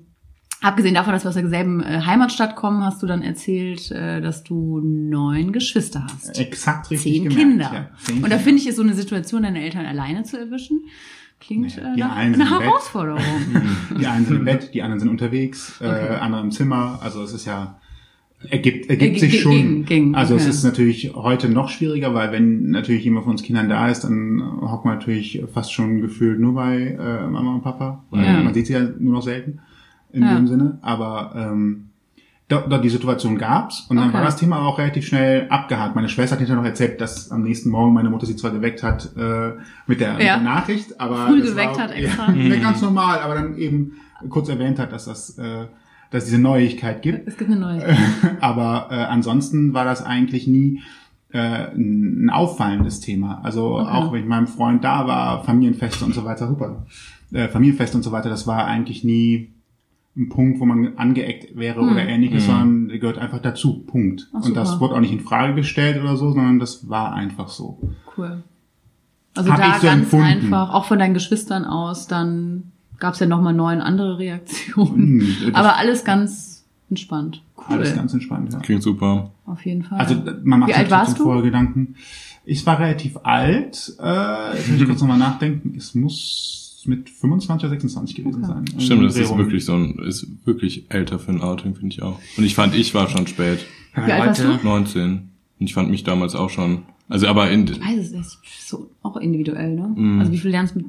abgesehen 0.61 0.95
davon, 0.95 1.13
dass 1.13 1.23
wir 1.23 1.29
aus 1.29 1.35
derselben 1.35 1.81
äh, 1.83 2.01
Heimatstadt 2.05 2.55
kommen, 2.55 2.83
hast 2.83 3.01
du 3.03 3.07
dann 3.07 3.21
erzählt, 3.21 3.91
äh, 3.91 4.19
dass 4.19 4.43
du 4.43 4.79
neun 4.83 5.53
Geschwister 5.53 6.05
hast. 6.11 6.37
Exakt 6.39 6.89
richtig 6.89 7.13
Zehn 7.13 7.23
gemerkt. 7.29 7.39
Kinder. 7.49 7.71
Ja, 7.73 7.89
zehn 8.03 8.15
und 8.15 8.23
da 8.23 8.27
Kinder. 8.29 8.39
finde 8.43 8.61
ich, 8.61 8.67
ist 8.67 8.75
so 8.77 8.81
eine 8.81 8.95
Situation, 8.95 9.43
deine 9.43 9.61
Eltern 9.61 9.85
alleine 9.85 10.23
zu 10.23 10.37
erwischen, 10.39 10.81
klingt 11.39 11.75
Ja, 11.77 11.93
äh, 11.93 11.97
nach 11.97 12.15
einer 12.15 12.37
Bett. 12.37 12.49
Herausforderung. 12.49 13.21
Die 13.99 14.07
einen 14.07 14.25
sind 14.25 14.35
im 14.37 14.45
Bett, 14.45 14.71
die 14.73 14.81
anderen 14.81 14.99
sind 14.99 15.09
unterwegs, 15.09 15.79
äh, 15.79 15.85
andere 15.85 16.41
im 16.41 16.49
Zimmer. 16.51 16.99
Also 17.03 17.21
es 17.21 17.33
ist 17.33 17.45
ja 17.45 17.79
ergibt, 18.49 18.89
ergibt 18.89 19.19
sich 19.19 19.41
schon. 19.41 19.51
ging- 19.51 19.85
ging, 19.85 20.15
also 20.15 20.35
es 20.35 20.43
okay. 20.43 20.49
ist 20.51 20.63
natürlich 20.63 21.13
heute 21.15 21.49
noch 21.49 21.69
schwieriger, 21.69 22.13
weil 22.13 22.31
wenn 22.31 22.69
natürlich 22.71 23.03
jemand 23.03 23.25
von 23.25 23.31
uns 23.33 23.43
Kindern 23.43 23.67
da 23.69 23.89
ist, 23.89 24.01
dann 24.05 24.41
hockt 24.61 24.85
man 24.85 24.95
natürlich 24.97 25.43
fast 25.53 25.73
schon 25.73 26.01
gefühlt 26.01 26.39
nur 26.39 26.53
bei 26.55 26.97
äh, 26.99 27.27
Mama 27.27 27.55
und 27.55 27.61
Papa. 27.63 28.03
Weil 28.11 28.23
Ja. 28.25 28.41
Man 28.43 28.53
sieht 28.53 28.67
sie 28.67 28.73
ja 28.73 28.87
nur 28.99 29.13
noch 29.13 29.21
selten 29.23 29.59
in 30.13 30.23
Ja. 30.23 30.35
dem 30.35 30.47
Sinne. 30.47 30.77
Aber 30.81 31.33
ähm, 31.35 31.85
dort, 32.47 32.71
dort 32.71 32.83
die 32.83 32.89
Situation 32.89 33.37
gab's 33.37 33.85
und 33.89 33.97
dann 33.97 34.05
Okay. 34.09 34.13
war 34.17 34.23
das 34.23 34.37
Thema 34.37 34.59
auch 34.65 34.79
relativ 34.79 35.05
schnell 35.05 35.47
abgehakt. 35.49 35.95
Meine 35.95 36.07
Schwester 36.09 36.33
hat 36.35 36.39
hinterher 36.39 36.61
noch 36.61 36.67
erzählt, 36.67 37.01
dass 37.01 37.31
am 37.31 37.43
nächsten 37.43 37.69
Morgen 37.69 37.93
meine 37.93 38.09
Mutter 38.09 38.25
sie 38.25 38.35
zwar 38.37 38.51
geweckt 38.51 38.81
hat 38.83 39.11
äh, 39.17 39.51
mit, 39.85 39.99
der, 39.99 40.13
mit 40.13 40.23
Ja. 40.23 40.35
der 40.35 40.43
Nachricht, 40.43 40.99
aber 40.99 41.27
Früh 41.27 41.41
geweckt 41.41 41.75
war, 41.75 41.83
hat 41.83 41.91
extra. 41.91 42.31
Ja, 42.31 42.55
ganz 42.61 42.81
normal, 42.81 43.19
aber 43.19 43.35
dann 43.35 43.57
eben 43.57 43.93
kurz 44.29 44.49
erwähnt 44.49 44.79
hat, 44.79 44.91
dass 44.93 45.05
das, 45.05 45.37
äh, 45.37 45.65
dass 46.11 46.23
es 46.23 46.29
diese 46.29 46.41
Neuigkeit 46.41 47.01
gibt. 47.01 47.27
Es 47.27 47.37
gibt 47.37 47.51
eine 47.51 47.59
neue. 47.59 47.83
Aber 48.41 48.87
äh, 48.91 48.95
ansonsten 48.95 49.73
war 49.73 49.85
das 49.85 50.03
eigentlich 50.03 50.47
nie 50.47 50.81
äh, 51.31 51.67
ein 51.75 52.29
auffallendes 52.31 52.99
Thema. 53.01 53.41
Also 53.43 53.77
Okay. 53.79 53.89
auch 53.91 54.11
wenn 54.11 54.19
ich 54.19 54.25
mit 54.25 54.29
meinem 54.29 54.47
Freund 54.47 54.83
da 54.83 55.05
war, 55.07 55.43
Familienfeste 55.43 56.03
und 56.05 56.15
so 56.15 56.25
weiter, 56.25 56.47
super. 56.47 56.85
Äh, 57.31 57.47
Familienfeste 57.47 57.97
und 57.97 58.03
so 58.03 58.11
weiter, 58.11 58.29
das 58.29 58.47
war 58.47 58.65
eigentlich 58.65 59.03
nie 59.03 59.51
ein 60.17 60.29
Punkt, 60.29 60.59
wo 60.59 60.65
man 60.65 60.97
angeeckt 60.97 61.55
wäre 61.55 61.79
oder 61.81 62.03
ähnliches, 62.05 62.47
sondern 62.47 62.87
gehört 62.89 63.19
einfach 63.19 63.39
dazu. 63.39 63.83
Punkt. 63.85 64.27
Ach, 64.33 64.43
und 64.43 64.55
das 64.57 64.79
wurde 64.79 64.95
auch 64.95 64.99
nicht 64.99 65.13
in 65.13 65.19
Frage 65.19 65.53
gestellt 65.53 66.01
oder 66.01 66.17
so, 66.17 66.31
sondern 66.31 66.57
das 66.59 66.89
war 66.89 67.13
einfach 67.13 67.47
so. 67.47 67.79
Cool. 68.17 68.43
Also 69.35 69.51
Hab 69.51 69.59
da 69.61 69.67
ich 69.69 69.75
so 69.75 69.87
ganz 69.87 70.01
empfunden. 70.01 70.25
einfach, 70.25 70.73
auch 70.73 70.85
von 70.85 70.97
deinen 70.97 71.13
Geschwistern 71.13 71.63
aus, 71.63 72.07
dann 72.07 72.71
gab 72.99 73.13
es 73.13 73.19
ja 73.19 73.25
nochmal 73.27 73.53
neun 73.53 73.81
andere 73.81 74.17
Reaktionen. 74.19 75.21
Hm, 75.21 75.55
Aber 75.55 75.77
alles 75.77 76.03
ganz 76.03 76.65
entspannt. 76.89 77.43
Cool. 77.57 77.65
Alles 77.77 77.95
ganz 77.95 78.13
entspannt, 78.13 78.53
ja. 78.53 78.59
Klingt 78.59 78.83
super. 78.83 79.31
Auf 79.45 79.65
jeden 79.65 79.83
Fall. 79.83 79.99
Also 79.99 80.15
man 80.43 80.59
macht 80.61 80.69
Wie 80.69 80.73
sich 80.73 80.79
alt 80.81 80.91
warst 80.91 81.19
du? 81.19 81.23
vorher 81.23 81.43
Gedanken. 81.43 81.95
Ich 82.45 82.65
war 82.65 82.79
relativ 82.79 83.17
alt. 83.23 83.93
Äh, 84.01 84.55
jetzt 84.57 84.69
muss 84.69 84.81
ich 84.81 84.87
kurz 84.87 85.01
nochmal 85.01 85.17
nachdenken. 85.19 85.75
Es 85.77 85.93
muss 85.93 86.83
mit 86.85 87.09
25 87.09 87.65
oder 87.65 87.69
26 87.71 88.15
gewesen 88.15 88.43
Okay. 88.43 88.53
sein. 88.71 88.79
Stimmt, 88.81 89.03
das 89.03 89.17
ist 89.17 89.37
wirklich 89.37 89.65
so 89.65 89.73
ein, 89.75 89.99
ist 89.99 90.25
wirklich 90.45 90.85
älter 90.89 91.19
für 91.19 91.31
ein 91.31 91.41
Outing, 91.41 91.75
finde 91.75 91.93
ich 91.93 92.01
auch. 92.01 92.17
Und 92.37 92.43
ich 92.43 92.55
fand, 92.55 92.73
ich 92.73 92.95
war 92.95 93.07
schon 93.09 93.27
spät. 93.27 93.59
Wie 93.93 94.01
alt 94.11 94.27
warst 94.27 94.43
heute- 94.47 94.65
19. 94.65 95.29
Und 95.59 95.65
ich 95.65 95.73
fand 95.73 95.89
mich 95.91 96.03
damals 96.05 96.35
auch 96.35 96.49
schon. 96.49 96.83
Also 97.09 97.27
aber 97.27 97.51
in, 97.51 97.67
ich 97.67 97.79
weiß 97.81 97.99
es, 97.99 98.13
ist 98.13 98.67
so 98.69 98.89
auch 99.03 99.17
individuell, 99.17 99.75
ne? 99.75 100.19
Also 100.19 100.31
wie 100.31 100.37
viel 100.37 100.51
lernst 100.51 100.73
du 100.75 100.79
mit, 100.79 100.87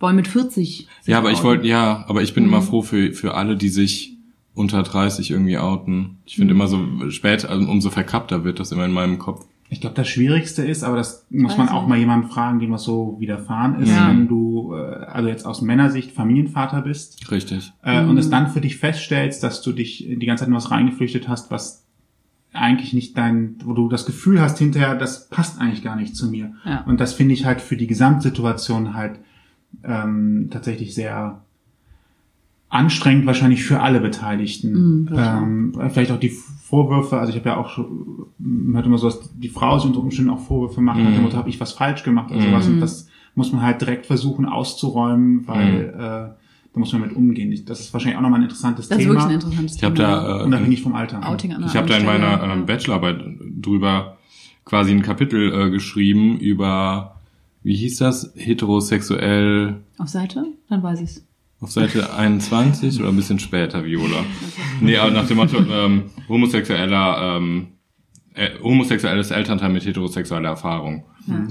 wollen 0.00 0.16
mit 0.16 0.28
40? 0.28 0.54
sich 0.54 0.88
ja, 1.06 1.18
aber 1.18 1.30
ich 1.30 1.38
outen? 1.38 1.46
wollte, 1.46 1.66
ja, 1.66 2.04
aber 2.08 2.22
ich 2.22 2.34
bin 2.34 2.44
immer 2.44 2.62
froh 2.62 2.82
für, 2.82 3.12
für 3.12 3.34
alle, 3.34 3.56
die 3.56 3.68
sich 3.68 4.14
unter 4.54 4.82
30 4.82 5.30
irgendwie 5.30 5.58
outen. 5.58 6.16
Ich 6.26 6.36
finde 6.36 6.52
immer 6.54 6.66
so 6.66 7.10
spät, 7.10 7.44
also 7.44 7.68
umso 7.70 7.90
verkappter 7.90 8.44
wird 8.44 8.58
das 8.60 8.72
immer 8.72 8.84
in 8.84 8.92
meinem 8.92 9.18
Kopf. 9.18 9.44
Ich 9.70 9.82
glaube, 9.82 9.94
das 9.96 10.08
Schwierigste 10.08 10.62
ist, 10.64 10.82
aber 10.82 10.96
das 10.96 11.26
muss 11.28 11.58
man 11.58 11.66
Weiß 11.66 11.74
auch 11.74 11.86
mal 11.86 11.98
jemanden 11.98 12.28
fragen, 12.30 12.58
dem 12.58 12.70
was 12.72 12.84
so 12.84 13.16
widerfahren 13.20 13.78
ist, 13.82 13.90
Ja. 13.90 14.08
wenn 14.08 14.26
du, 14.26 14.72
äh, 14.74 15.04
also 15.04 15.28
jetzt 15.28 15.44
aus 15.44 15.60
Männersicht 15.60 16.12
Familienvater 16.12 16.80
bist 16.80 17.30
Richtig. 17.30 17.70
äh, 17.82 18.00
und 18.00 18.12
Mhm. 18.12 18.16
es 18.18 18.30
dann 18.30 18.48
für 18.48 18.62
dich 18.62 18.78
feststellst, 18.78 19.42
dass 19.42 19.60
du 19.60 19.72
dich 19.72 20.06
die 20.08 20.24
ganze 20.26 20.42
Zeit 20.42 20.48
in 20.48 20.54
was 20.54 20.70
reingeflüchtet 20.70 21.28
hast, 21.28 21.50
was 21.50 21.84
eigentlich 22.54 22.94
nicht 22.94 23.16
dein, 23.18 23.56
wo 23.62 23.74
du 23.74 23.88
das 23.90 24.06
Gefühl 24.06 24.40
hast 24.40 24.58
hinterher, 24.58 24.94
das 24.96 25.28
passt 25.28 25.60
eigentlich 25.60 25.84
gar 25.84 25.96
nicht 25.96 26.16
zu 26.16 26.30
mir. 26.30 26.54
Ja. 26.64 26.82
Und 26.86 26.98
das 26.98 27.12
finde 27.12 27.34
ich 27.34 27.44
halt 27.44 27.60
für 27.60 27.76
die 27.76 27.86
Gesamtsituation 27.86 28.94
halt 28.94 29.20
ähm, 29.84 30.48
tatsächlich 30.50 30.94
sehr 30.94 31.42
anstrengend 32.68 33.26
wahrscheinlich 33.26 33.64
für 33.64 33.80
alle 33.80 34.00
Beteiligten. 34.00 34.72
Mhm, 34.72 35.08
ähm, 35.16 35.90
vielleicht 35.90 36.12
auch 36.12 36.20
die 36.20 36.28
Vorwürfe, 36.30 37.18
also 37.18 37.30
ich 37.32 37.38
habe 37.38 37.48
ja 37.48 37.56
auch 37.56 37.70
schon, 37.70 38.26
man 38.38 38.74
hört 38.74 38.86
immer 38.86 38.98
so, 38.98 39.08
dass 39.08 39.32
die 39.34 39.48
Frau 39.48 39.78
sich 39.78 39.88
unter 39.88 40.00
Umständen 40.00 40.30
auch 40.30 40.40
Vorwürfe 40.40 40.80
macht, 40.82 40.98
nach 40.98 41.12
dem 41.12 41.22
Motto, 41.22 41.36
habe 41.36 41.48
ich 41.48 41.60
was 41.60 41.72
falsch 41.72 42.02
gemacht 42.02 42.30
oder 42.30 42.42
sowas. 42.42 42.68
Mhm. 42.68 42.74
Und 42.74 42.80
das 42.80 43.08
muss 43.34 43.52
man 43.52 43.62
halt 43.62 43.80
direkt 43.80 44.04
versuchen 44.04 44.44
auszuräumen, 44.44 45.46
weil 45.46 45.94
äh, 45.94 45.98
da 45.98 46.34
muss 46.74 46.92
man 46.92 47.02
mit 47.02 47.16
umgehen. 47.16 47.58
Das 47.64 47.80
ist 47.80 47.92
wahrscheinlich 47.94 48.18
auch 48.18 48.22
nochmal 48.22 48.40
ein 48.40 48.44
interessantes 48.44 48.88
Das 48.88 48.98
ist 48.98 49.04
Thema. 49.04 49.14
wirklich 49.14 49.28
ein 49.28 49.34
interessantes 49.34 49.76
Ich 49.76 49.84
habe 49.84 49.94
Thema. 49.94 50.08
da, 50.08 50.40
äh, 50.40 50.44
Unabhängig 50.44 50.82
vom 50.82 50.94
Alter. 50.94 51.26
Outing 51.26 51.54
an 51.54 51.64
ich 51.64 51.76
habe 51.76 51.88
da 51.88 51.96
in 51.96 52.04
meiner 52.04 52.46
ja. 52.46 52.54
Bachelorarbeit 52.56 53.24
drüber 53.60 54.18
quasi 54.64 54.92
ein 54.92 55.02
Kapitel 55.02 55.52
äh, 55.52 55.70
geschrieben 55.70 56.38
über, 56.38 57.17
wie 57.68 57.76
hieß 57.76 57.98
das, 57.98 58.32
heterosexuell 58.34 59.76
Auf 59.98 60.08
Seite? 60.08 60.46
Dann 60.70 60.82
weiß 60.82 61.02
ich's. 61.02 61.22
auf 61.60 61.70
Seite 61.70 62.14
21 62.16 62.98
oder 62.98 63.10
ein 63.10 63.16
bisschen 63.16 63.38
später, 63.38 63.84
Viola. 63.84 64.24
Nee, 64.80 64.96
aber 64.96 65.10
nach 65.10 65.26
dem 65.28 65.36
Motto, 65.36 65.58
ähm, 65.58 66.04
homosexueller, 66.30 67.36
ähm, 67.36 67.66
äh, 68.32 68.48
homosexuelles 68.62 69.32
Elternteil 69.32 69.68
mit 69.68 69.84
heterosexueller 69.84 70.48
Erfahrung. 70.48 71.04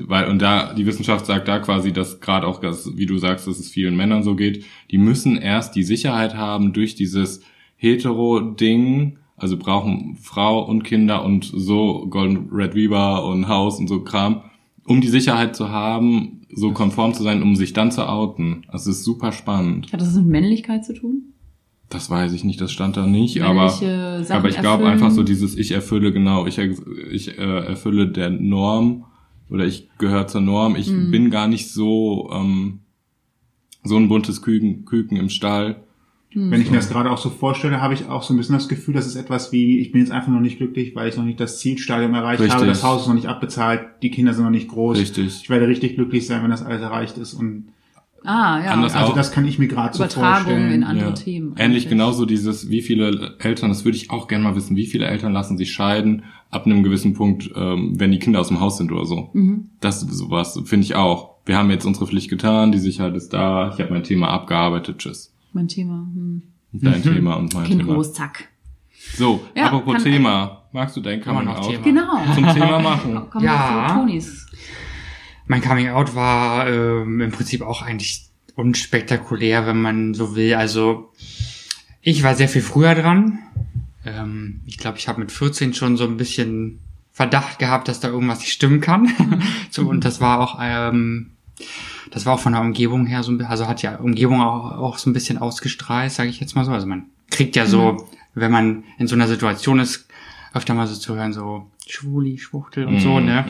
Weil, 0.08 0.28
und 0.28 0.42
da, 0.42 0.74
die 0.74 0.88
Wissenschaft 0.88 1.28
sagt 1.28 1.48
da 1.48 1.60
quasi, 1.60 1.94
dass 1.94 2.20
gerade 2.20 2.48
auch, 2.48 2.60
das, 2.60 2.98
wie 2.98 3.06
du 3.06 3.20
sagst, 3.20 3.46
dass 3.46 3.60
es 3.60 3.70
vielen 3.70 3.96
Männern 3.96 4.24
so 4.24 4.36
geht, 4.36 4.66
die 4.90 4.98
müssen 4.98 5.38
erst 5.38 5.76
die 5.76 5.84
Sicherheit 5.84 6.36
haben 6.36 6.74
durch 6.74 6.96
dieses 6.96 7.42
Hetero-Ding, 7.76 9.20
also 9.36 9.56
brauchen 9.56 10.18
Frau 10.20 10.64
und 10.64 10.82
Kinder 10.82 11.24
und 11.24 11.46
so 11.46 12.08
Golden 12.10 12.50
Red 12.52 12.74
Reaver 12.74 13.24
und 13.28 13.48
Haus 13.48 13.78
und 13.78 13.88
so 13.88 14.04
Kram, 14.04 14.42
um 14.88 15.02
die 15.02 15.08
Sicherheit 15.10 15.56
zu 15.56 15.70
haben, 15.70 16.42
so 16.54 16.72
konform 16.72 17.14
zu 17.14 17.22
sein, 17.22 17.44
um 17.44 17.56
sich 17.56 17.74
dann 17.74 17.92
zu 17.92 18.08
outen. 18.08 18.66
Das 18.72 18.88
ist 18.88 19.04
super 19.04 19.32
spannend. 19.32 19.92
Hat 19.92 20.02
das 20.02 20.16
mit 20.16 20.26
Männlichkeit 20.26 20.86
zu 20.86 20.94
tun? 20.94 21.34
Das 21.90 22.10
weiß 22.10 22.34
ich 22.34 22.44
nicht, 22.44 22.60
das 22.60 22.72
stand 22.72 22.98
da 22.98 23.06
nicht, 23.06 23.42
aber, 23.42 23.70
Sachen 23.70 24.26
aber 24.32 24.50
ich 24.50 24.60
glaube 24.60 24.88
einfach 24.88 25.12
so 25.12 25.24
dieses, 25.24 25.56
ich 25.58 25.72
erfülle 25.72 26.12
genau, 26.12 26.46
ich, 26.48 26.58
ich 26.58 27.38
äh, 27.38 27.42
erfülle 27.42 28.08
der 28.10 28.30
Norm 28.30 29.06
oder 29.50 29.66
ich 29.66 29.88
gehöre 29.98 30.28
zur 30.28 30.42
Norm. 30.42 30.76
Ich 30.76 30.90
Mhm. 30.90 31.12
bin 31.12 31.30
gar 31.30 31.48
nicht 31.48 31.70
so, 31.72 32.30
ähm, 32.34 32.80
so 33.84 33.96
ein 33.98 34.10
buntes 34.10 34.42
Küken, 34.42 34.84
Küken 34.84 35.16
im 35.18 35.30
Stall. 35.30 35.84
Wenn 36.34 36.62
ich 36.62 36.70
mir 36.70 36.78
das 36.78 36.90
gerade 36.90 37.10
auch 37.10 37.18
so 37.18 37.30
vorstelle, 37.30 37.82
habe 37.82 37.94
ich 37.96 38.08
auch 38.10 38.22
so 38.22 38.34
ein 38.34 38.38
bisschen 38.38 38.54
das 38.56 38.68
Gefühl, 38.68 38.94
das 38.94 39.08
ist 39.08 39.16
etwas 39.16 39.52
wie, 39.52 39.80
ich 39.80 39.92
bin 39.92 40.02
jetzt 40.02 40.12
einfach 40.12 40.28
noch 40.32 40.42
nicht 40.42 40.58
glücklich, 40.58 40.96
weil 40.96 41.10
ich 41.10 41.18
noch 41.18 41.24
nicht 41.24 41.40
das 41.40 41.60
Zielstadium 41.60 42.14
erreicht 42.14 42.42
Richtig. 42.42 42.56
habe, 42.56 42.68
das 42.68 42.84
Haus 42.84 43.02
ist 43.04 43.08
noch 43.08 43.16
nicht 43.16 43.28
abbezahlt, 43.28 43.82
die 44.04 44.12
Kinder 44.12 44.34
sind 44.34 44.44
noch 44.44 44.52
nicht 44.52 44.68
groß. 44.68 45.00
Richtig. 45.00 45.40
Ich 45.44 45.50
werde 45.50 45.68
richtig 45.68 45.96
glücklich 45.96 46.28
sein, 46.28 46.44
wenn 46.44 46.52
das 46.52 46.64
alles 46.64 46.82
erreicht 46.82 47.18
ist. 47.18 47.34
Und 47.34 47.70
Ah, 48.24 48.62
ja. 48.62 48.72
Anders 48.72 48.94
also 48.96 49.12
Auch. 49.12 49.16
das 49.16 49.32
kann 49.32 49.46
ich 49.48 49.58
mir 49.58 49.68
gerade 49.68 49.96
so 49.96 50.04
Übertragung 50.04 50.44
vorstellen. 50.44 50.72
in 50.74 50.84
andere 50.84 51.10
Ja. 51.10 51.16
Themen. 51.16 51.48
Ähnlich 51.52 51.64
eigentlich. 51.84 51.88
genauso 51.90 52.26
dieses, 52.26 52.70
wie 52.70 52.82
viele 52.82 53.36
Eltern, 53.40 53.70
das 53.70 53.86
würde 53.86 53.96
ich 53.96 54.10
auch 54.10 54.28
gerne 54.28 54.44
mal 54.44 54.56
wissen, 54.56 54.76
wie 54.76 54.86
viele 54.88 55.06
Eltern 55.06 55.32
lassen 55.34 55.58
sich 55.58 55.72
scheiden 55.72 56.24
ab 56.50 56.66
einem 56.66 56.84
gewissen 56.84 57.14
Punkt, 57.14 57.50
ähm, 57.56 57.94
wenn 58.00 58.12
die 58.12 58.20
Kinder 58.20 58.42
aus 58.42 58.50
dem 58.50 58.60
Haus 58.60 58.78
sind 58.78 58.92
oder 58.92 59.06
so. 59.06 59.30
Mhm. 59.34 59.70
Das 59.80 60.02
sowas 60.02 60.60
finde 60.66 60.86
ich 60.86 60.96
auch. 60.96 61.36
Wir 61.46 61.58
haben 61.58 61.70
jetzt 61.70 61.86
unsere 61.86 62.06
Pflicht 62.08 62.30
getan, 62.30 62.72
die 62.74 62.80
Sicherheit 62.80 63.16
ist 63.16 63.30
da, 63.34 63.72
ich 63.74 63.80
habe 63.80 63.94
mein 63.94 64.04
Thema 64.04 64.30
abgearbeitet, 64.30 64.98
tschüss. 64.98 65.34
Mein 65.58 65.68
Thema. 65.68 66.08
Hm. 66.14 66.44
Dein 66.72 67.02
Thema 67.02 67.34
und 67.34 67.52
mein 67.56 67.64
Kind 67.64 67.82
Thema. 67.82 67.96
groß, 67.96 68.14
zack. 68.14 68.48
So, 69.16 69.44
Ja, 69.56 69.66
apropos 69.66 69.96
kann- 69.96 70.04
Thema. 70.04 70.62
Magst 70.72 70.96
du 70.96 71.02
dein 71.02 71.20
Coming 71.20 71.48
Out 71.48 71.68
Thema. 71.68 71.82
Genau. 71.84 72.34
zum 72.36 72.54
Thema 72.54 72.78
machen? 72.80 73.30
Kommen 73.32 73.44
Ja. 73.44 73.88
Tonis. 73.96 74.46
Mein 75.48 75.62
Coming 75.64 75.90
Out 75.90 76.14
war 76.14 76.68
ähm, 76.70 77.22
im 77.22 77.32
Prinzip 77.32 77.64
auch 77.64 77.82
eigentlich 77.82 78.28
unspektakulär, 78.56 79.66
wenn 79.66 79.82
man 79.82 80.14
so 80.14 80.36
will. 80.36 80.54
Also 80.54 81.12
ich 82.02 82.22
war 82.22 82.36
sehr 82.36 82.50
viel 82.50 82.62
früher 82.62 82.94
dran. 82.94 83.40
Ähm, 84.06 84.62
ich 84.68 84.78
glaube, 84.78 85.00
ich 85.00 85.08
habe 85.08 85.20
mit 85.22 85.32
14 85.32 85.74
schon 85.74 85.98
so 85.98 86.04
ein 86.04 86.18
bisschen 86.18 86.82
Verdacht 87.12 87.58
gehabt, 87.58 87.88
dass 87.88 88.00
da 88.00 88.10
irgendwas 88.10 88.40
nicht 88.42 88.52
stimmen 88.54 88.80
kann. 88.82 89.10
so, 89.72 89.88
und 89.90 90.06
das 90.06 90.22
war 90.22 90.40
auch 90.40 90.60
ähm, 90.62 91.32
das 92.12 92.26
war 92.26 92.36
auch 92.36 92.40
von 92.40 92.54
der 92.54 92.62
Umgebung 92.62 93.06
her 93.06 93.24
so, 93.24 93.38
also 93.48 93.68
hat 93.68 93.82
ja 93.82 93.98
Umgebung 93.98 94.42
auch, 94.42 94.78
auch 94.78 94.98
so 94.98 95.10
ein 95.10 95.14
bisschen 95.14 95.38
ausgestrahlt, 95.38 96.12
sage 96.12 96.30
ich 96.30 96.40
jetzt 96.40 96.56
mal 96.56 96.66
so. 96.66 96.72
Also 96.72 96.88
man 96.88 97.06
kriegt 97.30 97.56
ja 97.56 97.66
so, 97.66 98.08
wenn 98.34 98.52
man 98.52 98.84
in 98.98 99.08
so 99.08 99.16
einer 99.16 99.28
Situation 99.28 99.80
ist, 99.80 100.08
öfter 100.54 100.74
mal 100.74 100.88
so 100.88 100.96
zu 100.96 101.16
hören, 101.16 101.34
so 101.34 101.70
Schwuli, 101.88 102.38
Schwuchtel 102.38 102.86
und 102.86 103.00
so, 103.00 103.20
ne? 103.20 103.46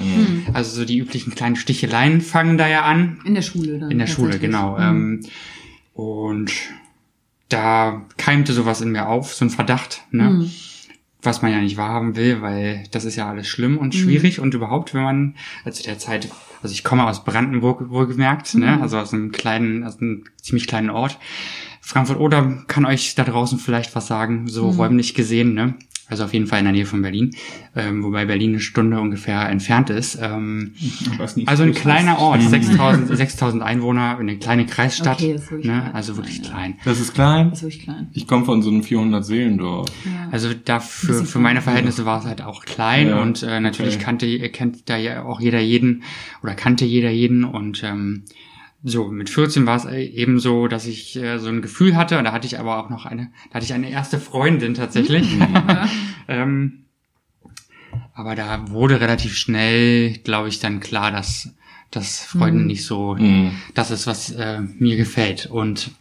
Also 0.53 0.75
so 0.75 0.85
die 0.85 0.97
üblichen 0.97 1.33
kleinen 1.33 1.55
Sticheleien 1.55 2.21
fangen 2.21 2.57
da 2.57 2.67
ja 2.67 2.83
an. 2.83 3.19
In 3.25 3.33
der 3.33 3.41
Schule 3.41 3.79
dann. 3.79 3.91
In 3.91 3.97
der 3.97 4.07
Schule, 4.07 4.37
genau. 4.39 4.77
Mhm. 4.77 4.83
Ähm, 4.83 5.25
und 5.93 6.51
da 7.49 8.05
keimte 8.17 8.53
sowas 8.53 8.81
in 8.81 8.91
mir 8.91 9.07
auf, 9.07 9.33
so 9.33 9.45
ein 9.45 9.49
Verdacht, 9.49 10.03
ne? 10.11 10.45
Mhm. 11.19 11.25
Was 11.25 11.41
man 11.41 11.51
ja 11.51 11.59
nicht 11.59 11.77
wahrhaben 11.77 12.15
will, 12.15 12.41
weil 12.41 12.83
das 12.91 13.03
ist 13.05 13.15
ja 13.15 13.27
alles 13.27 13.47
schlimm 13.47 13.73
Mhm. 13.73 13.77
und 13.79 13.95
schwierig 13.95 14.39
und 14.39 14.53
überhaupt, 14.53 14.93
wenn 14.93 15.03
man, 15.03 15.35
also 15.65 15.83
der 15.83 15.97
Zeit, 15.99 16.29
also 16.61 16.73
ich 16.73 16.83
komme 16.83 17.05
aus 17.07 17.23
Brandenburg 17.23 17.89
wohlgemerkt, 17.89 18.53
Mhm. 18.53 18.61
ne? 18.61 18.81
Also 18.81 18.97
aus 18.99 19.13
einem 19.13 19.31
kleinen, 19.31 19.83
aus 19.83 19.99
einem 19.99 20.25
ziemlich 20.41 20.67
kleinen 20.67 20.89
Ort. 20.89 21.17
Frankfurt-Oder 21.87 22.63
kann 22.67 22.85
euch 22.85 23.15
da 23.15 23.23
draußen 23.23 23.59
vielleicht 23.59 23.95
was 23.95 24.07
sagen, 24.07 24.47
so 24.47 24.71
Mhm. 24.71 24.77
räumlich 24.79 25.13
gesehen, 25.13 25.53
ne? 25.53 25.75
Also 26.09 26.23
auf 26.23 26.33
jeden 26.33 26.47
Fall 26.47 26.59
in 26.59 26.65
der 26.65 26.71
Nähe 26.73 26.85
von 26.85 27.01
Berlin, 27.01 27.31
ähm, 27.75 28.01
wobei 28.01 28.23
Berlin 28.25 28.51
eine 28.51 28.59
Stunde 28.61 28.97
ungefähr 29.01 29.49
entfernt 29.49 29.89
ist. 29.89 30.17
Ähm, 30.21 30.73
also 31.45 31.63
ein 31.63 31.73
kleiner. 31.73 32.19
Ort, 32.19 32.41
6000 32.41 33.09
6000 33.17 33.61
Einwohner, 33.71 34.17
eine 34.17 34.37
kleine 34.37 34.65
Kreisstadt, 34.65 35.17
Okay, 35.21 35.33
wirklich 35.33 35.65
ne? 35.65 35.79
klein. 35.81 35.91
also 35.93 36.15
wirklich 36.15 36.41
klein. 36.43 36.75
Das 36.85 37.01
ist 37.01 37.13
klein. 37.13 37.49
Das 37.49 37.59
ist 37.59 37.63
wirklich 37.65 37.83
klein. 37.83 38.07
Ich 38.13 38.25
komme 38.25 38.45
von 38.45 38.61
so 38.61 38.69
einem 38.69 38.81
400-Seelendorf. 38.83 39.89
Ja. 40.05 40.29
Also 40.31 40.53
dafür 40.53 41.25
für 41.25 41.39
meine. 41.39 41.61
Verhältnisse 41.61 42.05
war 42.05 42.19
es 42.19 42.25
halt 42.25 42.41
auch 42.41 42.63
klein 42.63 43.09
Ja, 43.09 43.21
und 43.21 43.43
äh, 43.43 43.59
natürlich 43.59 43.95
okay. 43.95 44.03
kannte 44.05 44.49
kennt 44.49 44.89
da 44.89 44.95
ja 44.95 45.23
auch 45.23 45.41
jeder 45.41 45.59
jeden 45.59 46.03
oder 46.41 46.53
kannte 46.55 46.85
jeder 46.85 47.09
jeden 47.11 47.43
und 47.43 47.83
ähm, 47.83 48.23
so 48.83 49.07
mit 49.07 49.29
14 49.29 49.65
war 49.65 49.75
es 49.77 49.85
eben 49.85 50.39
so, 50.39 50.67
dass 50.67 50.85
ich 50.85 51.15
äh, 51.15 51.39
so 51.39 51.49
ein 51.49 51.61
Gefühl 51.61 51.95
hatte 51.95 52.17
und 52.17 52.23
da 52.25 52.31
hatte 52.31 52.47
ich 52.47 52.59
aber 52.59 52.77
auch 52.77 52.89
noch 52.89 53.05
eine, 53.05 53.31
da 53.49 53.55
hatte 53.55 53.65
ich 53.65 53.73
eine 53.73 53.89
erste 53.89 54.19
Freundin 54.19 54.73
tatsächlich. 54.73 55.27
ähm, 56.27 56.85
aber 58.13 58.35
da 58.35 58.69
wurde 58.69 58.99
relativ 59.01 59.35
schnell, 59.35 60.13
glaube 60.19 60.49
ich, 60.49 60.59
dann 60.59 60.79
klar, 60.79 61.11
dass 61.11 61.49
dass 61.91 62.23
Freunde 62.25 62.63
nicht 62.63 62.85
so 62.85 63.15
Mhm. 63.15 63.51
das 63.73 63.91
ist, 63.91 64.07
was 64.07 64.31
äh, 64.31 64.59
mir 64.59 64.97
gefällt. 64.97 65.45
Und 65.45 65.91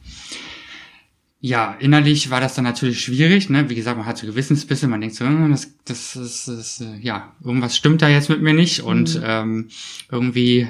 ja, 1.41 1.77
innerlich 1.79 2.31
war 2.31 2.41
das 2.41 2.55
dann 2.55 2.65
natürlich 2.65 3.01
schwierig. 3.01 3.51
Ne? 3.51 3.71
Wie 3.71 3.75
gesagt, 3.75 3.97
man 3.97 4.07
hat 4.07 4.19
so 4.19 4.27
Gewissensbisse, 4.27 4.89
man 4.89 5.01
denkt 5.01 5.15
so, 5.15 5.25
hm, 5.25 5.51
das, 5.51 5.75
das 5.85 6.17
ist, 6.17 6.49
das, 6.49 6.81
äh, 6.81 6.99
ja, 7.01 7.35
irgendwas 7.45 7.77
stimmt 7.77 8.03
da 8.03 8.09
jetzt 8.09 8.29
mit 8.29 8.43
mir 8.43 8.55
nicht 8.55 8.81
und 8.81 9.21
ähm, 9.23 9.69
irgendwie 10.11 10.67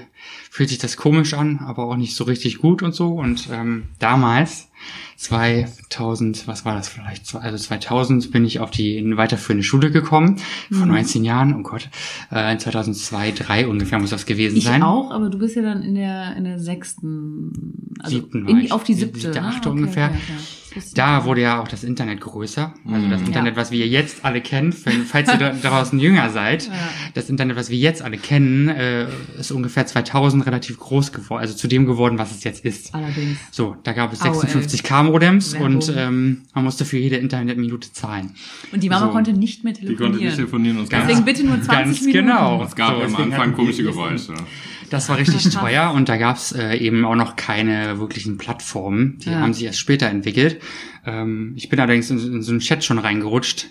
fühlt 0.51 0.69
sich 0.69 0.79
das 0.79 0.97
komisch 0.97 1.35
an, 1.35 1.59
aber 1.59 1.85
auch 1.85 1.97
nicht 1.97 2.17
so 2.17 2.25
richtig 2.25 2.59
gut 2.59 2.83
und 2.83 2.95
so. 2.95 3.15
Und 3.15 3.49
ähm, 3.53 3.85
damals, 3.99 4.69
2000, 5.17 6.47
was 6.47 6.65
war 6.65 6.75
das 6.75 6.89
vielleicht? 6.89 7.35
Also 7.35 7.57
2000 7.57 8.31
bin 8.31 8.45
ich 8.45 8.61
auf 8.61 8.71
die 8.71 8.97
in 8.99 9.17
weiterführende 9.17 9.63
Schule 9.65 9.91
gekommen, 9.91 10.39
vor 10.71 10.87
19 10.87 11.25
Jahren, 11.25 11.55
oh 11.55 11.63
Gott, 11.63 11.89
äh, 12.31 12.57
2002, 12.57 13.33
3 13.33 13.67
ungefähr 13.69 13.99
muss 13.99 14.11
das 14.11 14.27
gewesen 14.27 14.57
Ich 14.59 14.65
sein. 14.65 14.83
auch, 14.83 15.11
aber 15.11 15.31
du 15.31 15.39
bist 15.39 15.57
ja 15.57 15.63
dann 15.63 15.83
in 15.83 15.95
der 15.95 16.37
in 16.37 16.45
der 16.45 16.59
sechsten, 16.59 17.95
also 18.01 18.17
Siebten 18.17 18.49
ich. 18.59 18.73
auf 18.73 18.85
die 18.85 18.95
Siebte, 18.95 19.21
siebte, 19.21 19.41
ne? 19.41 19.47
achte 19.47 19.71
ungefähr. 19.71 20.09
Okay, 20.09 20.19
okay. 20.29 20.66
Da 20.95 21.25
wurde 21.25 21.41
ja 21.41 21.61
auch 21.63 21.69
das 21.69 21.85
Internet 21.85 22.21
größer. 22.21 22.75
Also 22.87 23.07
Mhm. 23.07 23.11
das 23.11 23.23
Internet, 23.23 23.57
was 23.57 23.71
wir 23.71 23.87
jetzt 23.87 24.25
alle 24.25 24.41
kennen, 24.43 24.73
falls 24.73 25.29
ihr 25.29 25.39
draußen 25.63 25.99
jünger 25.99 26.29
seid. 26.31 26.71
Das 27.15 27.31
Internet, 27.31 27.57
was 27.57 27.71
wir 27.71 27.79
jetzt 27.79 28.03
alle 28.03 28.19
kennen, 28.19 28.69
äh, 28.69 29.07
ist 29.39 29.51
ungefähr 29.53 29.87
2000 29.87 30.45
relativ 30.45 30.79
groß 30.79 31.13
geworden, 31.13 31.41
also 31.41 31.55
zu 31.55 31.67
dem 31.67 31.87
geworden, 31.87 32.19
was 32.19 32.31
es 32.33 32.45
jetzt 32.45 32.65
ist. 32.65 32.95
allerdings. 32.95 33.39
So, 33.51 33.77
da 33.85 33.93
gab 33.93 34.13
es 34.13 34.21
AOL. 34.21 34.45
56k-Modems 34.45 35.53
Werbung. 35.55 35.75
und 35.77 35.93
ähm, 35.97 36.43
man 36.55 36.65
musste 36.65 36.85
für 36.85 36.99
jede 36.99 37.17
Internetminute 37.17 37.93
zahlen. 37.93 38.35
Und 38.73 38.83
die 38.83 38.89
Mama 38.91 39.07
So. 39.07 39.13
konnte 39.13 39.33
nicht 39.33 39.65
mehr 39.65 39.73
Die 39.73 39.81
konnte 39.81 39.97
telefonieren. 40.19 40.25
nicht 40.27 40.37
telefonieren 40.37 40.77
und 40.79 40.83
es 40.85 40.89
Deswegen 40.91 41.25
bitte 41.25 41.45
nur 41.45 41.61
20 41.63 41.69
Ganz 41.71 42.01
Minuten. 42.03 42.27
genau. 42.27 42.63
Es 42.65 42.77
gab 42.77 42.97
So, 42.97 43.03
am 43.03 43.17
Anfang 43.17 43.53
komische 43.55 43.83
Geräusche. 43.83 44.35
Das 44.91 45.09
war 45.09 45.19
richtig 45.19 45.43
teuer 45.55 45.93
und 45.95 46.09
da 46.09 46.17
gab's 46.17 46.53
äh, 46.53 46.77
eben 46.77 47.05
auch 47.05 47.15
noch 47.17 47.37
keine 47.37 47.99
wirklichen 47.99 48.39
Plattformen. 48.39 49.19
Die 49.25 49.31
Ja. 49.31 49.41
haben 49.41 49.53
sich 49.55 49.65
erst 49.65 49.79
später 49.79 50.07
entwickelt. 50.09 50.61
Ähm, 51.05 51.53
ich 51.57 51.69
bin 51.69 51.79
allerdings 51.81 52.11
in, 52.11 52.19
in 52.19 52.43
so 52.43 52.53
einen 52.53 52.61
Chat 52.61 52.85
schon 52.85 52.99
reingerutscht. 52.99 53.67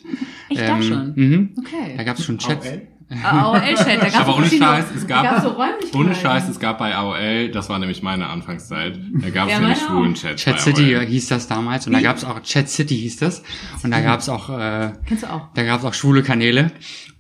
Da 0.54 0.78
Ähm, 0.78 0.84
schon? 0.84 1.14
Mhm. 1.16 1.50
Okay. 1.60 1.94
Da 1.98 2.04
gab's 2.04 2.24
schon 2.24 2.38
Chats. 2.38 2.68
AOL? 2.68 2.82
AOL-Chat, 3.24 3.88
da 3.88 3.96
gab's 4.06 4.16
Aber 4.16 4.36
ohne 4.38 4.48
Scheiß, 4.50 4.86
es 4.96 5.06
da 5.06 5.22
gab, 5.22 5.42
so 5.44 5.56
ohne 6.00 6.16
Scheiß, 6.16 6.50
es 6.50 6.60
gab 6.60 6.80
bei 6.80 6.96
AOL, 6.96 7.50
das 7.52 7.70
war 7.70 7.78
nämlich 7.78 8.02
meine 8.02 8.28
Anfangszeit, 8.28 9.00
da 9.22 9.30
gab 9.30 9.46
es 9.48 9.54
Ja, 9.54 9.60
nämlich 9.60 9.78
meine 9.80 9.90
schwulen. 9.92 10.14
Chat. 10.16 10.38
Chat 10.38 10.60
City 10.60 10.96
AOL. 10.96 11.06
hieß 11.06 11.28
das 11.28 11.48
damals 11.48 11.86
und 11.86 11.94
da 11.94 12.02
gab's 12.02 12.24
auch 12.24 12.42
Chat 12.42 12.68
City 12.68 12.98
hieß 12.98 13.18
das 13.18 13.44
und 13.84 13.92
da 13.92 14.00
gab's 14.02 14.28
auch 14.28 14.50
äh, 14.50 14.92
Kennst 15.06 15.22
du 15.24 15.28
auch? 15.32 15.50
da 15.54 15.64
gab's 15.64 15.86
auch 15.86 15.94
schwule 15.94 16.24
Kanäle 16.24 16.72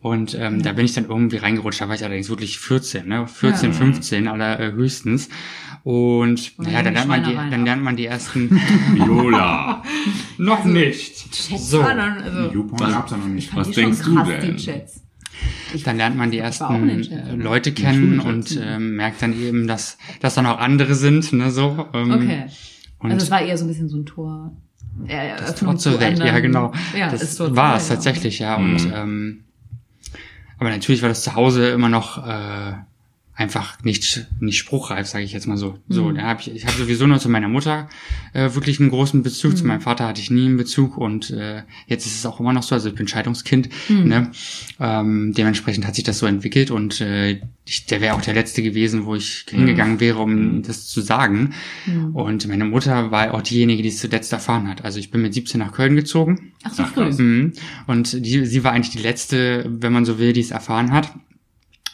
und 0.05 0.35
ähm, 0.39 0.61
da 0.61 0.71
bin 0.73 0.85
ich 0.85 0.93
dann 0.93 1.05
irgendwie 1.09 1.37
reingerutscht. 1.37 1.81
Da 1.81 1.87
war 1.87 1.95
ich 1.95 2.03
allerdings 2.03 2.29
wirklich 2.29 2.59
14, 2.59 3.07
ne, 3.07 3.25
14, 3.27 3.71
Ja. 3.71 3.75
15 3.77 4.27
aller 4.27 4.59
äh, 4.59 4.71
höchstens 4.71 5.29
und 5.83 6.53
Und 6.57 6.59
naja, 6.59 6.83
dann 6.83 6.93
lernt 6.93 7.07
man 7.07 7.23
die, 7.23 7.33
dann 7.33 7.65
lernt 7.65 7.83
man 7.83 7.95
die 7.95 8.05
ersten 8.05 8.51
Viola. 8.93 9.81
noch 10.37 10.63
nicht. 10.63 11.31
Chats 11.31 11.71
So. 11.71 11.79
waren 11.81 11.97
dann, 11.97 12.17
also, 12.21 12.51
YouPorn 12.53 12.91
gab's 12.91 13.11
ja 13.11 13.17
noch 13.17 13.25
nicht. 13.27 13.55
Was 13.55 13.71
denkst 13.71 14.01
du 14.03 14.23
denn? 14.23 14.57
Dann 15.83 15.97
lernt 15.97 16.15
man 16.17 16.29
die 16.31 16.37
war 16.37 16.45
ersten 16.45 17.39
Leute 17.41 17.71
kennen 17.73 18.19
und 18.19 18.59
ähm, 18.61 18.95
merkt 18.95 19.21
dann 19.23 19.33
eben, 19.41 19.67
dass 19.67 19.97
dass 20.21 20.35
da 20.35 20.41
noch 20.43 20.59
andere 20.59 20.93
sind, 20.93 21.33
ne, 21.33 21.49
so. 21.49 21.87
Ähm, 21.93 22.11
Okay. 22.11 22.45
Und 22.99 23.11
also 23.11 23.23
es 23.25 23.31
war 23.31 23.41
eher 23.41 23.57
so 23.57 23.65
ein 23.65 23.67
bisschen 23.67 23.89
so 23.89 23.97
ein 23.97 24.05
Tor. 24.05 24.55
Äh, 25.07 25.35
das 25.37 25.55
Tor 25.55 25.75
zur 25.77 25.99
Welt, 25.99 26.19
ja 26.19 26.39
genau. 26.39 26.71
Ja, 26.97 27.09
das 27.11 27.39
war 27.39 27.75
es 27.77 27.89
ja. 27.89 27.95
tatsächlich, 27.95 28.39
ja. 28.39 28.55
Und 28.55 28.85
Mhm. 28.85 28.93
ähm, 28.95 29.41
aber 30.57 30.69
natürlich 30.69 31.01
war 31.01 31.09
das 31.09 31.23
zu 31.23 31.35
Hause 31.35 31.69
immer 31.69 31.89
noch 31.89 32.25
äh, 32.25 32.73
einfach 33.35 33.83
nicht 33.83 34.27
nicht 34.39 34.57
spruchreif, 34.57 35.07
sage 35.07 35.25
ich 35.25 35.33
jetzt 35.33 35.45
mal 35.45 35.57
so. 35.57 35.77
So, 35.89 36.05
Mhm. 36.05 36.15
da 36.15 36.21
hab 36.23 36.39
ich 36.39 36.55
ich 36.55 36.65
habe 36.65 36.77
sowieso 36.77 37.05
nur 37.05 37.19
zu 37.19 37.27
meiner 37.29 37.49
Mutter 37.49 37.89
äh, 38.33 38.53
wirklich 38.53 38.79
einen 38.79 38.89
großen 38.89 39.23
Bezug. 39.23 39.51
Mhm. 39.51 39.55
Zu 39.57 39.65
meinem 39.65 39.81
Vater 39.81 40.07
hatte 40.07 40.21
ich 40.21 40.31
nie 40.31 40.45
einen 40.45 40.57
Bezug 40.57 40.97
und 40.97 41.31
äh, 41.31 41.63
jetzt 41.87 42.05
ist 42.05 42.15
es 42.17 42.25
auch 42.25 42.39
immer 42.39 42.53
noch 42.53 42.63
so. 42.63 42.75
Also 42.75 42.89
ich 42.89 42.95
bin 42.95 43.07
Scheidungskind. 43.07 43.69
Mhm. 43.89 44.03
Ne? 44.07 44.31
Ähm, 44.79 45.33
dementsprechend 45.35 45.85
hat 45.85 45.95
sich 45.95 46.05
das 46.05 46.19
so 46.19 46.25
entwickelt 46.25 46.71
und 46.71 47.01
äh, 47.01 47.41
ich, 47.65 47.85
der 47.87 47.99
wäre 47.99 48.15
auch 48.15 48.21
der 48.21 48.35
letzte 48.35 48.61
gewesen, 48.63 49.05
wo 49.05 49.15
ich 49.15 49.45
hingegangen 49.49 49.99
wäre, 49.99 50.19
um 50.19 50.61
das 50.63 50.87
zu 50.87 51.01
sagen. 51.01 51.53
Mhm. 51.85 52.15
Und 52.15 52.47
meine 52.47 52.63
Mutter 52.65 53.11
war 53.11 53.33
auch 53.33 53.41
diejenige, 53.41 53.81
die 53.83 53.89
es 53.89 53.99
zuletzt 53.99 54.31
erfahren 54.31 54.69
hat. 54.69 54.85
Also 54.85 54.99
ich 54.99 55.11
bin 55.11 55.21
mit 55.21 55.33
17 55.33 55.59
nach 55.59 55.73
Köln 55.73 55.95
gezogen. 55.95 56.53
Ach 56.63 56.73
so 56.73 56.83
früh. 56.85 57.11
Mhm. 57.11 57.53
Und 57.87 58.25
die, 58.25 58.45
sie 58.45 58.63
war 58.63 58.71
eigentlich 58.71 58.95
die 58.95 59.01
letzte, 59.01 59.65
wenn 59.67 59.91
man 59.91 60.05
so 60.05 60.19
will, 60.19 60.31
die 60.31 60.41
es 60.41 60.51
erfahren 60.51 60.91
hat. 60.91 61.11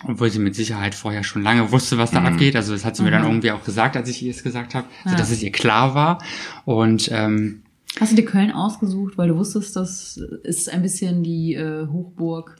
Obwohl 0.07 0.29
sie 0.31 0.39
mit 0.39 0.55
Sicherheit 0.55 0.95
vorher 0.95 1.23
schon 1.23 1.43
lange 1.43 1.71
wusste, 1.71 1.97
was 1.97 2.11
da 2.11 2.19
Mhm. 2.21 2.25
abgeht. 2.27 2.55
Also 2.55 2.73
das 2.73 2.83
hat 2.85 2.95
sie 2.95 3.03
mir 3.03 3.11
dann 3.11 3.21
Mhm. 3.23 3.27
irgendwie 3.29 3.51
auch 3.51 3.63
gesagt, 3.63 3.95
als 3.95 4.09
ich 4.09 4.21
ihr 4.23 4.31
es 4.31 4.43
gesagt 4.43 4.73
habe, 4.75 4.87
Ja. 5.05 5.15
dass 5.15 5.29
es 5.31 5.41
ihr 5.43 5.51
klar 5.51 5.93
war. 5.95 6.23
Und 6.65 7.09
ähm, 7.13 7.61
Hast 7.99 8.11
du 8.13 8.15
dir 8.15 8.25
Köln 8.25 8.51
ausgesucht, 8.51 9.17
weil 9.17 9.27
du 9.27 9.35
wusstest, 9.37 9.75
das 9.75 10.17
ist 10.43 10.69
ein 10.69 10.81
bisschen 10.81 11.23
die 11.23 11.53
äh, 11.55 11.87
Hochburg 11.87 12.55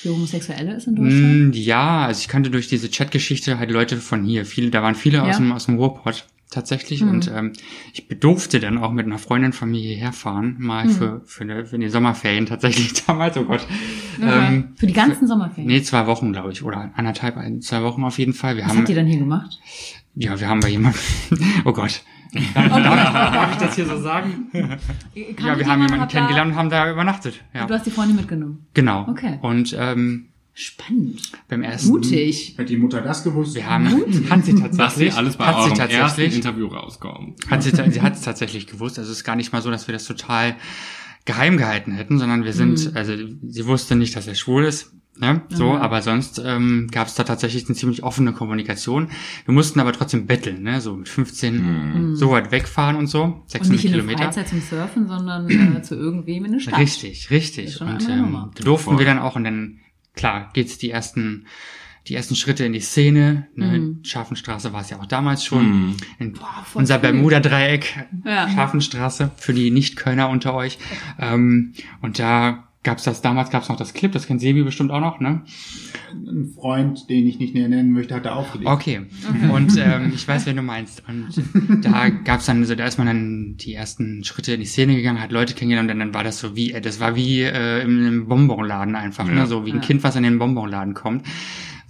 für 0.00 0.10
Homosexuelle 0.10 0.74
ist 0.76 0.86
in 0.86 0.94
Deutschland? 0.94 1.48
mh, 1.54 1.56
ja, 1.56 2.06
also 2.06 2.20
ich 2.20 2.28
kannte 2.28 2.50
durch 2.50 2.68
diese 2.68 2.88
Chatgeschichte 2.88 3.58
halt 3.58 3.70
Leute 3.72 3.96
von 3.96 4.24
hier. 4.24 4.46
Viele, 4.46 4.70
da 4.70 4.82
waren 4.82 4.94
viele 4.94 5.22
aus 5.22 5.30
Ja. 5.30 5.36
dem 5.38 5.50
aus 5.52 5.66
dem 5.66 5.76
Ruhrpott 5.76 6.26
tatsächlich. 6.50 7.02
Mhm. 7.02 7.08
Und 7.10 7.32
ähm, 7.34 7.52
ich 7.92 8.08
bedurfte 8.08 8.60
dann 8.60 8.78
auch 8.78 8.92
mit 8.92 9.06
einer 9.06 9.18
Freundin 9.18 9.52
von 9.52 9.70
mir 9.70 9.80
hierher 9.80 10.12
fahren, 10.12 10.56
mal 10.58 10.86
Mhm. 10.86 10.90
für, 10.90 11.20
für, 11.24 11.44
eine, 11.44 11.66
für 11.66 11.78
die 11.78 11.88
Sommerferien 11.88 12.46
tatsächlich 12.46 12.92
damals, 13.06 13.36
oh 13.36 13.44
Gott. 13.44 13.66
Okay. 14.18 14.46
Ähm, 14.48 14.68
für 14.76 14.86
die 14.86 14.92
ganzen 14.92 15.26
Sommerferien. 15.26 15.66
Nee, 15.66 15.82
zwei 15.82 16.06
Wochen, 16.06 16.32
glaube 16.32 16.52
ich. 16.52 16.62
Oder 16.62 16.90
anderthalb, 16.96 17.36
ein, 17.36 17.60
zwei 17.60 17.82
Wochen 17.82 18.02
auf 18.04 18.18
jeden 18.18 18.32
Fall. 18.34 18.56
Wir 18.56 18.64
Was 18.64 18.70
haben, 18.70 18.78
habt 18.78 18.88
ihr 18.88 18.96
dann 18.96 19.06
hier 19.06 19.18
gemacht? 19.18 19.58
ja, 20.14 20.38
wir 20.40 20.48
haben 20.48 20.60
bei 20.60 20.68
jemandem, 20.70 21.00
oh 21.64 21.72
Gott. 21.72 22.02
Darf, 22.54 22.68
darf, 22.68 23.12
darf 23.12 23.52
ich 23.52 23.58
das 23.58 23.74
hier 23.76 23.86
so 23.86 23.98
sagen? 24.00 24.48
ja, 24.52 25.58
wir 25.58 25.66
haben 25.66 25.80
jemanden 25.82 26.08
kennengelernt 26.08 26.50
und 26.52 26.56
haben 26.58 26.68
da 26.68 26.90
übernachtet. 26.90 27.42
Ja, 27.54 27.66
Du 27.66 27.72
hast 27.72 27.86
die 27.86 27.90
Freundin 27.90 28.16
mitgenommen. 28.16 28.66
genau. 28.74 29.06
Okay. 29.08 29.38
Und 29.40 29.74
ähm, 29.78 30.26
Spannend. 30.60 31.22
beim 31.48 31.62
ersten, 31.62 31.88
Mutig. 31.90 32.54
Hätte 32.56 32.72
die 32.72 32.76
Mutter 32.78 33.00
das 33.00 33.22
gewusst? 33.22 33.54
wir 33.54 33.64
haben, 33.68 33.86
hat 34.28 34.44
sie 34.44 34.54
tatsächlich, 34.56 35.14
alles 35.14 35.36
bei 35.36 35.44
hat 35.46 35.64
sie 35.70 35.74
tatsächlich, 35.74 36.34
Interview 36.34 36.66
rauskommt. 36.66 37.38
hat 37.48 37.62
sie, 37.62 37.70
sie 37.70 38.02
hat 38.02 38.14
es 38.16 38.22
tatsächlich 38.22 38.66
gewusst. 38.66 38.98
Also 38.98 39.12
es 39.12 39.18
ist 39.18 39.24
gar 39.24 39.36
nicht 39.36 39.52
mal 39.52 39.62
so, 39.62 39.70
dass 39.70 39.86
wir 39.86 39.92
das 39.92 40.04
total 40.04 40.56
geheim 41.24 41.58
gehalten 41.58 41.92
hätten, 41.92 42.18
sondern 42.18 42.42
wir 42.44 42.52
sind, 42.54 42.96
also 42.96 43.12
sie 43.46 43.66
wusste 43.66 43.94
nicht, 43.94 44.16
dass 44.16 44.26
er 44.26 44.34
schwul 44.34 44.64
ist. 44.64 44.92
Ne? 45.20 45.42
So, 45.48 45.70
Mhm. 45.70 45.76
aber 45.78 46.00
sonst 46.02 46.40
ähm, 46.44 46.86
gab 46.92 47.08
es 47.08 47.14
da 47.16 47.24
tatsächlich 47.24 47.66
eine 47.66 47.74
ziemlich 47.74 48.04
offene 48.04 48.32
Kommunikation. 48.32 49.10
Wir 49.46 49.52
mussten 49.52 49.80
aber 49.80 49.92
trotzdem 49.92 50.26
betteln, 50.26 50.62
ne? 50.62 50.80
so 50.80 50.94
mit 50.96 51.08
15 51.08 52.14
so 52.14 52.30
weit 52.30 52.52
wegfahren 52.52 52.94
und 52.96 53.08
so, 53.08 53.26
Mhm. 53.26 53.32
Und 53.32 53.50
600 53.50 53.70
nicht 53.72 53.84
in 53.84 53.90
der 53.92 54.00
Kilometer. 54.00 54.22
Freizeit 54.24 54.48
zum 54.48 54.60
Surfen, 54.60 55.08
sondern 55.08 55.76
äh, 55.76 55.82
zu 55.82 55.96
irgendwem 55.96 56.44
in 56.46 56.52
der 56.52 56.60
Stadt. 56.60 56.78
Richtig, 56.78 57.30
richtig. 57.30 57.80
Und 57.80 58.08
ähm, 58.08 58.50
durften 58.62 58.90
Voll. 58.90 58.98
wir 59.00 59.06
dann 59.06 59.18
auch 59.18 59.34
und 59.34 59.42
dann, 59.44 59.80
klar, 60.18 60.50
geht's 60.52 60.76
die 60.76 60.90
ersten, 60.90 61.46
die 62.06 62.14
ersten 62.14 62.34
Schritte 62.34 62.64
in 62.64 62.72
die 62.74 62.80
Szene. 62.80 63.48
Ne? 63.54 63.66
Mhm. 63.78 64.04
Scharfenstraße 64.04 64.72
war 64.74 64.82
es 64.82 64.90
ja 64.90 64.98
auch 64.98 65.06
damals 65.06 65.44
schon. 65.44 65.86
Mhm. 65.88 65.96
In 66.18 66.34
voll 66.34 66.44
unser. 66.74 66.98
Bermuda-Dreieck, 66.98 68.06
Ja. 68.24 68.48
Scharfenstraße, 68.50 69.30
für 69.36 69.54
die 69.54 69.70
Nicht-Kölner 69.70 70.28
unter 70.28 70.52
euch. 70.54 70.78
Ähm, 71.18 71.72
und 72.02 72.18
da 72.18 72.67
gab's 72.88 73.02
das, 73.04 73.20
damals 73.20 73.50
gab's 73.50 73.68
noch 73.68 73.76
das 73.76 73.92
Clip, 73.92 74.10
das 74.10 74.26
kennt 74.26 74.40
Sebi 74.40 74.62
bestimmt 74.62 74.90
auch 74.90 75.00
noch, 75.00 75.20
ne? 75.20 75.42
Ein 76.10 76.52
Freund, 76.54 77.08
den 77.10 77.26
ich 77.26 77.38
nicht 77.38 77.54
näher 77.54 77.68
nennen 77.68 77.92
möchte, 77.92 78.14
hat 78.14 78.24
da 78.24 78.32
aufgelegt. 78.32 78.70
Okay. 78.70 79.02
Und 79.52 79.76
ähm, 79.76 80.12
ich 80.14 80.26
weiß, 80.26 80.46
wen 80.46 80.56
du 80.56 80.62
meinst. 80.62 81.02
Und 81.06 81.28
da 81.84 82.08
gab's 82.08 82.46
dann, 82.46 82.64
so 82.64 82.74
da 82.74 82.86
ist 82.86 82.96
man 82.96 83.06
dann 83.06 83.56
die 83.58 83.74
ersten 83.74 84.24
Schritte 84.24 84.54
in 84.54 84.60
die 84.60 84.66
Szene 84.66 84.96
gegangen, 84.96 85.20
hat 85.20 85.32
Leute 85.32 85.52
kennengelernt 85.52 85.90
und 85.90 85.98
dann 85.98 86.14
war 86.14 86.24
das 86.24 86.40
so 86.40 86.56
wie, 86.56 86.72
äh, 86.72 86.80
das 86.80 86.98
war 86.98 87.14
wie 87.14 87.42
äh, 87.42 87.82
im, 87.82 88.06
im 88.06 88.26
Bonbonladen 88.28 88.94
einfach, 88.96 89.28
Ja. 89.28 89.34
ne? 89.34 89.46
So 89.46 89.66
wie 89.66 89.70
ein 89.72 89.76
Ja. 89.76 89.82
Kind, 89.82 90.02
was 90.02 90.16
in 90.16 90.22
den 90.22 90.38
Bonbonladen 90.38 90.94
kommt. 90.94 91.26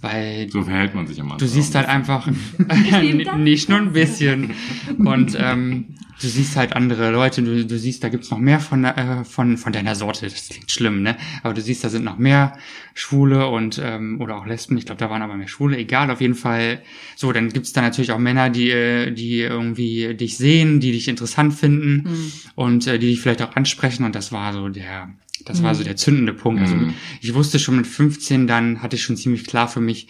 Weil 0.01 0.49
So 0.49 0.63
verhält 0.63 0.95
man 0.95 1.07
sich 1.07 1.19
am 1.19 1.25
Anfang. 1.31 1.39
du 1.39 1.47
siehst 1.47 1.75
halt 1.75 1.87
einfach 1.87 2.27
nicht 3.37 3.69
nur 3.69 3.79
ein 3.79 3.91
bisschen. 3.93 4.51
Und 4.97 5.37
ähm, 5.39 5.95
du 6.21 6.27
siehst 6.27 6.55
halt 6.55 6.73
andere 6.73 7.11
Leute, 7.11 7.41
du, 7.43 7.65
du 7.65 7.77
siehst, 7.77 8.03
da 8.03 8.09
gibt's 8.09 8.31
noch 8.31 8.37
mehr 8.37 8.59
von, 8.59 8.85
äh, 8.85 9.23
von, 9.25 9.57
von 9.57 9.73
deiner 9.73 9.95
Sorte. 9.95 10.25
Das 10.27 10.47
klingt 10.49 10.71
schlimm, 10.71 11.01
ne? 11.01 11.17
Aber 11.43 11.53
du 11.53 11.61
siehst, 11.61 11.83
da 11.83 11.89
sind 11.89 12.05
noch 12.05 12.17
mehr 12.17 12.57
Schwule 12.93 13.47
und 13.47 13.79
ähm, 13.83 14.19
oder 14.21 14.37
auch 14.37 14.45
Lesben. 14.45 14.77
Ich 14.77 14.85
glaube, 14.85 14.99
da 14.99 15.09
waren 15.09 15.21
aber 15.21 15.35
mehr 15.35 15.47
Schwule. 15.49 15.77
Egal, 15.77 16.09
auf 16.11 16.21
jeden 16.21 16.35
Fall. 16.35 16.81
So, 17.15 17.31
dann 17.33 17.49
gibt's 17.49 17.73
da 17.73 17.81
natürlich 17.81 18.11
auch 18.11 18.19
Männer, 18.19 18.49
die, 18.49 18.69
äh, 18.71 19.11
die 19.11 19.39
irgendwie 19.41 20.15
dich 20.15 20.37
sehen, 20.37 20.79
die 20.79 20.91
dich 20.93 21.07
interessant 21.09 21.53
finden 21.53 22.03
Mhm. 22.09 22.31
und 22.55 22.87
äh, 22.87 22.99
die 22.99 23.07
dich 23.07 23.19
vielleicht 23.21 23.41
auch 23.41 23.55
ansprechen. 23.55 24.05
Und 24.05 24.15
das 24.15 24.31
war 24.31 24.53
so 24.53 24.69
der, 24.69 25.09
das 25.45 25.63
war 25.63 25.73
so 25.75 25.83
der 25.83 25.95
zündende 25.95 26.33
Punkt. 26.33 26.61
Also 26.61 26.75
Mhm. 26.75 26.93
ich 27.21 27.33
wusste 27.33 27.59
schon 27.59 27.77
mit 27.77 27.87
15, 27.87 28.47
dann 28.47 28.81
hatte 28.81 28.95
ich 28.95 29.03
schon 29.03 29.17
ziemlich 29.17 29.45
klar 29.45 29.67
für 29.67 29.81
mich, 29.81 30.07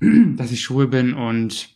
dass 0.36 0.52
ich 0.52 0.60
schwul 0.62 0.86
bin 0.88 1.14
und 1.14 1.70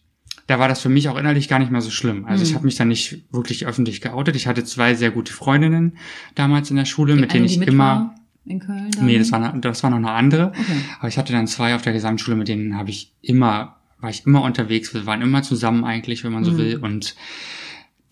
da 0.47 0.59
war 0.59 0.69
das 0.69 0.81
für 0.81 0.89
mich 0.89 1.09
auch 1.09 1.19
innerlich 1.19 1.49
gar 1.49 1.59
nicht 1.59 1.71
mehr 1.71 1.81
so 1.83 1.91
schlimm. 1.91 2.25
Also 2.25 2.43
ich 2.43 2.51
Mhm. 2.53 2.55
habe 2.57 2.64
mich 2.66 2.77
dann 2.77 2.89
nicht 2.89 3.25
wirklich 3.33 3.66
öffentlich 3.66 4.01
geoutet. 4.01 4.35
Ich 4.37 4.47
hatte 4.47 4.64
zwei 4.64 4.95
sehr 4.95 5.11
gute 5.11 5.33
Freundinnen 5.33 5.99
damals 6.35 6.71
in 6.71 6.77
der 6.77 6.87
Schule, 6.87 7.14
mit 7.16 7.25
Eine, 7.25 7.33
denen 7.33 7.47
die 7.47 7.53
ich 7.53 7.59
mit 7.59 7.69
immer 7.69 8.14
in 8.47 8.59
Köln. 8.61 8.91
Dann? 8.97 9.05
Nee, 9.07 9.19
das 9.19 9.31
war, 9.31 9.43
eine- 9.53 9.61
das 9.61 9.83
war 9.83 9.91
noch 9.91 9.99
eine 9.99 10.11
andere. 10.11 10.49
Okay. 10.59 10.81
Aber 11.01 11.09
ich 11.09 11.19
hatte 11.19 11.33
dann 11.35 11.47
zwei 11.47 11.75
auf 11.75 11.83
der 11.83 11.93
Gesamtschule, 11.93 12.35
mit 12.37 12.49
denen 12.49 12.77
habe 12.79 12.89
ich 12.89 13.12
immer, 13.21 13.77
war 14.01 14.09
ich 14.09 14.25
immer 14.25 14.41
unterwegs. 14.43 14.95
Wir 14.95 15.05
waren 15.05 15.21
immer 15.21 15.43
zusammen 15.43 15.85
eigentlich, 15.85 16.25
wenn 16.25 16.33
man 16.33 16.45
so 16.45 16.53
Mhm. 16.53 16.57
will. 16.59 16.77
Und 16.79 17.14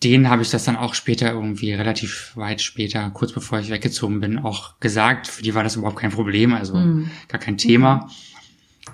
denen 0.03 0.29
habe 0.29 0.41
ich 0.43 0.49
das 0.51 0.63
dann 0.63 0.75
auch 0.75 0.93
später 0.93 1.31
irgendwie 1.31 1.73
relativ 1.73 2.31
weit 2.35 2.61
später, 2.61 3.09
kurz 3.11 3.31
bevor 3.31 3.59
ich 3.59 3.69
weggezogen 3.71 4.19
bin, 4.19 4.37
auch 4.39 4.79
gesagt. 4.79 5.27
Für 5.27 5.41
die 5.41 5.55
war 5.55 5.63
das 5.63 5.75
überhaupt 5.75 5.97
kein 5.99 6.11
Problem, 6.11 6.53
also 6.53 6.75
Mhm. 6.75 7.09
gar 7.27 7.39
kein 7.39 7.57
Thema. 7.57 8.09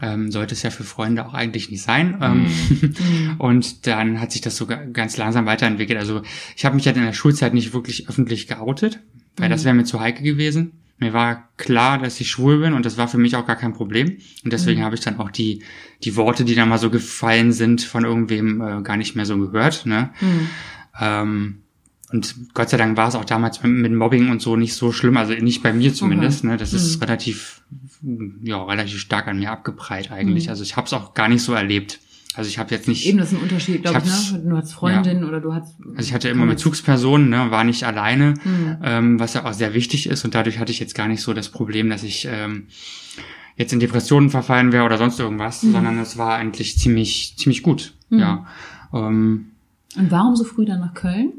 Ähm, 0.01 0.31
sollte 0.31 0.55
es 0.55 0.63
ja 0.63 0.71
für 0.71 0.83
Freunde 0.83 1.25
auch 1.25 1.33
eigentlich 1.35 1.69
nicht 1.69 1.83
sein. 1.83 2.17
Ähm, 2.21 2.47
Mhm. 2.69 3.35
und 3.37 3.85
dann 3.85 4.19
hat 4.19 4.31
sich 4.31 4.41
das 4.41 4.57
so 4.57 4.65
ga- 4.65 4.85
ganz 4.85 5.17
langsam 5.17 5.45
weiterentwickelt. 5.45 5.99
Also 5.99 6.21
ich 6.57 6.65
habe 6.65 6.75
mich 6.75 6.87
halt 6.87 6.97
in 6.97 7.03
der 7.03 7.13
Schulzeit 7.13 7.53
nicht 7.53 7.73
wirklich 7.73 8.09
öffentlich 8.09 8.47
geoutet, 8.47 8.99
weil 9.37 9.49
das 9.49 9.65
wäre 9.65 9.75
mir 9.75 9.83
zu 9.83 9.99
heikel 9.99 10.23
gewesen. 10.23 10.71
Mir 10.99 11.11
war 11.13 11.49
klar, 11.57 11.97
dass 11.99 12.19
ich 12.21 12.29
schwul 12.29 12.59
bin 12.59 12.73
und 12.73 12.85
das 12.85 12.97
war 12.97 13.07
für 13.07 13.17
mich 13.17 13.35
auch 13.35 13.45
gar 13.45 13.55
kein 13.55 13.73
Problem. 13.73 14.17
Und 14.43 14.53
deswegen 14.53 14.83
habe 14.83 14.95
ich 14.95 15.01
dann 15.01 15.19
auch 15.19 15.31
die, 15.31 15.61
die 16.03 16.15
Worte, 16.15 16.45
die 16.45 16.55
da 16.55 16.65
mal 16.65 16.77
so 16.77 16.89
gefallen 16.89 17.51
sind, 17.51 17.81
von 17.81 18.05
irgendwem 18.05 18.61
äh, 18.61 18.81
gar 18.83 18.95
nicht 18.97 19.15
mehr 19.15 19.25
so 19.25 19.37
gehört. 19.37 19.85
Ne? 19.85 20.11
Mhm. 20.99 20.99
Ähm, 21.05 21.55
und 22.11 22.35
Gott 22.53 22.69
sei 22.69 22.77
Dank 22.77 22.95
war 22.95 23.07
es 23.07 23.15
auch 23.15 23.25
damals 23.25 23.63
mit, 23.63 23.71
mit 23.71 23.91
Mobbing 23.91 24.29
und 24.29 24.39
so 24.41 24.55
nicht 24.55 24.75
so 24.75 24.91
schlimm, 24.91 25.17
also 25.17 25.33
nicht 25.33 25.63
bei 25.63 25.73
mir 25.73 25.93
zumindest. 25.95 26.43
Ne? 26.43 26.57
Das 26.57 26.71
ist 26.71 27.01
relativ, 27.01 27.63
ja, 28.43 28.63
relativ 28.63 28.99
stark 28.99 29.27
an 29.27 29.39
mir 29.39 29.51
abgeprallt 29.51 30.11
eigentlich. 30.11 30.43
Mhm. 30.45 30.49
Also 30.51 30.61
ich 30.63 30.77
habe 30.77 30.85
es 30.85 30.93
auch 30.93 31.15
gar 31.15 31.27
nicht 31.27 31.41
so 31.41 31.53
erlebt. 31.53 31.99
Also 32.35 32.49
ich 32.49 32.57
habe 32.59 32.69
jetzt 32.73 32.87
nicht, 32.87 33.05
Eben, 33.07 33.17
das 33.19 33.31
ist 33.31 33.37
ein 33.37 33.43
Unterschied, 33.43 33.81
glaube 33.83 34.01
Ich 34.05 34.11
ich, 34.11 34.31
ne? 34.33 34.43
Du 34.49 34.57
hast 34.57 34.73
Freundin 34.73 35.23
oder 35.23 35.39
du 35.39 35.53
hast. 35.53 35.75
also 35.95 36.07
ich 36.07 36.13
hatte 36.13 36.29
immer 36.29 36.45
Bezugspersonen, 36.47 37.29
ne, 37.29 37.49
war 37.51 37.63
nicht 37.63 37.83
alleine, 37.83 38.33
Mhm. 38.43 38.77
ähm, 38.83 39.19
was 39.19 39.33
ja 39.35 39.45
auch 39.45 39.53
sehr 39.53 39.73
wichtig 39.75 40.07
ist. 40.07 40.23
Und 40.25 40.33
dadurch 40.35 40.57
hatte 40.59 40.71
ich 40.71 40.79
jetzt 40.79 40.95
gar 40.95 41.07
nicht 41.07 41.21
so 41.21 41.33
das 41.33 41.49
Problem, 41.49 41.89
dass 41.91 42.01
ich 42.03 42.27
ähm, 42.29 42.67
jetzt 43.55 43.71
in 43.73 43.79
Depressionen 43.79 44.29
verfallen 44.31 44.71
wäre 44.71 44.83
oder 44.83 44.97
sonst 44.99 45.19
irgendwas, 45.19 45.61
Mhm. 45.63 45.71
sondern 45.73 45.99
es 45.99 46.17
war 46.17 46.35
eigentlich 46.35 46.77
ziemlich, 46.77 47.35
ziemlich 47.37 47.61
gut. 47.63 47.93
Mhm. 48.09 48.19
Ja. 48.19 48.47
Ähm, 48.93 49.49
Und 49.97 50.11
warum 50.11 50.35
so 50.35 50.43
früh 50.43 50.65
dann 50.65 50.79
nach 50.79 50.93
Köln? 50.93 51.33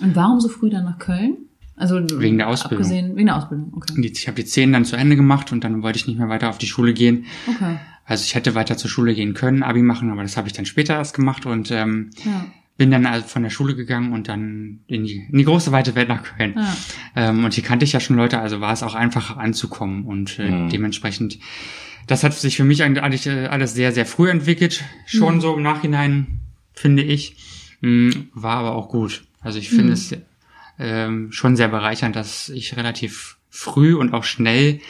Und 0.00 0.16
warum 0.16 0.40
so 0.40 0.48
früh 0.48 0.70
dann 0.70 0.84
nach 0.84 0.98
Köln? 0.98 1.36
Also 1.76 1.96
Wegen 2.20 2.36
der 2.38 2.48
Ausbildung. 2.48 2.78
Abgesehen, 2.84 3.16
wegen 3.16 3.26
der 3.26 3.36
Ausbildung, 3.36 3.72
okay. 3.74 3.94
ich 4.12 4.26
habe 4.28 4.36
die 4.36 4.44
zehn 4.44 4.72
dann 4.72 4.84
zu 4.84 4.96
Ende 4.96 5.16
gemacht 5.16 5.50
und 5.50 5.64
dann 5.64 5.82
wollte 5.82 5.98
ich 5.98 6.06
nicht 6.06 6.18
mehr 6.18 6.28
weiter 6.28 6.50
auf 6.50 6.58
die 6.58 6.66
Schule 6.66 6.92
gehen. 6.92 7.24
Okay. 7.46 7.76
Also 8.04 8.24
ich 8.24 8.34
hätte 8.34 8.54
weiter 8.54 8.76
zur 8.76 8.90
Schule 8.90 9.14
gehen 9.14 9.32
können, 9.34 9.62
Abi 9.62 9.80
machen, 9.82 10.10
aber 10.10 10.22
das 10.22 10.36
habe 10.36 10.46
ich 10.46 10.52
dann 10.52 10.66
später 10.66 10.94
erst 10.94 11.14
gemacht 11.14 11.46
und 11.46 11.70
ähm, 11.70 12.10
Ja. 12.24 12.44
bin 12.76 12.90
dann 12.90 13.06
also 13.06 13.26
von 13.26 13.42
der 13.42 13.50
Schule 13.50 13.74
gegangen 13.76 14.12
und 14.12 14.28
dann 14.28 14.80
in 14.88 15.04
die, 15.04 15.26
in 15.30 15.38
die 15.38 15.44
große 15.44 15.72
weite 15.72 15.94
Welt 15.94 16.08
nach 16.08 16.22
Köln. 16.22 16.54
Ja. 16.56 16.76
Ähm, 17.16 17.44
und 17.44 17.54
hier 17.54 17.64
kannte 17.64 17.84
ich 17.84 17.92
ja 17.92 18.00
schon 18.00 18.16
Leute, 18.16 18.40
also 18.40 18.60
war 18.60 18.72
es 18.74 18.82
auch 18.82 18.94
einfacher 18.94 19.38
anzukommen 19.38 20.04
und 20.04 20.38
äh, 20.38 20.50
Mhm. 20.50 20.68
dementsprechend, 20.68 21.38
das 22.06 22.24
hat 22.24 22.34
sich 22.34 22.56
für 22.58 22.64
mich 22.64 22.82
eigentlich 22.82 23.26
äh, 23.26 23.46
alles 23.46 23.72
sehr, 23.72 23.92
sehr 23.92 24.04
früh 24.06 24.28
entwickelt, 24.28 24.82
schon 25.06 25.36
Mhm. 25.36 25.40
so 25.40 25.56
im 25.56 25.62
Nachhinein, 25.62 26.40
finde 26.74 27.02
ich, 27.04 27.36
war 27.82 28.56
aber 28.58 28.74
auch 28.74 28.88
gut. 28.88 29.24
Also 29.40 29.58
ich 29.58 29.68
finde 29.70 29.86
Mhm. 29.86 29.92
es 29.92 30.14
ähm, 30.78 31.32
schon 31.32 31.56
sehr 31.56 31.68
bereichernd, 31.68 32.16
dass 32.16 32.48
ich 32.48 32.76
relativ 32.76 33.38
früh 33.48 33.94
und 33.94 34.12
auch 34.14 34.24
schnell 34.24 34.80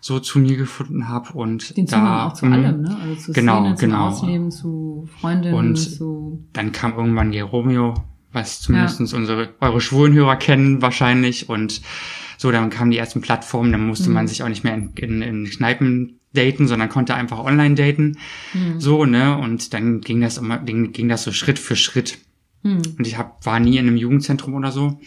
so 0.00 0.20
zu 0.20 0.38
mir 0.38 0.56
gefunden 0.56 1.08
habe 1.08 1.32
und 1.32 1.76
Den 1.76 1.86
da 1.86 2.26
auch 2.26 2.34
zu 2.34 2.46
mm, 2.46 2.52
allem, 2.52 2.82
ne? 2.82 2.96
Also 3.02 3.14
zu 3.16 3.32
Genau, 3.32 3.60
Szene, 3.62 3.74
zum 3.76 3.88
genau. 3.90 4.08
Ausleben, 4.08 4.50
zu 4.50 5.08
Freundinnen, 5.20 5.54
Und 5.54 5.76
zu. 5.76 6.44
dann 6.52 6.70
kam 6.72 6.94
irgendwann 6.96 7.32
Geromeo, 7.32 7.94
was 8.32 8.60
zumindest 8.60 9.00
unsere, 9.14 9.54
eure 9.60 9.80
Schwulenhörer 9.80 10.36
kennen 10.36 10.82
wahrscheinlich. 10.82 11.48
Und 11.48 11.80
so, 12.38 12.52
dann 12.52 12.70
kamen 12.70 12.90
die 12.90 12.98
ersten 12.98 13.20
Plattformen, 13.20 13.72
dann 13.72 13.86
musste 13.86 14.08
Mhm. 14.08 14.14
man 14.14 14.28
sich 14.28 14.42
auch 14.42 14.48
nicht 14.48 14.62
mehr 14.62 14.74
in, 14.74 14.92
in, 14.94 15.22
in 15.22 15.44
Kneipen 15.50 16.20
daten, 16.34 16.68
sondern 16.68 16.88
konnte 16.90 17.14
einfach 17.14 17.38
online 17.38 17.74
daten. 17.76 18.18
Hm. 18.52 18.78
So, 18.78 19.06
ne? 19.06 19.38
Und 19.38 19.72
dann 19.72 20.02
ging 20.02 20.20
das 20.20 20.36
immer, 20.36 20.58
ging, 20.58 20.92
ging 20.92 21.08
das 21.08 21.24
so 21.24 21.32
Schritt 21.32 21.58
für 21.58 21.76
Schritt. 21.76 22.18
Hm. 22.66 22.82
Und 22.98 23.06
ich 23.06 23.16
hab, 23.16 23.46
war 23.46 23.60
nie 23.60 23.78
in 23.78 23.86
einem 23.86 23.96
Jugendzentrum 23.96 24.54
oder 24.54 24.72
so. 24.72 24.98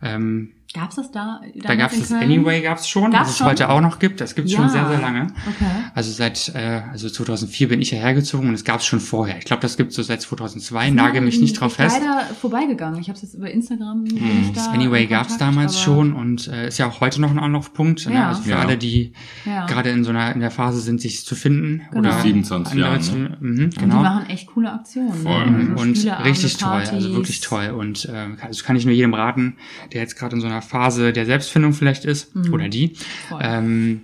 Ähm, 0.00 0.52
Gab's 0.74 0.96
das 0.96 1.10
da? 1.10 1.40
da 1.62 1.74
gab's 1.74 1.98
das 1.98 2.10
Anyway 2.12 2.62
gab's 2.62 2.88
schon, 2.88 3.10
Gab's 3.10 3.20
was 3.24 3.30
es 3.32 3.38
schon? 3.38 3.46
heute 3.48 3.68
auch 3.68 3.80
noch 3.82 3.98
gibt. 3.98 4.20
Das 4.20 4.34
gibt's 4.34 4.52
Ja. 4.52 4.58
schon 4.58 4.68
sehr, 4.70 4.88
sehr 4.88 5.00
lange. 5.00 5.26
Okay. 5.46 5.66
Also 5.94 6.12
seit 6.12 6.50
äh, 6.54 6.80
also 6.90 7.10
2004 7.10 7.68
bin 7.68 7.82
ich 7.82 7.90
hierher 7.90 8.14
gezogen 8.14 8.48
und 8.48 8.54
es 8.54 8.64
gab's 8.64 8.86
schon 8.86 8.98
vorher. 9.00 9.36
Ich 9.38 9.44
glaube, 9.44 9.60
das 9.60 9.76
gibt's 9.76 9.96
so 9.96 10.02
seit 10.02 10.22
2002. 10.22 10.90
Nagel 10.90 11.20
mich 11.20 11.40
nicht 11.40 11.60
drauf 11.60 11.72
ich 11.72 11.76
fest. 11.76 11.98
leider 12.00 12.22
vorbeigegangen. 12.40 12.98
Ich 13.00 13.08
habe 13.08 13.16
es 13.16 13.22
jetzt 13.22 13.34
über 13.34 13.50
Instagram. 13.50 14.04
ich 14.06 14.52
Das 14.52 14.66
da 14.66 14.72
Anyway 14.72 15.06
gab's 15.06 15.36
damals 15.36 15.78
schon 15.80 16.14
und 16.14 16.48
äh, 16.48 16.68
ist 16.68 16.78
ja 16.78 16.86
auch 16.88 17.00
heute 17.00 17.20
noch 17.20 17.30
ein 17.30 17.38
Anlaufpunkt. 17.38 18.06
Ne? 18.08 18.14
Ja. 18.14 18.28
Also 18.28 18.42
für 18.42 18.50
Ja. 18.52 18.58
alle, 18.60 18.78
die 18.78 19.12
Ja. 19.44 19.66
gerade 19.66 19.90
in 19.90 20.04
so 20.04 20.10
einer 20.10 20.32
in 20.34 20.40
der 20.40 20.50
Phase 20.50 20.80
sind, 20.80 21.00
sich 21.02 21.26
zu 21.26 21.34
finden 21.34 21.82
Genau. 21.90 21.98
oder 22.08 22.18
27 22.22 22.72
andere 22.72 22.88
Jahren, 22.90 23.02
zu, 23.02 23.16
ne? 23.16 23.36
mhm, 23.40 23.64
Und 23.64 23.74
die 23.74 23.78
genau. 23.78 24.02
machen 24.02 24.30
echt 24.30 24.46
coole 24.46 24.72
Aktionen. 24.72 25.12
Voll. 25.12 25.50
Ne? 25.50 25.70
Also 25.72 25.82
Und 25.82 26.24
richtig 26.24 26.56
toll, 26.56 26.82
also 26.90 27.14
wirklich 27.14 27.40
toll. 27.40 27.70
Und 27.70 28.06
äh, 28.06 28.28
also 28.40 28.64
kann 28.64 28.76
ich 28.76 28.84
nur 28.86 28.94
jedem 28.94 29.12
raten, 29.12 29.56
der 29.92 30.00
jetzt 30.00 30.16
gerade 30.16 30.34
in 30.36 30.40
so 30.40 30.46
einer 30.46 30.61
Phase 30.62 31.12
der 31.12 31.26
Selbstfindung 31.26 31.72
vielleicht 31.72 32.04
ist 32.04 32.34
Mhm. 32.34 32.52
oder 32.54 32.68
die. 32.68 32.94
Ähm, 33.40 34.02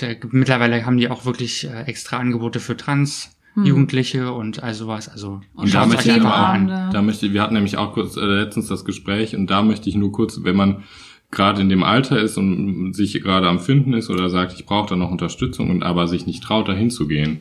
der, 0.00 0.16
mittlerweile 0.30 0.84
haben 0.86 0.96
die 0.96 1.08
auch 1.08 1.24
wirklich 1.24 1.64
äh, 1.68 1.82
extra 1.82 2.18
Angebote 2.18 2.60
für 2.60 2.76
Trans. 2.76 3.34
Jugendliche 3.64 4.32
und 4.32 4.62
all 4.62 4.72
sowas. 4.72 5.08
Also 5.08 5.40
Und 5.54 5.74
da 5.74 5.84
möchte 5.84 6.10
ich 6.10 6.14
einfach 6.14 6.30
aber 6.32 6.48
auch, 6.48 6.54
an. 6.54 6.90
da 6.92 7.02
möchte, 7.02 7.32
wir 7.32 7.42
hatten 7.42 7.54
nämlich 7.54 7.76
auch 7.76 7.92
kurz 7.92 8.16
äh, 8.16 8.20
letztens 8.20 8.68
das 8.68 8.84
Gespräch 8.84 9.34
und 9.34 9.48
da 9.50 9.62
möchte 9.62 9.88
ich 9.88 9.96
nur 9.96 10.12
kurz, 10.12 10.44
wenn 10.44 10.54
man 10.54 10.84
gerade 11.32 11.60
in 11.60 11.68
dem 11.68 11.82
Alter 11.82 12.20
ist 12.20 12.38
und 12.38 12.92
sich 12.92 13.20
gerade 13.20 13.48
am 13.48 13.58
Finden 13.58 13.94
ist 13.94 14.10
oder 14.10 14.30
sagt, 14.30 14.52
ich 14.52 14.64
brauche 14.64 14.90
da 14.90 14.94
noch 14.96 15.10
Unterstützung 15.10 15.70
und 15.70 15.82
aber 15.82 16.06
sich 16.06 16.24
nicht 16.24 16.44
traut, 16.44 16.68
dahin 16.68 16.90
zu 16.90 17.08
gehen. 17.08 17.40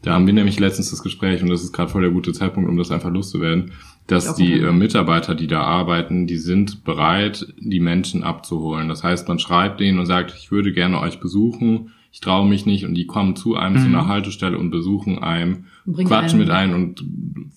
Da 0.00 0.14
haben 0.14 0.26
wir 0.26 0.32
nämlich 0.32 0.58
letztens 0.58 0.88
das 0.92 1.02
Gespräch 1.02 1.42
und 1.42 1.50
das 1.50 1.62
ist 1.62 1.74
gerade 1.74 1.90
voll 1.90 2.00
der 2.02 2.10
gute 2.10 2.32
Zeitpunkt, 2.32 2.70
um 2.70 2.78
das 2.78 2.90
einfach 2.90 3.10
loszuwerden, 3.10 3.72
dass 4.10 4.34
die 4.34 4.54
äh, 4.60 4.72
Mitarbeiter, 4.72 5.34
die 5.34 5.46
da 5.46 5.62
arbeiten, 5.62 6.26
die 6.26 6.36
sind 6.38 6.84
bereit, 6.84 7.46
die 7.58 7.80
Menschen 7.80 8.22
abzuholen. 8.22 8.88
Das 8.88 9.02
heißt, 9.04 9.28
man 9.28 9.38
schreibt 9.38 9.80
denen 9.80 9.98
und 9.98 10.06
sagt, 10.06 10.34
ich 10.36 10.50
würde 10.50 10.72
gerne 10.72 11.00
euch 11.00 11.20
besuchen, 11.20 11.90
ich 12.12 12.20
traue 12.20 12.48
mich 12.48 12.66
nicht 12.66 12.84
und 12.84 12.94
die 12.94 13.06
kommen 13.06 13.36
zu 13.36 13.54
einem 13.56 13.76
zu 13.76 13.86
Mhm. 13.88 13.94
einer 13.94 14.08
Haltestelle 14.08 14.58
und 14.58 14.70
besuchen 14.70 15.18
einem, 15.20 15.66
Und 15.86 15.92
bringen 15.94 16.08
quatschen 16.08 16.40
einen- 16.40 16.48
mit 16.48 16.50
ein 16.50 16.74
und 16.74 17.04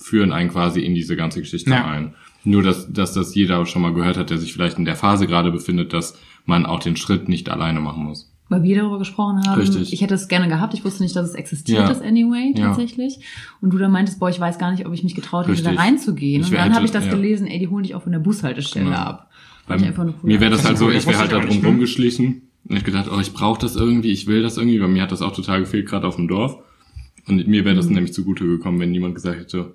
führen 0.02 0.32
einen 0.32 0.50
quasi 0.52 0.82
in 0.82 0.94
diese 0.94 1.16
ganze 1.16 1.40
Geschichte 1.40 1.72
Ja. 1.72 1.86
ein. 1.86 2.14
Nur, 2.44 2.62
dass, 2.62 2.92
dass 2.92 3.14
das 3.14 3.34
jeder 3.36 3.66
schon 3.66 3.82
mal 3.82 3.94
gehört 3.94 4.18
hat, 4.18 4.30
der 4.30 4.38
sich 4.38 4.54
vielleicht 4.54 4.78
in 4.78 4.86
der 4.86 4.96
Phase 4.98 5.28
gerade 5.28 5.50
befindet, 5.50 5.94
dass 5.94 6.20
man 6.46 6.66
auch 6.66 6.80
den 6.82 6.98
Schritt 6.98 7.30
nicht 7.30 7.50
alleine 7.50 7.80
machen 7.80 8.04
muss. 8.04 8.33
Weil 8.50 8.64
wir 8.64 8.76
darüber 8.78 9.00
gesprochen 9.00 9.46
haben. 9.48 9.60
Richtig. 9.60 9.94
Ich 9.94 10.02
hätte 10.02 10.14
es 10.14 10.28
gerne 10.28 10.48
gehabt. 10.48 10.74
Ich 10.74 10.84
wusste 10.86 11.02
nicht, 11.04 11.16
dass 11.16 11.30
es 11.30 11.36
existiert, 11.36 11.80
Ja. 11.80 11.88
das 11.88 12.02
Anyway, 12.02 12.54
Ja. 12.56 12.68
tatsächlich. 12.68 13.20
Und 13.62 13.72
du 13.74 13.78
dann 13.78 13.92
meintest, 13.92 14.20
boah, 14.20 14.30
ich 14.30 14.40
weiß 14.40 14.58
gar 14.60 14.72
nicht, 14.72 14.86
ob 14.86 14.94
ich 14.94 15.04
mich 15.04 15.16
getraut 15.16 15.48
hätte, 15.48 15.62
da 15.64 15.70
Richtig. 15.72 15.86
reinzugehen. 15.86 16.42
Ich 16.42 16.50
und 16.52 16.58
dann 16.58 16.74
habe 16.76 16.86
ich 16.86 16.92
das 16.92 17.06
ja. 17.06 17.12
gelesen, 17.12 17.48
ey, 17.48 17.60
die 17.60 17.68
holen 17.68 17.84
dich 17.84 17.96
auch 17.96 18.04
von 18.04 18.12
der 18.12 18.20
Bushaltestelle 18.20 18.86
Genau. 18.86 18.98
ab. 18.98 19.30
Fand 19.68 19.82
ich 19.82 19.88
einfach 19.88 20.04
coole 20.04 20.18
mir 20.24 20.42
wäre 20.42 20.52
das 20.52 20.66
halt 20.66 20.78
so, 20.78 20.90
ich 20.92 21.08
wäre 21.08 21.18
halt 21.18 21.32
da 21.32 21.38
drum 21.40 21.48
nicht, 21.50 21.62
ne? 21.64 21.70
rumgeschlichen 21.70 22.42
und 22.68 22.76
ich 22.76 22.84
gedacht, 22.84 23.10
oh, 23.10 23.20
ich 23.20 23.32
brauche 23.34 23.60
das 23.62 23.76
irgendwie, 23.78 24.12
ich 24.12 24.28
will 24.28 24.44
das 24.44 24.58
irgendwie, 24.58 24.78
bei 24.78 24.88
mir 24.90 25.02
hat 25.02 25.12
das 25.14 25.22
auch 25.22 25.34
total 25.34 25.62
gefehlt, 25.62 25.88
gerade 25.88 26.06
auf 26.06 26.18
dem 26.18 26.28
Dorf. 26.28 26.58
Und 27.28 27.48
mir 27.48 27.64
wäre 27.64 27.76
das 27.76 27.90
nämlich 27.90 28.14
zugute 28.14 28.44
gekommen, 28.46 28.80
wenn 28.82 28.92
niemand 28.92 29.16
gesagt 29.16 29.40
hätte. 29.40 29.74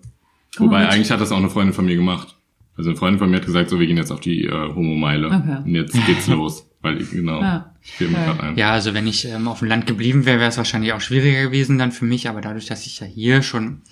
Wobei 0.58 0.82
mit. 0.82 0.92
eigentlich 0.92 1.10
hat 1.10 1.20
das 1.22 1.32
auch 1.32 1.38
eine 1.38 1.48
Freundin 1.48 1.72
von 1.72 1.86
mir 1.86 1.96
gemacht. 1.96 2.36
Also 2.76 2.90
eine 2.90 2.98
Freundin 2.98 3.18
von 3.18 3.30
mir 3.30 3.36
hat 3.36 3.46
gesagt, 3.46 3.70
so 3.70 3.80
wir 3.80 3.86
gehen 3.86 3.96
jetzt 3.96 4.12
auf 4.12 4.20
die 4.20 4.44
äh, 4.44 4.74
Homo-Meile. 4.74 5.26
Okay. 5.28 5.56
Und 5.64 5.74
jetzt 5.74 5.96
geht's 6.06 6.26
los. 6.28 6.67
Weil 6.80 7.00
ich, 7.00 7.10
genau, 7.10 7.40
Ja. 7.40 7.74
ich 7.82 7.90
fiel 7.92 8.08
mir 8.08 8.18
gerade 8.24 8.42
ein. 8.42 8.56
Ja, 8.56 8.70
also 8.72 8.94
wenn 8.94 9.06
ich 9.06 9.24
ähm, 9.24 9.48
auf 9.48 9.58
dem 9.60 9.68
Land 9.68 9.86
geblieben 9.86 10.24
wäre, 10.26 10.38
wäre 10.38 10.48
es 10.48 10.56
wahrscheinlich 10.58 10.92
auch 10.92 11.00
schwieriger 11.00 11.42
gewesen 11.42 11.78
dann 11.78 11.90
für 11.92 12.04
mich, 12.04 12.28
aber 12.28 12.40
dadurch, 12.40 12.66
dass 12.66 12.86
ich 12.86 13.00
ja 13.00 13.06
hier 13.06 13.42
schon 13.42 13.82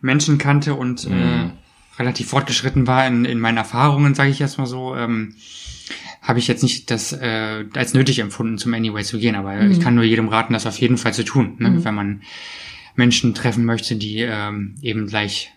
Menschen 0.00 0.38
kannte 0.38 0.74
und 0.74 1.08
Mhm. 1.08 1.16
äh, 1.16 1.50
relativ 1.98 2.28
fortgeschritten 2.28 2.86
war 2.86 3.06
in, 3.06 3.24
in 3.24 3.40
meinen 3.40 3.56
Erfahrungen, 3.56 4.14
sage 4.14 4.30
ich 4.30 4.40
erstmal 4.40 4.66
so, 4.68 4.94
ähm, 4.94 5.34
habe 6.22 6.38
ich 6.38 6.46
jetzt 6.48 6.62
nicht 6.62 6.90
das 6.90 7.12
äh, 7.12 7.64
als 7.74 7.94
nötig 7.94 8.18
empfunden, 8.18 8.58
zum 8.58 8.74
Anyway 8.74 9.02
zu 9.02 9.18
gehen. 9.18 9.34
Aber 9.34 9.54
Mhm. 9.54 9.70
ich 9.70 9.80
kann 9.80 9.94
nur 9.94 10.04
jedem 10.04 10.28
raten, 10.28 10.52
das 10.52 10.66
auf 10.66 10.78
jeden 10.78 10.98
Fall 10.98 11.14
zu 11.14 11.24
tun, 11.24 11.56
ne? 11.58 11.84
wenn 11.84 11.94
man 11.94 12.22
Menschen 12.94 13.34
treffen 13.34 13.64
möchte, 13.64 13.96
die 13.96 14.18
ähm, 14.20 14.74
eben 14.82 15.06
gleich 15.06 15.50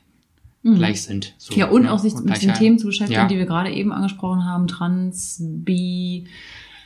gleich 0.62 1.04
sind. 1.04 1.36
So, 1.38 1.54
Mhm. 1.54 1.60
Ja, 1.60 1.68
und 1.68 1.84
ne? 1.84 1.92
auch 1.94 2.00
sich 2.00 2.14
mit 2.14 2.26
gleicher- 2.26 2.48
den 2.48 2.54
Themen 2.54 2.80
zu 2.80 2.88
beschäftigen, 2.88 3.22
ja. 3.22 3.28
die 3.28 3.38
wir 3.38 3.46
gerade 3.46 3.72
eben 3.72 3.94
angesprochen 3.94 4.44
haben, 4.44 4.68
Trans, 4.68 5.38
Bi, 5.42 6.26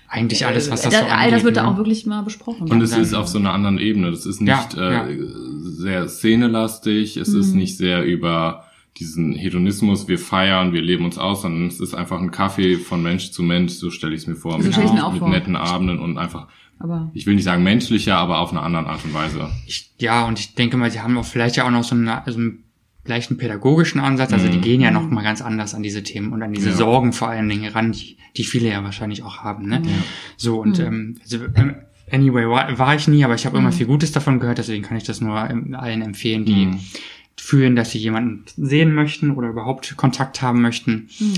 Eigentlich 0.07 0.45
alles, 0.45 0.69
was 0.69 0.81
das 0.83 0.93
äh, 0.93 0.97
so 0.99 1.03
all 1.05 1.09
das 1.09 1.19
angeht, 1.41 1.43
wird 1.45 1.57
da 1.57 1.63
ne? 1.63 1.69
auch 1.69 1.77
wirklich 1.77 2.05
mal 2.05 2.21
besprochen. 2.21 2.69
Und 2.69 2.81
es 2.81 2.91
dann- 2.91 3.01
ist 3.01 3.13
auf 3.15 3.27
so 3.27 3.39
einer 3.39 3.51
anderen 3.53 3.77
Ebene. 3.79 4.11
Das 4.11 4.25
ist 4.25 4.41
nicht 4.41 4.73
Ja, 4.75 5.05
äh, 5.07 5.17
sehr 5.63 6.07
szenelastig, 6.07 7.17
es 7.17 7.29
Mhm. 7.33 7.39
ist 7.39 7.53
nicht 7.53 7.77
sehr 7.77 8.03
über 8.05 8.65
diesen 8.97 9.33
Hedonismus, 9.33 10.07
wir 10.07 10.19
feiern, 10.19 10.71
wir 10.71 10.81
leben 10.81 11.03
uns 11.05 11.17
aus, 11.17 11.41
sondern 11.41 11.67
es 11.67 11.79
ist 11.79 11.95
einfach 11.95 12.21
ein 12.21 12.29
Kaffee 12.29 12.75
von 12.77 13.01
Mensch 13.01 13.31
zu 13.31 13.41
Mensch, 13.41 13.73
so 13.73 13.89
stelle 13.89 14.13
ich 14.13 14.21
es 14.21 14.27
mir 14.27 14.35
vor, 14.35 14.61
So 14.61 14.67
mit, 14.67 14.93
mir 14.93 15.03
auch 15.05 15.11
mit 15.11 15.19
vor. 15.19 15.29
netten 15.29 15.55
Abenden 15.55 15.97
und 15.97 16.19
einfach, 16.19 16.47
aber 16.77 17.09
ich 17.15 17.25
will 17.25 17.33
nicht 17.33 17.43
sagen 17.45 17.63
menschlicher, 17.63 18.17
aber 18.17 18.37
auf 18.39 18.51
eine 18.51 18.61
andere 18.61 18.85
Art 18.85 19.03
und 19.03 19.13
Weise. 19.15 19.49
Ich, 19.65 19.91
ja, 19.97 20.25
und 20.27 20.37
ich 20.37 20.53
denke 20.53 20.77
mal, 20.77 20.91
sie 20.91 20.99
haben 21.01 21.17
auch 21.17 21.25
vielleicht 21.25 21.55
ja 21.55 21.65
auch 21.65 21.71
noch 21.71 21.83
so 21.83 21.95
einen, 21.95 22.07
also 22.07 22.37
einen 22.37 22.65
leichten 23.05 23.37
pädagogischen 23.37 23.99
Ansatz. 23.99 24.31
Also 24.31 24.47
die 24.47 24.57
Mhm. 24.59 24.61
gehen 24.61 24.81
ja 24.81 24.91
noch 24.91 25.09
mal 25.09 25.23
ganz 25.23 25.41
anders 25.41 25.73
an 25.73 25.81
diese 25.81 26.03
Themen 26.03 26.31
und 26.31 26.43
an 26.43 26.53
diese 26.53 26.69
Ja. 26.69 26.75
Sorgen 26.75 27.13
vor 27.13 27.29
allen 27.29 27.49
Dingen 27.49 27.71
ran, 27.73 27.91
die, 27.93 28.17
die 28.37 28.43
viele 28.43 28.69
ja 28.69 28.83
wahrscheinlich 28.83 29.23
auch 29.23 29.37
haben. 29.39 29.67
Ne? 29.67 29.81
So, 30.37 30.59
und 30.61 30.79
ähm, 30.79 31.17
also, 31.21 31.37
ähm, 31.55 31.75
anyway, 32.11 32.47
war, 32.47 32.77
war 32.79 32.95
ich 32.95 33.07
nie, 33.07 33.23
aber 33.23 33.35
ich 33.35 33.45
habe 33.45 33.57
immer 33.57 33.71
viel 33.71 33.85
Gutes 33.85 34.11
davon 34.11 34.39
gehört, 34.39 34.57
deswegen 34.57 34.83
kann 34.83 34.97
ich 34.97 35.03
das 35.03 35.21
nur 35.21 35.49
ähm, 35.49 35.75
allen 35.75 36.01
empfehlen, 36.01 36.45
die 36.45 36.65
Mhm. 36.67 36.79
fühlen, 37.37 37.75
dass 37.75 37.91
sie 37.91 37.99
jemanden 37.99 38.45
sehen 38.57 38.93
möchten 38.93 39.31
oder 39.31 39.49
überhaupt 39.49 39.95
Kontakt 39.97 40.41
haben 40.41 40.61
möchten. 40.61 41.09
Mhm. 41.19 41.33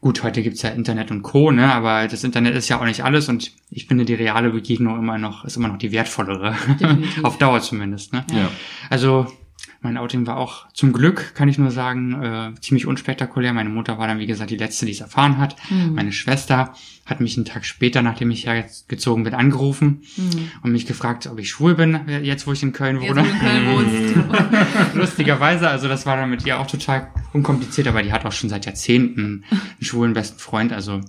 Gut, 0.00 0.22
heute 0.22 0.42
gibt's 0.42 0.62
ja 0.62 0.70
Internet 0.70 1.10
und 1.10 1.20
Co., 1.22 1.50
ne? 1.50 1.70
Aber 1.74 2.08
das 2.08 2.24
Internet 2.24 2.54
ist 2.54 2.70
ja 2.70 2.80
auch 2.80 2.86
nicht 2.86 3.04
alles 3.04 3.28
und 3.28 3.52
ich 3.70 3.86
finde 3.86 4.06
die 4.06 4.14
reale 4.14 4.48
Begegnung 4.48 4.98
immer 4.98 5.18
noch, 5.18 5.44
ist 5.44 5.58
immer 5.58 5.68
noch 5.68 5.76
die 5.76 5.92
wertvollere. 5.92 6.56
Auf 7.22 7.36
Dauer 7.36 7.60
zumindest, 7.60 8.14
ne? 8.14 8.24
Ja. 8.32 8.50
Also 8.88 9.26
mein 9.82 9.96
Outing 9.96 10.26
war 10.26 10.36
auch 10.36 10.66
zum 10.74 10.92
Glück, 10.92 11.34
kann 11.34 11.48
ich 11.48 11.56
nur 11.58 11.70
sagen, 11.70 12.22
äh, 12.22 12.60
ziemlich 12.60 12.86
unspektakulär. 12.86 13.52
Meine 13.54 13.70
Mutter 13.70 13.96
war 13.98 14.06
dann, 14.06 14.18
wie 14.18 14.26
gesagt, 14.26 14.50
die 14.50 14.56
letzte, 14.56 14.84
die 14.84 14.92
es 14.92 15.00
erfahren 15.00 15.38
hat. 15.38 15.56
Mhm. 15.70 15.94
Meine 15.94 16.12
Schwester 16.12 16.74
hat 17.06 17.20
mich 17.20 17.36
einen 17.36 17.46
Tag 17.46 17.64
später, 17.64 18.02
nachdem 18.02 18.30
ich 18.30 18.44
ja 18.44 18.54
jetzt 18.54 18.88
gezogen 18.88 19.24
bin, 19.24 19.32
angerufen 19.34 20.02
Mhm. 20.16 20.50
und 20.62 20.72
mich 20.72 20.86
gefragt, 20.86 21.26
ob 21.26 21.38
ich 21.38 21.48
schwul 21.48 21.74
bin, 21.74 21.94
äh, 22.08 22.20
jetzt 22.20 22.46
wo 22.46 22.52
ich 22.52 22.62
in 22.62 22.72
Köln 22.72 23.00
jetzt, 23.00 23.10
wohne. 23.10 23.22
wo 23.22 23.24
du 23.24 23.30
in 23.30 23.38
Köln 23.40 23.66
wohnst. 23.72 24.94
Lustigerweise, 24.94 25.68
also 25.68 25.88
das 25.88 26.06
war 26.06 26.16
dann 26.16 26.30
mit 26.30 26.44
ihr 26.46 26.58
auch 26.60 26.66
total 26.66 27.08
unkompliziert, 27.32 27.86
aber 27.88 28.02
die 28.02 28.12
hat 28.12 28.24
auch 28.26 28.32
schon 28.32 28.50
seit 28.50 28.66
Jahrzehnten 28.66 29.44
einen 29.50 29.70
schwulen 29.80 30.12
besten 30.12 30.38
Freund. 30.38 30.72
Also 30.72 31.00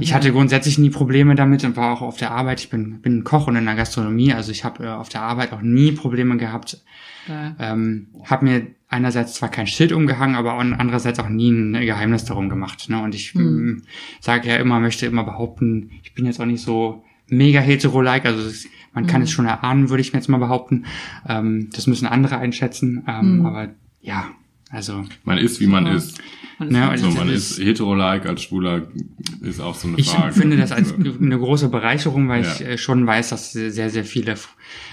ich 0.00 0.14
hatte 0.14 0.32
grundsätzlich 0.32 0.78
nie 0.78 0.90
Probleme 0.90 1.34
damit 1.34 1.64
und 1.64 1.76
war 1.76 1.92
auch 1.92 2.02
auf 2.02 2.16
der 2.16 2.30
Arbeit. 2.30 2.60
Ich 2.60 2.70
bin, 2.70 3.00
bin 3.00 3.24
Koch 3.24 3.46
und 3.48 3.56
in 3.56 3.64
der 3.64 3.74
Gastronomie, 3.74 4.32
also 4.32 4.52
ich 4.52 4.64
habe 4.64 4.84
äh, 4.84 4.88
auf 4.88 5.08
der 5.08 5.22
Arbeit 5.22 5.52
auch 5.52 5.62
nie 5.62 5.92
Probleme 5.92 6.36
gehabt. 6.36 6.82
Geil. 7.26 7.54
Ähm, 7.58 8.06
habe 8.24 8.44
mir 8.44 8.66
einerseits 8.88 9.34
zwar 9.34 9.50
kein 9.50 9.66
Schild 9.66 9.92
umgehangen, 9.92 10.36
aber 10.36 10.54
auch 10.54 10.60
andererseits 10.60 11.18
auch 11.18 11.28
nie 11.28 11.50
ein 11.50 11.72
Geheimnis 11.72 12.24
darum 12.24 12.48
gemacht. 12.48 12.88
Ne? 12.88 13.02
Und 13.02 13.14
ich 13.14 13.34
Hm. 13.34 13.82
sage 14.20 14.48
ja 14.48 14.56
immer, 14.56 14.80
möchte 14.80 15.06
immer 15.06 15.24
behaupten, 15.24 15.90
ich 16.02 16.14
bin 16.14 16.26
jetzt 16.26 16.40
auch 16.40 16.46
nicht 16.46 16.62
so 16.62 17.04
mega 17.28 17.60
hetero-like, 17.60 18.26
also 18.26 18.40
es, 18.48 18.66
man 18.92 19.06
kann 19.06 19.16
Hm. 19.20 19.22
es 19.24 19.30
schon 19.30 19.46
erahnen, 19.46 19.90
würde 19.90 20.00
ich 20.00 20.12
mir 20.12 20.18
jetzt 20.18 20.28
mal 20.28 20.38
behaupten. 20.38 20.86
Ähm, 21.28 21.68
das 21.72 21.86
müssen 21.86 22.06
andere 22.06 22.38
einschätzen, 22.38 23.04
ähm, 23.06 23.38
Hm. 23.38 23.46
aber 23.46 23.68
ja, 24.00 24.26
also 24.70 25.04
Man 25.24 25.38
ist, 25.38 25.60
wie 25.60 25.66
man 25.66 25.84
Super. 25.84 25.96
ist. 25.96 26.20
Man 26.60 26.70
Ja, 26.74 26.88
halt 26.90 27.00
So, 27.00 27.06
das 27.06 27.14
man 27.16 27.28
ist- 27.30 27.58
hetero-like, 27.58 28.26
als 28.26 28.42
Schwuler 28.42 28.82
ist 29.40 29.60
auch 29.60 29.74
so 29.74 29.88
eine 29.88 29.98
Ich 29.98 30.10
Frage. 30.10 30.28
empfinde 30.28 30.56
das 30.58 30.70
als 30.72 30.92
eine 30.94 31.38
große 31.38 31.70
Bereicherung, 31.70 32.28
weil 32.28 32.42
Ja. 32.44 32.52
ich 32.52 32.60
äh, 32.60 32.78
schon 32.78 33.06
weiß, 33.06 33.30
dass 33.30 33.52
sehr, 33.52 33.88
sehr 33.90 34.04
viele 34.04 34.34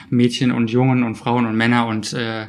Mädchen 0.09 0.51
und 0.53 0.71
Jungen 0.71 1.03
und 1.03 1.15
Frauen 1.15 1.45
und 1.45 1.57
Männer 1.57 1.87
und 1.87 2.13
äh, 2.13 2.47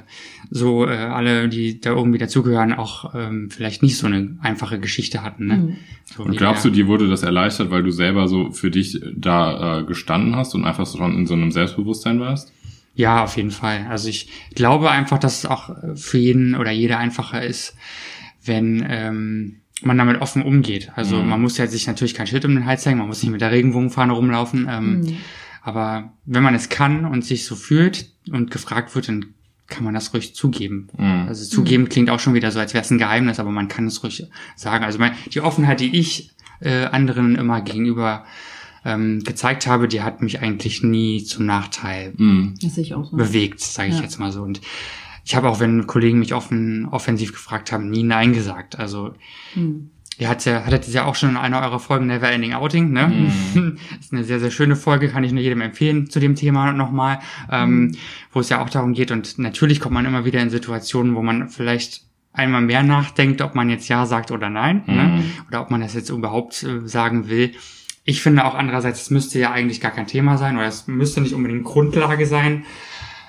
so 0.50 0.86
äh, 0.86 0.90
alle, 0.90 1.48
die 1.48 1.80
da 1.80 1.90
irgendwie 1.90 2.18
dazugehören, 2.18 2.72
auch 2.72 3.12
ähm, 3.14 3.50
vielleicht 3.50 3.82
nicht 3.82 3.96
so 3.98 4.06
eine 4.06 4.38
einfache 4.40 4.78
Geschichte 4.78 5.22
hatten. 5.22 5.46
Ne? 5.46 5.56
Mhm. 5.56 5.76
So, 6.04 6.22
Und 6.22 6.36
glaubst 6.36 6.64
du, 6.64 6.70
dir 6.70 6.86
wurde 6.86 7.08
das 7.08 7.24
erleichtert, 7.24 7.70
weil 7.72 7.82
du 7.82 7.90
selber 7.90 8.28
so 8.28 8.52
für 8.52 8.70
dich 8.70 9.00
da 9.14 9.80
äh, 9.80 9.84
gestanden 9.84 10.36
hast 10.36 10.54
und 10.54 10.64
einfach 10.64 10.86
schon 10.86 11.16
in 11.16 11.26
so 11.26 11.34
einem 11.34 11.50
Selbstbewusstsein 11.50 12.20
warst? 12.20 12.52
Ja, 12.94 13.24
auf 13.24 13.36
jeden 13.36 13.50
Fall. 13.50 13.86
Also 13.90 14.08
ich 14.08 14.28
glaube 14.54 14.90
einfach, 14.90 15.18
dass 15.18 15.38
es 15.38 15.46
auch 15.46 15.70
für 15.96 16.18
jeden 16.18 16.54
oder 16.54 16.70
jeder 16.70 16.98
einfacher 16.98 17.44
ist, 17.44 17.74
wenn 18.48 18.84
ähm, 18.88 19.56
man 19.82 19.96
damit 19.98 20.20
offen 20.20 20.42
umgeht. 20.42 20.90
Also 20.96 21.16
Mhm. 21.22 21.28
man 21.28 21.40
muss 21.42 21.56
ja 21.58 21.66
sich 21.68 21.86
natürlich 21.86 22.14
kein 22.14 22.26
Schild 22.26 22.44
um 22.44 22.54
den 22.54 22.64
Hals 22.66 22.84
hängen, 22.84 22.98
man 22.98 23.06
muss 23.08 23.22
nicht 23.22 23.30
mit 23.30 23.40
der 23.40 23.52
Regenbogenfahne 23.52 24.12
rumlaufen. 24.12 24.66
Ähm, 24.68 25.00
Mhm. 25.02 25.16
Aber 25.62 26.12
wenn 26.24 26.42
man 26.42 26.54
es 26.54 26.68
kann 26.68 27.04
und 27.04 27.24
sich 27.24 27.44
so 27.44 27.54
fühlt 27.54 28.10
und 28.30 28.50
gefragt 28.50 28.94
wird, 28.94 29.08
dann 29.08 29.26
kann 29.66 29.84
man 29.84 29.92
das 29.92 30.14
ruhig 30.14 30.34
zugeben. 30.34 30.88
Mhm. 30.96 31.26
Also 31.28 31.44
zugeben 31.44 31.88
klingt 31.90 32.08
auch 32.10 32.20
schon 32.20 32.32
wieder 32.34 32.50
so, 32.50 32.58
als 32.58 32.72
wäre 32.72 32.82
es 32.82 32.90
ein 32.90 32.96
Geheimnis, 32.98 33.38
aber 33.38 33.50
man 33.50 33.68
kann 33.68 33.86
es 33.86 34.02
ruhig 34.02 34.24
sagen. 34.56 34.84
Also 34.84 34.98
mein, 34.98 35.12
die 35.32 35.40
Offenheit, 35.42 35.80
die 35.80 35.94
ich 35.96 36.30
äh, 36.60 36.86
anderen 36.86 37.36
immer 37.36 37.60
gegenüber 37.60 38.24
ähm, 38.84 39.22
gezeigt 39.24 39.66
habe, 39.66 39.86
die 39.88 40.00
hat 40.02 40.22
mich 40.22 40.40
eigentlich 40.40 40.82
nie 40.82 41.22
zum 41.24 41.44
Nachteil 41.44 42.14
Mhm. 42.16 42.54
So. 42.58 43.10
bewegt, 43.12 43.60
sage 43.60 43.90
ich 43.90 43.96
Ja. 43.96 44.02
jetzt 44.02 44.18
mal 44.18 44.32
so. 44.32 44.42
Und 44.42 44.60
ich 45.28 45.36
habe 45.36 45.50
auch, 45.50 45.60
wenn 45.60 45.86
Kollegen 45.86 46.18
mich 46.20 46.32
offen 46.32 46.88
offensiv 46.90 47.32
gefragt 47.32 47.70
haben, 47.70 47.90
nie 47.90 48.02
Nein 48.02 48.32
gesagt. 48.32 48.78
Also 48.78 49.12
Mhm. 49.54 49.90
Ihr 50.20 50.28
hattet 50.28 50.46
ja, 50.46 50.64
hattet 50.64 50.88
es 50.88 50.92
ja 50.94 51.04
auch 51.04 51.14
schon 51.14 51.28
in 51.30 51.36
einer 51.36 51.60
eurer 51.60 51.78
Folgen 51.78 52.06
Never 52.06 52.28
Ending 52.28 52.54
Outing, 52.54 52.90
ne? 52.90 53.06
Mhm. 53.54 53.78
ist 54.00 54.12
eine 54.12 54.24
sehr, 54.24 54.40
sehr 54.40 54.50
schöne 54.50 54.74
Folge, 54.74 55.10
kann 55.10 55.22
ich 55.22 55.30
nur 55.30 55.42
jedem 55.42 55.60
empfehlen 55.60 56.10
zu 56.10 56.18
dem 56.18 56.34
Thema 56.34 56.72
nochmal, 56.72 57.20
ähm, 57.52 57.94
wo 58.32 58.40
es 58.40 58.48
ja 58.48 58.60
auch 58.60 58.70
darum 58.70 58.94
geht. 58.94 59.10
Und 59.12 59.38
natürlich 59.38 59.78
kommt 59.80 59.94
man 59.94 60.06
immer 60.06 60.24
wieder 60.24 60.40
in 60.40 60.50
Situationen, 60.50 61.14
wo 61.14 61.22
man 61.22 61.50
vielleicht 61.50 62.02
einmal 62.32 62.62
mehr 62.62 62.82
nachdenkt, 62.82 63.42
ob 63.42 63.54
man 63.54 63.68
jetzt 63.70 63.86
Ja 63.88 64.06
sagt 64.06 64.30
oder 64.32 64.48
Nein, 64.48 64.82
ne? 64.86 65.02
Mhm. 65.04 65.24
oder 65.48 65.60
ob 65.60 65.70
man 65.70 65.82
das 65.82 65.94
jetzt 65.94 66.08
überhaupt 66.08 66.64
äh, 66.64 66.88
sagen 66.88 67.28
will. 67.28 67.52
Ich 68.04 68.22
finde 68.22 68.46
auch 68.46 68.54
andererseits, 68.54 69.02
es 69.02 69.10
müsste 69.10 69.38
ja 69.38 69.52
eigentlich 69.52 69.80
gar 69.82 69.92
kein 69.92 70.06
Thema 70.06 70.38
sein 70.38 70.56
oder 70.56 70.66
es 70.66 70.88
müsste 70.88 71.20
nicht 71.20 71.34
unbedingt 71.34 71.64
Grundlage 71.64 72.24
sein. 72.26 72.64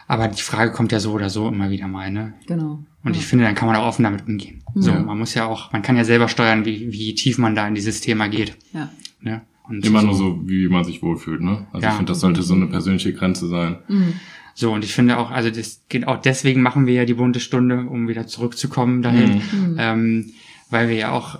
Aber 0.10 0.28
die 0.28 0.42
Frage 0.42 0.72
kommt 0.72 0.92
ja 0.92 1.00
so 1.00 1.12
oder 1.14 1.30
so 1.30 1.48
immer 1.48 1.70
wieder 1.70 1.88
mal, 1.88 2.10
ne? 2.10 2.34
Genau. 2.48 2.84
Und 3.04 3.16
ich 3.16 3.26
finde, 3.28 3.46
dann 3.46 3.54
kann 3.54 3.68
man 3.68 3.78
auch 3.78 3.86
offen 3.86 4.04
damit 4.04 4.28
umgehen. 4.28 4.64
So, 4.74 4.90
Ja. 4.90 5.00
man 5.00 5.20
muss 5.20 5.36
ja 5.36 5.46
auch, 5.46 5.72
man 5.72 5.84
kann 5.84 5.96
ja 5.96 6.04
selber 6.04 6.28
steuern, 6.28 6.66
wie, 6.66 6.92
wie 6.92 7.14
tief 7.14 7.38
man 7.38 7.54
da 7.56 7.68
in 7.68 7.76
dieses 7.76 8.02
Thema 8.02 8.28
geht. 8.28 8.58
Ja. 8.74 8.90
Ne? 9.22 9.42
Und 9.64 9.86
Immer 9.86 10.02
nur 10.02 10.16
so, 10.16 10.42
wie 10.50 10.68
man 10.68 10.84
sich 10.84 11.04
wohlfühlt, 11.04 11.42
ne? 11.42 11.68
Also 11.72 11.84
Ja. 11.86 11.92
ich 11.92 11.98
finde, 11.98 12.12
das 12.12 12.22
sollte 12.22 12.42
so 12.42 12.56
eine 12.56 12.66
persönliche 12.66 13.14
Grenze 13.14 13.48
sein. 13.48 13.78
Mhm. 13.88 14.14
So, 14.56 14.74
und 14.74 14.84
ich 14.84 14.94
finde 14.96 15.18
auch, 15.20 15.30
also 15.30 15.52
das 15.52 15.84
geht 15.90 16.08
auch 16.08 16.20
deswegen 16.20 16.62
machen 16.64 16.88
wir 16.88 16.94
ja 16.96 17.06
die 17.06 17.14
bunte 17.14 17.40
Stunde, 17.40 17.86
um 17.88 18.08
wieder 18.08 18.26
zurückzukommen 18.26 19.04
dahin. 19.04 19.36
Mhm. 19.52 19.76
Ähm, 19.78 20.26
weil 20.72 20.90
wir 20.90 20.96
ja 20.96 21.12
auch 21.12 21.38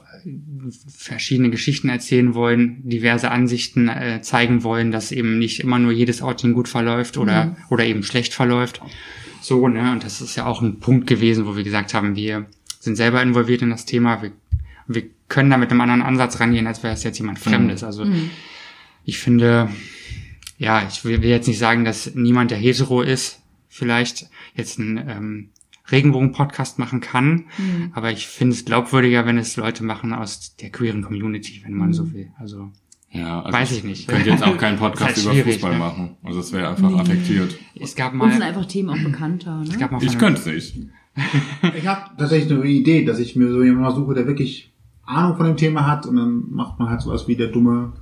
verschiedene 0.96 1.50
Geschichten 1.50 1.90
erzählen 1.90 2.34
wollen, 2.34 2.88
diverse 2.88 3.32
Ansichten 3.32 3.88
äh, 3.90 4.22
zeigen 4.22 4.64
wollen, 4.64 4.92
dass 4.92 5.12
eben 5.12 5.40
nicht 5.40 5.60
immer 5.62 5.80
nur 5.80 5.92
jedes 5.92 6.22
Outing 6.22 6.54
gut 6.54 6.68
verläuft 6.68 7.18
oder, 7.18 7.56
oder 7.70 7.86
eben 7.86 8.04
schlecht 8.04 8.34
verläuft. 8.34 8.82
So, 9.42 9.68
ne? 9.68 9.92
Und 9.92 10.04
das 10.04 10.22
ist 10.22 10.36
ja 10.36 10.46
auch 10.46 10.62
ein 10.62 10.80
Punkt 10.80 11.08
gewesen, 11.08 11.46
wo 11.46 11.56
wir 11.56 11.64
gesagt 11.64 11.94
haben, 11.94 12.16
wir 12.16 12.46
sind 12.80 12.96
selber 12.96 13.22
involviert 13.22 13.62
in 13.62 13.70
das 13.70 13.86
Thema, 13.86 14.22
wir, 14.22 14.32
wir 14.88 15.04
können 15.28 15.50
da 15.50 15.58
mit 15.58 15.72
einem 15.72 15.82
anderen 15.82 16.02
Ansatz 16.02 16.40
rangehen, 16.40 16.68
als 16.68 16.84
wäre 16.84 16.94
es 16.94 17.04
jetzt 17.04 17.20
jemand 17.20 17.40
Fremdes. 17.40 17.84
Also 17.84 18.06
Mhm. 18.06 18.30
ich 19.06 19.20
finde, 19.20 19.70
ja, 20.58 20.88
ich 20.90 21.06
will, 21.06 21.22
will 21.22 21.30
jetzt 21.30 21.48
nicht 21.48 21.60
sagen, 21.60 21.86
dass 21.86 22.14
niemand, 22.16 22.52
der 22.52 22.58
hetero 22.58 23.02
ist, 23.02 23.42
vielleicht 23.70 24.28
jetzt 24.56 24.80
einen 24.80 24.98
ähm, 24.98 25.50
Regenbogen-Podcast 25.92 26.80
machen 26.80 27.02
kann, 27.02 27.46
Mhm. 27.58 27.92
aber 27.94 28.12
ich 28.12 28.28
finde 28.28 28.56
es 28.56 28.66
glaubwürdiger, 28.66 29.26
wenn 29.26 29.38
es 29.38 29.56
Leute 29.58 29.84
machen 29.84 30.14
aus 30.14 30.56
der 30.58 30.70
queeren 30.72 31.02
Community, 31.02 31.62
wenn 31.64 31.74
man 31.74 31.94
so 31.94 32.12
will. 32.14 32.30
Also 32.40 32.72
Ja, 33.12 33.42
also 33.42 33.58
Weiß 33.58 33.72
ich 33.72 33.84
nicht. 33.84 34.08
könnte 34.08 34.30
jetzt 34.30 34.44
auch 34.44 34.58
keinen 34.58 34.78
Podcast 34.86 35.26
halt 35.28 35.36
über 35.40 35.52
Fußball 35.52 35.72
ne? 35.74 35.78
machen. 35.80 36.10
Also 36.24 36.40
es 36.42 36.54
wäre 36.54 36.70
einfach 36.70 36.94
affektiert. 36.96 37.58
es 37.80 37.96
gab 37.96 38.14
Uns 38.14 38.32
sind 38.34 38.40
mal, 38.40 38.46
einfach 38.48 38.66
Themen 38.66 38.90
auch 38.92 39.04
bekannter. 39.04 39.62
es 39.64 39.72
Ne? 39.72 39.78
gab 39.80 39.92
mal 39.92 40.04
Ich 40.04 40.18
könnte 40.18 40.40
es 40.40 40.46
nicht. 40.46 40.78
Ich 41.78 41.88
habe 41.88 42.02
tatsächlich 42.18 42.52
eine 42.52 42.64
Idee, 42.66 43.04
dass 43.04 43.20
ich 43.20 43.36
mir 43.36 43.50
so 43.52 43.64
jemanden 43.64 43.82
mal 43.84 43.96
suche, 43.96 44.14
der 44.14 44.28
wirklich 44.28 44.72
Ahnung 45.06 45.38
von 45.38 45.48
dem 45.48 45.58
Thema 45.58 45.88
hat 45.88 46.06
und 46.06 46.16
dann 46.18 46.44
macht 46.52 46.78
man 46.80 46.90
halt 46.90 47.02
sowas 47.02 47.28
wie 47.28 47.36
der 47.36 47.48
dumme 47.48 47.94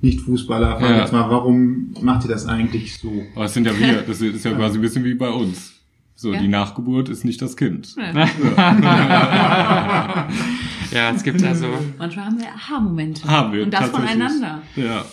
Nicht-Fußballer. 0.00 0.78
Frag 0.80 0.90
Ja. 0.90 0.98
jetzt 1.00 1.12
mal, 1.12 1.28
warum 1.30 1.92
macht 2.00 2.24
ihr 2.24 2.28
das 2.30 2.46
eigentlich 2.46 2.96
so? 2.98 3.10
Aber 3.34 3.44
es 3.46 3.54
sind 3.54 3.66
ja 3.66 3.78
wir. 3.78 4.02
Das 4.02 4.20
ist 4.20 4.44
ja 4.44 4.52
quasi 4.52 4.78
ein 4.78 4.80
bisschen 4.82 5.04
wie 5.04 5.14
bei 5.14 5.28
uns. 5.30 5.71
So, 6.22 6.32
Ja. 6.32 6.38
die 6.40 6.46
Nachgeburt 6.46 7.08
ist 7.08 7.24
nicht 7.24 7.42
das 7.42 7.56
Kind. 7.56 7.96
Ja, 10.92 11.10
es 11.10 11.22
gibt 11.22 11.42
also, 11.42 11.66
Manchmal 11.98 12.26
haben 12.26 12.38
wir 12.38 12.48
Aha-Momente. 12.48 13.26
Haben 13.26 13.52
wir, 13.54 13.64
Und 13.64 13.70
das 13.72 13.88
voneinander. 13.88 14.60
Ja, 14.76 15.04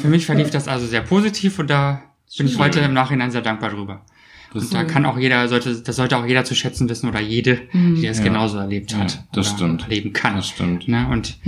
für 0.00 0.08
mich 0.08 0.26
verlief 0.26 0.50
das 0.50 0.66
also 0.68 0.84
sehr 0.86 1.00
positiv 1.02 1.58
und 1.60 1.70
da 1.70 2.02
bin 2.36 2.48
ich 2.48 2.58
heute 2.58 2.80
im 2.80 2.92
Nachhinein 2.92 3.30
sehr 3.30 3.40
dankbar 3.40 3.70
drüber. 3.70 4.04
das, 4.52 4.64
Und 4.64 4.74
da 4.74 4.82
kann 4.84 5.06
auch 5.06 5.16
jeder, 5.16 5.46
sollte, 5.48 5.80
das 5.80 5.94
sollte 5.96 6.16
auch 6.18 6.26
jeder 6.26 6.44
zu 6.44 6.54
schätzen 6.56 6.88
wissen 6.88 7.08
oder 7.08 7.20
jede, 7.20 7.60
die 7.72 8.02
das 8.06 8.18
Ja. 8.18 8.24
genauso 8.24 8.58
erlebt 8.58 8.90
Ja, 8.92 8.98
hat. 8.98 9.24
das 9.32 9.48
oder 9.50 9.56
stimmt. 9.56 9.82
Erleben 9.84 10.12
kann. 10.12 10.34
das 10.36 10.48
stimmt. 10.48 10.86
Ne? 10.88 11.06
Und 11.08 11.38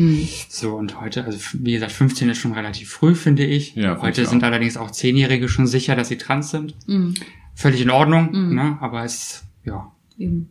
so, 0.48 0.76
und 0.76 1.00
heute, 1.00 1.24
also 1.24 1.38
wie 1.54 1.72
gesagt, 1.72 1.92
15 1.92 2.28
ist 2.30 2.38
schon 2.38 2.52
relativ 2.52 2.88
früh, 2.90 3.14
finde 3.16 3.44
ich. 3.44 3.74
Ja, 3.74 4.00
heute 4.00 4.22
ich 4.22 4.28
sind 4.28 4.42
auch. 4.44 4.48
allerdings 4.48 4.76
auch 4.78 4.90
Zehnjährige 4.92 5.48
schon 5.48 5.66
sicher, 5.66 5.96
dass 5.96 6.08
sie 6.08 6.16
trans 6.16 6.50
sind. 6.52 6.74
Mhm. 6.86 7.14
Völlig 7.60 7.82
in 7.82 7.90
Ordnung, 7.90 8.54
ne? 8.54 8.78
aber 8.80 9.04
es, 9.04 9.44
ja. 9.66 9.92
Eben. 10.16 10.48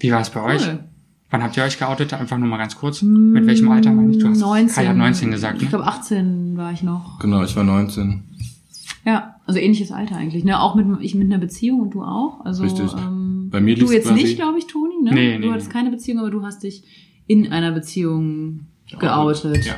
Wie 0.00 0.10
war 0.10 0.22
es 0.22 0.30
bei 0.30 0.40
euch? 0.42 0.66
Cool. 0.66 0.82
Wann 1.28 1.42
habt 1.42 1.56
ihr 1.58 1.62
euch 1.62 1.78
geoutet? 1.78 2.14
Einfach 2.14 2.38
nur 2.38 2.48
mal 2.48 2.56
ganz 2.56 2.74
kurz. 2.76 3.02
Mit 3.02 3.46
welchem 3.46 3.70
Alter 3.70 3.92
meine 3.92 4.12
ich? 4.12 4.18
Du 4.18 4.28
hast 4.28 4.38
19. 4.40 4.74
Kai 4.74 4.86
hat 4.86 4.96
19 4.96 5.30
gesagt, 5.30 5.56
Ich 5.58 5.64
ne? 5.64 5.68
glaube 5.68 5.86
18 5.86 6.56
war 6.56 6.72
ich 6.72 6.82
noch. 6.82 7.18
Genau, 7.18 7.44
ich 7.44 7.54
war 7.54 7.64
19. 7.64 8.22
Ja, 9.04 9.36
also 9.44 9.60
ähnliches 9.60 9.92
Alter 9.92 10.16
eigentlich. 10.16 10.44
Ne? 10.44 10.58
Auch 10.58 10.74
mit 10.74 10.86
ich 11.02 11.14
mit 11.14 11.30
einer 11.30 11.38
Beziehung 11.38 11.80
und 11.80 11.90
du 11.90 12.02
auch. 12.02 12.44
Also 12.46 12.62
Richtig. 12.62 12.90
Ähm, 12.96 13.50
Bei 13.50 13.60
mir 13.60 13.76
du 13.76 13.92
jetzt 13.92 14.06
quasi- 14.08 14.22
nicht, 14.22 14.36
glaube 14.36 14.58
ich, 14.58 14.66
Toni. 14.66 14.94
Ne? 15.02 15.12
Nee, 15.12 15.34
du 15.34 15.40
nee, 15.40 15.50
hattest 15.52 15.68
nee. 15.68 15.72
keine 15.74 15.90
Beziehung, 15.90 16.20
aber 16.20 16.30
du 16.30 16.42
hast 16.42 16.62
dich 16.62 16.82
in 17.26 17.52
einer 17.52 17.72
Beziehung 17.72 18.60
geoutet. 18.98 19.66
Ja. 19.66 19.74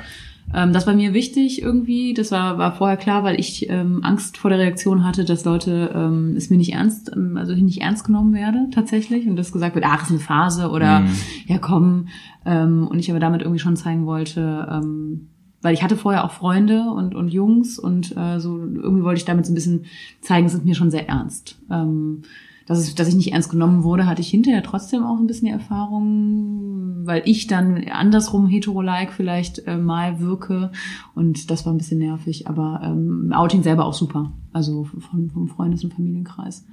Ähm, 0.55 0.73
das 0.73 0.87
war 0.87 0.95
mir 0.95 1.13
wichtig 1.13 1.61
irgendwie. 1.63 2.15
Das 2.15 2.31
war, 2.31 2.59
war 2.59 2.73
vorher 2.75 2.97
klar, 2.97 3.25
weil 3.25 3.39
ich 3.41 3.69
ähm, 3.69 4.01
Angst 4.03 4.39
vor 4.39 4.51
der 4.51 4.59
Reaktion 4.59 5.05
hatte, 5.05 5.25
dass 5.25 5.45
Leute 5.45 5.91
ähm, 5.95 6.35
es 6.37 6.51
mir 6.51 6.57
nicht 6.57 6.73
ernst, 6.73 7.11
ähm, 7.15 7.37
also 7.37 7.53
ich 7.53 7.63
nicht 7.63 7.83
ernst 7.83 8.05
genommen 8.05 8.33
werde 8.33 8.69
tatsächlich 8.73 9.27
und 9.27 9.37
das 9.37 9.53
gesagt 9.53 9.75
wird, 9.75 9.85
ach, 9.87 10.05
ist 10.05 10.11
eine 10.11 10.21
Phase 10.21 10.71
oder 10.71 11.01
Mhm. 11.01 11.09
ja 11.47 11.59
komm. 11.59 12.09
Ähm, 12.45 12.87
und 12.89 12.99
ich 12.99 13.11
aber 13.11 13.21
damit 13.21 13.43
irgendwie 13.43 13.59
schon 13.59 13.77
zeigen 13.77 14.07
wollte, 14.07 14.69
ähm, 14.71 15.29
weil 15.63 15.75
ich 15.75 15.83
hatte 15.83 15.97
vorher 15.97 16.25
auch 16.25 16.31
Freunde 16.31 16.91
und, 16.91 17.15
und 17.15 17.29
Jungs 17.29 17.79
und 17.79 18.17
äh, 18.17 18.39
so 18.39 18.57
irgendwie 18.59 19.03
wollte 19.03 19.19
ich 19.19 19.25
damit 19.25 19.47
so 19.47 19.53
ein 19.53 19.57
bisschen 19.57 19.87
zeigen, 20.21 20.47
es 20.47 20.55
ist 20.55 20.65
mir 20.65 20.77
schon 20.77 20.93
sehr 20.93 21.09
ernst. 21.09 21.59
Ähm, 21.71 22.23
dass, 22.67 22.79
es, 22.79 22.95
dass 22.95 23.09
ich 23.09 23.15
nicht 23.15 23.33
ernst 23.33 23.51
genommen 23.51 23.85
wurde, 23.85 24.07
hatte 24.07 24.21
ich 24.21 24.29
hinterher 24.29 24.63
trotzdem 24.63 25.05
auch 25.05 25.19
ein 25.19 25.27
bisschen 25.27 25.47
die 25.47 25.53
Erfahrung, 25.53 27.07
weil 27.07 27.23
ich 27.25 27.47
dann 27.47 27.85
andersrum 27.89 28.47
hetero-like 28.47 29.13
vielleicht 29.13 29.67
äh, 29.67 29.77
mal 29.77 30.21
wirke 30.21 30.73
und 31.15 31.51
das 31.51 31.65
war 31.65 31.73
ein 31.73 31.79
bisschen 31.79 31.99
nervig, 31.99 32.49
aber 32.49 32.81
ähm, 32.83 33.33
Outing 33.33 33.63
selber 33.63 33.87
auch 33.87 33.95
super, 33.95 34.33
also 34.53 34.85
von, 34.85 35.31
vom 35.31 35.49
Freundes- 35.49 35.85
und 35.85 35.95
Familienkreis. 35.95 36.67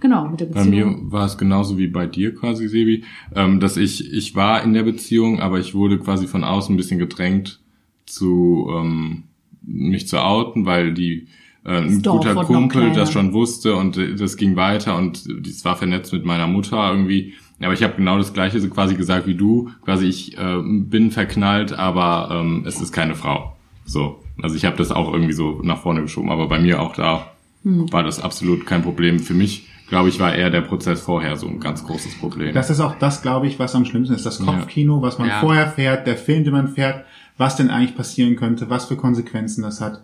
Genau, 0.00 0.28
mit 0.28 0.40
der 0.40 0.46
Bei 0.46 0.64
mir 0.64 0.86
Beziehung. 0.86 1.12
war 1.12 1.26
es 1.26 1.36
genauso 1.36 1.76
wie 1.76 1.88
bei 1.88 2.06
dir 2.06 2.34
quasi, 2.34 2.68
Sebi, 2.68 3.04
ähm, 3.34 3.60
dass 3.60 3.76
ich, 3.76 4.12
ich 4.12 4.34
war 4.34 4.62
in 4.62 4.72
der 4.72 4.84
Beziehung, 4.84 5.40
aber 5.40 5.58
ich 5.58 5.74
wurde 5.74 5.98
quasi 5.98 6.26
von 6.26 6.42
außen 6.42 6.74
ein 6.74 6.78
bisschen 6.78 6.98
gedrängt 6.98 7.60
zu 8.06 8.66
ähm, 8.72 9.24
mich 9.62 10.08
zu 10.08 10.22
outen, 10.22 10.64
weil 10.64 10.94
die 10.94 11.26
äh, 11.64 11.78
ein 11.78 12.02
Dorf 12.02 12.18
guter 12.24 12.44
Kumpel 12.44 12.92
das 12.92 13.12
schon 13.12 13.32
wusste 13.32 13.74
und 13.76 13.98
das 14.18 14.36
ging 14.36 14.56
weiter 14.56 14.96
und 14.96 15.24
das 15.46 15.64
war 15.64 15.76
vernetzt 15.76 16.12
mit 16.12 16.24
meiner 16.24 16.46
Mutter 16.46 16.90
irgendwie. 16.90 17.34
Aber 17.62 17.74
ich 17.74 17.82
habe 17.82 17.94
genau 17.96 18.16
das 18.16 18.32
gleiche 18.32 18.58
so 18.60 18.68
quasi 18.70 18.94
gesagt 18.94 19.26
wie 19.26 19.34
du. 19.34 19.70
Quasi 19.84 20.06
ich 20.06 20.38
äh, 20.38 20.60
bin 20.64 21.10
verknallt, 21.10 21.72
aber 21.74 22.28
ähm, 22.40 22.64
es 22.66 22.80
ist 22.80 22.92
keine 22.92 23.14
Frau. 23.14 23.56
So. 23.84 24.22
Also 24.40 24.56
ich 24.56 24.64
habe 24.64 24.76
das 24.78 24.90
auch 24.90 25.12
irgendwie 25.12 25.34
so 25.34 25.60
nach 25.62 25.82
vorne 25.82 26.00
geschoben, 26.00 26.30
aber 26.30 26.48
bei 26.48 26.58
mir 26.58 26.80
auch 26.80 26.94
da 26.94 27.26
Hm. 27.62 27.92
war 27.92 28.02
das 28.02 28.20
absolut 28.22 28.64
kein 28.64 28.80
Problem. 28.80 29.18
Für 29.18 29.34
mich, 29.34 29.68
glaube 29.88 30.08
ich, 30.08 30.18
war 30.18 30.34
eher 30.34 30.48
der 30.48 30.62
Prozess 30.62 31.02
vorher 31.02 31.36
so 31.36 31.46
ein 31.46 31.60
ganz 31.60 31.84
großes 31.84 32.14
Problem. 32.18 32.54
Das 32.54 32.70
ist 32.70 32.80
auch 32.80 32.94
das, 32.98 33.20
glaube 33.20 33.48
ich, 33.48 33.58
was 33.58 33.74
am 33.74 33.84
schlimmsten 33.84 34.14
ist. 34.14 34.24
Das 34.24 34.38
Kopfkino, 34.38 35.02
was 35.02 35.18
man 35.18 35.28
Ja. 35.28 35.40
vorher 35.40 35.66
fährt, 35.68 36.06
der 36.06 36.16
Film, 36.16 36.44
den 36.44 36.54
man 36.54 36.68
fährt, 36.68 37.04
was 37.36 37.56
denn 37.56 37.68
eigentlich 37.68 37.94
passieren 37.94 38.36
könnte, 38.36 38.70
was 38.70 38.86
für 38.86 38.96
Konsequenzen 38.96 39.60
das 39.62 39.82
hat. 39.82 40.00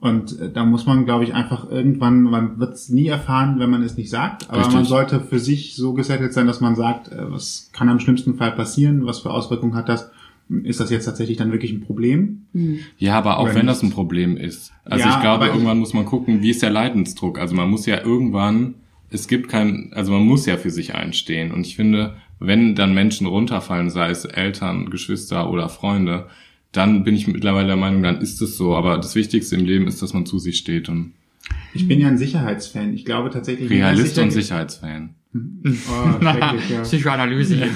Und 0.00 0.38
äh, 0.38 0.50
da 0.52 0.64
muss 0.64 0.86
man, 0.86 1.04
glaube 1.04 1.24
ich, 1.24 1.34
einfach 1.34 1.70
irgendwann, 1.70 2.22
man 2.22 2.58
wird 2.58 2.74
es 2.74 2.88
nie 2.88 3.06
erfahren, 3.06 3.58
wenn 3.58 3.70
man 3.70 3.82
es 3.82 3.96
nicht 3.96 4.10
sagt, 4.10 4.50
aber 4.50 4.58
Richtig. 4.58 4.74
man 4.74 4.84
sollte 4.84 5.20
für 5.20 5.38
sich 5.38 5.76
so 5.76 5.94
gesettelt 5.94 6.32
sein, 6.32 6.46
dass 6.46 6.60
man 6.60 6.76
sagt, 6.76 7.10
äh, 7.10 7.30
was 7.30 7.70
kann 7.72 7.88
am 7.88 8.00
schlimmsten 8.00 8.34
Fall 8.34 8.52
passieren, 8.52 9.06
was 9.06 9.20
für 9.20 9.30
Auswirkungen 9.30 9.74
hat 9.74 9.88
das, 9.88 10.10
ist 10.62 10.80
das 10.80 10.90
jetzt 10.90 11.06
tatsächlich 11.06 11.38
dann 11.38 11.52
wirklich 11.52 11.72
ein 11.72 11.80
Problem? 11.80 12.42
Ja, 12.98 13.16
aber 13.16 13.38
auch 13.38 13.44
Oder 13.44 13.54
wenn 13.54 13.66
nicht? 13.66 13.76
das 13.76 13.82
ein 13.82 13.90
Problem 13.90 14.36
ist. 14.36 14.72
Also 14.84 15.08
Ja, 15.08 15.14
ich 15.14 15.20
glaube, 15.22 15.46
irgendwann 15.46 15.78
muss 15.78 15.94
man 15.94 16.04
gucken, 16.04 16.42
wie 16.42 16.50
ist 16.50 16.62
der 16.62 16.70
Leidensdruck. 16.70 17.38
Also 17.38 17.54
man 17.54 17.70
muss 17.70 17.86
ja 17.86 18.02
irgendwann, 18.02 18.74
es 19.08 19.26
gibt 19.26 19.48
kein, 19.48 19.90
also 19.94 20.12
man 20.12 20.22
muss 20.22 20.44
ja 20.44 20.58
für 20.58 20.70
sich 20.70 20.94
einstehen. 20.94 21.50
Und 21.50 21.66
ich 21.66 21.76
finde, 21.76 22.16
wenn 22.40 22.74
dann 22.74 22.92
Menschen 22.92 23.26
runterfallen, 23.26 23.88
sei 23.88 24.10
es 24.10 24.26
Eltern, 24.26 24.90
Geschwister 24.90 25.50
oder 25.50 25.70
Freunde, 25.70 26.26
dann 26.76 27.04
bin 27.04 27.14
ich 27.14 27.26
mittlerweile 27.26 27.68
der 27.68 27.76
Meinung, 27.76 28.02
dann 28.02 28.20
ist 28.20 28.40
es 28.42 28.56
so. 28.56 28.74
Aber 28.76 28.96
das 28.98 29.14
Wichtigste 29.14 29.56
im 29.56 29.64
Leben 29.64 29.86
ist, 29.86 30.02
dass 30.02 30.12
man 30.12 30.26
zu 30.26 30.38
sich 30.38 30.56
steht 30.58 30.88
und 30.88 31.12
Ich 31.72 31.88
bin 31.88 32.00
ja 32.00 32.08
ein 32.08 32.18
Sicherheitsfan. 32.18 32.92
Ich 32.94 33.04
glaube 33.04 33.30
tatsächlich, 33.30 33.68
Realist 33.70 34.18
und 34.18 34.30
sicher- 34.30 34.42
Sicherheitsfan. 34.42 35.14
Oh, 35.34 36.24
ja. 36.24 36.80
Psychoanalyse. 36.82 37.56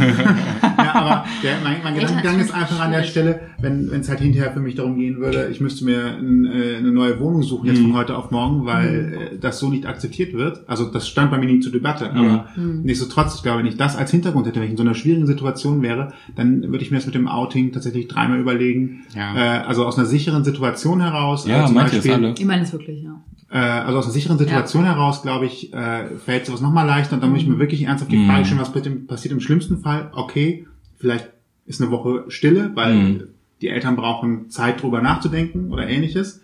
Ja, 0.78 0.94
aber 0.94 1.24
der, 1.42 1.56
mein, 1.64 1.78
mein 1.82 1.94
Gedankengang 1.96 2.38
ist 2.38 2.54
einfach 2.54 2.78
an 2.80 2.92
der 2.92 3.02
Stelle, 3.02 3.40
wenn 3.61 3.90
wenn 3.90 4.00
es 4.00 4.09
halt 4.09 4.20
hinterher 4.20 4.52
für 4.52 4.61
mich 4.61 4.76
darum 4.76 4.96
gehen 4.96 5.18
würde, 5.18 5.48
ich 5.50 5.61
müsste 5.61 5.84
mir 5.84 6.16
ein, 6.18 6.44
äh, 6.46 6.76
eine 6.76 6.92
neue 6.92 7.18
Wohnung 7.18 7.42
suchen 7.42 7.66
jetzt 7.66 7.80
von 7.80 7.94
heute 7.94 8.16
auf 8.16 8.30
morgen, 8.30 8.64
weil 8.64 9.30
äh, 9.34 9.38
das 9.38 9.59
so 9.59 9.68
nicht 9.70 9.86
akzeptiert 9.86 10.34
wird. 10.34 10.62
Also 10.68 10.84
das 10.84 11.09
stand 11.09 11.32
bei 11.32 11.38
mir 11.38 11.46
nie 11.46 11.59
zur 11.59 11.72
Debatte. 11.72 12.12
Aber 12.12 12.46
nichtsdestotrotz, 12.56 13.34
ich 13.36 13.42
glaube, 13.42 13.59
wenn 13.59 13.66
ich 13.66 13.76
das 13.76 13.96
als 13.96 14.12
Hintergrund 14.12 14.46
hätte, 14.46 14.61
wenn 14.61 14.66
ich 14.66 14.70
in 14.72 14.76
so 14.76 14.84
einer 14.84 14.94
schwierigen 14.94 15.26
Situation 15.26 15.82
wäre, 15.82 16.12
dann 16.36 16.62
würde 16.62 16.84
ich 16.84 16.90
mir 16.92 16.98
das 16.98 17.06
mit 17.06 17.16
dem 17.16 17.26
Outing 17.26 17.72
tatsächlich 17.72 18.06
dreimal 18.06 18.38
überlegen. 18.38 19.02
Ja. 19.16 19.34
Äh, 19.36 19.59
also 19.66 19.84
aus 19.84 19.98
einer 19.98 20.06
sicheren 20.06 20.44
Situation 20.44 21.00
heraus. 21.00 21.46
Ja, 21.46 21.64
äh, 21.64 21.66
zum 21.66 21.76
es 21.78 21.90
Beispiel- 21.92 22.12
alle? 22.12 22.34
Ich 22.38 22.44
meine 22.44 22.62
es 22.62 22.72
wirklich, 22.72 23.02
ja. 23.02 23.20
Äh, 23.51 23.57
also 23.59 23.99
aus 23.99 24.05
einer 24.05 24.12
sicheren 24.12 24.38
Situation 24.38 24.84
heraus, 24.84 25.22
glaube 25.22 25.46
ich, 25.46 25.72
äh, 25.72 26.07
fällt 26.24 26.46
sowas 26.46 26.61
nochmal 26.61 26.86
leichter 26.86 27.14
und 27.14 27.22
dann 27.22 27.30
muss 27.30 27.40
ich 27.40 27.46
mir 27.49 27.59
wirklich 27.59 27.82
ernsthaft 27.84 28.12
die 28.12 28.26
Frage 28.26 28.44
stellen, 28.44 28.61
was 28.61 28.72
passiert 29.07 29.32
im 29.32 29.40
schlimmsten 29.40 29.78
Fall? 29.78 30.11
Okay, 30.14 30.66
vielleicht 30.99 31.28
ist 31.66 31.80
eine 31.80 31.90
Woche 31.90 32.24
Stille, 32.28 32.70
weil 32.74 32.94
Mhm. 32.94 33.20
die 33.61 33.68
Eltern 33.68 33.96
brauchen 33.96 34.51
Zeit 34.51 34.82
drüber 34.82 35.01
nachzudenken 35.03 35.72
oder 35.72 35.88
ähnliches. 35.88 36.42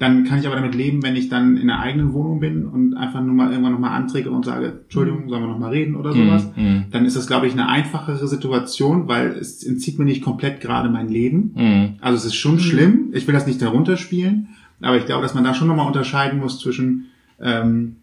Dann 0.00 0.24
kann 0.24 0.40
ich 0.40 0.46
aber 0.48 0.56
damit 0.56 0.74
leben, 0.74 1.04
wenn 1.04 1.14
ich 1.14 1.28
dann 1.28 1.56
in 1.56 1.68
der 1.68 1.78
eigenen 1.78 2.12
Wohnung 2.14 2.40
bin 2.40 2.66
und 2.66 2.94
einfach 2.94 3.20
nur 3.22 3.32
mal 3.32 3.50
irgendwann 3.52 3.72
nochmal 3.74 3.92
anträge 3.92 4.28
und 4.28 4.44
sage, 4.44 4.80
Entschuldigung, 4.82 5.28
sollen 5.28 5.42
wir 5.44 5.48
nochmal 5.48 5.70
reden 5.70 5.94
oder 5.94 6.12
sowas. 6.12 6.50
mhm. 6.56 6.86
Dann 6.90 7.04
ist 7.04 7.14
das, 7.16 7.28
glaube 7.28 7.46
ich, 7.46 7.52
eine 7.52 7.68
einfachere 7.68 8.26
Situation, 8.26 9.06
weil 9.06 9.28
es 9.28 9.62
entzieht 9.62 10.00
mir 10.00 10.04
nicht 10.04 10.22
komplett 10.22 10.60
gerade 10.60 10.88
mein 10.90 11.08
Leben. 11.08 11.52
Mhm. 11.54 11.88
Also 12.00 12.16
es 12.18 12.24
ist 12.24 12.34
schon 12.34 12.58
schlimm. 12.58 13.10
Ich 13.12 13.26
will 13.28 13.34
das 13.34 13.46
nicht 13.46 13.60
herunterspielen, 13.60 14.48
aber 14.80 14.96
ich 14.96 15.06
glaube, 15.06 15.22
dass 15.22 15.34
man 15.34 15.44
da 15.44 15.54
schon 15.54 15.68
nochmal 15.68 15.86
unterscheiden 15.86 16.38
muss 16.38 16.58
zwischen 16.58 17.06
ähm, 17.40 17.96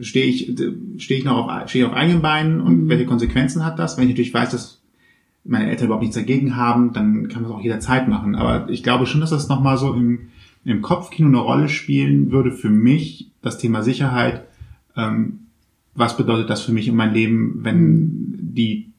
stehe 0.00 0.26
ich 0.26 0.52
stehe 0.98 1.20
ich 1.20 1.24
noch 1.24 1.48
auf 1.48 1.68
stehe 1.68 1.84
ich 1.84 1.90
auf 1.90 1.96
eigenen 1.96 2.22
Beinen 2.22 2.60
und 2.60 2.88
welche 2.88 3.06
Konsequenzen 3.06 3.64
hat 3.64 3.78
das? 3.78 3.96
Wenn 3.96 4.04
ich 4.04 4.10
natürlich 4.10 4.34
weiß, 4.34 4.50
dass 4.50 4.80
meine 5.44 5.68
Eltern 5.68 5.86
überhaupt 5.86 6.02
nichts 6.02 6.16
dagegen 6.16 6.56
haben, 6.56 6.92
dann 6.92 7.28
kann 7.28 7.42
man 7.42 7.50
es 7.50 7.56
auch 7.56 7.62
jederzeit 7.62 8.08
machen. 8.08 8.34
Aber 8.34 8.68
ich 8.70 8.82
glaube 8.82 9.06
schon, 9.06 9.20
dass 9.20 9.30
das 9.30 9.48
nochmal 9.48 9.76
so 9.76 9.92
im, 9.92 10.30
im 10.64 10.80
Kopfkino 10.80 11.28
eine 11.28 11.38
Rolle 11.38 11.68
spielen 11.68 12.32
würde 12.32 12.50
für 12.50 12.70
mich, 12.70 13.30
das 13.42 13.58
Thema 13.58 13.82
Sicherheit. 13.82 14.44
Ähm, 14.96 15.40
was 15.94 16.16
bedeutet 16.16 16.50
das 16.50 16.62
für 16.62 16.72
mich 16.72 16.88
in 16.88 16.96
mein 16.96 17.12
Leben, 17.12 17.60
wenn 17.62 18.38
die 18.40 18.90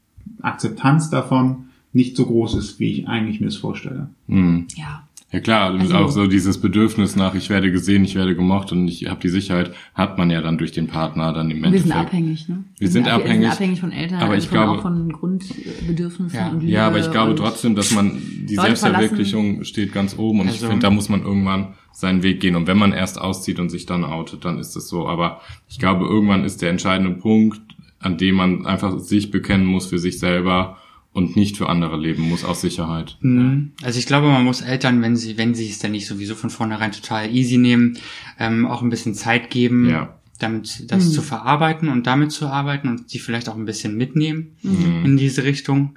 Akzeptanz 0.42 1.10
davon 1.10 1.70
nicht 1.94 2.16
so 2.16 2.26
groß 2.26 2.56
ist, 2.56 2.80
wie 2.80 2.92
ich 2.92 3.08
eigentlich 3.08 3.42
mir 3.42 3.48
es 3.48 3.58
vorstelle? 3.58 4.10
Mhm. 4.28 4.68
Ja. 4.76 5.08
Ja 5.32 5.40
klar, 5.42 5.74
und 5.74 5.82
Also- 5.82 5.96
auch 5.98 6.10
so 6.12 6.28
dieses 6.28 6.62
Bedürfnis 6.62 7.16
nach, 7.16 7.34
ich 7.36 7.50
werde 7.50 7.72
gesehen, 7.72 8.06
ich 8.06 8.16
werde 8.16 8.36
gemocht 8.36 8.72
und 8.72 8.88
ich 8.88 9.08
habe 9.10 9.20
die 9.20 9.28
Sicherheit, 9.30 9.74
hat 9.94 10.18
man 10.18 10.30
ja 10.30 10.40
dann 10.42 10.58
durch 10.58 10.72
den 10.72 10.88
Partner 10.88 11.34
dann 11.34 11.50
im 11.52 11.58
Wir 11.58 11.64
sind 11.72 11.74
Endeffekt. 11.82 11.98
abhängig, 12.08 12.48
ne? 12.48 12.64
Wir 12.78 12.88
sind 12.88 13.08
ab- 13.08 13.16
abhängig. 13.16 13.34
Wir 13.42 13.42
sind 13.42 13.52
abhängig 13.52 13.80
von 13.82 13.92
Eltern, 13.92 14.20
Aber 14.22 14.38
ich 14.38 14.48
von, 14.48 14.52
glaube- 14.58 14.72
auch 14.78 14.82
von 14.84 15.12
Grundbedürfnissen 15.12 16.40
Ja. 16.40 16.50
und 16.50 16.60
Liebe. 16.62 16.72
Ja, 16.72 16.88
aber 16.88 17.00
ich 17.00 17.12
glaube 17.12 17.36
trotzdem, 17.36 17.76
dass 17.76 17.92
man 17.92 18.12
die 18.48 18.56
Selbstverwirklichung 18.56 19.64
steht 19.64 19.92
ganz 19.94 20.18
oben 20.18 20.42
und 20.42 20.46
ich 20.48 20.54
Also- 20.54 20.68
finde, 20.68 20.82
da 20.84 20.90
muss 20.92 21.10
man 21.10 21.24
irgendwann 21.24 21.74
seinen 21.92 22.24
Weg 22.24 22.40
gehen. 22.40 22.56
Und 22.56 22.68
wenn 22.68 22.78
man 22.78 22.92
erst 22.94 23.20
auszieht 23.20 23.60
und 23.60 23.70
sich 23.70 23.86
dann 23.86 24.04
outet, 24.04 24.46
dann 24.46 24.60
ist 24.60 24.76
es 24.76 24.88
so. 24.90 25.08
Aber 25.08 25.42
ich 25.70 25.80
glaube, 25.80 26.06
irgendwann 26.06 26.44
ist 26.44 26.62
der 26.62 26.70
entscheidende 26.70 27.12
Punkt, 27.14 27.60
an 28.00 28.18
dem 28.18 28.36
man 28.36 28.66
einfach 28.66 29.00
sich 29.00 29.32
bekennen 29.32 29.66
muss 29.66 29.88
für 29.88 29.98
sich 29.98 30.20
selber 30.20 30.78
und 31.16 31.36
nicht 31.38 31.56
für 31.58 31.70
andere 31.70 31.98
leben 31.98 32.24
muss 32.30 32.44
aus 32.44 32.60
Sicherheit. 32.62 33.18
Mhm. 33.22 33.72
Also 33.82 33.98
ich 33.98 34.06
glaube, 34.06 34.28
man 34.28 34.44
muss 34.44 34.62
Eltern, 34.62 35.02
wenn 35.02 35.16
sie, 35.16 35.38
wenn 35.38 35.56
sie 35.56 35.70
es 35.70 35.80
dann 35.80 35.92
nicht 35.94 36.08
sowieso 36.08 36.36
von 36.36 36.50
vornherein 36.50 36.92
total 36.92 37.34
easy 37.34 37.58
nehmen, 37.58 37.98
ähm, 38.38 38.66
auch 38.68 38.82
ein 38.84 38.90
bisschen 38.90 39.14
Zeit 39.16 39.50
geben, 39.50 39.90
Ja. 39.90 40.20
damit 40.40 40.92
das 40.92 41.06
Mhm. 41.06 41.10
zu 41.12 41.22
verarbeiten 41.22 41.88
und 41.88 42.06
damit 42.06 42.34
zu 42.34 42.48
arbeiten 42.48 42.90
und 42.90 43.10
sie 43.10 43.20
vielleicht 43.20 43.48
auch 43.48 43.56
ein 43.56 43.64
bisschen 43.66 43.96
mitnehmen 43.96 44.58
Mhm. 44.62 45.06
in 45.06 45.18
diese 45.18 45.46
Richtung. 45.46 45.96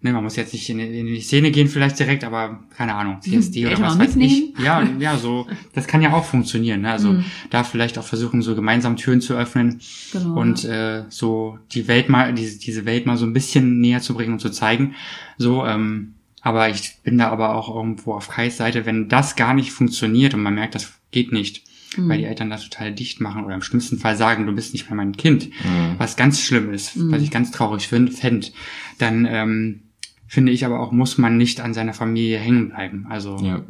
Ne, 0.00 0.12
man 0.12 0.22
muss 0.22 0.36
jetzt 0.36 0.52
nicht 0.52 0.68
in, 0.68 0.78
in 0.78 1.06
die 1.06 1.20
Szene 1.20 1.50
gehen 1.50 1.68
vielleicht 1.68 1.98
direkt, 1.98 2.24
aber 2.24 2.60
keine 2.76 2.94
Ahnung, 2.94 3.20
CSD 3.20 3.60
Die 3.60 3.66
oder 3.66 3.80
was 3.80 3.98
weiß 3.98 4.16
ich. 4.16 4.54
Ja, 4.58 4.86
ja, 4.98 5.16
so, 5.16 5.46
das 5.74 5.86
kann 5.86 6.02
ja 6.02 6.12
auch 6.12 6.24
funktionieren. 6.24 6.82
Ne? 6.82 6.92
Also 6.92 7.16
da 7.50 7.64
vielleicht 7.64 7.98
auch 7.98 8.04
versuchen, 8.04 8.42
so 8.42 8.54
gemeinsam 8.54 8.96
Türen 8.96 9.20
zu 9.20 9.34
öffnen 9.34 9.80
Genau, 10.12 10.40
und 10.40 10.64
äh, 10.64 11.04
so 11.08 11.58
die 11.72 11.88
Welt 11.88 12.08
mal, 12.08 12.32
diese, 12.32 12.58
diese 12.58 12.84
Welt 12.84 13.06
mal 13.06 13.16
so 13.16 13.26
ein 13.26 13.32
bisschen 13.32 13.80
näher 13.80 14.00
zu 14.00 14.14
bringen 14.14 14.34
und 14.34 14.40
zu 14.40 14.50
zeigen. 14.50 14.94
So, 15.38 15.64
ähm, 15.64 16.14
aber 16.40 16.68
ich 16.68 16.98
bin 17.02 17.18
da 17.18 17.30
aber 17.30 17.54
auch 17.54 17.74
irgendwo 17.74 18.14
auf 18.14 18.28
Kais 18.28 18.56
Seite, 18.56 18.86
wenn 18.86 19.08
das 19.08 19.34
gar 19.36 19.54
nicht 19.54 19.72
funktioniert 19.72 20.34
und 20.34 20.42
man 20.42 20.54
merkt, 20.54 20.74
das 20.76 20.92
geht 21.10 21.32
nicht, 21.32 21.64
weil 21.96 22.18
die 22.18 22.24
Eltern 22.24 22.50
das 22.50 22.62
total 22.62 22.92
dicht 22.92 23.20
machen 23.20 23.44
oder 23.44 23.54
im 23.54 23.62
schlimmsten 23.62 23.98
Fall 23.98 24.16
sagen, 24.16 24.46
du 24.46 24.52
bist 24.52 24.72
nicht 24.72 24.88
mehr 24.88 24.96
mein 24.96 25.16
Kind, 25.16 25.50
was 25.98 26.16
ganz 26.16 26.40
schlimm 26.40 26.72
ist, 26.72 26.92
was 27.10 27.22
ich 27.22 27.30
ganz 27.30 27.50
traurig 27.50 27.88
find, 27.88 28.12
fänd, 28.12 28.52
dann 28.98 29.26
ähm, 29.28 29.80
finde 30.26 30.52
ich 30.52 30.64
aber 30.66 30.80
auch, 30.80 30.92
muss 30.92 31.18
man 31.18 31.36
nicht 31.36 31.60
an 31.60 31.72
seiner 31.74 31.92
Familie 31.94 32.38
hängen 32.38 32.70
bleiben. 32.70 33.06
Also 33.08 33.36
Ja. 33.38 33.62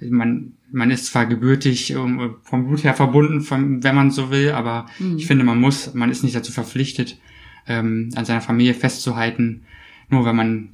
man, 0.00 0.52
man 0.72 0.90
ist 0.90 1.06
zwar 1.06 1.26
gebürtig 1.26 1.90
ähm, 1.90 2.36
vom 2.42 2.66
Blut 2.66 2.84
her 2.84 2.94
verbunden, 2.94 3.40
vom, 3.40 3.82
wenn 3.84 3.94
man 3.94 4.10
so 4.10 4.30
will, 4.30 4.52
aber 4.52 4.86
ich 5.16 5.26
finde, 5.26 5.44
man 5.44 5.60
muss, 5.60 5.92
man 5.94 6.10
ist 6.10 6.22
nicht 6.24 6.34
dazu 6.36 6.52
verpflichtet, 6.52 7.18
ähm, 7.66 8.10
an 8.14 8.24
seiner 8.24 8.40
Familie 8.40 8.74
festzuhalten, 8.74 9.62
nur 10.08 10.24
wenn 10.24 10.36
man 10.36 10.68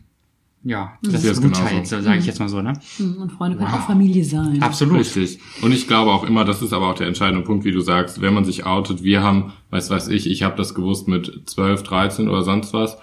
ja 0.66 0.96
das 1.02 1.22
sehe 1.22 1.32
es 1.32 1.42
gut 1.42 1.54
teilt, 1.54 1.86
so 1.86 2.00
sage 2.00 2.18
ich 2.18 2.26
jetzt 2.26 2.38
mal 2.40 2.48
so, 2.48 2.62
ne? 2.62 2.72
Mhm, 2.98 3.16
Und 3.20 3.32
Freunde 3.32 3.58
können 3.58 3.68
auch 3.70 3.86
Familie 3.86 4.24
sein. 4.24 4.62
Absolut. 4.62 4.98
Richtig. 5.00 5.38
Und 5.60 5.72
ich 5.72 5.86
glaube 5.86 6.10
auch 6.10 6.24
immer, 6.24 6.44
das 6.46 6.62
ist 6.62 6.72
aber 6.72 6.88
auch 6.90 6.94
der 6.94 7.06
entscheidende 7.08 7.44
Punkt, 7.44 7.64
wie 7.64 7.72
du 7.72 7.80
sagst, 7.80 8.20
wenn 8.22 8.32
man 8.32 8.44
sich 8.46 8.64
outet, 8.64 9.02
wir 9.02 9.22
haben, 9.22 9.52
weiß 9.70 9.90
weiß 9.90 10.08
ich, 10.08 10.30
ich 10.30 10.42
habe 10.42 10.56
das 10.56 10.74
gewusst 10.74 11.06
mit 11.06 11.42
12, 11.46 11.82
13 11.82 12.28
oder 12.28 12.42
sonst 12.44 12.72
was. 12.72 12.96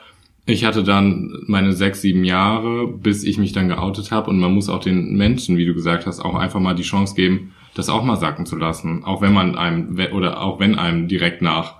Ich 0.45 0.65
hatte 0.65 0.83
dann 0.83 1.43
meine 1.45 1.73
sechs, 1.73 2.01
sieben 2.01 2.23
Jahre, 2.23 2.87
bis 2.87 3.23
ich 3.23 3.37
mich 3.37 3.51
dann 3.51 3.69
geoutet 3.69 4.11
habe 4.11 4.29
und 4.29 4.39
man 4.39 4.53
muss 4.53 4.69
auch 4.69 4.79
den 4.79 5.15
Menschen, 5.15 5.57
wie 5.57 5.65
du 5.65 5.73
gesagt 5.73 6.07
hast, 6.07 6.19
auch 6.19 6.35
einfach 6.35 6.59
mal 6.59 6.73
die 6.73 6.81
Chance 6.81 7.15
geben, 7.15 7.53
das 7.75 7.89
auch 7.89 8.03
mal 8.03 8.17
sacken 8.17 8.45
zu 8.45 8.55
lassen. 8.55 9.03
Auch 9.03 9.21
wenn 9.21 9.33
man 9.33 9.55
einem, 9.55 9.97
oder 10.13 10.41
auch 10.41 10.59
wenn 10.59 10.75
einem 10.75 11.07
direkt 11.07 11.41
nach, 11.41 11.75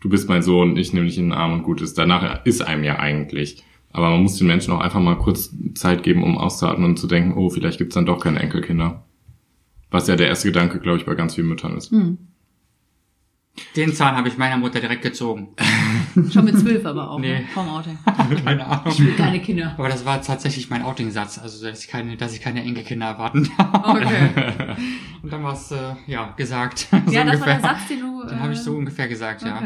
du 0.00 0.08
bist 0.08 0.28
mein 0.28 0.42
Sohn, 0.42 0.76
ich 0.76 0.92
nehme 0.92 1.06
dich 1.06 1.18
in 1.18 1.26
den 1.26 1.32
Arm 1.32 1.52
und 1.52 1.62
gut 1.64 1.80
ist, 1.80 1.98
danach 1.98 2.44
ist 2.44 2.62
einem 2.62 2.84
ja 2.84 2.98
eigentlich. 2.98 3.64
Aber 3.92 4.10
man 4.10 4.22
muss 4.22 4.36
den 4.36 4.46
Menschen 4.46 4.72
auch 4.72 4.80
einfach 4.80 5.00
mal 5.00 5.16
kurz 5.18 5.54
Zeit 5.74 6.02
geben, 6.02 6.22
um 6.22 6.38
auszuatmen 6.38 6.90
und 6.90 6.98
zu 6.98 7.06
denken, 7.06 7.34
oh, 7.36 7.50
vielleicht 7.50 7.78
gibt's 7.78 7.94
dann 7.94 8.06
doch 8.06 8.20
keine 8.20 8.40
Enkelkinder. 8.40 9.04
Was 9.90 10.08
ja 10.08 10.16
der 10.16 10.28
erste 10.28 10.48
Gedanke, 10.48 10.80
glaube 10.80 10.98
ich, 10.98 11.06
bei 11.06 11.14
ganz 11.14 11.34
vielen 11.34 11.48
Müttern 11.48 11.76
ist. 11.76 11.92
Den 13.76 13.92
Zahn 13.92 14.16
habe 14.16 14.26
ich 14.28 14.36
meiner 14.36 14.56
Mutter 14.56 14.80
direkt 14.80 15.02
gezogen. 15.02 15.48
Schon 16.32 16.44
mit 16.44 16.58
zwölf 16.58 16.84
aber 16.84 17.10
auch, 17.10 17.18
Nee. 17.20 17.40
ne? 17.40 17.44
Vom 17.54 17.68
Outing. 17.68 17.98
Keine 18.44 18.66
Ahnung. 18.66 18.94
Keine 19.16 19.40
Kinder. 19.40 19.74
Aber 19.78 19.88
das 19.88 20.04
war 20.04 20.20
tatsächlich 20.20 20.70
mein 20.70 20.82
Outing-Satz, 20.82 21.38
also 21.38 21.64
dass 21.66 21.82
ich 21.84 21.88
keine, 21.88 22.16
dass 22.16 22.34
ich 22.34 22.40
keine 22.40 22.62
Enkelkinder 22.62 23.06
erwarten 23.06 23.48
darf. 23.56 23.96
Okay. 23.96 24.28
Und 25.22 25.32
dann 25.32 25.42
war 25.42 25.52
es 25.54 25.70
äh, 25.70 25.76
ja 26.06 26.32
gesagt. 26.36 26.88
Ja, 26.90 26.98
so 26.98 27.04
das 27.04 27.14
war 27.14 27.22
der 27.24 27.32
ungefähr. 27.34 27.60
Satz, 27.60 27.88
den 27.88 28.00
du... 28.00 28.24
Den 28.26 28.40
habe 28.40 28.52
ich 28.52 28.58
so 28.58 28.72
äh, 28.74 28.76
ungefähr 28.76 29.08
gesagt, 29.08 29.42
ja. 29.42 29.56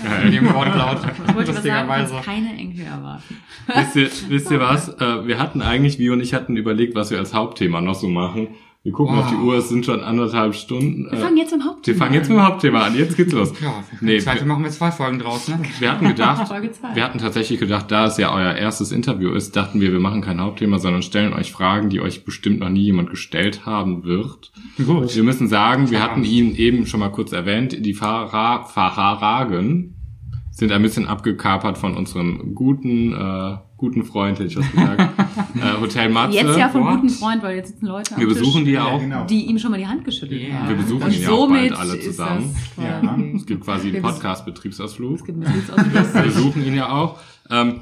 Okay. 0.00 0.26
In 0.26 0.32
dem 0.32 0.54
Wortlaut. 0.54 1.00
Ich 1.40 1.46
Lustigerweise. 1.48 2.14
keine 2.24 2.56
Enkel 2.56 2.84
erwarten. 2.84 3.36
wisst, 3.66 3.96
ihr, 3.96 4.10
wisst 4.28 4.50
ihr 4.50 4.60
was? 4.60 4.88
Äh, 4.88 5.26
wir 5.26 5.38
hatten 5.38 5.62
eigentlich, 5.62 5.98
wir 5.98 6.12
und 6.12 6.20
ich 6.20 6.32
hatten 6.34 6.56
überlegt, 6.56 6.94
was 6.94 7.10
wir 7.10 7.18
als 7.18 7.34
Hauptthema 7.34 7.80
noch 7.80 7.94
so 7.94 8.08
machen. 8.08 8.48
Wir 8.84 8.90
gucken 8.90 9.16
auf 9.16 9.28
die 9.30 9.36
Uhr, 9.36 9.54
es 9.58 9.68
sind 9.68 9.86
schon 9.86 10.00
anderthalb 10.00 10.56
Stunden. 10.56 11.08
Wir 11.08 11.18
fangen 11.18 11.36
jetzt 11.36 11.52
im 11.52 11.64
Hauptthema 11.64 11.94
wir 11.94 11.98
fangen 12.00 12.14
jetzt 12.14 12.28
mit 12.28 12.36
dem 12.36 12.42
Hauptthema 12.44 12.80
an. 12.82 12.96
Jetzt 12.96 13.16
geht's 13.16 13.32
los. 13.32 13.52
Ja, 13.60 13.84
Nee, 14.00 14.20
wir- 14.20 14.44
machen 14.44 14.64
wir 14.64 14.70
zwei 14.72 14.90
Folgen 14.90 15.20
draus, 15.20 15.46
ne? 15.46 15.60
Wir 15.78 15.92
hatten 15.92 16.08
gedacht, 16.08 16.50
wir 16.94 17.04
hatten 17.04 17.18
tatsächlich 17.18 17.60
gedacht, 17.60 17.92
da 17.92 18.06
es 18.06 18.16
ja 18.16 18.34
euer 18.34 18.54
erstes 18.54 18.90
Interview 18.90 19.30
ist, 19.34 19.54
dachten 19.54 19.80
wir, 19.80 19.92
wir 19.92 20.00
machen 20.00 20.20
kein 20.20 20.40
Hauptthema, 20.40 20.80
sondern 20.80 21.02
stellen 21.02 21.32
euch 21.32 21.52
Fragen, 21.52 21.90
die 21.90 22.00
euch 22.00 22.24
bestimmt 22.24 22.58
noch 22.58 22.70
nie 22.70 22.82
jemand 22.82 23.10
gestellt 23.10 23.66
haben 23.66 24.02
wird. 24.02 24.50
Gut. 24.84 25.14
Wir 25.14 25.22
müssen 25.22 25.46
sagen, 25.46 25.92
wir 25.92 26.02
hatten 26.02 26.24
ihn 26.24 26.56
eben 26.56 26.84
schon 26.86 26.98
mal 26.98 27.10
kurz 27.10 27.30
erwähnt, 27.30 27.76
die 27.86 27.94
Fahra 27.94 28.64
Fahragen 28.64 29.94
sind 30.50 30.72
ein 30.72 30.82
bisschen 30.82 31.06
abgekapert 31.06 31.78
von 31.78 31.96
unserem 31.96 32.54
guten, 32.56 33.12
äh, 33.12 33.56
guten 33.82 34.04
Freund, 34.04 34.38
hätte 34.38 34.48
ich 34.48 34.56
was 34.56 34.70
gesagt, 34.70 35.00
äh, 35.56 35.80
Hotel 35.80 36.08
Matze. 36.08 36.36
Jetzt 36.36 36.56
ja 36.56 36.68
von 36.68 36.84
What? 36.84 37.00
guten 37.00 37.08
Freund, 37.08 37.42
weil 37.42 37.56
jetzt 37.56 37.70
sitzen 37.70 37.86
Leute 37.86 38.14
am 38.14 38.20
wir 38.20 38.28
besuchen 38.28 38.52
Tisch, 38.60 38.64
die 38.64 38.70
ja 38.70 38.84
auch. 38.84 39.00
genau. 39.00 39.24
die 39.26 39.46
ihm 39.46 39.58
schon 39.58 39.72
mal 39.72 39.76
die 39.78 39.88
Hand 39.88 40.04
geschüttelt 40.04 40.40
Yeah. 40.40 40.60
haben. 40.60 40.68
Wir 40.68 40.76
besuchen 40.76 41.10
ihn 41.12 41.20
ja 41.22 41.30
auch 41.30 41.48
bald 41.48 41.72
alle 41.72 41.98
zusammen. 41.98 42.54
Das 42.76 42.84
Ja. 42.84 43.18
Es 43.34 43.44
gibt 43.44 43.64
quasi 43.64 43.88
einen 43.88 44.02
Podcast-Betriebsausflug. 44.02 45.16
Es 45.16 45.24
gibt 45.24 45.44
einen 45.44 45.52
Betriebsausflug. 45.52 46.14
Wir 46.14 46.22
besuchen 46.22 46.64
ihn 46.64 46.74
ja 46.74 46.90
auch. 46.92 47.18
Ähm, 47.50 47.80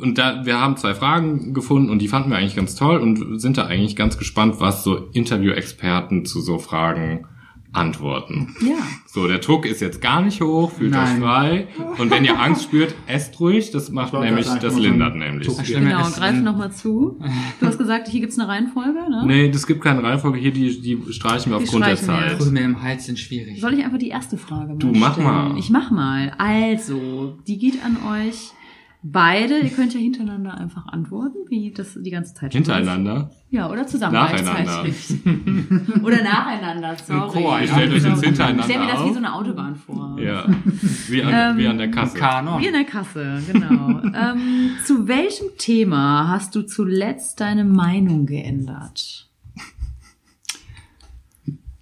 und 0.00 0.18
da, 0.18 0.44
wir 0.44 0.60
haben 0.60 0.76
zwei 0.76 0.94
Fragen 0.94 1.54
gefunden 1.54 1.90
und 1.90 2.00
die 2.00 2.08
fanden 2.08 2.30
wir 2.30 2.36
eigentlich 2.38 2.56
ganz 2.56 2.74
toll 2.74 2.98
und 2.98 3.40
sind 3.40 3.56
da 3.56 3.66
eigentlich 3.66 3.94
ganz 3.94 4.18
gespannt, 4.18 4.56
was 4.58 4.82
so 4.82 5.08
Interview-Experten 5.12 6.24
zu 6.26 6.40
so 6.40 6.58
Fragen 6.58 7.24
antworten. 7.72 8.54
Ja. 8.60 8.76
So, 9.06 9.26
der 9.28 9.38
Druck 9.38 9.66
ist 9.66 9.80
jetzt 9.80 10.00
gar 10.00 10.22
nicht 10.22 10.40
hoch, 10.40 10.72
fühlt 10.72 10.92
euch 10.94 10.98
Nein. 10.98 11.20
frei. 11.20 11.68
Und 11.98 12.10
wenn 12.10 12.24
ihr 12.24 12.38
Angst 12.40 12.64
spürt, 12.64 12.94
esst 13.06 13.38
ruhig. 13.40 13.70
Das 13.70 13.90
macht 13.90 14.12
wollte 14.12 14.26
nämlich, 14.26 14.46
das 14.46 14.58
das 14.60 14.78
lindert 14.78 15.14
nämlich. 15.16 15.46
Genau, 15.66 16.06
ist, 16.06 16.16
greif 16.16 16.40
nochmal 16.40 16.72
zu. 16.72 17.18
Du 17.60 17.66
hast 17.66 17.78
gesagt, 17.78 18.08
hier 18.08 18.20
gibt's 18.20 18.38
eine 18.38 18.48
Reihenfolge, 18.48 19.10
ne? 19.10 19.24
Nee, 19.26 19.50
das 19.50 19.66
gibt 19.66 19.82
keine 19.82 20.02
Reihenfolge 20.02 20.38
hier, 20.38 20.52
die, 20.52 20.80
die 20.80 21.12
streichen 21.12 21.52
wir 21.52 21.58
Die 21.58 21.64
aufgrund 21.64 21.86
der 21.86 21.96
streichen 21.96 22.22
wir. 22.24 22.28
Zeit. 22.30 22.38
Krümel 22.38 22.62
im 22.62 22.82
Hals 22.82 23.06
sind 23.06 23.18
schwierig. 23.18 23.60
Soll 23.60 23.74
ich 23.74 23.84
einfach 23.84 23.98
die 23.98 24.08
erste 24.08 24.36
Frage 24.38 24.68
mal 24.72 24.78
Du, 24.78 24.92
mach 24.92 25.12
stellen? 25.14 25.26
mal. 25.26 25.58
Ich 25.58 25.70
mach 25.70 25.90
mal. 25.90 26.32
Also, 26.38 27.36
die 27.46 27.58
geht 27.58 27.78
an 27.84 27.96
euch 28.10 28.52
beide. 29.12 29.58
Ihr 29.58 29.70
könnt 29.70 29.94
ja 29.94 30.00
hintereinander 30.00 30.56
einfach 30.58 30.86
antworten, 30.88 31.38
wie 31.48 31.70
das 31.70 31.98
die 32.00 32.10
ganze 32.10 32.34
Zeit 32.34 32.52
schon 32.52 32.62
Hintereinander. 32.62 33.30
ist. 33.30 33.46
Ja, 33.50 33.70
oder 33.70 33.86
zusammen 33.86 34.14
Nacheinander. 34.14 34.84
oder 36.02 36.22
nacheinander, 36.22 36.96
sorry. 37.06 37.42
Chor, 37.42 37.60
ihr 37.60 37.68
stellt 37.68 37.92
euch 37.92 38.04
jetzt 38.04 38.24
hintereinander 38.24 38.60
Ich 38.60 38.64
stell 38.64 38.84
mir 38.84 38.92
das 38.92 39.04
wie 39.04 39.12
so 39.12 39.18
eine 39.18 39.34
Autobahn 39.34 39.76
vor. 39.76 40.18
Ja, 40.18 40.46
wie 41.08 41.22
an, 41.22 41.58
wie 41.58 41.66
an 41.66 41.78
der 41.78 41.90
Kasse. 41.90 42.18
Kanon. 42.18 42.60
Wie 42.60 42.66
in 42.66 42.72
der 42.72 42.84
Kasse, 42.84 43.42
genau. 43.50 44.00
ähm, 44.14 44.70
zu 44.84 45.06
welchem 45.08 45.46
Thema 45.58 46.28
hast 46.28 46.54
du 46.54 46.62
zuletzt 46.62 47.40
deine 47.40 47.64
Meinung 47.64 48.26
geändert? 48.26 49.28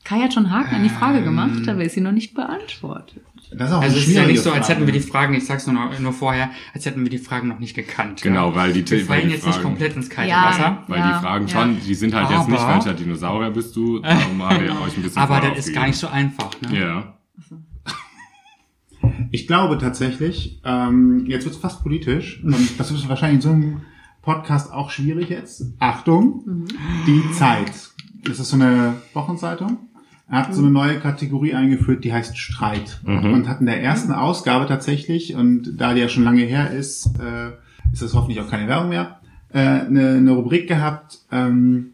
Kai 0.05 0.21
hat 0.21 0.35
schon 0.35 0.51
Haken 0.51 0.75
an 0.75 0.83
die 0.83 0.91
Frage 0.91 1.23
gemacht, 1.23 1.67
aber 1.67 1.83
ist 1.83 1.95
sie 1.95 2.03
noch 2.03 2.13
nicht 2.13 2.35
beantwortet. 2.35 3.23
Das 3.57 3.71
ist 3.71 3.75
auch 3.77 3.83
Also 3.83 3.97
es 3.97 4.07
ist 4.09 4.15
ja 4.15 4.27
nicht 4.27 4.43
so, 4.43 4.53
als 4.53 4.69
hätten 4.69 4.87
wir 4.87 4.93
die 4.93 5.01
Fragen, 5.01 5.35
ich 5.35 5.47
sag's 5.47 5.67
nur, 5.67 5.75
noch, 5.75 5.99
nur 5.99 6.13
vorher, 6.13 6.51
als 6.75 6.85
hätten 6.87 7.03
wir 7.03 7.11
die 7.11 7.19
Fragen 7.19 7.49
noch 7.49 7.59
nicht 7.59 7.75
gekannt. 7.75 8.23
Genau, 8.23 8.51
ja. 8.51 8.57
weil 8.57 8.73
die, 8.73 8.89
Wir 8.91 9.05
fallen 9.05 9.29
die 9.29 9.35
jetzt 9.35 9.47
nicht 9.47 9.55
Fragen, 9.57 9.69
komplett 9.69 9.97
ins 9.97 10.11
kalte 10.11 10.31
Ja. 10.31 10.45
Wasser. 10.47 10.79
weil 10.89 10.99
Ja, 10.99 11.19
die 11.19 11.25
Fragen 11.25 11.47
ja. 11.47 11.53
schon, 11.53 11.81
die 11.81 11.95
sind 11.95 12.15
halt 12.15 12.31
jetzt 12.31 12.49
nicht, 12.49 12.61
Aber- 12.61 12.75
welcher 12.75 12.95
Dinosaurier 12.95 13.51
bist 13.51 13.75
du, 13.77 14.01
darum 14.01 14.43
haben 14.43 14.63
wir 14.63 14.71
euch 14.83 14.97
ein 14.97 15.03
bisschen 15.03 15.23
Aber 15.23 15.41
das 15.41 15.59
ist 15.59 15.75
gar 15.75 15.87
nicht 15.87 15.99
so 15.99 16.09
einfach. 16.09 16.51
Ne? 16.63 16.79
Ja. 16.81 17.15
Ich 19.31 19.47
glaube 19.47 19.79
tatsächlich, 19.79 20.61
ähm, 20.65 21.25
jetzt 21.27 21.45
wird 21.45 21.55
es 21.55 21.61
fast 21.61 21.83
politisch, 21.83 22.43
und 22.43 22.79
das 22.79 22.91
ist 22.91 23.09
wahrscheinlich 23.09 23.37
in 23.37 23.41
so 23.43 23.49
einem 23.51 23.81
Podcast 24.23 24.73
auch 24.73 24.91
schwierig 24.91 25.29
jetzt. 25.29 25.63
Achtung, 25.79 26.67
die 27.07 27.23
Zeit. 27.33 27.73
Das 28.25 28.39
ist 28.39 28.49
so 28.49 28.57
eine 28.57 28.95
Wochenzeitung. 29.13 29.77
Er 30.35 30.49
hat 30.49 30.53
so 30.53 30.63
eine 30.63 30.71
neue 30.73 30.99
Kategorie 30.99 31.55
eingeführt, 31.55 32.03
die 32.03 32.13
heißt 32.13 32.37
Streit. 32.37 32.99
Und 33.35 33.49
hat 33.49 33.61
in 33.61 33.67
der 33.67 33.81
ersten 33.81 34.11
Ausgabe 34.11 34.67
tatsächlich, 34.67 35.37
und 35.37 35.77
da 35.77 35.95
die 35.95 36.01
ja 36.01 36.09
schon 36.09 36.25
lange 36.25 36.43
her 36.43 36.73
ist, 36.73 37.07
äh, 37.21 37.51
ist 37.93 38.03
das 38.03 38.15
hoffentlich 38.15 38.41
auch 38.41 38.51
keine 38.51 38.67
Werbung 38.67 38.89
mehr, 38.89 39.21
äh, 39.51 39.61
eine, 39.61 40.15
eine 40.17 40.33
Rubrik 40.33 40.67
gehabt, 40.67 41.21
ähm, 41.31 41.93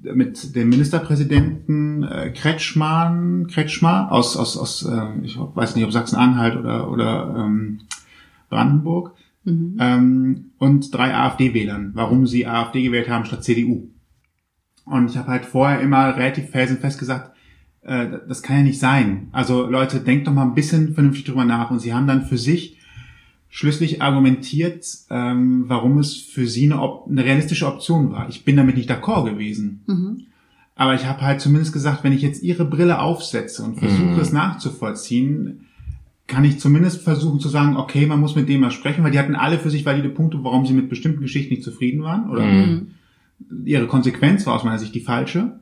mit 0.00 0.54
dem 0.54 0.68
Ministerpräsidenten 0.68 2.04
äh, 2.04 2.30
Kretschmann, 2.30 3.48
Kretschmer 3.48 4.12
aus, 4.12 4.36
aus, 4.36 4.56
aus 4.56 4.84
äh, 4.84 5.24
ich 5.24 5.36
weiß 5.36 5.74
nicht, 5.74 5.84
ob 5.84 5.90
Sachsen-Anhalt 5.90 6.56
oder, 6.56 6.88
oder 6.88 7.34
ähm, 7.36 7.80
Brandenburg. 8.48 9.10
Ähm, 9.44 10.52
und 10.58 10.94
drei 10.94 11.12
AfD-Wählern, 11.16 11.90
warum 11.94 12.28
sie 12.28 12.46
AfD 12.46 12.84
gewählt 12.84 13.08
haben 13.08 13.24
statt 13.24 13.42
CDU. 13.42 13.88
Und 14.84 15.10
ich 15.10 15.16
habe 15.16 15.28
halt 15.28 15.44
vorher 15.44 15.80
immer 15.80 16.16
relativ 16.16 16.50
felsenfest 16.50 17.00
gesagt, 17.00 17.35
äh, 17.86 18.18
das 18.28 18.42
kann 18.42 18.58
ja 18.58 18.62
nicht 18.62 18.80
sein. 18.80 19.28
Also 19.32 19.66
Leute, 19.66 20.00
denkt 20.00 20.26
doch 20.26 20.32
mal 20.32 20.42
ein 20.42 20.54
bisschen 20.54 20.94
vernünftig 20.94 21.24
drüber 21.24 21.44
nach. 21.44 21.70
Und 21.70 21.80
sie 21.80 21.94
haben 21.94 22.06
dann 22.06 22.26
für 22.26 22.38
sich 22.38 22.76
schlüssig 23.48 24.02
argumentiert, 24.02 24.86
ähm, 25.08 25.64
warum 25.68 25.98
es 25.98 26.16
für 26.16 26.46
sie 26.46 26.70
eine, 26.70 26.82
eine 27.08 27.24
realistische 27.24 27.66
Option 27.66 28.10
war. 28.10 28.28
Ich 28.28 28.44
bin 28.44 28.56
damit 28.56 28.76
nicht 28.76 28.90
d'accord 28.90 29.24
gewesen. 29.30 29.82
Aber 30.74 30.94
ich 30.94 31.06
habe 31.06 31.22
halt 31.22 31.40
zumindest 31.40 31.72
gesagt, 31.72 32.04
wenn 32.04 32.12
ich 32.12 32.20
jetzt 32.20 32.42
ihre 32.42 32.66
Brille 32.66 33.00
aufsetze 33.00 33.62
und 33.62 33.78
versuche 33.78 34.20
es 34.20 34.32
nachzuvollziehen, 34.32 35.60
kann 36.26 36.44
ich 36.44 36.58
zumindest 36.58 37.02
versuchen 37.02 37.40
zu 37.40 37.48
sagen, 37.48 37.76
okay, 37.76 38.04
man 38.06 38.20
muss 38.20 38.34
mit 38.34 38.48
dem 38.48 38.60
mal 38.60 38.72
sprechen, 38.72 39.04
weil 39.04 39.12
die 39.12 39.18
hatten 39.18 39.36
alle 39.36 39.58
für 39.58 39.70
sich 39.70 39.86
valide 39.86 40.10
Punkte, 40.10 40.42
warum 40.42 40.66
sie 40.66 40.74
mit 40.74 40.90
bestimmten 40.90 41.22
Geschichten 41.22 41.54
nicht 41.54 41.62
zufrieden 41.62 42.02
waren 42.02 42.28
oder 42.28 42.42
ihre 43.64 43.86
Konsequenz 43.86 44.44
war 44.44 44.54
aus 44.54 44.64
meiner 44.64 44.78
Sicht 44.78 44.94
die 44.94 45.00
falsche. 45.00 45.60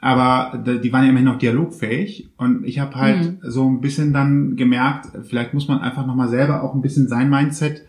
Aber 0.00 0.58
die 0.58 0.92
waren 0.92 1.04
ja 1.04 1.10
immerhin 1.10 1.26
noch 1.26 1.38
dialogfähig. 1.38 2.30
Und 2.38 2.64
ich 2.64 2.78
habe 2.78 2.94
halt 2.94 3.38
so 3.42 3.68
ein 3.68 3.80
bisschen 3.80 4.12
dann 4.12 4.56
gemerkt, 4.56 5.08
vielleicht 5.24 5.52
muss 5.52 5.68
man 5.68 5.80
einfach 5.80 6.06
nochmal 6.06 6.28
selber 6.28 6.62
auch 6.62 6.74
ein 6.74 6.80
bisschen 6.80 7.06
sein 7.06 7.28
Mindset 7.28 7.86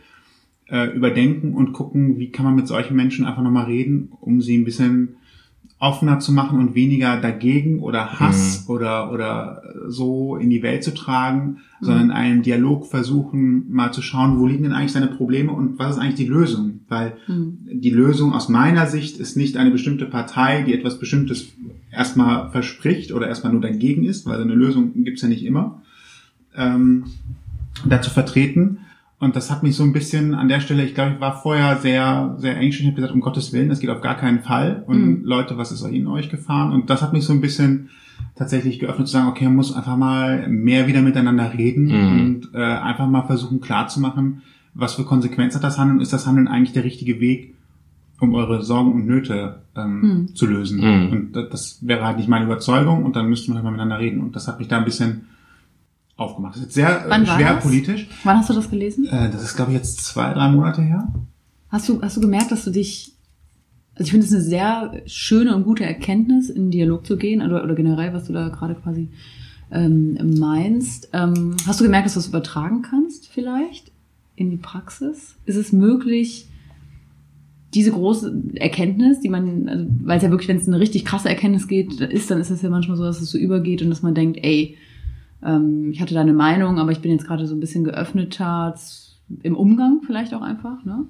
äh, 0.70 0.88
überdenken 0.96 1.54
und 1.54 1.74
gucken, 1.74 2.18
wie 2.18 2.32
kann 2.32 2.46
man 2.46 2.56
mit 2.56 2.68
solchen 2.68 2.96
Menschen 2.96 3.26
einfach 3.26 3.42
nochmal 3.42 3.66
reden, 3.66 4.12
um 4.20 4.42
sie 4.42 4.58
ein 4.58 4.66
bisschen 4.66 5.16
offener 5.82 6.20
zu 6.20 6.32
machen 6.32 6.60
und 6.60 6.76
weniger 6.76 7.20
dagegen 7.20 7.80
oder 7.80 8.20
Hass 8.20 8.66
oder, 8.70 9.12
oder 9.12 9.64
so 9.88 10.36
in 10.36 10.52
die 10.52 10.62
Welt 10.62 10.84
zu 10.84 10.94
tragen, 10.94 11.58
sondern 11.82 12.06
in 12.06 12.12
einem 12.12 12.44
Dialog 12.44 12.86
versuchen, 12.86 13.66
mal 13.74 13.92
zu 13.92 14.04
schauen, 14.04 14.40
wo 14.40 14.46
liegen 14.46 14.64
denn 14.64 14.74
eigentlich 14.74 14.92
seine 14.92 15.08
Probleme 15.08 15.52
und 15.52 15.80
was 15.80 15.96
ist 15.96 16.02
eigentlich 16.02 16.16
die 16.16 16.28
Lösung? 16.28 16.82
Weil 16.88 17.18
die 17.66 17.90
Lösung 17.90 18.32
aus 18.34 18.48
meiner 18.48 18.86
Sicht 18.86 19.18
ist 19.18 19.36
nicht 19.36 19.58
eine 19.58 19.72
bestimmte 19.72 20.06
Partei, 20.06 20.62
die 20.62 20.76
etwas 20.76 21.00
Bestimmtes 21.00 21.48
erstmal 21.92 22.52
verspricht 22.52 23.12
oder 23.12 23.28
erstmal 23.28 23.52
nur 23.52 23.62
dagegen 23.62 24.06
ist, 24.06 24.28
weil 24.28 24.38
so 24.38 24.44
eine 24.44 24.54
Lösung 24.54 25.04
gibt's 25.04 25.24
ja 25.24 25.30
nicht 25.30 25.44
immer, 25.44 25.82
ähm, 26.56 27.06
dazu 27.86 28.12
vertreten. 28.12 28.78
Und 29.22 29.36
das 29.36 29.52
hat 29.52 29.62
mich 29.62 29.76
so 29.76 29.84
ein 29.84 29.94
bisschen 29.94 30.34
an 30.34 30.50
der 30.50 30.62
Stelle, 30.62 30.84
ich 30.84 30.96
glaube, 30.96 31.12
ich 31.14 31.22
war 31.22 31.40
vorher 31.44 31.78
sehr, 31.78 32.34
sehr 32.40 32.58
ängstlich 32.58 32.88
und 32.88 32.94
habe 32.94 32.96
gesagt, 32.96 33.14
um 33.14 33.22
Gottes 33.22 33.54
Willen, 33.54 33.70
das 33.70 33.80
geht 33.80 33.92
auf 33.92 34.02
gar 34.02 34.18
keinen 34.18 34.40
Fall. 34.40 34.84
Und 34.88 35.24
Leute, 35.24 35.60
was 35.60 35.72
ist 35.72 35.84
in 35.84 36.08
euch 36.08 36.32
gefahren? 36.32 36.74
Und 36.74 36.90
das 36.90 37.04
hat 37.04 37.14
mich 37.14 37.24
so 37.24 37.32
ein 37.32 37.40
bisschen 37.40 37.90
tatsächlich 38.36 38.80
geöffnet 38.80 39.08
zu 39.08 39.14
sagen, 39.14 39.28
okay, 39.28 39.46
man 39.46 39.58
muss 39.58 39.76
einfach 39.76 39.96
mal 39.96 40.48
mehr 40.50 40.88
wieder 40.88 41.04
miteinander 41.04 41.54
reden 41.56 41.92
und 41.92 42.50
äh, 42.56 42.64
einfach 42.64 43.08
mal 43.08 43.22
versuchen 43.22 43.62
klarzumachen, 43.62 44.42
was 44.74 44.96
für 44.96 45.04
Konsequenzen 45.04 45.58
hat 45.58 45.66
das 45.66 45.78
Handeln? 45.78 46.02
Ist 46.02 46.14
das 46.14 46.26
Handeln 46.26 46.48
eigentlich 46.48 46.74
der 46.74 46.84
richtige 46.84 47.20
Weg, 47.20 47.54
um 48.20 48.34
eure 48.34 48.64
Sorgen 48.64 48.92
und 48.92 49.06
Nöte 49.06 49.62
ähm, 49.76 50.30
zu 50.34 50.48
lösen? 50.48 50.80
Mhm. 50.80 51.12
Und 51.12 51.34
das, 51.34 51.50
das 51.50 51.88
wäre 51.88 52.04
halt 52.04 52.18
nicht 52.18 52.28
meine 52.28 52.46
Überzeugung 52.46 53.06
und 53.06 53.16
dann 53.16 53.30
müssten 53.30 53.52
wir 53.52 53.56
halt 53.58 53.66
mal 53.66 53.72
miteinander 53.72 54.00
reden. 54.00 54.20
Und 54.20 54.36
das 54.36 54.48
hat 54.48 54.58
mich 54.58 54.68
da 54.68 54.80
ein 54.80 54.86
bisschen 54.86 55.28
aufgemacht. 56.22 56.56
Das 56.56 56.64
ist 56.64 56.74
sehr 56.74 57.06
äh, 57.06 57.10
Wann 57.10 57.26
schwer 57.26 57.56
das? 57.56 57.64
politisch. 57.64 58.08
Wann 58.24 58.38
hast 58.38 58.50
du 58.50 58.54
das 58.54 58.70
gelesen? 58.70 59.06
Äh, 59.06 59.30
das 59.30 59.44
ist, 59.44 59.56
glaube 59.56 59.72
ich, 59.72 59.78
jetzt 59.78 60.04
zwei, 60.06 60.34
drei 60.34 60.50
Monate 60.50 60.82
her. 60.82 61.12
Hast 61.70 61.90
du, 61.90 62.02
hast 62.02 62.18
du 62.18 62.22
gemerkt, 62.22 62.52
dass 62.52 62.66
du 62.66 62.72
dich, 62.72 63.14
also 63.96 64.06
ich 64.06 64.12
finde 64.12 64.26
es 64.26 64.34
eine 64.34 64.42
sehr 64.42 65.02
schöne 65.06 65.56
und 65.56 65.64
gute 65.64 65.86
Erkenntnis, 65.86 66.50
in 66.50 66.64
den 66.64 66.72
Dialog 66.72 67.06
zu 67.06 67.18
gehen, 67.18 67.42
oder, 67.42 67.64
oder 67.64 67.76
generell, 67.76 68.14
was 68.14 68.26
du 68.26 68.34
da 68.34 68.50
gerade 68.50 68.76
quasi 68.76 69.10
ähm, 69.72 70.18
meinst. 70.38 71.10
Ähm, 71.14 71.56
hast 71.66 71.80
du 71.80 71.86
gemerkt, 71.86 72.06
dass 72.06 72.14
du 72.14 72.20
das 72.20 72.28
übertragen 72.28 72.82
kannst, 72.82 73.28
vielleicht, 73.28 73.92
in 74.36 74.50
die 74.50 74.58
Praxis? 74.58 75.36
Ist 75.46 75.56
es 75.56 75.72
möglich, 75.72 76.48
diese 77.74 77.92
große 77.92 78.34
Erkenntnis, 78.56 79.22
die 79.22 79.30
man, 79.30 79.70
also, 79.70 79.86
weil 80.04 80.18
es 80.18 80.24
ja 80.24 80.30
wirklich, 80.30 80.50
wenn 80.50 80.58
es 80.58 80.68
eine 80.68 80.80
richtig 80.80 81.06
krasse 81.06 81.30
Erkenntnis 81.30 81.68
geht, 81.68 82.02
ist, 82.02 82.30
dann 82.30 82.42
ist 82.42 82.50
es 82.50 82.62
ja 82.62 82.70
manchmal 82.70 82.98
so, 82.98 83.04
dass 83.04 83.22
es 83.22 83.32
so 83.32 83.38
übergeht 83.38 83.82
und 83.82 83.90
dass 83.90 84.02
man 84.02 84.14
denkt, 84.14 84.40
ey, 84.44 84.76
ähm, 85.44 85.92
ich 85.92 86.02
hatte 86.02 86.14
da 86.14 86.22
eine 86.22 86.34
Meinung, 86.34 86.80
aber 86.80 86.92
ich 86.92 87.02
bin 87.02 87.12
jetzt 87.12 87.26
gerade 87.26 87.48
so 87.48 87.56
ein 87.56 87.60
bisschen 87.60 87.84
geöffneter 87.84 88.76
im 89.44 89.56
Umgang 89.56 90.02
vielleicht 90.06 90.34
auch 90.34 90.42
einfach, 90.42 90.84
ne? 90.84 91.06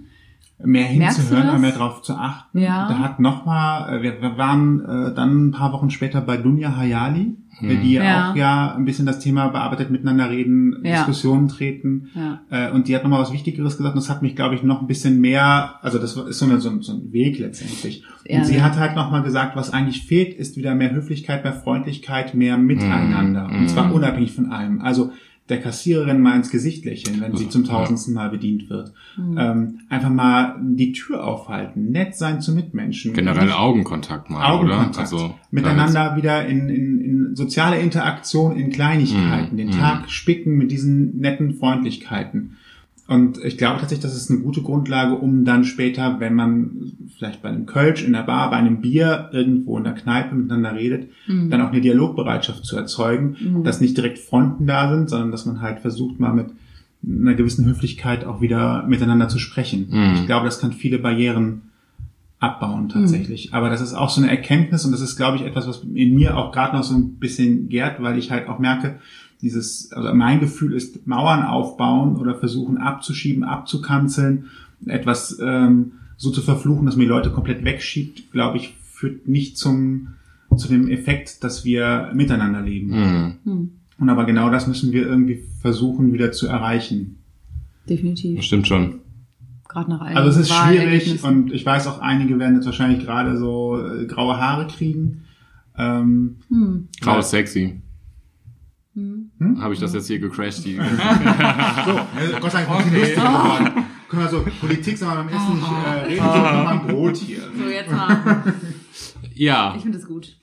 Mehr 0.63 0.85
hinzuhören, 0.85 1.59
mehr 1.61 1.71
drauf 1.71 2.01
zu 2.01 2.15
achten. 2.15 2.59
Ja. 2.59 2.87
Da 2.87 2.99
hat 2.99 3.19
nochmal, 3.19 3.97
äh, 3.99 4.01
wir, 4.01 4.21
wir 4.21 4.37
waren 4.37 4.79
äh, 4.85 5.13
dann 5.13 5.47
ein 5.47 5.51
paar 5.51 5.73
Wochen 5.73 5.89
später 5.89 6.21
bei 6.21 6.37
Dunja 6.37 6.75
Hayali, 6.75 7.35
äh, 7.61 7.75
die 7.77 7.93
ja 7.93 8.31
auch 8.31 8.35
ja 8.35 8.75
ein 8.75 8.85
bisschen 8.85 9.05
das 9.05 9.19
Thema 9.19 9.47
bearbeitet, 9.49 9.91
miteinander 9.91 10.29
reden, 10.29 10.77
Ja. 10.83 10.97
Diskussionen 10.97 11.47
treten. 11.47 12.09
Ja. 12.15 12.41
Äh, 12.49 12.71
und 12.71 12.87
die 12.87 12.95
hat 12.95 13.03
nochmal 13.03 13.21
was 13.21 13.33
Wichtigeres 13.33 13.77
gesagt 13.77 13.95
und 13.95 14.01
das 14.03 14.09
hat 14.09 14.21
mich, 14.21 14.35
glaube 14.35 14.55
ich, 14.55 14.63
noch 14.63 14.81
ein 14.81 14.87
bisschen 14.87 15.19
mehr, 15.21 15.75
also 15.81 15.97
das 15.97 16.15
ist 16.15 16.39
so, 16.39 16.45
eine, 16.45 16.59
so, 16.59 16.69
ein, 16.69 16.81
so 16.81 16.93
ein 16.93 17.11
Weg 17.11 17.39
letztendlich. 17.39 18.03
Und 18.29 18.35
Ja, 18.35 18.43
sie 18.43 18.57
ja. 18.57 18.63
hat 18.63 18.77
halt 18.77 18.95
nochmal 18.95 19.23
gesagt, 19.23 19.55
was 19.55 19.73
eigentlich 19.73 20.03
fehlt, 20.05 20.33
ist 20.33 20.57
wieder 20.57 20.75
mehr 20.75 20.91
Höflichkeit, 20.91 21.43
mehr 21.43 21.53
Freundlichkeit, 21.53 22.33
mehr 22.35 22.57
Miteinander. 22.57 23.49
Und 23.51 23.69
zwar 23.69 23.93
unabhängig 23.93 24.31
von 24.33 24.51
allem. 24.51 24.81
Also 24.81 25.11
der 25.51 25.59
Kassiererin 25.61 26.19
mal 26.21 26.35
ins 26.37 26.49
Gesicht 26.49 26.85
lächeln, 26.85 27.21
wenn 27.21 27.35
sie 27.35 27.49
zum 27.49 27.63
tausendsten 27.65 28.13
Mal 28.15 28.29
bedient 28.29 28.69
wird. 28.69 28.93
Ähm, 29.37 29.81
einfach 29.89 30.09
mal 30.09 30.55
die 30.63 30.93
Tür 30.93 31.23
aufhalten, 31.23 31.91
nett 31.91 32.15
sein 32.15 32.41
zu 32.41 32.53
Mitmenschen. 32.55 33.13
Generell 33.13 33.45
Nicht- 33.45 33.57
Augenkontakt 33.59 34.29
mal, 34.31 34.43
Augenkontakt. 34.49 34.95
oder? 35.13 35.21
Also 35.21 35.35
Miteinander 35.51 36.15
wieder 36.15 36.47
in, 36.47 36.69
in, 36.69 37.01
in 37.01 37.35
soziale 37.35 37.79
Interaktion, 37.79 38.55
in 38.55 38.71
Kleinigkeiten, 38.71 39.53
Mhm. 39.53 39.57
den 39.57 39.67
Mhm. 39.67 39.71
Tag 39.73 40.09
spicken 40.09 40.57
mit 40.57 40.71
diesen 40.71 41.19
netten 41.19 41.53
Freundlichkeiten. 41.55 42.57
Und 43.11 43.43
ich 43.43 43.57
glaube 43.57 43.81
tatsächlich, 43.81 44.03
das 44.03 44.15
ist 44.15 44.31
eine 44.31 44.39
gute 44.39 44.61
Grundlage, 44.61 45.15
um 45.15 45.43
dann 45.43 45.65
später, 45.65 46.21
wenn 46.21 46.33
man 46.33 46.93
vielleicht 47.17 47.41
bei 47.41 47.49
einem 47.49 47.65
Kölsch 47.65 48.05
in 48.05 48.13
der 48.13 48.23
Bar, 48.23 48.51
bei 48.51 48.55
einem 48.55 48.79
Bier 48.79 49.27
irgendwo 49.33 49.77
in 49.77 49.83
der 49.83 49.95
Kneipe 49.95 50.33
miteinander 50.33 50.73
redet, 50.79 51.09
dann 51.27 51.59
auch 51.59 51.73
eine 51.73 51.81
Dialogbereitschaft 51.81 52.63
zu 52.63 52.77
erzeugen, 52.77 53.63
dass 53.65 53.81
nicht 53.81 53.97
direkt 53.97 54.17
Fronten 54.17 54.65
da 54.65 54.89
sind, 54.95 55.09
sondern 55.09 55.29
dass 55.29 55.45
man 55.45 55.59
halt 55.59 55.81
versucht, 55.81 56.21
mal 56.21 56.31
mit 56.33 56.51
einer 57.05 57.33
gewissen 57.33 57.65
Höflichkeit 57.65 58.23
auch 58.23 58.39
wieder 58.39 58.85
miteinander 58.87 59.27
zu 59.27 59.39
sprechen. 59.39 59.89
Mhm. 59.89 60.13
Ich 60.15 60.25
glaube, 60.25 60.45
das 60.45 60.61
kann 60.61 60.71
viele 60.71 60.97
Barrieren 60.97 61.63
abbauen 62.39 62.87
tatsächlich. 62.87 63.53
Aber 63.53 63.69
das 63.69 63.81
ist 63.81 63.93
auch 63.93 64.09
so 64.09 64.21
eine 64.21 64.31
Erkenntnis 64.31 64.85
und 64.85 64.93
das 64.93 65.01
ist, 65.01 65.17
glaube 65.17 65.35
ich, 65.35 65.43
etwas, 65.43 65.67
was 65.67 65.83
in 65.93 66.15
mir 66.15 66.37
auch 66.37 66.53
gerade 66.53 66.77
noch 66.77 66.83
so 66.83 66.95
ein 66.95 67.15
bisschen 67.15 67.67
gärt, 67.67 68.01
weil 68.01 68.17
ich 68.17 68.31
halt 68.31 68.47
auch 68.47 68.57
merke, 68.57 68.99
dieses, 69.41 69.91
also 69.91 70.13
mein 70.13 70.39
Gefühl 70.39 70.73
ist 70.73 71.07
Mauern 71.07 71.43
aufbauen 71.43 72.15
oder 72.17 72.35
versuchen 72.35 72.77
abzuschieben, 72.77 73.43
abzukanzeln, 73.43 74.45
etwas 74.85 75.39
ähm, 75.41 75.93
so 76.17 76.29
zu 76.31 76.41
verfluchen, 76.41 76.85
dass 76.85 76.95
man 76.95 77.01
die 77.05 77.09
Leute 77.09 77.31
komplett 77.31 77.63
wegschiebt, 77.65 78.31
glaube 78.31 78.57
ich, 78.57 78.75
führt 78.81 79.27
nicht 79.27 79.57
zum 79.57 80.09
zu 80.57 80.67
dem 80.67 80.89
Effekt, 80.89 81.43
dass 81.43 81.63
wir 81.63 82.11
miteinander 82.13 82.61
leben. 82.61 83.37
Mhm. 83.43 83.71
Und 83.97 84.09
aber 84.09 84.25
genau 84.25 84.49
das 84.49 84.67
müssen 84.67 84.91
wir 84.91 85.07
irgendwie 85.07 85.43
versuchen 85.61 86.11
wieder 86.13 86.31
zu 86.31 86.47
erreichen. 86.47 87.19
Definitiv. 87.87 88.35
Das 88.35 88.45
stimmt 88.45 88.67
schon. 88.67 88.99
Gerade 89.67 89.89
nach 89.89 90.01
allen 90.01 90.17
Also 90.17 90.29
es 90.29 90.37
ist 90.37 90.53
schwierig 90.53 91.23
und 91.23 91.53
ich 91.53 91.65
weiß 91.65 91.87
auch, 91.87 91.99
einige 91.99 92.37
werden 92.37 92.55
jetzt 92.55 92.65
wahrscheinlich 92.65 93.05
gerade 93.05 93.37
so 93.37 93.79
äh, 93.79 94.05
graue 94.05 94.37
Haare 94.37 94.67
kriegen. 94.67 95.23
Ähm, 95.77 96.37
Hm. 96.49 96.89
Grau 96.99 97.19
ist 97.19 97.29
sexy. 97.29 97.81
Hm. 99.41 99.59
Habe 99.59 99.73
ich 99.73 99.79
das 99.79 99.93
jetzt 99.93 100.05
hier 100.05 100.19
gecrashed? 100.19 100.65
Die 100.65 100.75
so, 100.75 100.81
äh, 100.81 102.39
Gott 102.39 102.51
sei 102.51 102.63
Dank 102.63 102.79
okay. 102.79 103.15
geworden. 103.15 103.85
Können 104.07 104.21
wir 104.21 104.29
so 104.29 104.45
Politik, 104.59 104.97
sagen 104.97 105.17
wir 105.17 105.23
beim 105.23 105.35
Essen 105.35 105.55
nicht 105.55 105.71
äh, 105.71 105.99
reden, 106.05 106.25
so 106.25 106.39
mal 106.39 106.67
ein 106.67 106.87
Brot 106.87 107.17
hier. 107.17 107.39
So, 107.57 107.69
jetzt 107.69 107.91
mal. 107.91 108.43
ja, 109.33 109.73
Ich 109.75 109.81
finde 109.81 109.97
es 109.97 110.07
gut. 110.07 110.37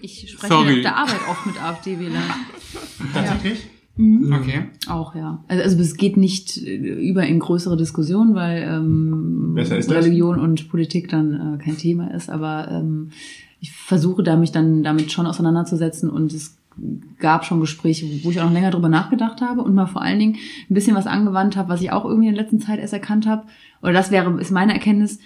Ich 0.00 0.30
spreche 0.30 0.52
Sorry. 0.54 0.76
auf 0.76 0.82
der 0.82 0.96
Arbeit 0.96 1.20
oft 1.28 1.46
mit 1.46 1.62
AfD-Wählern. 1.62 2.22
Tatsächlich? 3.12 3.66
Okay. 3.96 4.70
Auch, 4.88 5.14
ja. 5.14 5.44
Also, 5.48 5.62
also 5.62 5.80
es 5.80 5.96
geht 5.96 6.16
nicht 6.16 6.56
äh, 6.56 6.76
über 6.76 7.24
in 7.26 7.38
größere 7.40 7.76
Diskussionen, 7.76 8.34
weil 8.34 8.62
ähm, 8.62 9.56
ist 9.56 9.70
das. 9.70 9.90
Religion 9.90 10.40
und 10.40 10.68
Politik 10.70 11.08
dann 11.08 11.58
äh, 11.58 11.62
kein 11.62 11.76
Thema 11.76 12.12
ist. 12.12 12.30
Aber 12.30 12.68
ähm, 12.70 13.10
ich 13.60 13.72
versuche 13.72 14.22
da 14.22 14.36
mich 14.36 14.50
dann 14.50 14.82
damit 14.82 15.12
schon 15.12 15.26
auseinanderzusetzen 15.26 16.10
und 16.10 16.32
es 16.32 16.56
gab 17.18 17.44
schon 17.44 17.60
Gespräche, 17.60 18.06
wo 18.24 18.30
ich 18.30 18.40
auch 18.40 18.44
noch 18.44 18.52
länger 18.52 18.70
drüber 18.70 18.88
nachgedacht 18.88 19.40
habe 19.40 19.62
und 19.62 19.74
mal 19.74 19.86
vor 19.86 20.02
allen 20.02 20.18
Dingen 20.18 20.36
ein 20.68 20.74
bisschen 20.74 20.96
was 20.96 21.06
angewandt 21.06 21.56
habe, 21.56 21.68
was 21.68 21.80
ich 21.80 21.92
auch 21.92 22.04
irgendwie 22.04 22.28
in 22.28 22.34
der 22.34 22.42
letzten 22.42 22.60
Zeit 22.60 22.80
erst 22.80 22.92
erkannt 22.92 23.26
habe. 23.26 23.46
Oder 23.82 23.92
das 23.92 24.10
wäre, 24.10 24.40
ist 24.40 24.50
meine 24.50 24.72
Erkenntnis, 24.72 25.20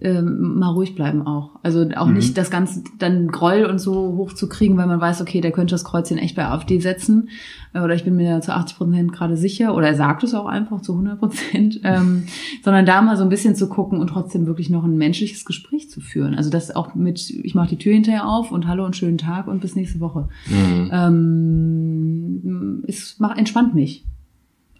ähm, 0.00 0.58
mal 0.58 0.70
ruhig 0.70 0.94
bleiben 0.96 1.24
auch. 1.26 1.50
Also 1.62 1.86
auch 1.96 2.06
Mhm. 2.08 2.14
nicht 2.14 2.36
das 2.36 2.50
Ganze 2.50 2.82
dann 2.98 3.28
Groll 3.28 3.64
und 3.64 3.78
so 3.78 4.16
hochzukriegen, 4.16 4.76
weil 4.76 4.88
man 4.88 5.00
weiß, 5.00 5.20
okay, 5.20 5.40
der 5.40 5.52
könnte 5.52 5.74
das 5.74 5.84
Kreuzchen 5.84 6.18
echt 6.18 6.34
bei 6.34 6.44
AfD 6.44 6.80
setzen. 6.80 7.28
Äh, 7.72 7.80
Oder 7.82 7.94
ich 7.94 8.02
bin 8.02 8.16
mir 8.16 8.40
zu 8.40 8.52
80 8.52 8.76
Prozent 8.78 9.12
gerade 9.12 9.36
sicher. 9.36 9.76
Oder 9.76 9.88
er 9.88 9.94
sagt 9.94 10.24
es 10.24 10.34
auch 10.34 10.46
einfach 10.46 10.80
zu 10.80 10.92
100 10.94 11.18
Prozent. 11.18 11.80
Ähm, 11.84 12.24
sondern 12.64 12.84
da 12.86 13.00
mal 13.02 13.16
so 13.16 13.22
ein 13.22 13.28
bisschen 13.28 13.54
zu 13.54 13.68
gucken 13.68 14.00
und 14.00 14.08
trotzdem 14.08 14.46
wirklich 14.46 14.70
noch 14.70 14.82
ein 14.84 14.96
menschliches 14.96 15.44
Gespräch 15.44 15.88
zu 15.90 16.00
führen. 16.00 16.34
Also 16.34 16.50
das 16.50 16.74
auch 16.74 16.94
mit, 16.94 17.30
ich 17.30 17.54
mache 17.54 17.68
die 17.68 17.78
Tür 17.78 17.92
hinterher 17.94 18.26
auf 18.28 18.50
und 18.50 18.66
hallo 18.66 18.84
und 18.84 18.96
schönen 18.96 19.18
Tag 19.18 19.46
und 19.46 19.60
bis 19.60 19.76
nächste 19.76 20.00
Woche. 20.00 20.28
Mhm. 20.48 20.90
Ähm, 20.92 22.84
es 22.86 23.18
macht, 23.18 23.38
entspannt 23.38 23.74
mich. 23.74 24.04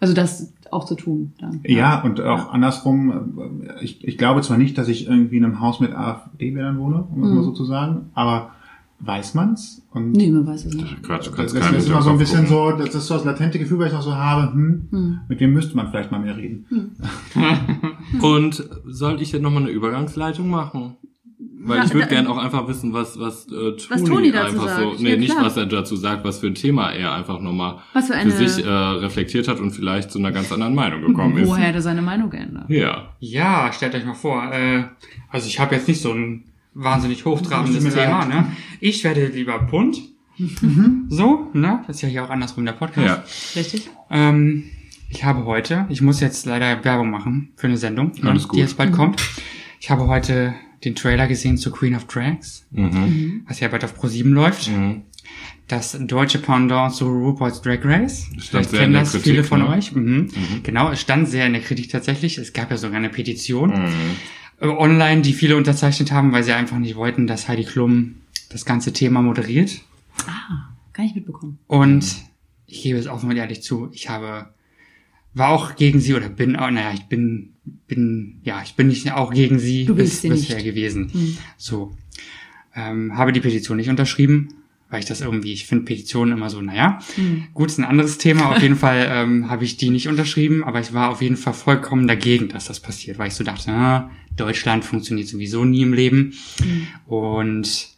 Also 0.03 0.13
das 0.13 0.51
auch 0.69 0.83
zu 0.83 0.95
tun. 0.95 1.31
Dann. 1.39 1.61
Ja, 1.65 2.01
und 2.01 2.19
auch 2.19 2.51
andersrum, 2.51 3.61
äh, 3.63 3.83
ich, 3.85 4.05
ich 4.05 4.17
glaube 4.17 4.41
zwar 4.41 4.57
nicht, 4.57 4.77
dass 4.77 4.89
ich 4.89 5.07
irgendwie 5.07 5.37
in 5.37 5.45
einem 5.45 5.61
Haus 5.61 5.79
mit 5.79 5.93
AfD-Wählern 5.93 6.77
wohne, 6.77 7.05
um 7.09 7.23
es 7.23 7.31
mal 7.31 7.41
so 7.41 7.51
zu 7.51 7.63
sagen, 7.63 8.09
aber 8.13 8.51
weiß 8.99 9.33
man's? 9.33 9.81
Und 9.93 10.11
Nee, 10.11 10.29
man 10.29 10.45
weiß 10.45 10.65
es 10.65 10.73
nicht. 10.73 11.01
Quatsch, 11.03 11.27
du 11.27 11.29
das, 11.29 11.35
kannst 11.37 11.55
das 11.55 11.63
keinem 11.63 11.77
ist 11.77 11.87
immer 11.87 12.01
so 12.01 12.09
ein 12.09 12.17
bisschen 12.17 12.47
gucken. 12.47 12.77
so, 12.79 12.83
das 12.83 12.95
ist 12.95 13.07
so 13.07 13.13
das 13.13 13.23
latente 13.23 13.59
Gefühl, 13.59 13.79
weil 13.79 13.87
ich 13.87 13.93
noch 13.93 14.01
so 14.01 14.13
habe, 14.13 14.51
hm, 14.51 15.19
mit 15.29 15.39
wem 15.39 15.53
müsste 15.53 15.77
man 15.77 15.89
vielleicht 15.89 16.11
mal 16.11 16.19
mehr 16.19 16.35
reden. 16.35 16.65
Und 18.21 18.69
soll 18.85 19.21
ich 19.21 19.31
jetzt 19.31 19.41
nochmal 19.41 19.63
eine 19.63 19.71
Übergangsleitung 19.71 20.49
machen? 20.49 20.97
Weil 21.65 21.85
ich 21.85 21.93
würde 21.93 22.07
da- 22.07 22.13
gern 22.15 22.27
auch 22.27 22.37
einfach 22.37 22.67
wissen, 22.67 22.93
was, 22.93 23.19
was, 23.19 23.45
äh, 23.47 23.49
Toni, 23.51 23.77
Was 23.89 24.03
Toni 24.03 24.31
dazu 24.31 24.47
einfach 24.59 24.67
sagt. 24.67 24.81
so, 24.97 25.03
nee, 25.03 25.11
Ja, 25.11 25.17
nicht 25.17 25.35
was 25.39 25.57
er 25.57 25.65
dazu 25.65 25.95
sagt, 25.95 26.23
was 26.25 26.39
für 26.39 26.47
ein 26.47 26.55
Thema 26.55 26.91
er 26.91 27.13
einfach 27.13 27.39
nochmal 27.39 27.77
Was 27.93 28.07
für 28.07 28.15
eine- 28.15 28.31
für 28.31 28.47
sich 28.49 28.65
äh, 28.65 28.69
reflektiert 28.69 29.47
hat 29.47 29.59
und 29.59 29.71
vielleicht 29.71 30.11
zu 30.11 30.19
einer 30.19 30.31
ganz 30.31 30.51
anderen 30.51 30.75
Meinung 30.75 31.01
gekommen 31.01 31.37
ist. 31.37 31.47
Woher 31.49 31.67
hat 31.69 31.75
er 31.75 31.81
seine 31.81 32.01
Meinung 32.01 32.29
geändert? 32.29 32.69
Ja. 32.69 33.13
Ja, 33.19 33.71
stellt 33.73 33.95
euch 33.95 34.05
mal 34.05 34.13
vor. 34.13 34.51
Äh, 34.51 34.83
also 35.29 35.47
ich 35.47 35.59
habe 35.59 35.75
jetzt 35.75 35.87
nicht 35.87 36.01
so 36.01 36.11
ein 36.11 36.45
wahnsinnig 36.73 37.23
hochtrabendes 37.25 37.83
Thema. 37.93 38.25
Ne? 38.25 38.47
Ich 38.79 39.03
werde 39.03 39.27
lieber 39.27 39.59
bunt. 39.59 39.97
So, 41.09 41.49
ne? 41.53 41.81
Das 41.87 41.97
ist 41.97 42.01
ja 42.01 42.09
hier 42.09 42.23
auch 42.25 42.29
andersrum 42.29 42.65
der 42.65 42.73
Podcast. 42.73 43.55
Ja. 43.55 43.59
Richtig? 43.61 43.89
Ähm, 44.09 44.65
Ich 45.09 45.23
habe 45.23 45.45
heute, 45.45 45.85
ich 45.89 46.01
muss 46.01 46.19
jetzt 46.21 46.47
leider 46.47 46.83
Werbung 46.83 47.11
machen 47.11 47.51
für 47.55 47.67
eine 47.67 47.77
Sendung, 47.77 48.13
ne, 48.19 48.31
Alles 48.31 48.47
gut. 48.47 48.57
die 48.57 48.61
jetzt 48.61 48.77
bald 48.77 48.91
kommt. 48.93 49.21
Ich 49.79 49.91
habe 49.91 50.07
heute 50.07 50.55
den 50.85 50.95
Trailer 50.95 51.27
gesehen 51.27 51.57
zu 51.57 51.71
Queen 51.71 51.95
of 51.95 52.05
Drags, 52.05 52.65
Mhm. 52.71 53.43
was 53.47 53.59
ja 53.59 53.67
bald 53.67 53.83
auf 53.83 53.99
Pro7 53.99 54.29
läuft. 54.29 54.69
Mhm. 54.69 55.03
Das 55.67 55.97
deutsche 55.99 56.39
Pendant 56.39 56.93
zu 56.93 57.07
RuPaul's 57.07 57.61
Drag 57.61 57.79
Race. 57.85 58.27
Vielleicht 58.37 58.69
sehr 58.71 58.79
kennen 58.79 58.91
in 58.91 58.93
der 58.93 59.01
das 59.03 59.11
Kritik, 59.11 59.23
viele 59.31 59.43
von 59.45 59.59
ne? 59.61 59.69
euch. 59.69 59.93
Mhm. 59.93 60.27
Genau, 60.63 60.91
es 60.91 60.99
stand 60.99 61.27
sehr 61.29 61.47
in 61.47 61.53
der 61.53 61.61
Kritik 61.61 61.89
tatsächlich. 61.89 62.37
Es 62.37 62.51
gab 62.51 62.69
ja 62.69 62.77
sogar 62.77 62.97
eine 62.97 63.09
Petition 63.09 63.69
Mhm. 63.71 63.87
äh, 64.59 64.67
online, 64.67 65.21
die 65.21 65.33
viele 65.33 65.55
unterzeichnet 65.55 66.11
haben, 66.11 66.31
weil 66.33 66.43
sie 66.43 66.51
einfach 66.53 66.77
nicht 66.77 66.95
wollten, 66.95 67.27
dass 67.27 67.47
Heidi 67.47 67.63
Klum 67.63 68.15
das 68.49 68.65
ganze 68.65 68.91
Thema 68.93 69.21
moderiert. 69.21 69.81
Ah, 70.27 70.69
kann 70.91 71.05
ich 71.05 71.15
mitbekommen. 71.15 71.57
Und 71.67 72.05
ich 72.67 72.83
gebe 72.83 72.99
es 72.99 73.07
offen 73.07 73.29
und 73.29 73.37
ehrlich 73.37 73.63
zu, 73.63 73.89
ich 73.93 74.09
habe, 74.09 74.49
war 75.33 75.49
auch 75.49 75.75
gegen 75.75 75.99
sie 75.99 76.13
oder 76.13 76.29
bin, 76.29 76.55
auch, 76.55 76.69
naja, 76.69 76.91
ich 76.93 77.05
bin, 77.05 77.52
bin, 77.87 78.39
ja, 78.43 78.61
ich 78.63 78.75
bin 78.75 78.87
nicht 78.87 79.11
auch 79.11 79.33
gegen 79.33 79.59
sie 79.59 79.85
sie 79.85 79.93
bisher 79.93 80.31
nicht. 80.31 80.63
gewesen. 80.63 81.09
Hm. 81.11 81.37
So. 81.57 81.95
Ähm, 82.75 83.15
habe 83.17 83.31
die 83.31 83.39
Petition 83.39 83.77
nicht 83.77 83.89
unterschrieben, 83.89 84.49
weil 84.89 84.99
ich 84.99 85.05
das 85.05 85.21
irgendwie, 85.21 85.53
ich 85.53 85.65
finde 85.67 85.85
Petitionen 85.85 86.33
immer 86.35 86.49
so, 86.49 86.61
naja, 86.61 86.99
Hm. 87.15 87.43
gut, 87.53 87.69
ist 87.69 87.77
ein 87.77 87.85
anderes 87.85 88.17
Thema. 88.17 88.49
Auf 88.51 88.61
jeden 88.61 88.75
Fall 88.85 89.07
ähm, 89.09 89.49
habe 89.49 89.63
ich 89.63 89.77
die 89.77 89.89
nicht 89.89 90.07
unterschrieben, 90.07 90.63
aber 90.63 90.79
ich 90.79 90.93
war 90.93 91.09
auf 91.11 91.21
jeden 91.21 91.37
Fall 91.37 91.53
vollkommen 91.53 92.07
dagegen, 92.07 92.49
dass 92.49 92.65
das 92.65 92.79
passiert, 92.79 93.17
weil 93.19 93.27
ich 93.27 93.35
so 93.35 93.43
dachte, 93.43 93.71
ah, 93.71 94.11
Deutschland 94.35 94.83
funktioniert 94.83 95.27
sowieso 95.27 95.63
nie 95.63 95.83
im 95.83 95.93
Leben. 95.93 96.33
Und 97.05 97.89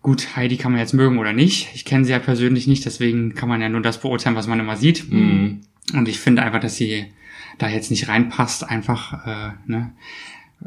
gut, 0.00 0.36
Heidi 0.36 0.56
kann 0.56 0.72
man 0.72 0.80
jetzt 0.80 0.94
mögen 0.94 1.18
oder 1.18 1.32
nicht. 1.32 1.68
Ich 1.74 1.84
kenne 1.84 2.04
sie 2.04 2.12
ja 2.12 2.18
persönlich 2.18 2.66
nicht, 2.66 2.84
deswegen 2.84 3.34
kann 3.34 3.48
man 3.48 3.60
ja 3.60 3.68
nur 3.68 3.80
das 3.80 4.00
beurteilen, 4.00 4.36
was 4.36 4.46
man 4.46 4.60
immer 4.60 4.76
sieht. 4.76 5.10
Mhm. 5.10 5.62
Und 5.92 6.08
ich 6.08 6.20
finde 6.20 6.42
einfach, 6.42 6.60
dass 6.60 6.76
sie 6.76 7.06
da 7.58 7.68
jetzt 7.68 7.90
nicht 7.90 8.08
reinpasst, 8.08 8.64
einfach, 8.68 9.26
äh, 9.26 9.52
ne? 9.66 9.92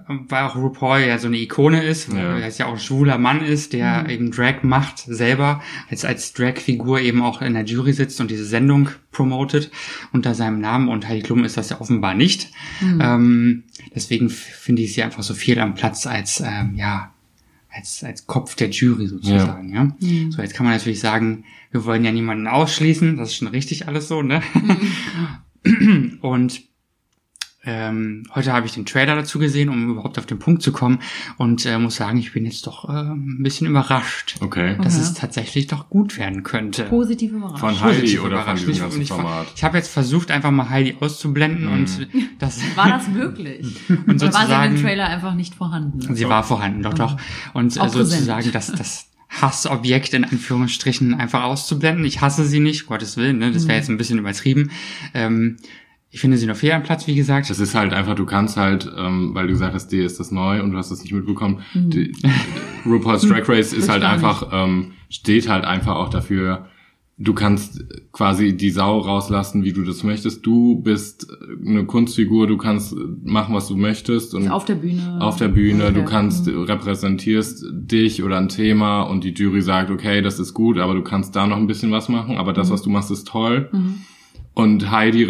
Weil 0.08 0.44
auch 0.44 0.56
RuPaul 0.56 1.00
ja 1.00 1.18
so 1.18 1.26
eine 1.28 1.38
Ikone 1.38 1.82
ist, 1.82 2.12
weil 2.14 2.22
Ja. 2.22 2.38
er 2.38 2.50
ja 2.50 2.66
auch 2.68 2.74
ein 2.74 2.80
schwuler 2.80 3.18
Mann 3.18 3.42
ist, 3.44 3.74
der 3.74 4.08
eben 4.10 4.30
Drag 4.30 4.62
macht 4.62 5.00
selber, 5.00 5.64
als 5.90 6.06
als 6.06 6.34
Drag-Figur 6.34 7.00
eben 7.02 7.24
auch 7.24 7.42
in 7.42 7.56
der 7.56 7.64
Jury 7.66 7.94
sitzt 7.94 8.22
und 8.22 8.30
diese 8.30 8.46
Sendung 8.46 8.90
promotet 9.12 9.72
unter 10.14 10.36
seinem 10.36 10.60
Namen 10.60 10.88
und 10.90 11.08
Heidi 11.08 11.24
Klum 11.24 11.44
ist 11.44 11.58
das 11.58 11.70
ja 11.72 11.82
offenbar 11.82 12.14
nicht. 12.14 12.52
Ähm, 12.82 13.64
deswegen 13.96 14.30
finde 14.30 14.84
ich 14.84 14.94
sie 14.94 15.02
einfach 15.02 15.24
so 15.24 15.34
viel 15.34 15.58
am 15.60 15.74
Platz 15.74 16.06
als 16.06 16.42
ähm, 16.46 16.76
ja 16.76 17.12
als 17.74 18.04
als 18.04 18.28
Kopf 18.28 18.54
der 18.56 18.70
Jury 18.70 19.08
sozusagen. 19.08 19.74
Ja. 19.74 19.96
So 20.30 20.44
jetzt 20.44 20.54
kann 20.54 20.66
man 20.68 20.76
natürlich 20.76 21.00
sagen, 21.00 21.44
wir 21.72 21.86
wollen 21.86 22.06
ja 22.06 22.12
niemanden 22.12 22.46
ausschließen, 22.46 23.18
das 23.18 23.30
ist 23.30 23.36
schon 23.38 23.48
richtig 23.48 23.88
alles 23.88 24.08
so, 24.10 24.22
ne? 24.22 24.44
Und 26.22 26.62
ähm, 27.68 28.24
heute 28.34 28.54
habe 28.54 28.66
ich 28.66 28.72
den 28.72 28.86
Trailer 28.86 29.16
dazu 29.16 29.38
gesehen, 29.40 29.68
um 29.70 29.92
überhaupt 29.92 30.18
auf 30.18 30.26
den 30.26 30.40
Punkt 30.40 30.62
zu 30.64 30.72
kommen 30.72 31.00
und 31.38 31.66
äh, 31.66 31.78
muss 31.78 31.98
sagen, 31.98 32.18
ich 32.18 32.32
bin 32.32 32.46
jetzt 32.46 32.66
doch 32.66 32.88
äh, 32.88 32.94
ein 32.94 33.44
bisschen 33.44 33.68
überrascht, 33.68 34.38
Okay. 34.40 34.78
dass 34.82 34.96
Okay. 34.96 35.04
es 35.04 35.14
tatsächlich 35.14 35.68
doch 35.68 35.90
gut 35.90 36.18
werden 36.18 36.44
könnte. 36.44 36.86
Positiv 36.86 37.34
überrascht. 37.34 37.60
Von 37.60 37.80
Heidi 37.82 38.00
Positiv 38.00 38.24
oder 38.24 38.38
von 38.44 38.58
überrascht. 38.58 38.68
diesem 38.68 39.02
Ich- 39.02 39.08
Format? 39.10 39.48
ich 39.56 39.64
habe 39.64 39.78
jetzt 39.78 39.90
versucht, 39.92 40.32
einfach 40.32 40.52
mal 40.52 40.70
Heidi 40.70 40.96
auszublenden 41.00 41.68
und 41.68 42.08
das 42.40 42.60
War 42.76 42.88
das 42.90 43.08
möglich? 43.10 43.68
und 43.90 44.00
Oder 44.00 44.08
war 44.08 44.08
sie 44.08 44.14
in 44.14 44.20
sozusagen 44.32 44.76
dem 44.76 44.82
Trailer 44.84 45.08
einfach 45.08 45.34
nicht 45.36 45.54
vorhanden? 45.54 46.16
Sie 46.16 46.28
war 46.30 46.44
vorhanden, 46.44 46.84
doch, 46.84 46.94
doch. 46.94 47.18
Und 47.54 47.68
äh, 47.76 47.90
sozusagen 47.90 48.50
präsent. 48.52 48.56
das, 48.56 48.72
das 48.72 49.10
Hassobjekt 49.30 50.14
in 50.14 50.24
Anführungsstrichen 50.24 51.14
einfach 51.14 51.44
auszublenden. 51.44 52.06
Ich 52.06 52.22
hasse 52.22 52.46
sie 52.46 52.62
nicht, 52.62 52.86
Gottes 52.88 53.18
Willen, 53.18 53.40
ne? 53.40 53.52
das 53.52 53.68
wäre 53.68 53.78
jetzt 53.78 53.90
ein 53.90 53.98
bisschen 53.98 54.20
übertrieben. 54.20 54.72
Ähm, 55.14 55.58
ich 56.10 56.22
finde 56.22 56.38
sie 56.38 56.46
nur 56.46 56.56
fair 56.56 56.76
am 56.76 56.84
Platz, 56.84 57.06
wie 57.08 57.16
gesagt. 57.16 57.50
Das 57.50 57.60
ist 57.60 57.76
halt 57.76 57.94
einfach, 57.94 58.16
du 58.16 58.26
kannst 58.26 58.58
halt, 58.58 58.90
ähm, 58.98 59.32
weil 59.34 59.48
du 59.48 59.54
gesagt 59.54 59.74
hast, 59.74 59.90
dir 59.92 60.06
ist 60.06 60.20
das 60.20 60.32
neu 60.32 60.64
und 60.64 60.72
du 60.72 60.78
hast 60.78 60.90
das 60.90 61.02
nicht 61.02 61.14
mitbekommen. 61.14 61.60
Die, 61.74 62.14
RuPaul's 62.86 63.24
Drag 63.28 63.48
Race 63.50 63.74
ist 63.74 63.90
halt 63.90 64.04
einfach, 64.04 64.48
ähm, 64.52 64.94
steht 65.10 65.50
halt 65.50 65.66
einfach 65.66 65.96
auch 65.96 66.10
dafür, 66.10 66.68
du 67.20 67.34
kannst 67.34 67.84
quasi 68.14 68.56
die 68.56 68.70
Sau 68.70 69.00
rauslassen, 69.00 69.64
wie 69.64 69.74
du 69.74 69.84
das 69.84 70.04
möchtest. 70.04 70.46
Du 70.46 70.80
bist 70.82 71.28
eine 71.66 71.86
Kunstfigur, 71.86 72.46
du 72.48 72.58
kannst 72.58 72.96
machen, 73.24 73.56
was 73.56 73.68
du 73.68 73.76
möchtest 73.76 74.34
und 74.36 74.48
Auf 74.50 74.66
der 74.66 74.76
Bühne. 74.76 75.18
auf 75.20 75.36
der 75.38 75.48
Bühne, 75.48 75.92
du 75.92 76.06
kannst, 76.06 76.46
du 76.48 76.62
repräsentierst 76.62 77.66
dich 77.72 78.24
oder 78.24 78.38
ein 78.38 78.50
Thema 78.50 79.02
und 79.02 79.24
die 79.24 79.34
Jury 79.34 79.62
sagt, 79.62 79.90
okay, 79.90 80.22
das 80.22 80.40
ist 80.40 80.54
gut, 80.54 80.78
aber 80.78 80.94
du 80.94 81.02
kannst 81.02 81.36
da 81.36 81.48
noch 81.48 81.58
ein 81.58 81.68
bisschen 81.68 81.92
was 81.92 82.08
machen, 82.08 82.38
aber 82.38 82.54
das, 82.54 82.70
was 82.70 82.82
du 82.84 82.90
machst, 82.92 83.10
ist 83.12 83.28
toll. 83.28 83.70
Und 84.54 84.90
Heidi 84.92 85.28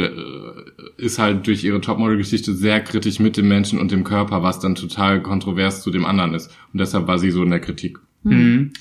ist 0.97 1.19
halt 1.19 1.45
durch 1.47 1.63
ihre 1.63 1.79
Topmodel-Geschichte 1.81 2.53
sehr 2.55 2.81
kritisch 2.81 3.19
mit 3.19 3.37
dem 3.37 3.47
Menschen 3.47 3.79
und 3.79 3.91
dem 3.91 4.03
Körper, 4.03 4.41
was 4.43 4.59
dann 4.59 4.75
total 4.75 5.21
kontrovers 5.21 5.81
zu 5.83 5.91
dem 5.91 6.05
anderen 6.05 6.33
ist. 6.33 6.47
Und 6.73 6.79
deshalb 6.79 7.07
war 7.07 7.19
sie 7.19 7.31
so 7.31 7.43
in 7.43 7.49
der 7.51 7.59
Kritik. 7.59 7.99
Mhm. 8.23 8.73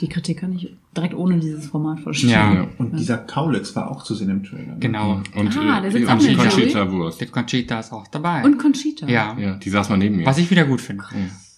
Die 0.00 0.08
Kritik 0.08 0.38
kann 0.40 0.52
ich 0.56 0.74
direkt 0.96 1.14
ohne 1.14 1.38
dieses 1.38 1.66
Format 1.66 2.00
verstehen. 2.00 2.30
Ja. 2.30 2.52
Ja. 2.54 2.68
Und 2.78 2.98
dieser 2.98 3.18
Kaulitz 3.18 3.76
war 3.76 3.88
auch 3.90 4.02
zu 4.02 4.14
sehen 4.16 4.30
im 4.30 4.42
Trailer. 4.42 4.72
ne? 4.72 4.76
Genau. 4.80 5.22
Und 5.36 5.56
Ah, 5.56 5.80
der 5.80 5.92
sitzt 5.92 6.08
äh, 6.08 6.12
auch 6.12 6.18
der 6.18 6.34
Conchita? 6.36 6.90
Wurst. 6.90 7.20
Der 7.20 7.28
Conchita 7.28 7.78
ist 7.78 7.92
auch 7.92 8.08
dabei. 8.08 8.42
Und 8.44 8.58
Conchita. 8.58 9.06
ja. 9.06 9.36
Ja, 9.38 9.54
die 9.54 9.70
saß 9.70 9.88
mal 9.90 9.96
neben 9.98 10.16
mir. 10.16 10.26
Was 10.26 10.38
ich 10.38 10.50
wieder 10.50 10.64
gut 10.64 10.80
finde. 10.80 11.04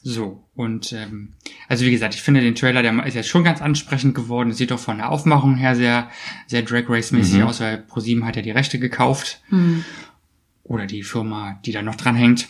So, 0.06 0.44
und 0.54 0.92
ähm, 0.92 1.32
also 1.66 1.86
wie 1.86 1.90
gesagt, 1.90 2.14
ich 2.14 2.20
finde 2.20 2.42
den 2.42 2.54
Trailer, 2.54 2.82
der 2.82 3.06
ist 3.06 3.14
jetzt 3.14 3.28
schon 3.30 3.42
ganz 3.42 3.62
ansprechend 3.62 4.14
geworden. 4.14 4.52
Sieht 4.52 4.70
doch 4.70 4.78
von 4.78 4.98
der 4.98 5.10
Aufmachung 5.10 5.54
her 5.56 5.74
sehr, 5.74 6.10
sehr 6.46 6.60
Drag 6.60 6.84
Race-mäßig 6.90 7.38
Mhm. 7.40 7.46
aus, 7.46 7.60
weil 7.60 7.78
ProSieben 7.78 8.26
hat 8.26 8.36
ja 8.36 8.42
die 8.42 8.50
Rechte 8.50 8.78
gekauft. 8.78 9.40
Hm. 9.48 9.82
Oder 10.62 10.84
die 10.86 11.02
Firma, 11.02 11.58
die 11.64 11.72
da 11.72 11.80
noch 11.80 11.94
dran 11.94 12.16
hängt. 12.16 12.48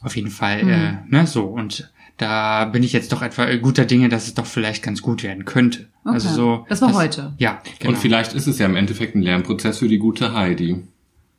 Auf 0.00 0.16
jeden 0.16 0.30
Fall, 0.30 0.64
Mhm. 0.64 0.70
äh, 0.70 0.92
ne, 1.08 1.26
so. 1.26 1.44
Und 1.44 1.90
da 2.16 2.64
bin 2.64 2.82
ich 2.82 2.94
jetzt 2.94 3.12
doch 3.12 3.20
etwa 3.20 3.54
guter 3.56 3.84
Dinge, 3.84 4.08
dass 4.08 4.26
es 4.26 4.32
doch 4.34 4.46
vielleicht 4.46 4.82
ganz 4.82 5.02
gut 5.02 5.22
werden 5.22 5.44
könnte. 5.44 5.88
Okay. 6.04 6.14
Also 6.14 6.28
so. 6.30 6.66
Das 6.70 6.80
war 6.80 6.94
heute. 6.94 7.34
Ja, 7.36 7.60
genau. 7.80 7.90
Und 7.92 7.98
vielleicht 7.98 8.32
ist 8.32 8.46
es 8.46 8.58
ja 8.58 8.64
im 8.64 8.76
Endeffekt 8.76 9.14
ein 9.14 9.20
Lernprozess 9.20 9.78
für 9.80 9.88
die 9.88 9.98
gute 9.98 10.32
Heidi. 10.32 10.82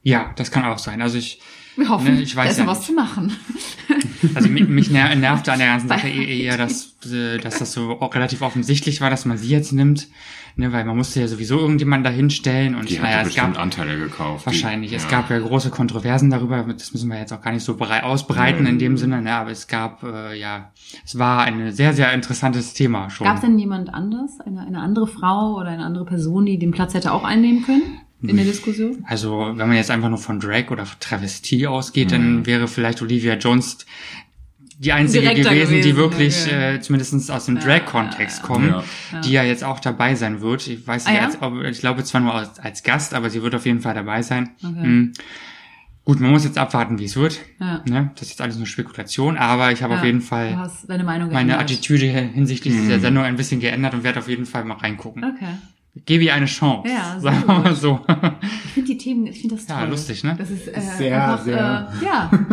Ja, 0.04 0.32
das 0.36 0.52
kann 0.52 0.66
auch 0.66 0.78
sein. 0.78 1.02
Also 1.02 1.18
ich, 1.18 1.40
Wir 1.76 1.90
hoffen, 1.90 2.16
Ne, 2.16 2.22
ich 2.22 2.36
weiß 2.36 2.46
da 2.46 2.52
ist 2.52 2.58
ja 2.60 2.68
was 2.68 2.78
nicht. 2.80 2.88
zu 2.88 2.94
machen. 2.94 3.32
Also 4.34 4.50
mich, 4.50 4.68
mich 4.68 4.90
ner 4.90 5.14
nervte 5.16 5.54
an 5.54 5.60
der 5.60 5.68
ganzen 5.68 5.88
Sache 5.88 6.08
eh- 6.08 6.42
eher, 6.46 6.58
dass, 6.58 6.96
äh, 7.12 7.38
dass 7.38 7.60
das 7.60 7.74
so 7.74 8.02
auch 8.02 8.16
relativ 8.16 8.42
offensichtlich 8.42 9.00
war, 9.00 9.12
dass 9.12 9.26
man 9.26 9.38
sie 9.38 9.50
jetzt 9.50 9.72
nimmt. 9.72 10.08
Ne, 10.58 10.72
weil 10.74 10.84
man 10.86 10.96
musste 10.98 11.20
ja 11.20 11.28
sowieso 11.28 11.60
irgendjemanden 11.60 12.06
dahinstellen 12.06 12.76
und 12.76 12.90
Die 12.90 12.96
hat 12.96 13.04
naja, 13.04 13.16
ja 13.18 13.22
es 13.24 13.28
bestimmt 13.28 13.54
gab 13.56 13.62
Anteile 13.62 14.00
gekauft. 14.00 14.46
wahrscheinlich, 14.46 14.90
Die, 14.92 14.96
es 14.96 15.04
ja. 15.04 15.10
gab 15.10 15.30
ja 15.30 15.38
große 15.38 15.70
Kontroversen 15.70 16.30
darüber, 16.32 16.64
das 16.64 16.94
müssen 16.94 17.10
wir 17.10 17.20
jetzt 17.20 17.34
auch 17.34 17.42
gar 17.42 17.52
nicht 17.52 17.64
so 17.64 17.76
brei 17.76 18.04
ausbreiten 18.04 18.64
Nee. 18.64 18.70
in 18.70 18.80
dem 18.80 18.98
Sinne, 18.98 19.22
ne, 19.22 19.34
aber 19.34 19.52
es 19.52 19.68
gab, 19.68 20.02
äh, 20.04 20.40
ja, 20.40 20.72
es 21.06 21.20
war 21.20 21.42
ein 21.44 21.72
sehr, 21.74 21.94
sehr 21.94 22.12
interessantes 22.14 22.74
Thema 22.74 23.10
schon. 23.10 23.28
Gab 23.28 23.36
es 23.36 23.42
denn 23.42 23.60
jemand 23.60 23.94
anders, 23.94 24.40
eine, 24.46 24.62
eine 24.62 24.80
andere 24.80 25.08
Frau 25.08 25.56
oder 25.58 25.70
eine 25.70 25.84
andere 25.84 26.06
Person, 26.06 26.46
die 26.46 26.58
den 26.58 26.72
Platz 26.72 26.94
hätte 26.94 27.12
auch 27.12 27.26
einnehmen 27.26 27.64
können 27.64 27.84
in 28.30 28.36
der 28.38 28.46
Diskussion? 28.46 29.04
Also, 29.08 29.40
wenn 29.56 29.68
man 29.68 29.74
jetzt 29.78 29.92
einfach 29.92 30.10
nur 30.10 30.18
von 30.18 30.40
Drag 30.40 30.70
oder 30.72 30.86
Travestie 31.00 31.68
ausgeht, 31.68 32.08
Mhm. 32.08 32.12
dann 32.12 32.46
wäre 32.46 32.68
vielleicht 32.68 33.02
Olivia 33.02 33.36
Jones 33.36 33.86
die 34.78 34.92
einzige 34.92 35.22
Direkter 35.30 35.52
gewesen, 35.56 35.74
die 35.76 35.80
gewesen, 35.94 35.98
wirklich 35.98 36.46
ja. 36.48 36.72
äh, 36.74 36.82
zumindest 36.82 37.32
aus 37.32 37.46
dem 37.46 37.60
Drag-Kontext 37.60 38.42
kommen, 38.44 38.70
Ja. 39.14 39.22
die 39.22 39.32
ja 39.32 39.44
jetzt 39.44 39.64
auch 39.64 39.80
dabei 39.80 40.16
sein 40.16 40.42
wird. 40.42 40.68
Ich 40.68 40.86
weiß 40.86 41.06
Ah, 41.06 41.12
nicht, 41.12 41.20
ja? 41.22 41.26
als, 41.28 41.42
ob, 41.42 41.62
ich 41.64 41.80
glaube 41.80 42.04
zwar 42.04 42.20
nur 42.22 42.34
als, 42.34 42.60
als 42.60 42.84
Gast, 42.84 43.14
aber 43.14 43.30
sie 43.30 43.42
wird 43.42 43.56
auf 43.56 43.66
jeden 43.66 43.80
Fall 43.80 43.94
dabei 43.94 44.22
sein. 44.22 44.50
Okay. 44.62 44.86
Mhm. 44.88 45.14
Gut, 46.04 46.20
man 46.20 46.30
muss 46.30 46.44
jetzt 46.44 46.58
abwarten, 46.60 47.00
wie 47.00 47.06
es 47.06 47.16
wird. 47.16 47.40
Ja. 47.60 47.82
Ne? 47.88 48.12
Das 48.14 48.24
ist 48.24 48.30
jetzt 48.32 48.42
alles 48.42 48.58
nur 48.58 48.68
Spekulation, 48.68 49.38
aber 49.38 49.72
ich 49.72 49.82
habe 49.82 49.94
Ja, 49.94 50.00
auf 50.00 50.06
jeden 50.06 50.22
Fall 50.22 50.56
hast 50.56 50.88
deine 50.88 51.04
Meinung 51.04 51.32
meine 51.32 51.54
geändert. 51.54 51.72
Attitüde 51.72 52.06
hinsichtlich 52.06 52.74
dieser 52.76 52.98
Mhm. 52.98 53.02
Sendung 53.02 53.24
ein 53.24 53.38
bisschen 53.38 53.60
geändert 53.60 53.94
und 53.96 54.04
werde 54.04 54.20
auf 54.20 54.28
jeden 54.30 54.46
Fall 54.46 54.66
mal 54.66 54.76
reingucken. 54.76 55.24
Okay. 55.24 55.48
Gebe 56.06 56.26
ihr 56.26 56.34
eine 56.34 56.46
Chance. 56.46 56.90
Ja, 56.90 57.18
sagen 57.20 57.44
wir 57.48 57.60
mal 57.60 57.76
so. 57.76 58.02
Ich 58.66 58.72
finde 58.74 58.88
die 58.92 58.98
Themen, 58.98 59.28
ich 59.28 59.40
finde 59.42 59.56
das 59.56 59.66
toll. 59.66 59.78
Ja, 59.80 59.86
lustig, 59.86 60.24
ne? 60.26 60.36
Das 60.38 60.50
ist 60.50 60.68
äh, 60.68 60.80
Sehr, 60.82 61.24
einfach, 61.32 61.44
sehr. 61.46 61.90
Äh, 62.02 62.06
ja, 62.06 62.30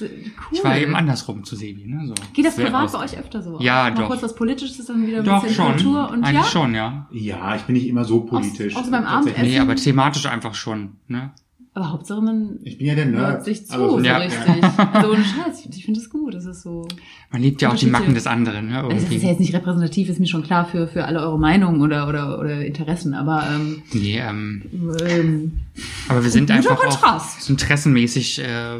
cool. 0.00 0.10
Ich 0.52 0.62
war 0.62 0.78
eben 0.78 0.94
andersrum 0.94 1.42
zu 1.42 1.56
Sebi, 1.56 1.84
ne? 1.86 2.06
So. 2.06 2.14
Geht 2.32 2.44
das 2.44 2.54
sehr 2.56 2.66
privat 2.66 2.84
aus- 2.84 2.92
bei 2.92 2.98
euch 3.00 3.18
öfter 3.18 3.42
so? 3.42 3.58
Ja, 3.60 3.84
Mal 3.84 3.94
doch. 3.94 4.06
kurz 4.06 4.22
was 4.22 4.34
Politisches, 4.36 4.86
dann 4.86 5.04
wieder 5.06 5.18
ein 5.18 5.24
Doch 5.24 5.42
bisschen 5.42 5.56
schon. 5.56 5.72
Kultur 5.72 6.10
und 6.10 6.22
Eigentlich 6.24 6.44
ja? 6.44 6.50
schon, 6.50 6.74
ja. 6.74 7.08
Ja, 7.10 7.56
ich 7.56 7.62
bin 7.62 7.74
nicht 7.74 7.88
immer 7.88 8.04
so 8.04 8.20
politisch. 8.20 8.76
außer 8.76 8.90
beim. 8.90 9.04
Abendessen? 9.04 9.42
Nee, 9.42 9.58
aber 9.58 9.74
thematisch 9.74 10.26
einfach 10.26 10.54
schon, 10.54 10.96
ne? 11.08 11.32
Aber 11.76 11.92
Hauptsache 11.92 12.22
man 12.22 12.58
Ich 12.64 12.78
bin 12.78 12.86
ja 12.86 12.94
der 12.94 13.04
hört 13.04 13.14
Nerd. 13.14 13.44
sich 13.44 13.66
zu, 13.66 13.74
Also, 13.74 13.98
so 13.98 14.04
Ja. 14.04 14.16
richtig. 14.16 14.40
Also 14.94 15.10
ohne 15.12 15.22
Scheiß, 15.22 15.66
ich 15.70 15.84
finde 15.84 16.00
das 16.00 16.08
gut. 16.08 16.32
Das 16.32 16.46
ist 16.46 16.62
so. 16.62 16.88
Man 17.30 17.42
liebt 17.42 17.60
ja 17.60 17.70
auch 17.70 17.76
die 17.76 17.84
Macken 17.86 18.14
des 18.14 18.26
anderen, 18.26 18.68
ne? 18.68 18.78
Also 18.78 18.88
das 18.88 18.98
ist 19.02 19.10
Irgendwie. 19.10 19.24
ja 19.26 19.30
jetzt 19.32 19.40
nicht 19.40 19.52
repräsentativ, 19.54 20.08
ist 20.08 20.18
mir 20.18 20.26
schon 20.26 20.42
klar 20.42 20.64
für, 20.64 20.88
für 20.88 21.04
alle 21.04 21.20
eure 21.20 21.38
Meinungen 21.38 21.82
oder, 21.82 22.08
oder, 22.08 22.38
oder 22.38 22.64
Interessen, 22.64 23.12
aber 23.12 23.46
ähm, 23.54 23.82
Nee, 23.92 24.18
ähm, 24.18 24.62
ähm, 25.06 25.52
aber 26.08 26.24
wir 26.24 26.30
sind 26.30 26.50
einfach 26.50 26.76
Kontrast. 26.80 27.44
auch 27.44 27.50
interessenmäßig 27.50 28.38
äh, 28.42 28.78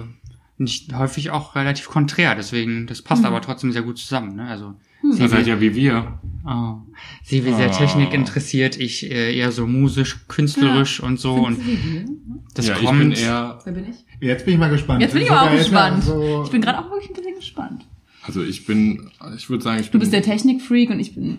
nicht 0.57 0.95
häufig 0.97 1.29
auch 1.31 1.55
relativ 1.55 1.89
konträr, 1.91 2.35
deswegen 2.35 2.87
das 2.87 3.03
passt 3.03 3.21
Mhm. 3.21 3.27
aber 3.27 3.43
trotzdem 3.43 3.73
sehr 3.73 3.83
gut 3.83 3.99
zusammen, 3.99 4.37
ne? 4.37 4.49
Also 4.49 4.73
Ihr 5.19 5.29
seid 5.29 5.47
ja 5.47 5.61
wie 5.61 5.75
wir. 5.75 6.19
oh, 6.47 6.77
sie 7.23 7.45
wie 7.45 7.53
sehr 7.53 7.69
Oh. 7.71 7.77
Technik 7.77 8.13
interessiert, 8.15 8.77
ich 8.81 9.09
äh, 9.11 9.37
eher 9.37 9.53
so 9.53 9.67
musisch, 9.67 10.27
künstlerisch 10.29 10.99
und 11.01 11.21
so 11.21 11.35
und 11.35 11.59
du 12.59 12.63
das 12.63 12.67
ja, 12.69 12.77
ich 12.77 12.85
kommt. 12.85 12.99
bin 12.99 13.13
eher, 13.13 13.59
Wer 13.65 13.73
bin 13.73 13.87
ich? 13.91 13.97
Jetzt 14.21 14.45
bin 14.45 14.55
ich 14.55 14.61
mal 14.61 14.71
gespannt. 14.71 15.01
Jetzt 15.03 15.13
bin 15.13 15.23
ich 15.23 15.31
aber 15.31 15.51
auch 15.51 15.57
gespannt. 15.57 16.05
So 16.05 16.43
Ich 16.45 16.51
bin 16.51 16.61
gerade 16.61 16.79
auch 16.79 16.91
wirklich 16.91 17.11
ein 17.11 17.15
bisschen 17.15 17.35
gespannt. 17.37 17.85
also 18.23 18.43
ich 18.43 18.67
bin, 18.67 19.11
ich 19.37 19.49
würde 19.51 19.63
sagen, 19.65 19.81
ich 19.81 19.87
Du 19.87 19.93
bin, 19.93 20.01
bist 20.01 20.13
der 20.13 20.23
Technikfreak 20.23 20.91
und 20.91 21.01
ich 21.01 21.15
bin. 21.15 21.39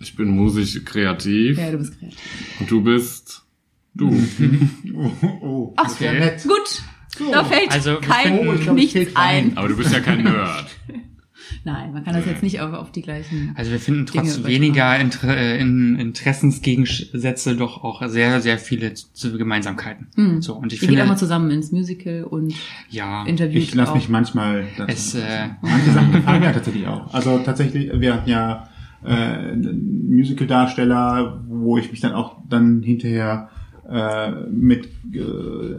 ich 0.00 0.14
bin 0.16 0.28
musisch 0.28 0.84
kreativ 0.84 1.58
Ja, 1.58 1.70
du 1.70 1.78
bist 1.78 1.98
kreativ. 1.98 2.18
und 2.60 2.70
du 2.70 2.82
bist, 2.82 3.42
du. 3.94 4.10
oh, 4.94 5.10
oh, 5.40 5.74
Ach, 5.76 5.86
ist 5.86 6.00
ja 6.00 6.10
okay. 6.10 6.18
nett. 6.20 6.42
Gut. 6.44 6.82
Da 7.30 7.44
fällt 7.44 7.70
Also, 7.70 7.98
kein 8.00 8.38
finden- 8.38 8.48
Oh, 8.48 8.52
ich 8.54 8.60
glaub, 8.62 8.74
nichts 8.74 8.96
ein. 8.96 9.04
Wein. 9.14 9.52
Aber 9.56 9.68
du 9.68 9.76
bist 9.76 9.92
ja 9.92 10.00
kein 10.00 10.22
Nerd. 10.24 10.66
Nein, 11.64 11.92
man 11.92 12.04
kann 12.04 12.14
das 12.14 12.26
jetzt 12.26 12.42
nicht 12.42 12.60
auf, 12.60 12.72
auf 12.72 12.92
die 12.92 13.02
gleichen. 13.02 13.52
Also 13.56 13.70
wir 13.70 13.78
finden 13.78 14.06
Dinge 14.06 14.24
trotz 14.24 14.36
übertragen. 14.36 14.62
weniger 14.62 14.98
Inter 14.98 15.36
äh, 15.36 15.60
in 15.60 15.96
Interessensgegensätze 15.96 17.56
doch 17.56 17.84
auch 17.84 18.06
sehr, 18.08 18.40
sehr 18.40 18.58
viele 18.58 18.94
Gemeinsamkeiten. 19.14 20.08
Hm. 20.14 20.42
So, 20.42 20.54
und 20.54 20.72
ich 20.72 20.82
Ihr 20.82 20.88
geht 20.88 20.98
auch 20.98 21.04
mal 21.04 21.10
finde, 21.10 21.20
zusammen 21.20 21.50
ins 21.50 21.72
Musical 21.72 22.24
und 22.24 22.54
ja, 22.90 23.24
interviewt 23.24 23.62
Ich 23.62 23.74
lasse 23.74 23.94
mich 23.94 24.08
manchmal 24.08 24.66
dazu. 24.76 24.92
es, 24.92 25.14
äh, 25.14 25.48
Manche 25.60 25.90
Sachen 25.90 26.12
gefallen 26.12 26.40
mir 26.40 26.52
tatsächlich 26.52 26.86
auch. 26.86 27.12
Also 27.12 27.38
tatsächlich, 27.38 27.90
wir 27.94 28.14
hatten 28.14 28.30
ja 28.30 28.68
äh, 29.04 29.54
Musical-Darsteller, 29.54 31.44
wo 31.46 31.78
ich 31.78 31.90
mich 31.90 32.00
dann 32.00 32.12
auch 32.12 32.36
dann 32.48 32.82
hinterher 32.82 33.50
äh, 33.90 34.30
mit 34.50 34.86
äh, 35.12 35.20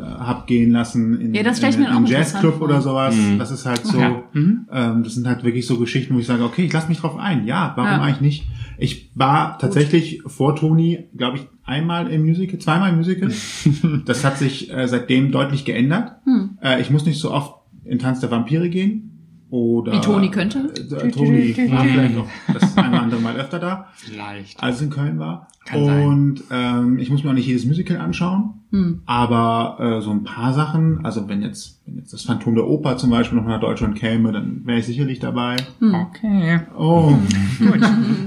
hab 0.01 0.45
gehen 0.47 0.71
lassen 0.71 1.19
in, 1.19 1.33
Ja, 1.33 1.43
das 1.43 1.59
in, 1.59 1.65
mir 1.65 1.87
in 1.89 1.97
interessant 1.97 2.09
Jazzclub 2.09 2.61
oder 2.61 2.81
sowas. 2.81 3.15
Mhm. 3.15 3.39
Das 3.39 3.51
ist 3.51 3.65
halt 3.65 3.85
so, 3.85 3.97
Okay. 3.97 4.23
Mhm. 4.33 4.67
ähm, 4.71 5.03
das 5.03 5.15
sind 5.15 5.27
halt 5.27 5.43
wirklich 5.43 5.65
so 5.65 5.77
Geschichten, 5.79 6.15
wo 6.15 6.19
ich 6.19 6.25
sage, 6.27 6.43
okay, 6.43 6.63
ich 6.65 6.73
lasse 6.73 6.89
mich 6.89 6.99
drauf 6.99 7.17
ein. 7.17 7.45
Ja, 7.47 7.73
warum 7.75 7.91
Ja. 7.91 8.01
eigentlich 8.01 8.21
nicht? 8.21 8.47
Ich 8.77 9.11
war 9.15 9.57
tatsächlich 9.59 10.21
vor 10.25 10.55
Toni, 10.55 11.05
glaube 11.15 11.37
ich, 11.37 11.47
einmal 11.63 12.09
im 12.09 12.25
Musical, 12.25 12.59
zweimal 12.59 12.89
im 12.91 12.97
Musical. 12.97 13.31
das 14.05 14.23
hat 14.25 14.37
sich 14.37 14.73
äh, 14.73 14.87
seitdem 14.87 15.31
deutlich 15.31 15.63
geändert. 15.63 16.13
Hm. 16.25 16.57
Äh, 16.61 16.81
ich 16.81 16.89
muss 16.89 17.05
nicht 17.05 17.19
so 17.19 17.31
oft 17.31 17.55
in 17.85 17.99
Tanz 17.99 18.19
der 18.19 18.31
Vampire 18.31 18.69
gehen. 18.69 19.12
Oder 19.53 19.91
Wie 19.93 20.01
Toni 20.01 20.31
könnte? 20.31 20.73
Äh, 20.75 21.11
Toni 21.11 21.55
war 21.71 21.83
vielleicht 21.83 22.15
noch 22.15 22.27
das 22.51 22.75
eine 22.75 22.89
oder 22.89 23.01
andere 23.03 23.21
Mal 23.21 23.35
öfter 23.35 23.59
da, 23.59 23.87
vielleicht. 23.93 24.63
als 24.63 24.77
es 24.77 24.81
in 24.81 24.89
Köln 24.89 25.19
war. 25.19 25.47
Kann 25.63 25.85
sein. 25.85 26.07
und 26.07 26.43
ähm, 26.49 26.97
ich 26.97 27.11
muss 27.11 27.23
mir 27.23 27.29
auch 27.29 27.35
nicht 27.35 27.45
jedes 27.45 27.63
Musical 27.65 27.97
anschauen, 27.97 28.55
Hm. 28.71 29.01
aber 29.05 29.77
äh, 29.79 30.01
so 30.01 30.09
ein 30.09 30.23
paar 30.23 30.53
Sachen, 30.53 31.05
also 31.05 31.29
wenn 31.29 31.43
jetzt, 31.43 31.79
wenn 31.85 31.97
jetzt 31.99 32.11
das 32.13 32.23
Phantom 32.23 32.55
der 32.55 32.65
Oper 32.67 32.97
zum 32.97 33.11
Beispiel 33.11 33.37
noch 33.37 33.45
nach 33.45 33.59
Deutschland 33.61 33.95
käme, 33.95 34.31
dann 34.31 34.61
wäre 34.65 34.79
ich 34.79 34.87
sicherlich 34.87 35.19
dabei. 35.19 35.57
Okay. 35.79 36.61
Oh, 36.75 37.13
Gut. 37.59 37.79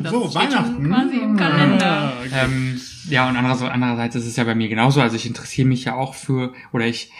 Das 0.04 0.12
so, 0.12 0.32
Weihnachten. 0.32 0.86
Quasi 0.88 1.16
im 1.16 1.36
Kalender. 1.36 2.12
ähm, 2.32 2.80
ja, 3.10 3.28
und 3.28 3.36
andererseits, 3.36 3.72
andererseits 3.72 4.14
ist 4.14 4.26
es 4.28 4.36
ja 4.36 4.44
bei 4.44 4.54
mir 4.54 4.68
genauso. 4.68 5.00
Also 5.00 5.16
ich 5.16 5.26
interessiere 5.26 5.66
mich 5.66 5.84
ja 5.84 5.96
auch 5.96 6.14
für, 6.14 6.52
oder 6.72 6.86
ich 6.86 7.10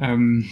ähm, 0.00 0.46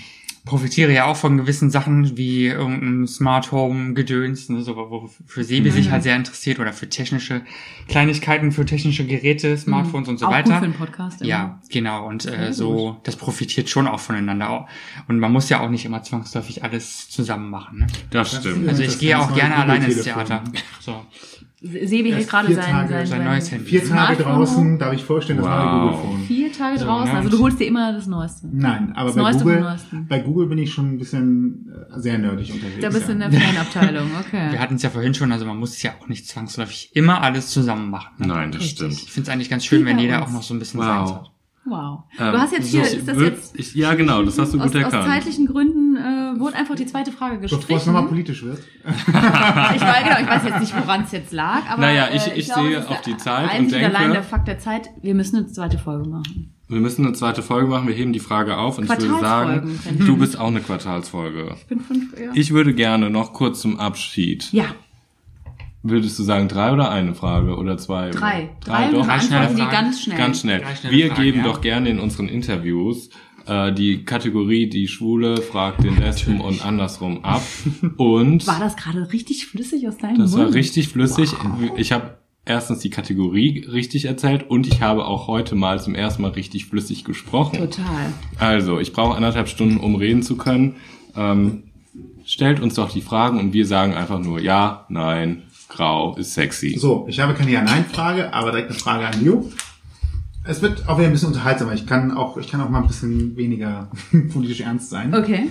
profitiere 0.44 0.92
ja 0.92 1.06
auch 1.06 1.16
von 1.16 1.38
gewissen 1.38 1.70
Sachen 1.70 2.18
wie 2.18 2.48
irgendein 2.48 3.06
Smart 3.06 3.50
Home 3.50 3.94
Gedöns, 3.94 4.50
ne, 4.50 4.60
so, 4.62 4.76
wo 4.76 5.10
für 5.26 5.42
Sebi 5.42 5.70
sich 5.70 5.90
halt 5.90 6.02
sehr 6.02 6.16
interessiert 6.16 6.58
oder 6.58 6.72
für 6.72 6.88
technische 6.88 7.42
Kleinigkeiten, 7.88 8.52
für 8.52 8.66
technische 8.66 9.06
Geräte, 9.06 9.56
Smartphones 9.56 10.08
und 10.08 10.18
so 10.18 10.26
auch 10.26 10.30
weiter. 10.30 10.50
Gut 10.50 10.58
für 10.58 10.64
einen 10.64 10.74
Podcast. 10.74 11.20
immer. 11.22 11.30
Ja, 11.30 11.60
genau. 11.70 12.06
Und 12.06 12.26
äh, 12.26 12.52
so, 12.52 13.00
das 13.04 13.16
profitiert 13.16 13.70
schon 13.70 13.86
auch 13.86 14.00
voneinander. 14.00 14.66
Und 15.08 15.18
man 15.18 15.32
muss 15.32 15.48
ja 15.48 15.60
auch 15.60 15.70
nicht 15.70 15.86
immer 15.86 16.02
zwangsläufig 16.02 16.62
alles 16.62 17.08
zusammen 17.08 17.48
machen. 17.48 17.78
Ne? 17.78 17.86
Das 18.10 18.36
stimmt. 18.36 18.68
Also 18.68 18.82
Das 18.82 18.94
ich 18.94 19.00
gehe 19.00 19.16
das 19.16 19.24
auch 19.28 19.34
gerne 19.34 19.56
alleine 19.56 19.86
ins. 19.86 20.02
Theater. 20.02 20.44
So, 20.80 21.06
Sebi 21.66 22.12
hält 22.12 22.28
gerade 22.28 22.46
vier 22.48 22.56
sein, 22.56 22.70
Tage, 22.70 22.88
sein, 22.90 23.06
sein 23.06 23.24
neues 23.24 23.50
Handy. 23.50 23.64
Vier 23.64 23.80
Tage 23.80 24.16
Smartphone 24.16 24.34
draußen, 24.34 24.78
darf 24.78 24.92
ich 24.92 25.02
vorstellen, 25.02 25.38
das 25.38 25.46
Wow. 25.48 25.56
neue 25.64 25.80
Google-Phone. 25.80 26.20
Vier 26.26 26.52
Tage 26.52 26.78
So, 26.78 26.84
draußen. 26.84 27.16
Also 27.16 27.28
du 27.30 27.38
holst 27.38 27.58
dir 27.58 27.66
immer 27.66 27.92
das 27.92 28.06
Neueste. 28.06 28.48
Nein, 28.52 28.92
aber 28.94 29.06
Das 29.06 29.16
bei 29.16 29.22
Neueste 29.22 29.42
Google, 29.44 29.76
bei 30.08 30.18
Google 30.20 30.46
bin 30.48 30.58
ich 30.58 30.72
schon 30.74 30.92
ein 30.92 30.98
bisschen 30.98 31.72
äh, 31.94 31.98
sehr 32.00 32.18
nerdig 32.18 32.52
unterwegs. 32.52 32.80
Da 32.82 32.90
bist 32.90 33.08
du 33.08 33.12
in 33.12 33.20
der 33.20 33.32
Fanabteilung, 33.32 34.08
wir 34.10 34.18
okay. 34.20 34.58
hatten 34.58 34.74
es 34.74 34.82
ja 34.82 34.90
vorhin 34.90 35.14
schon, 35.14 35.32
also 35.32 35.46
man 35.46 35.56
muss 35.56 35.80
ja 35.82 35.92
auch 36.00 36.08
nicht 36.08 36.28
zwangsläufig 36.28 36.90
immer 36.94 37.22
alles 37.22 37.48
zusammen 37.48 37.88
machen. 37.90 38.10
Ne? 38.18 38.26
Nein, 38.26 38.52
das 38.52 38.60
Richtig. 38.60 38.76
stimmt. 38.76 38.92
Ich 38.92 39.12
finde 39.12 39.28
es 39.30 39.32
eigentlich 39.32 39.50
ganz 39.50 39.64
schön, 39.64 39.82
Wie 39.82 39.86
wenn 39.86 39.98
jeder 39.98 40.18
uns. 40.18 40.26
auch 40.28 40.32
noch 40.32 40.42
so 40.42 40.52
ein 40.54 40.58
bisschen 40.58 40.80
Wow. 40.80 40.86
seins 40.86 41.12
hat. 41.12 41.30
Wow. 41.66 42.00
Ähm, 42.18 42.32
Du 42.32 42.38
hast 42.38 42.52
jetzt 42.52 42.68
hier, 42.68 42.84
so, 42.84 42.96
ist 42.98 43.08
das 43.08 43.18
jetzt, 43.20 43.58
Ich, 43.58 43.74
ja, 43.74 43.94
genau, 43.94 44.22
das 44.22 44.38
hast 44.38 44.52
du 44.52 44.58
aus, 44.58 44.64
gut 44.72 44.76
aus 44.76 44.92
erkannt. 44.92 45.06
zeitlichen 45.06 45.46
Gründen 45.46 45.96
äh, 45.96 46.38
wurde 46.38 46.56
einfach 46.56 46.74
die 46.74 46.84
zweite 46.86 47.10
Frage 47.10 47.38
Bevor 47.38 47.58
es 47.58 47.66
gestrichen. 47.66 47.92
nochmal 47.92 48.08
politisch 48.08 48.42
wird. 48.44 48.58
ich, 48.84 49.14
weiß, 49.14 50.04
genau, 50.04 50.20
ich 50.20 50.26
weiß 50.28 50.44
jetzt 50.44 50.60
nicht, 50.60 50.76
woran 50.76 51.02
es 51.04 51.12
jetzt 51.12 51.32
lag, 51.32 51.62
aber 51.70 51.80
Naja, 51.80 52.08
ich- 52.12 52.26
äh, 52.26 52.34
ich 52.38 52.46
glaube, 52.46 52.68
sehe 52.68 52.88
auf 52.88 53.00
die 53.00 53.16
Zeit 53.16 53.58
und 53.58 53.72
denke- 53.72 53.86
allein 53.96 54.12
der 54.12 54.22
Fakt 54.22 54.46
der 54.48 54.58
Zeit, 54.58 54.90
wir 55.02 55.14
müssen 55.14 55.36
eine 55.36 55.46
zweite 55.46 55.78
Folge 55.78 56.08
machen. 56.08 56.50
Wir 56.68 56.80
müssen 56.80 57.04
eine 57.04 57.14
zweite 57.14 57.42
Folge 57.42 57.66
machen, 57.68 57.88
wir 57.88 57.94
heben 57.94 58.12
die 58.14 58.20
Frage 58.20 58.56
auf 58.56 58.78
und 58.78 58.84
ich 58.84 58.90
würde 58.90 59.20
sagen, 59.20 59.78
du 60.00 60.16
bist 60.16 60.38
auch 60.38 60.48
eine 60.48 60.60
Quartalsfolge. 60.60 61.54
Ich 61.58 61.66
bin 61.66 61.80
fünf, 61.80 62.18
ja. 62.18 62.30
Ich 62.34 62.52
würde 62.52 62.74
gerne 62.74 63.10
noch 63.10 63.32
kurz 63.34 63.60
zum 63.60 63.78
Abschied. 63.78 64.50
ja, 64.52 64.64
Würdest 65.86 66.19
du 66.19 66.23
sagen 66.23 66.48
drei 66.48 66.73
oder 66.73 66.90
eine 66.90 67.15
Frage 67.15 67.56
oder 67.56 67.77
zwei? 67.77 68.11
drei. 68.11 68.51
Drei, 68.61 68.86
Drei, 68.86 68.90
doch. 68.90 69.01
und 69.02 69.06
Drei 69.06 69.20
schnelle 69.20 69.47
beantworten 69.47 69.70
die 69.70 69.77
ganz 69.77 70.02
schnell. 70.02 70.19
Ganz 70.19 70.40
schnell. 70.40 70.62
Wir 70.89 71.09
Fragen, 71.09 71.23
geben 71.23 71.39
ja. 71.39 71.44
doch 71.44 71.61
gerne 71.61 71.90
in 71.90 72.01
unseren 72.01 72.28
Interviews 72.28 73.11
äh, 73.47 73.73
die 73.73 74.05
Kategorie 74.05 74.69
die 74.69 74.89
Schwule 74.89 75.43
fragt 75.43 75.85
den 75.85 75.98
Lesben 76.01 76.40
und 76.40 76.65
andersrum 76.65 77.24
ab. 77.24 77.43
Und 77.97 78.47
War 78.47 78.59
das 78.61 78.77
gerade 78.77 79.12
richtig 79.12 79.47
flüssig 79.47 79.86
aus 79.86 79.98
deinem 79.98 80.19
das 80.19 80.32
Mund? 80.32 80.44
war 80.44 80.55
richtig 80.55 80.89
flüssig. 80.89 81.31
Ich 81.77 81.93
habe 81.93 82.19
erstens 82.47 82.81
die 82.81 82.90
Kategorie 82.90 83.66
richtig 83.70 84.06
erzählt 84.06 84.48
und 84.48 84.66
ich 84.66 84.81
habe 84.81 85.05
auch 85.06 85.27
heute 85.27 85.55
mal 85.55 85.81
zum 85.82 85.94
ersten 85.94 86.23
Mal 86.23 86.32
richtig 86.32 86.66
flüssig 86.66 87.05
gesprochen. 87.05 87.59
Total. 87.59 88.12
Also, 88.39 88.81
ich 88.81 88.93
brauche 88.93 89.15
anderthalb 89.15 89.48
Stunden, 89.48 89.78
um 89.78 89.94
reden 89.97 90.23
zu 90.23 90.36
können. 90.36 90.77
Ähm, 91.16 91.65
stellt 92.24 92.61
uns 92.61 92.74
doch 92.74 92.90
die 92.90 93.02
Fragen 93.02 93.39
und 93.39 93.52
wir 93.52 93.66
sagen 93.66 93.94
einfach 93.94 94.19
nur 94.20 94.40
ja, 94.40 94.86
nein, 94.89 95.43
grau 95.74 96.14
ist 96.16 96.34
sexy. 96.34 96.76
So, 96.78 97.06
ich 97.09 97.20
habe 97.20 97.34
keine 97.34 97.51
Ja-Nein-Frage, 97.51 98.32
aber 98.32 98.52
direkt 98.52 98.70
eine 98.70 98.78
Frage 98.78 99.06
an 99.06 99.22
Leo. 99.22 99.51
Es 100.44 100.62
wird 100.62 100.88
auch 100.88 100.98
wieder 100.98 101.09
ein 101.09 101.12
bisschen 101.12 101.28
unterhaltsamer. 101.28 101.72
Ich 101.72 101.86
kann 101.86 102.12
auch, 102.12 102.36
ich 102.36 102.51
kann 102.51 102.60
auch 102.60 102.68
mal 102.68 102.80
ein 102.80 102.86
bisschen 102.86 103.36
weniger 103.36 103.90
politisch 104.32 104.60
ernst 104.60 104.90
sein. 104.90 105.14
Okay. 105.14 105.51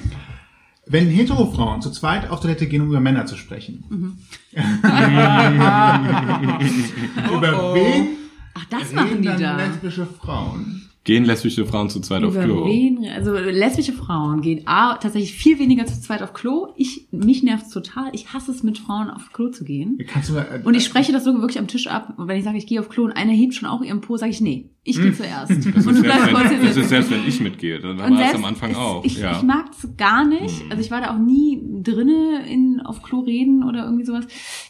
Wenn 0.85 1.07
Hetero-Frauen 1.07 1.81
zu 1.81 1.91
zweit 1.91 2.29
auf 2.29 2.41
Toilette 2.41 2.67
gehen, 2.67 2.81
um 2.81 2.89
über 2.89 2.99
Männer 2.99 3.25
zu 3.25 3.37
sprechen. 3.37 3.85
Mhm. 3.89 4.17
über 7.37 7.73
wen 7.73 8.07
Ach, 8.53 8.65
das 8.69 8.91
machen 8.91 9.21
die 9.21 9.27
dann 9.27 9.41
da. 9.41 9.57
lesbische 9.57 10.05
Frauen? 10.05 10.89
Gehen 11.05 11.25
lesbische 11.25 11.65
Frauen 11.65 11.89
zu 11.89 11.99
zweit 11.99 12.23
auf 12.23 12.33
Über 12.33 12.45
Klo? 12.45 12.65
wen? 12.65 13.05
Also 13.13 13.33
lesbische 13.33 13.91
Frauen 13.91 14.39
gehen 14.41 14.61
A, 14.67 14.95
tatsächlich 14.95 15.33
viel 15.33 15.59
weniger 15.59 15.85
zu 15.85 15.99
zweit 15.99 16.21
auf 16.21 16.31
Klo. 16.33 16.69
Ich, 16.77 17.07
mich 17.11 17.43
nervt's 17.43 17.71
total. 17.71 18.05
Ich 18.13 18.31
hasse 18.33 18.51
es, 18.51 18.63
mit 18.63 18.77
Frauen 18.77 19.09
auf 19.09 19.33
Klo 19.33 19.49
zu 19.49 19.65
gehen. 19.65 19.97
Kannst 20.07 20.29
du, 20.29 20.37
äh, 20.37 20.61
Und 20.63 20.75
ich 20.75 20.85
spreche 20.85 21.11
das 21.11 21.25
so 21.25 21.33
wirklich 21.33 21.59
am 21.59 21.67
Tisch 21.67 21.87
ab. 21.87 22.13
Und 22.15 22.29
wenn 22.29 22.37
ich 22.37 22.45
sage, 22.45 22.57
ich 22.57 22.67
gehe 22.67 22.79
auf 22.79 22.87
Klo 22.87 23.03
und 23.03 23.11
einer 23.11 23.33
hebt 23.33 23.53
schon 23.53 23.67
auch 23.67 23.81
ihren 23.81 23.99
Po, 23.99 24.15
sage 24.15 24.31
ich, 24.31 24.39
nee, 24.39 24.69
ich 24.85 24.95
gehe 24.95 25.13
zuerst. 25.13 25.51
Das 25.51 25.65
und 25.65 25.75
ist, 25.75 25.85
du 25.97 26.01
bleibst 26.03 26.23
selbst 26.25 26.33
kurz 26.35 26.49
hier 26.49 26.59
das 26.69 26.77
ist 26.77 26.89
selbst 26.89 27.11
wenn 27.11 27.27
ich 27.27 27.39
mitgehe, 27.41 27.79
dann 27.79 27.99
war 27.99 28.07
selbst- 28.15 28.35
am 28.35 28.45
Anfang 28.45 28.73
auch. 28.75 29.03
Ich, 29.03 29.17
ja. 29.17 29.35
ich 29.35 29.43
mag's 29.43 29.85
gar 29.97 30.25
nicht. 30.25 30.63
Also 30.69 30.81
ich 30.81 30.89
war 30.89 31.01
da 31.01 31.13
auch 31.13 31.19
nie 31.19 31.61
drinne 31.83 32.45
in 32.49 32.79
auf 32.79 33.03
Klo 33.03 33.19
reden 33.19 33.63
oder 33.63 33.83
irgendwie 33.83 34.05
sowas. 34.05 34.25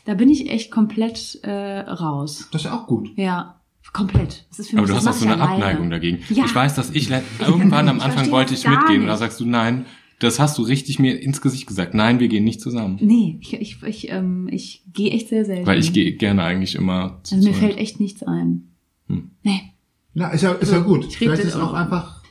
Da 0.06 0.16
bin 0.16 0.30
ich 0.30 0.50
echt 0.50 0.72
komplett 0.72 1.40
äh, 1.44 1.80
raus. 1.82 2.48
das 2.52 2.62
ist 2.64 2.66
ja 2.66 2.76
auch 2.76 2.88
gut. 2.88 3.10
Ja, 3.18 3.60
komplett. 3.92 4.46
Das 4.50 4.60
ist 4.60 4.70
für 4.70 4.78
Aber 4.78 4.84
mich, 4.88 4.92
du 4.92 4.96
hast 4.98 5.08
auch 5.08 5.14
so 5.14 5.26
eine 5.26 5.36
alleine. 5.36 5.52
Abneigung 5.66 5.90
dagegen. 5.90 6.20
Ja. 6.30 6.46
Ich 6.46 6.56
weiß, 6.56 6.76
dass 6.76 6.92
ich 6.92 7.10
irgendwann 7.40 7.90
am 7.90 8.00
Anfang 8.00 8.32
wollte 8.32 8.54
ich 8.54 8.68
mitgehen 8.68 9.02
und 9.02 9.08
da 9.08 9.14
nicht. 9.14 9.20
sagst 9.20 9.40
du 9.40 9.46
nein. 9.46 9.86
Das 10.20 10.40
hast 10.40 10.58
du 10.58 10.62
richtig 10.62 11.00
mir 11.00 11.20
ins 11.22 11.42
Gesicht 11.42 11.68
gesagt. 11.68 11.94
Nein, 11.94 12.20
wir 12.22 12.30
gehen 12.30 12.46
nicht 12.46 12.62
zusammen. 12.62 12.98
Nee, 13.02 13.40
ich, 13.42 13.54
ich, 13.60 13.84
ich, 13.84 14.10
ähm, 14.10 14.48
ich 14.50 14.84
gehe 14.94 15.12
echt 15.12 15.28
sehr 15.28 15.44
selten. 15.44 15.66
Weil 15.68 15.80
ich 15.80 15.92
gehe 15.92 16.14
gerne 16.14 16.44
eigentlich 16.44 16.76
immer 16.76 17.20
zu 17.24 17.36
Also 17.36 17.50
mir 17.50 17.54
fällt 17.54 17.78
echt 17.78 18.00
nichts 18.00 18.24
ein. 18.24 18.70
Hm. 19.10 19.32
Nee. 19.42 19.74
Na, 20.14 20.30
ist 20.30 20.44
ja, 20.44 20.54
ist 20.54 20.72
ja 20.72 20.80
gut. 20.80 21.06
ich 21.08 21.18
Vielleicht 21.18 21.44
ist 21.44 21.56
das 21.56 21.62
auch 21.62 21.74
einfach 21.74 22.24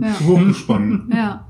Ja. 0.00 0.20
hochgesponnen. 0.20 1.10
Ja. 1.12 1.48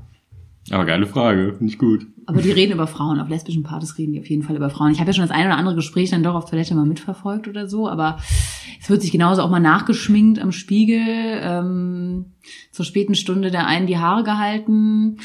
Aber 0.71 0.85
geile 0.85 1.05
Frage, 1.05 1.53
finde 1.57 1.71
ich 1.71 1.77
gut. 1.77 2.07
Aber 2.25 2.41
die 2.41 2.51
reden 2.51 2.73
über 2.73 2.87
Frauen. 2.87 3.19
Auf 3.19 3.29
lesbischen 3.29 3.63
Partys 3.63 3.97
reden 3.97 4.13
die 4.13 4.19
auf 4.19 4.29
jeden 4.29 4.43
Fall 4.43 4.55
über 4.55 4.69
Frauen. 4.69 4.91
Ich 4.91 4.99
habe 4.99 5.09
ja 5.09 5.13
schon 5.13 5.27
das 5.27 5.35
eine 5.35 5.47
oder 5.47 5.57
andere 5.57 5.75
Gespräch 5.75 6.09
dann 6.09 6.23
doch 6.23 6.35
auf 6.35 6.49
Toilette 6.49 6.75
mal 6.75 6.85
mitverfolgt 6.85 7.47
oder 7.47 7.67
so, 7.67 7.89
aber 7.89 8.17
es 8.81 8.89
wird 8.89 9.01
sich 9.01 9.11
genauso 9.11 9.41
auch 9.41 9.49
mal 9.49 9.59
nachgeschminkt 9.59 10.39
am 10.39 10.51
Spiegel, 10.51 11.01
ähm, 11.01 12.25
zur 12.71 12.85
späten 12.85 13.15
Stunde 13.15 13.51
der 13.51 13.65
einen 13.65 13.87
die 13.87 13.97
Haare 13.97 14.23
gehalten, 14.23 15.17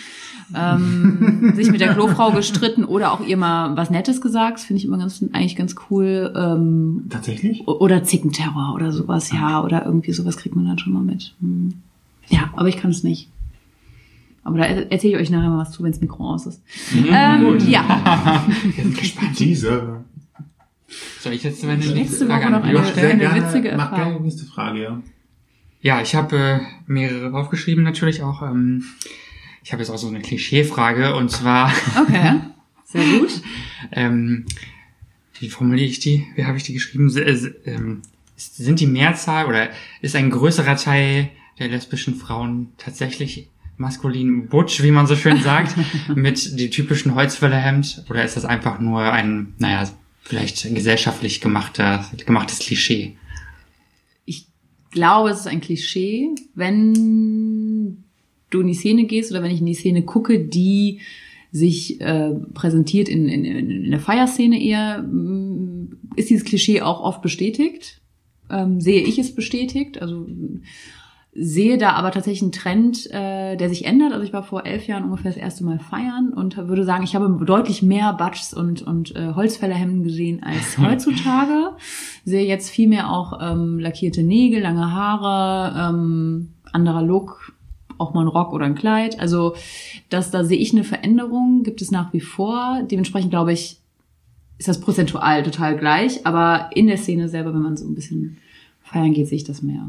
ähm, 0.54 1.52
sich 1.56 1.70
mit 1.70 1.80
der 1.80 1.94
Klofrau 1.94 2.30
gestritten 2.30 2.84
oder 2.84 3.12
auch 3.12 3.20
ihr 3.20 3.36
mal 3.36 3.76
was 3.76 3.90
Nettes 3.90 4.20
gesagt. 4.20 4.60
Finde 4.60 4.78
ich 4.78 4.86
immer 4.86 4.98
ganz, 4.98 5.24
eigentlich 5.32 5.56
ganz 5.56 5.74
cool. 5.90 6.32
Ähm, 6.36 7.06
Tatsächlich? 7.10 7.66
oder 7.66 8.04
Zickenterror 8.04 8.74
oder 8.74 8.92
sowas, 8.92 9.32
ja, 9.32 9.62
oder 9.62 9.84
irgendwie 9.84 10.12
sowas 10.12 10.36
kriegt 10.36 10.56
man 10.56 10.66
dann 10.66 10.78
schon 10.78 10.92
mal 10.92 11.02
mit. 11.02 11.34
Hm. 11.40 11.74
Ja, 12.28 12.50
aber 12.54 12.68
ich 12.68 12.76
kann 12.76 12.90
es 12.90 13.02
nicht. 13.02 13.28
Aber 14.44 14.58
da 14.58 14.64
er- 14.64 14.90
erzähle 14.90 15.14
ich 15.16 15.20
euch 15.20 15.30
nachher 15.30 15.50
mal 15.50 15.58
was 15.58 15.72
zu, 15.72 15.82
wenn 15.82 15.92
das 15.92 16.00
Mikro 16.00 16.30
aus 16.34 16.46
ist. 16.46 16.62
Ähm, 16.94 17.58
ja, 17.68 18.44
Diese. 19.38 20.04
Soll 21.20 21.32
ich 21.34 21.42
jetzt 21.42 21.62
meine 21.64 21.84
Nächste 21.84 22.26
Frage 22.26 22.46
an 22.46 22.52
noch 22.52 22.62
eine- 22.62 22.84
stellen? 22.86 23.10
eine 23.12 23.18
gerne, 23.20 23.44
witzige 23.44 23.74
mach 23.76 23.94
gerne 23.94 24.16
die 24.16 24.22
nächste 24.22 24.46
Frage, 24.46 24.82
ja. 24.82 25.02
Ja, 25.80 26.00
ich 26.00 26.14
habe 26.14 26.36
äh, 26.36 26.60
mehrere 26.86 27.32
aufgeschrieben 27.36 27.84
natürlich 27.84 28.22
auch. 28.22 28.42
Ähm, 28.42 28.84
ich 29.62 29.72
habe 29.72 29.82
jetzt 29.82 29.90
auch 29.90 29.98
so 29.98 30.08
eine 30.08 30.20
Klischeefrage 30.20 31.14
und 31.14 31.30
zwar, 31.30 31.70
Okay, 32.00 32.40
sehr 32.84 33.04
gut. 33.18 33.42
ähm, 33.92 34.46
wie 35.38 35.50
formuliere 35.50 35.86
ich 35.88 36.00
die? 36.00 36.26
Wie 36.36 36.46
habe 36.46 36.56
ich 36.56 36.62
die 36.64 36.72
geschrieben? 36.72 37.06
S- 37.08 37.16
äh, 37.16 37.52
ähm, 37.66 38.00
sind 38.36 38.80
die 38.80 38.86
Mehrzahl 38.86 39.46
oder 39.46 39.68
ist 40.00 40.16
ein 40.16 40.30
größerer 40.30 40.76
Teil 40.76 41.28
der 41.58 41.68
lesbischen 41.68 42.14
Frauen 42.14 42.68
tatsächlich 42.78 43.48
maskulin 43.78 44.48
butch, 44.48 44.82
wie 44.82 44.90
man 44.90 45.06
so 45.06 45.16
schön 45.16 45.40
sagt, 45.42 45.76
mit 46.14 46.58
dem 46.58 46.70
typischen 46.70 47.14
Holzfällerhemd? 47.14 48.04
Oder 48.10 48.24
ist 48.24 48.36
das 48.36 48.44
einfach 48.44 48.80
nur 48.80 49.00
ein, 49.00 49.54
naja, 49.58 49.88
vielleicht 50.22 50.74
gesellschaftlich 50.74 51.40
gemachter, 51.40 52.04
gemachtes 52.26 52.58
Klischee? 52.58 53.16
Ich 54.24 54.46
glaube, 54.90 55.30
es 55.30 55.40
ist 55.40 55.46
ein 55.46 55.60
Klischee, 55.60 56.28
wenn 56.54 58.04
du 58.50 58.60
in 58.60 58.66
die 58.66 58.74
Szene 58.74 59.04
gehst 59.04 59.30
oder 59.30 59.42
wenn 59.42 59.50
ich 59.50 59.60
in 59.60 59.66
die 59.66 59.74
Szene 59.74 60.02
gucke, 60.02 60.38
die 60.40 61.00
sich 61.50 62.00
äh, 62.00 62.30
präsentiert 62.52 63.08
in, 63.08 63.28
in, 63.28 63.44
in 63.44 63.90
der 63.90 64.00
Feierszene 64.00 64.62
eher, 64.62 65.04
ist 66.16 66.30
dieses 66.30 66.44
Klischee 66.44 66.82
auch 66.82 67.00
oft 67.00 67.22
bestätigt. 67.22 68.00
Ähm, 68.50 68.80
sehe 68.80 69.02
ich 69.02 69.18
es 69.18 69.34
bestätigt. 69.34 70.00
Also 70.00 70.26
sehe 71.40 71.78
da 71.78 71.92
aber 71.92 72.10
tatsächlich 72.10 72.42
einen 72.42 72.52
Trend, 72.52 73.10
äh, 73.12 73.56
der 73.56 73.68
sich 73.68 73.84
ändert. 73.84 74.12
Also 74.12 74.24
ich 74.24 74.32
war 74.32 74.42
vor 74.42 74.66
elf 74.66 74.86
Jahren 74.86 75.04
ungefähr 75.04 75.30
das 75.30 75.40
erste 75.40 75.64
Mal 75.64 75.78
feiern 75.78 76.32
und 76.34 76.56
würde 76.56 76.84
sagen, 76.84 77.04
ich 77.04 77.14
habe 77.14 77.44
deutlich 77.44 77.82
mehr 77.82 78.12
Butchs 78.12 78.52
und, 78.52 78.82
und 78.82 79.14
äh, 79.14 79.34
Holzfällerhemden 79.34 80.02
gesehen 80.02 80.42
als 80.42 80.78
heutzutage. 80.78 81.76
Sehe 82.24 82.46
jetzt 82.46 82.70
viel 82.70 82.88
mehr 82.88 83.10
auch 83.10 83.38
ähm, 83.40 83.78
lackierte 83.78 84.22
Nägel, 84.22 84.60
lange 84.60 84.92
Haare, 84.92 85.90
ähm, 85.90 86.54
anderer 86.72 87.02
Look, 87.02 87.52
auch 87.98 88.14
mal 88.14 88.22
ein 88.22 88.28
Rock 88.28 88.52
oder 88.52 88.66
ein 88.66 88.74
Kleid. 88.74 89.20
Also 89.20 89.54
das, 90.08 90.30
da 90.30 90.44
sehe 90.44 90.58
ich 90.58 90.72
eine 90.72 90.84
Veränderung, 90.84 91.62
gibt 91.62 91.82
es 91.82 91.90
nach 91.90 92.12
wie 92.12 92.20
vor. 92.20 92.82
Dementsprechend 92.90 93.30
glaube 93.30 93.52
ich, 93.52 93.80
ist 94.58 94.68
das 94.68 94.80
prozentual 94.80 95.44
total 95.44 95.76
gleich, 95.76 96.26
aber 96.26 96.70
in 96.74 96.88
der 96.88 96.96
Szene 96.96 97.28
selber, 97.28 97.54
wenn 97.54 97.62
man 97.62 97.76
so 97.76 97.86
ein 97.86 97.94
bisschen 97.94 98.38
feiern 98.82 99.12
geht, 99.12 99.28
sehe 99.28 99.36
ich 99.36 99.44
das 99.44 99.62
mehr. 99.62 99.86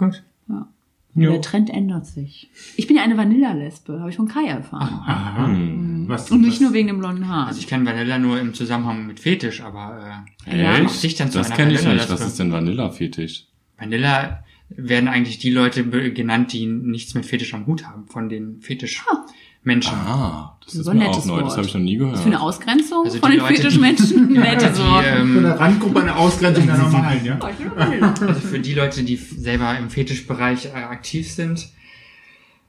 Ja. 0.00 0.06
Gut. 0.06 0.22
Ja. 0.48 0.68
Jo. 1.16 1.32
Der 1.32 1.40
Trend 1.42 1.70
ändert 1.70 2.06
sich. 2.06 2.50
Ich 2.76 2.86
bin 2.86 2.96
ja 2.96 3.02
eine 3.02 3.16
Vanilla-Lesbe, 3.16 3.98
habe 3.98 4.10
ich 4.10 4.16
von 4.16 4.28
Kai 4.28 4.44
erfahren. 4.46 4.94
Aha. 5.06 5.46
Hm. 5.48 6.04
Was, 6.08 6.30
Und 6.30 6.40
nicht 6.42 6.54
was- 6.54 6.60
nur 6.60 6.72
wegen 6.72 6.86
dem 6.88 6.98
blonden 7.00 7.26
Haar. 7.28 7.48
Also 7.48 7.58
ich 7.60 7.66
kenne 7.66 7.84
Vanilla 7.84 8.18
nur 8.18 8.38
im 8.40 8.54
Zusammenhang 8.54 9.06
mit 9.06 9.18
Fetisch, 9.20 9.60
aber 9.60 10.24
äh, 10.46 10.62
Ja. 10.62 10.78
dich 10.80 11.14
denn 11.16 11.30
zu 11.30 11.38
Das 11.38 11.50
kenne 11.50 11.72
ich 11.72 11.84
nicht. 11.84 12.10
Was 12.10 12.20
ist 12.20 12.38
denn 12.38 12.52
Vanilla-Fetisch? 12.52 13.46
Vanilla 13.76 14.44
werden 14.68 15.08
eigentlich 15.08 15.38
die 15.38 15.50
Leute 15.50 15.84
genannt, 16.12 16.52
die 16.52 16.66
nichts 16.66 17.14
mit 17.14 17.26
Fetisch 17.26 17.54
am 17.54 17.66
Hut 17.66 17.86
haben, 17.86 18.06
von 18.06 18.28
den 18.28 18.60
Fetischmenschen. 18.60 19.12
Ah, 19.12 19.26
das 19.64 20.74
ist 20.74 20.84
So 20.84 20.90
ein 20.90 20.98
mir 20.98 21.04
nettes 21.04 21.24
auch 21.24 21.26
neu. 21.26 21.32
Wort. 21.34 21.46
Das 21.46 21.56
habe 21.56 21.66
ich 21.66 21.74
noch 21.74 21.80
nie 21.80 21.96
gehört. 21.96 22.14
Was 22.14 22.20
für 22.22 22.26
eine 22.26 22.40
Ausgrenzung 22.40 23.04
Also 23.04 23.18
von 23.18 23.30
den 23.30 23.40
Leute, 23.40 23.54
Fetischmenschen. 23.54 24.32
Nettes 24.32 24.72
die, 24.78 24.82
Wort. 24.82 25.04
Für 25.04 25.16
ähm, 25.18 25.38
eine 25.38 25.60
Randgruppe 25.60 26.00
eine 26.00 26.16
Ausgrenzung 26.16 26.66
der 26.66 26.78
normalen, 26.78 27.24
ja? 27.24 27.38
also 27.38 28.40
für 28.40 28.58
die 28.58 28.74
Leute, 28.74 29.02
die 29.02 29.16
selber 29.16 29.76
im 29.78 29.90
Fetischbereich 29.90 30.66
äh, 30.66 30.70
aktiv 30.70 31.30
sind, 31.30 31.68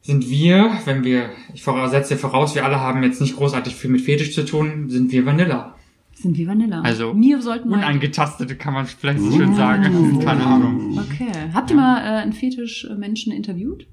sind 0.01 0.29
wir, 0.29 0.71
wenn 0.85 1.03
wir, 1.03 1.29
ich 1.53 1.63
voraussetze 1.63 2.17
voraus, 2.17 2.55
wir 2.55 2.65
alle 2.65 2.79
haben 2.79 3.03
jetzt 3.03 3.21
nicht 3.21 3.35
großartig 3.35 3.75
viel 3.75 3.91
mit 3.91 4.01
Fetisch 4.01 4.33
zu 4.33 4.43
tun, 4.43 4.89
sind 4.89 5.11
wir 5.11 5.25
Vanilla. 5.25 5.75
Sind 6.13 6.37
wie 6.37 6.47
Vanilla. 6.47 6.81
Also 6.81 7.13
Mir 7.13 7.41
sollten 7.41 7.69
mal. 7.69 7.77
Unangetastete 7.77 8.55
kann 8.55 8.73
man 8.73 8.85
vielleicht 8.85 9.19
so 9.19 9.31
schön 9.31 9.55
sagen. 9.55 10.19
Keine 10.23 10.45
Ahnung. 10.45 10.99
Okay. 10.99 11.31
Habt 11.53 11.71
ihr 11.71 11.75
mal 11.75 11.97
äh, 11.99 12.21
einen 12.21 12.33
Fetischmenschen 12.33 13.31
interviewt? 13.31 13.87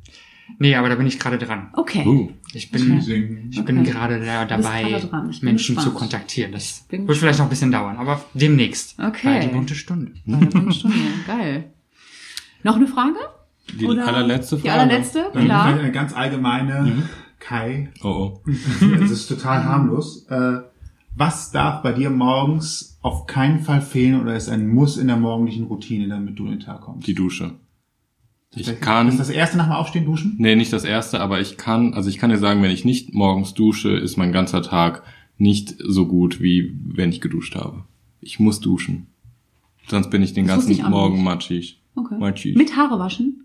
Nee, 0.59 0.75
aber 0.75 0.89
da 0.89 0.95
bin 0.97 1.07
ich 1.07 1.19
gerade 1.20 1.39
dran. 1.39 1.69
Okay. 1.75 2.05
Uh, 2.07 2.31
Ich 2.53 2.70
bin, 2.70 3.01
Singen. 3.01 3.51
ich 3.53 3.65
bin 3.65 3.81
Okay. 3.81 3.91
gerade 3.91 4.25
da 4.25 4.45
dabei, 4.45 4.99
dran. 5.01 5.35
Menschen 5.43 5.77
gespannt. 5.77 5.81
zu 5.83 5.91
kontaktieren. 5.93 6.53
Das 6.53 6.85
Bin 6.89 7.07
wird 7.07 7.19
vielleicht 7.19 7.39
noch 7.39 7.47
ein 7.47 7.51
bisschen 7.51 7.70
dauern, 7.70 7.97
aber 7.97 8.25
demnächst. 8.35 8.99
Okay. 8.99 9.27
Bei 9.29 9.39
die 9.47 9.49
bunte 9.55 9.75
Stunde. 9.75 10.12
Bei 10.27 10.39
der 10.39 10.47
bunten 10.47 10.73
Stunde. 10.73 10.97
Geil. 11.27 11.73
Noch 12.65 12.77
eine 12.77 12.87
Frage? 12.87 13.15
die 13.79 13.87
Oder- 13.87 14.07
allerletzte 14.09 14.57
Frage. 14.57 14.62
Die 14.62 14.70
allerletzte? 14.70 15.31
Dann 15.33 15.45
Klar. 15.45 15.65
vielleicht 15.66 15.83
eine 15.85 15.93
ganz 15.93 16.12
allgemeine, 16.15 17.03
Kai, 17.39 17.91
Oh, 18.03 18.41
oh. 18.45 18.51
das 19.01 19.11
ist 19.11 19.27
total 19.29 19.62
harmlos. 19.65 20.27
Äh, 20.29 20.59
was 21.15 21.51
darf 21.53 21.83
bei 21.83 21.93
dir 21.93 22.11
morgens 22.11 22.99
auf 23.03 23.27
keinen 23.27 23.61
Fall 23.61 23.81
fehlen 23.83 24.20
oder 24.20 24.35
ist 24.37 24.49
ein 24.49 24.66
Muss 24.69 24.97
in 24.97 25.07
der 25.09 25.16
morgendlichen 25.16 25.65
Routine, 25.65 26.09
damit 26.09 26.39
du 26.39 26.47
in 26.47 26.53
den 26.53 26.61
Tag 26.61 26.81
kommst? 26.81 27.07
Die 27.07 27.15
Dusche. 27.15 27.53
Ich 28.55 28.81
kann, 28.81 29.09
ist 29.09 29.20
das 29.20 29.29
erste 29.31 29.59
nach 29.59 29.66
dem 29.66 29.73
Aufstehen 29.73 30.05
duschen? 30.07 30.37
nee, 30.39 30.57
nicht 30.57 30.73
das 30.73 30.85
erste, 30.85 31.20
aber 31.20 31.41
ich 31.41 31.57
kann, 31.59 31.95
also 31.95 32.09
ich 32.09 32.19
kann 32.19 32.31
dir 32.31 32.39
sagen, 32.39 32.62
wenn 32.62 32.70
ich 32.70 32.85
nicht 32.85 33.12
morgens 33.12 33.55
dusche, 33.55 33.91
ist 33.91 34.16
mein 34.16 34.33
ganzer 34.33 34.62
Tag 34.62 35.03
nicht 35.37 35.75
so 35.79 36.07
gut, 36.07 36.41
wie 36.41 36.75
wenn 36.83 37.11
ich 37.11 37.20
geduscht 37.20 37.55
habe. 37.55 37.85
Ich 38.20 38.41
muss 38.41 38.61
duschen. 38.61 39.07
Sonst 39.87 40.11
bin 40.11 40.23
ich 40.23 40.33
den 40.35 40.47
Das 40.47 40.66
ganzen 40.66 40.91
Morgen 40.91 41.23
matschig. 41.23 41.81
Okay. 41.95 42.16
Matschig. 42.19 42.57
Mit 42.57 42.77
Haare 42.77 42.99
waschen? 42.99 43.45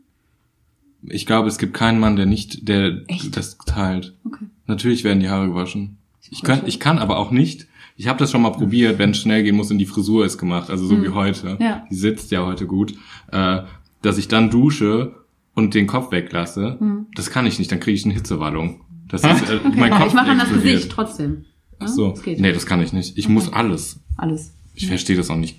Ich 1.06 1.26
glaube, 1.26 1.48
es 1.48 1.58
gibt 1.58 1.74
keinen 1.74 2.00
Mann, 2.00 2.16
der 2.16 2.26
nicht, 2.26 2.68
der 2.68 3.04
Echt? 3.08 3.36
das 3.36 3.58
teilt. 3.58 4.14
Okay. 4.26 4.46
Natürlich 4.68 5.04
werden 5.04 5.20
die 5.20 5.30
Haare 5.30 5.48
gewaschen. 5.48 5.98
Ich 6.30 6.42
kann, 6.42 6.62
ich 6.66 6.80
kann 6.80 6.98
aber 7.00 7.18
auch 7.18 7.32
nicht. 7.32 7.68
Ich 7.96 8.08
habe 8.08 8.20
das 8.20 8.32
schon 8.32 8.42
mal 8.42 8.52
probiert, 8.52 8.98
wenn 8.98 9.12
es 9.12 9.20
schnell 9.20 9.44
gehen 9.44 9.56
muss 9.56 9.70
und 9.70 9.78
die 9.78 9.86
Frisur 9.86 10.26
ist 10.26 10.38
gemacht, 10.38 10.70
also 10.70 10.86
so 10.88 11.04
wie 11.04 11.10
heute. 11.10 11.58
Ja. 11.60 11.86
Die 11.92 11.96
sitzt 11.96 12.32
ja 12.32 12.46
heute 12.46 12.66
gut, 12.66 12.96
äh, 13.32 13.62
dass 14.04 14.20
ich 14.20 14.28
dann 14.28 14.52
dusche 14.52 15.16
und 15.56 15.74
den 15.74 15.88
Kopf 15.88 16.12
weglasse. 16.12 16.78
Das 17.16 17.30
kann 17.32 17.46
ich 17.48 17.58
nicht, 17.58 17.72
dann 17.72 17.80
kriege 17.80 17.96
ich 17.96 18.06
eine 18.06 18.14
Hitzewallung. 18.14 18.82
Das 19.08 19.24
ist 19.24 19.50
äh, 19.50 19.56
Okay. 19.64 19.72
mein 19.76 19.92
Kopf 19.92 20.08
ich 20.08 20.14
mache 20.14 20.28
dann 20.28 20.40
das. 20.40 20.50
Gesicht 20.54 20.90
trotzdem. 20.92 21.46
Ach 21.80 21.88
so. 21.88 22.12
Das 22.12 22.24
geht. 22.24 22.40
Nee, 22.40 22.54
das 22.54 22.66
kann 22.66 22.82
ich 22.82 22.94
nicht. 22.94 23.18
Ich 23.18 23.28
muss 23.28 23.52
alles. 23.52 24.00
Alles. 24.18 24.54
Ich 24.76 24.88
verstehe 24.88 25.18
das 25.18 25.30
auch 25.30 25.36
nicht. 25.38 25.58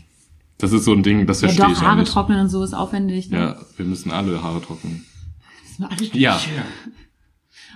Das 0.58 0.72
ist 0.72 0.84
so 0.84 0.92
ein 0.92 1.02
Ding, 1.02 1.26
das 1.26 1.40
Ja, 1.40 1.48
verstehe 1.48 1.66
doch, 1.66 1.72
ich 1.72 1.78
auch 1.78 1.82
Haare 1.88 2.00
nicht. 2.00 2.12
trocknen 2.12 2.40
und 2.40 2.48
so 2.48 2.62
ist 2.62 2.74
aufwendig. 2.74 3.30
Ne? 3.30 3.38
Ja, 3.38 3.56
wir 3.76 3.86
müssen 3.86 4.10
alle 4.12 4.42
Haare 4.42 4.60
trocknen. 4.62 5.04
Das 5.78 5.90
ist 5.90 6.00
alles- 6.00 6.10
Ja. 6.14 6.40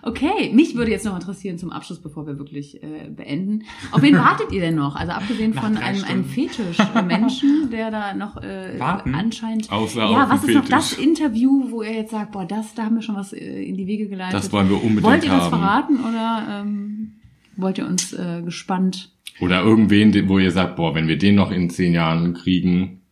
Okay, 0.09 0.51
mich 0.55 0.75
würde 0.75 0.91
jetzt 0.91 1.05
noch 1.05 1.15
interessieren 1.15 1.59
zum 1.59 1.71
Abschluss, 1.71 1.99
bevor 1.99 2.27
wir 2.27 2.39
wirklich 2.39 2.83
äh, 2.83 3.11
beenden. 3.15 3.65
Auf 3.93 4.01
wen 4.01 4.17
wartet 4.19 4.53
ihr 4.53 4.63
denn 4.63 4.75
noch? 4.75 4.97
Also 4.97 5.13
abgesehen 5.13 5.53
von 5.53 5.77
einem, 5.77 6.03
einem. 6.03 6.25
Fetisch-Menschen, 6.25 7.69
der 7.71 7.91
da 7.91 8.15
noch 8.15 8.39
äh, 8.39 8.79
Warten? 8.79 9.15
anscheinend... 9.15 9.71
Außer 9.71 10.01
ja, 10.11 10.25
auf 10.25 10.31
was 10.31 10.45
ist 10.45 10.55
noch 10.55 10.67
das 10.67 10.95
Fetisch. 10.95 11.07
Interview, 11.07 11.71
wo 11.71 11.83
ihr 11.83 11.93
jetzt 11.93 12.13
sagt, 12.13 12.33
boah, 12.33 12.47
das, 12.47 12.75
da 12.75 12.85
haben 12.85 12.95
wir 12.95 13.03
schon 13.03 13.17
was 13.17 13.35
äh, 13.35 13.63
in 13.63 13.77
die 13.77 13.87
Wege 13.87 14.09
geleitet. 14.09 14.33
Das 14.33 14.51
wollen 14.51 14.71
wir 14.71 14.77
unbedingt 14.77 15.03
Wollt 15.03 15.25
ihr 15.25 15.31
das 15.31 15.43
haben. 15.43 15.51
verraten 15.51 16.01
oder 16.01 16.63
ähm, 16.63 17.13
wollt 17.57 17.77
ihr 17.77 17.87
uns 17.87 18.15
äh, 18.15 18.41
gespannt... 18.43 19.13
Oder 19.41 19.63
irgendwen, 19.63 20.29
wo 20.29 20.39
ihr 20.39 20.53
sagt, 20.53 20.77
boah, 20.77 20.95
wenn 20.95 21.07
wir 21.07 21.19
den 21.19 21.35
noch 21.35 21.51
in 21.51 21.69
zehn 21.69 21.93
Jahren 21.93 22.33
kriegen. 22.33 23.03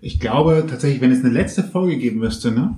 Ich 0.00 0.18
glaube 0.18 0.66
tatsächlich, 0.68 1.00
wenn 1.00 1.12
es 1.12 1.24
eine 1.24 1.32
letzte 1.32 1.62
Folge 1.62 1.98
geben 1.98 2.18
müsste, 2.18 2.50
ne? 2.50 2.76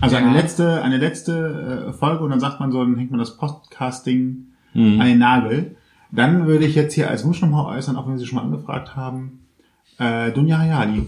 Also 0.00 0.16
Ja. 0.16 0.22
eine 0.22 0.32
letzte, 0.32 0.82
eine 0.82 0.96
letzte 0.98 1.86
äh, 1.88 1.92
Folge 1.92 2.24
und 2.24 2.30
dann 2.30 2.40
sagt 2.40 2.60
man 2.60 2.72
so, 2.72 2.82
dann 2.82 2.96
hängt 2.96 3.10
man 3.10 3.20
das 3.20 3.36
Podcasting 3.36 4.46
Mhm. 4.74 5.00
an 5.00 5.06
den 5.06 5.18
Nagel. 5.18 5.76
Dann 6.10 6.46
würde 6.46 6.64
ich 6.66 6.74
jetzt 6.74 6.94
hier 6.94 7.08
als 7.10 7.24
Wunsch 7.24 7.40
nochmal 7.40 7.76
äußern, 7.76 7.96
auch 7.96 8.06
wenn 8.06 8.14
wir 8.14 8.18
sie 8.18 8.26
schon 8.26 8.36
mal 8.36 8.44
angefragt 8.44 8.94
haben, 8.96 9.40
äh, 9.98 10.30
Dunja 10.32 10.58
Hayali. 10.58 11.06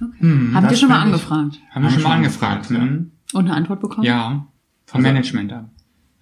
Okay. 0.00 0.18
Hm, 0.20 0.52
Habt 0.54 0.70
ihr 0.70 0.76
schon 0.76 0.88
mal 0.88 1.00
fänd 1.02 1.06
ich- 1.06 1.12
angefragt 1.30 1.58
Haben 1.70 1.82
wir 1.82 1.90
schon 1.90 2.02
mal 2.02 2.12
angefragt. 2.16 2.70
ja. 2.70 2.78
hm? 2.80 3.10
und 3.34 3.44
eine 3.46 3.54
Antwort 3.54 3.80
bekommen? 3.80 4.04
Ja, 4.06 4.46
vom 4.86 5.02
Management 5.02 5.52
an. 5.52 5.70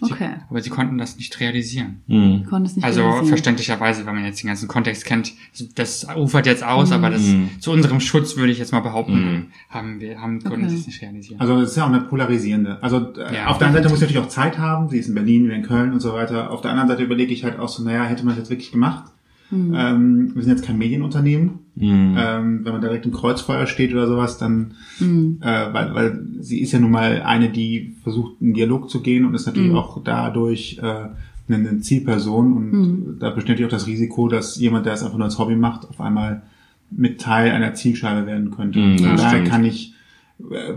Sie, 0.03 0.13
Okay. 0.13 0.29
Aber 0.51 0.61
sie 0.61 0.69
konnten 0.69 0.99
das 0.99 1.17
nicht 1.17 1.41
realisieren. 1.41 2.03
Mhm. 2.07 2.41
Ich 2.43 2.51
konnte 2.51 2.69
es 2.69 2.77
nicht 2.77 2.85
Also 2.85 3.01
realisieren. 3.01 3.29
verständlicherweise, 3.29 4.05
wenn 4.05 4.15
man 4.15 4.25
jetzt 4.27 4.43
den 4.43 4.49
ganzen 4.49 4.69
Kontext 4.69 5.07
kennt, 5.07 5.33
das 5.75 6.07
ufert 6.17 6.45
jetzt 6.45 6.63
aus, 6.63 6.93
aber 6.93 7.09
das 7.09 7.23
Mhm. 7.23 7.49
zu 7.61 7.71
unserem 7.73 8.01
Schutz 8.01 8.37
würde 8.37 8.53
ich 8.53 8.59
jetzt 8.59 8.73
mal 8.73 8.81
behaupten, 8.81 9.15
Mhm. 9.15 9.47
haben 9.71 9.99
wir, 10.01 10.21
haben 10.21 10.43
konnten 10.43 10.65
Okay. 10.65 10.69
sie 10.75 10.81
es 10.81 10.87
nicht 10.87 11.01
realisieren. 11.01 11.41
Also 11.41 11.59
es 11.61 11.71
ist 11.71 11.77
ja 11.77 11.85
auch 11.85 11.89
eine 11.89 12.03
polarisierende. 12.03 12.83
Also 12.83 13.15
äh, 13.15 13.35
Ja. 13.37 13.47
auf 13.47 13.57
der 13.57 13.69
einen 13.69 13.77
Seite 13.77 13.89
muss 13.89 13.99
ich 13.99 14.03
natürlich 14.03 14.23
auch 14.23 14.29
Zeit 14.29 14.59
haben, 14.59 14.91
sie 14.91 14.99
ist 14.99 15.09
in 15.09 15.15
Berlin, 15.15 15.45
wieder 15.47 15.55
in 15.57 15.63
Köln 15.63 15.93
und 15.95 16.01
so 16.01 16.13
weiter. 16.13 16.51
Auf 16.51 16.61
der 16.61 16.73
anderen 16.73 16.89
Seite 16.91 17.03
überlege 17.03 17.33
ich 17.33 17.45
halt 17.45 17.59
auch 17.59 17.69
so, 17.71 17.83
naja, 17.83 18.05
hätte 18.05 18.23
man 18.25 18.35
das 18.35 18.41
jetzt 18.41 18.51
wirklich 18.51 18.73
gemacht? 18.73 19.05
Ähm, 19.53 20.33
wir 20.35 20.43
sind 20.43 20.53
jetzt 20.53 20.65
kein 20.65 20.79
Medienunternehmen. 20.79 21.51
Mhm. 21.77 22.15
Ähm, 22.17 22.61
wenn 22.65 22.73
man 22.73 22.81
direkt 22.81 23.07
im 23.07 23.13
Kreuzfeuer 23.13 23.67
steht 23.67 23.93
oder 23.93 24.07
sowas, 24.07 24.39
dann, 24.39 24.73
Mhm. 24.99 25.39
äh, 25.43 25.73
weil, 25.73 25.95
weil 25.95 26.27
sie 26.41 26.61
ist 26.61 26.73
ja 26.73 26.79
nun 26.81 26.91
mal 26.91 27.23
eine, 27.23 27.51
die 27.51 27.95
versucht, 28.03 28.41
in 28.41 28.55
Dialog 28.55 28.89
zu 28.91 29.03
gehen 29.03 29.25
und 29.25 29.35
ist 29.35 29.47
natürlich 29.47 29.71
Mhm. 29.71 29.77
auch 29.77 30.03
dadurch 30.03 30.81
äh, 30.83 31.53
eine, 31.53 31.79
Zielperson 31.81 32.53
und 32.55 32.73
Mhm. 32.73 33.17
da 33.21 33.31
besteht 33.31 33.51
natürlich 33.51 33.73
auch 33.73 33.77
das 33.77 33.87
Risiko, 33.87 34.29
dass 34.29 34.59
jemand, 34.59 34.87
der 34.87 34.95
es 34.95 35.03
einfach 35.03 35.17
nur 35.19 35.27
als 35.27 35.39
Hobby 35.39 35.55
macht, 35.55 35.89
auf 35.89 36.01
einmal 36.01 36.43
mit 36.91 37.21
Teil 37.21 37.51
einer 37.53 37.75
Zielscheibe 37.75 38.27
werden 38.27 38.51
könnte. 38.51 38.79
Mhm, 38.79 38.99
Von 38.99 39.17
daher 39.17 39.31
stimmt. 39.31 39.49
kann 39.49 39.65
ich 39.65 39.93
äh, 39.93 39.96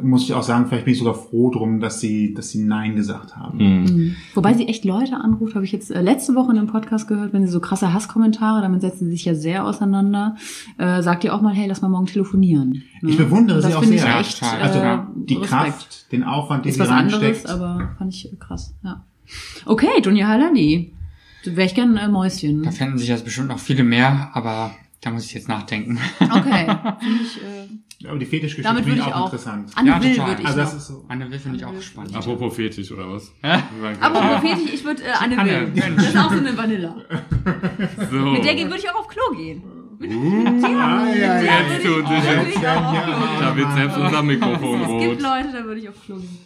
muss 0.01 0.23
ich 0.23 0.33
auch 0.33 0.43
sagen, 0.43 0.67
vielleicht 0.67 0.85
bin 0.85 0.93
ich 0.93 0.99
sogar 0.99 1.15
froh 1.15 1.49
drum, 1.51 1.81
dass 1.81 1.99
sie, 1.99 2.33
dass 2.33 2.49
sie 2.49 2.63
Nein 2.63 2.95
gesagt 2.95 3.35
haben. 3.35 3.57
Mhm. 3.57 4.15
Wobei 4.33 4.53
sie 4.53 4.67
echt 4.67 4.85
Leute 4.85 5.15
anruft, 5.17 5.53
habe 5.55 5.65
ich 5.65 5.73
jetzt 5.73 5.91
äh, 5.91 6.01
letzte 6.01 6.33
Woche 6.33 6.51
in 6.51 6.57
einem 6.57 6.67
Podcast 6.67 7.09
gehört, 7.09 7.33
wenn 7.33 7.45
sie 7.45 7.51
so 7.51 7.59
krasse 7.59 7.93
Hasskommentare, 7.93 8.61
damit 8.61 8.79
setzen 8.81 9.05
sie 9.05 9.11
sich 9.11 9.25
ja 9.25 9.35
sehr 9.35 9.65
auseinander, 9.65 10.37
äh, 10.77 11.01
sagt 11.01 11.25
ihr 11.25 11.35
auch 11.35 11.41
mal, 11.41 11.53
hey, 11.53 11.67
lass 11.67 11.81
mal 11.81 11.89
morgen 11.89 12.05
telefonieren. 12.05 12.83
Ne? 13.01 13.09
Ich 13.11 13.17
bewundere 13.17 13.57
das 13.61 13.71
sie 13.71 13.75
auch 13.75 13.81
finde 13.81 13.95
ich 13.95 14.01
sehr. 14.01 14.19
echt, 14.19 14.41
Ja, 14.41 14.51
Also 14.61 14.79
äh, 14.79 14.97
die 15.15 15.33
Respekt. 15.35 15.49
Kraft, 15.51 16.11
den 16.13 16.23
Aufwand, 16.23 16.63
den 16.63 16.69
Ist 16.69 16.75
sie 16.75 16.81
was 16.81 16.89
anderes, 16.89 17.21
reinsteckt. 17.21 17.49
aber 17.49 17.91
fand 17.97 18.13
ich 18.13 18.29
krass, 18.39 18.73
ja. 18.83 19.03
Okay, 19.65 20.01
Dunja 20.01 20.27
Halali. 20.27 20.93
Wäre 21.45 21.65
ich 21.67 21.75
gern 21.75 21.97
äh, 21.97 22.07
Mäuschen. 22.07 22.63
Da 22.63 22.71
fänden 22.71 22.97
sich 22.97 23.09
jetzt 23.09 23.25
bestimmt 23.25 23.49
noch 23.49 23.59
viele 23.59 23.83
mehr, 23.83 24.29
aber 24.33 24.71
da 25.01 25.11
muss 25.11 25.25
ich 25.25 25.33
jetzt 25.33 25.47
nachdenken. 25.47 25.99
Okay. 26.19 26.67
Ich, 27.21 27.41
äh, 28.05 28.07
Aber 28.07 28.17
die 28.19 28.25
Fetischgeschichte 28.25 28.83
finde 28.83 28.95
ich 28.95 29.01
auch, 29.03 29.15
auch. 29.15 29.25
interessant. 29.25 29.71
Anne 29.75 29.89
Ja, 29.89 30.01
Will 30.01 30.17
würde 30.17 30.41
ich 30.41 30.47
Also 30.47 30.59
noch. 30.59 30.65
das 30.65 30.73
ist 30.75 30.87
so. 30.87 31.05
Anne 31.09 31.29
Will 31.29 31.39
finde 31.39 31.57
ich 31.57 31.65
auch 31.65 31.81
spannend. 31.81 32.15
Apropos 32.15 32.55
Fetisch 32.55 32.91
oder 32.91 33.09
was? 33.11 33.31
Aber 33.99 34.39
Fetisch, 34.41 34.73
ich 34.73 34.83
würde 34.85 35.03
äh, 35.03 35.11
Anne 35.19 35.37
Anne, 35.37 35.75
Will. 35.75 35.95
Das 35.97 36.05
ist 36.07 36.17
auch 36.17 36.31
so 36.31 36.37
eine 36.37 36.57
Vanilla. 36.57 36.95
So. 38.11 38.17
Mit 38.17 38.45
der 38.45 38.55
würde 38.57 38.77
ich 38.77 38.89
auch 38.89 38.99
auf 38.99 39.07
Klo 39.07 39.35
gehen. 39.35 39.61
Ah, 40.01 41.05
ja, 41.13 41.41
ja. 41.41 41.43
Jetzt 41.43 41.85
tut 41.85 42.07
sich 42.07 42.23
Ja, 42.23 42.41
jetzt. 42.41 42.61
ja, 42.61 42.93
ja. 42.93 43.37
Da 43.41 43.55
wird 43.55 43.73
selbst 43.73 43.97
unser 43.97 44.23
Mikrofon 44.23 44.81
Es 44.81 44.87
gibt 44.87 45.01
rot. 45.01 45.21
Leute, 45.21 45.49
da 45.57 45.63
würde 45.65 45.81
ich 45.81 45.89
auf 45.89 45.95
Klo 46.05 46.15
gehen. 46.15 46.37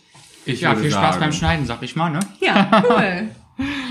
Ich 0.46 0.62
Ja, 0.62 0.76
viel 0.76 0.90
Spaß 0.90 1.02
sagen, 1.16 1.20
beim 1.20 1.32
Schneiden, 1.34 1.66
sag 1.68 1.84
ich 1.84 1.96
mal, 1.96 2.10
ne? 2.10 2.20
Ja, 2.42 2.84
cool. 2.90 3.30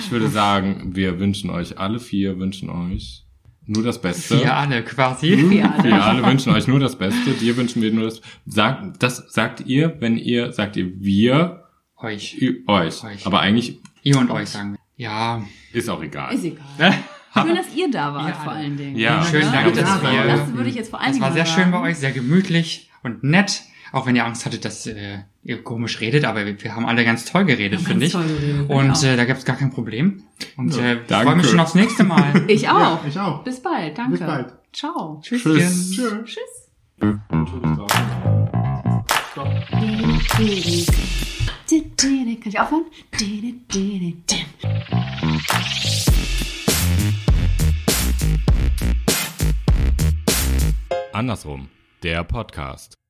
Ich 0.00 0.10
würde 0.10 0.28
sagen, 0.28 0.90
wir 0.96 1.20
wünschen 1.20 1.48
euch, 1.50 1.78
alle 1.78 2.00
vier 2.00 2.38
wünschen 2.38 2.68
euch 2.70 3.24
nur 3.66 3.82
das 3.84 4.00
Beste. 4.00 4.38
Wir 4.40 4.56
alle 4.56 4.82
quasi. 4.84 5.48
Wir 5.50 5.72
alle. 5.72 5.84
Wir 5.84 6.04
alle 6.04 6.26
wünschen 6.26 6.52
euch 6.52 6.66
nur 6.66 6.80
das 6.80 6.96
Beste. 6.96 7.30
Dir 7.32 7.56
wünschen 7.56 7.80
wir 7.82 7.92
nur 7.92 8.04
das. 8.04 8.20
Sagt, 8.46 9.02
das 9.02 9.16
sagt 9.32 9.60
ihr, 9.66 9.96
wenn 10.00 10.16
ihr, 10.16 10.52
sagt 10.52 10.76
ihr 10.76 10.90
wir, 11.00 11.64
Euch. 11.96 12.36
euch. 12.66 13.04
Euch. 13.04 13.26
Aber 13.26 13.40
eigentlich 13.40 13.78
Ihr 14.02 14.18
und 14.18 14.30
euch 14.30 14.48
sagen 14.48 14.72
wir. 14.72 14.78
Ja, 14.96 15.42
ist 15.72 15.88
auch 15.88 16.02
egal. 16.02 16.34
Ist 16.34 16.44
egal. 16.44 16.94
Schön, 17.34 17.54
dass 17.56 17.74
ihr 17.74 17.90
da 17.90 18.12
wart, 18.12 18.28
Ja, 18.28 18.34
vor 18.34 18.52
allen 18.52 18.76
Dingen. 18.76 18.96
Ja, 18.96 19.24
schön, 19.24 19.42
Ja, 19.42 19.52
danke, 19.52 19.70
das 19.72 19.80
dass 19.88 20.02
war- 20.02 20.12
wir... 20.12 20.24
Das 20.26 20.52
würde 20.52 20.68
ich 20.68 20.74
jetzt 20.74 20.90
vor 20.90 21.00
allen 21.00 21.08
Das 21.08 21.14
Dingen 21.16 21.24
war 21.24 21.32
sehr 21.32 21.46
schön 21.46 21.70
bei 21.70 21.80
euch, 21.80 21.96
sehr 21.98 22.10
gemütlich 22.12 22.90
und 23.04 23.22
nett. 23.24 23.62
Auch 23.92 24.06
wenn 24.06 24.16
ihr 24.16 24.24
Angst 24.24 24.46
hattet, 24.46 24.64
dass 24.64 24.86
äh, 24.86 25.18
ihr 25.44 25.62
komisch 25.62 26.00
redet, 26.00 26.24
aber 26.24 26.46
wir, 26.46 26.60
wir 26.62 26.74
haben 26.74 26.86
alle 26.86 27.04
ganz 27.04 27.26
toll 27.26 27.44
geredet, 27.44 27.80
Ganz 27.80 27.88
finde 27.88 28.06
ich. 28.06 28.12
toll 28.12 28.26
geredet, 28.26 28.70
Und 28.70 29.02
ja. 29.02 29.12
äh, 29.12 29.16
da 29.16 29.24
gibt's 29.26 29.44
gar 29.44 29.56
kein 29.56 29.70
Problem. 29.70 30.22
Und 30.56 30.74
Ja, 30.74 30.82
äh, 30.82 30.94
ich 31.02 31.08
freue 31.08 31.36
mich 31.36 31.46
schon 31.48 31.60
aufs 31.60 31.74
nächste 31.74 32.04
Mal. 32.04 32.44
Ich 32.48 32.68
auch. 32.68 32.78
Ja, 32.78 33.00
ich 33.06 33.18
auch. 33.18 33.44
Bis 33.44 33.60
bald. 33.62 33.96
Danke. 33.98 34.12
Bis 34.18 34.26
bald. 34.26 34.52
Ciao. 34.72 35.20
Tschüsschen. 35.22 35.56
Tschüss. 35.56 35.90
Tschüss. 36.24 36.70
Kann 37.00 37.22
ich 42.46 42.60
aufhören? 42.60 42.84
Andersrum. 51.12 51.68
Der 52.02 52.24
Podcast. 52.24 53.01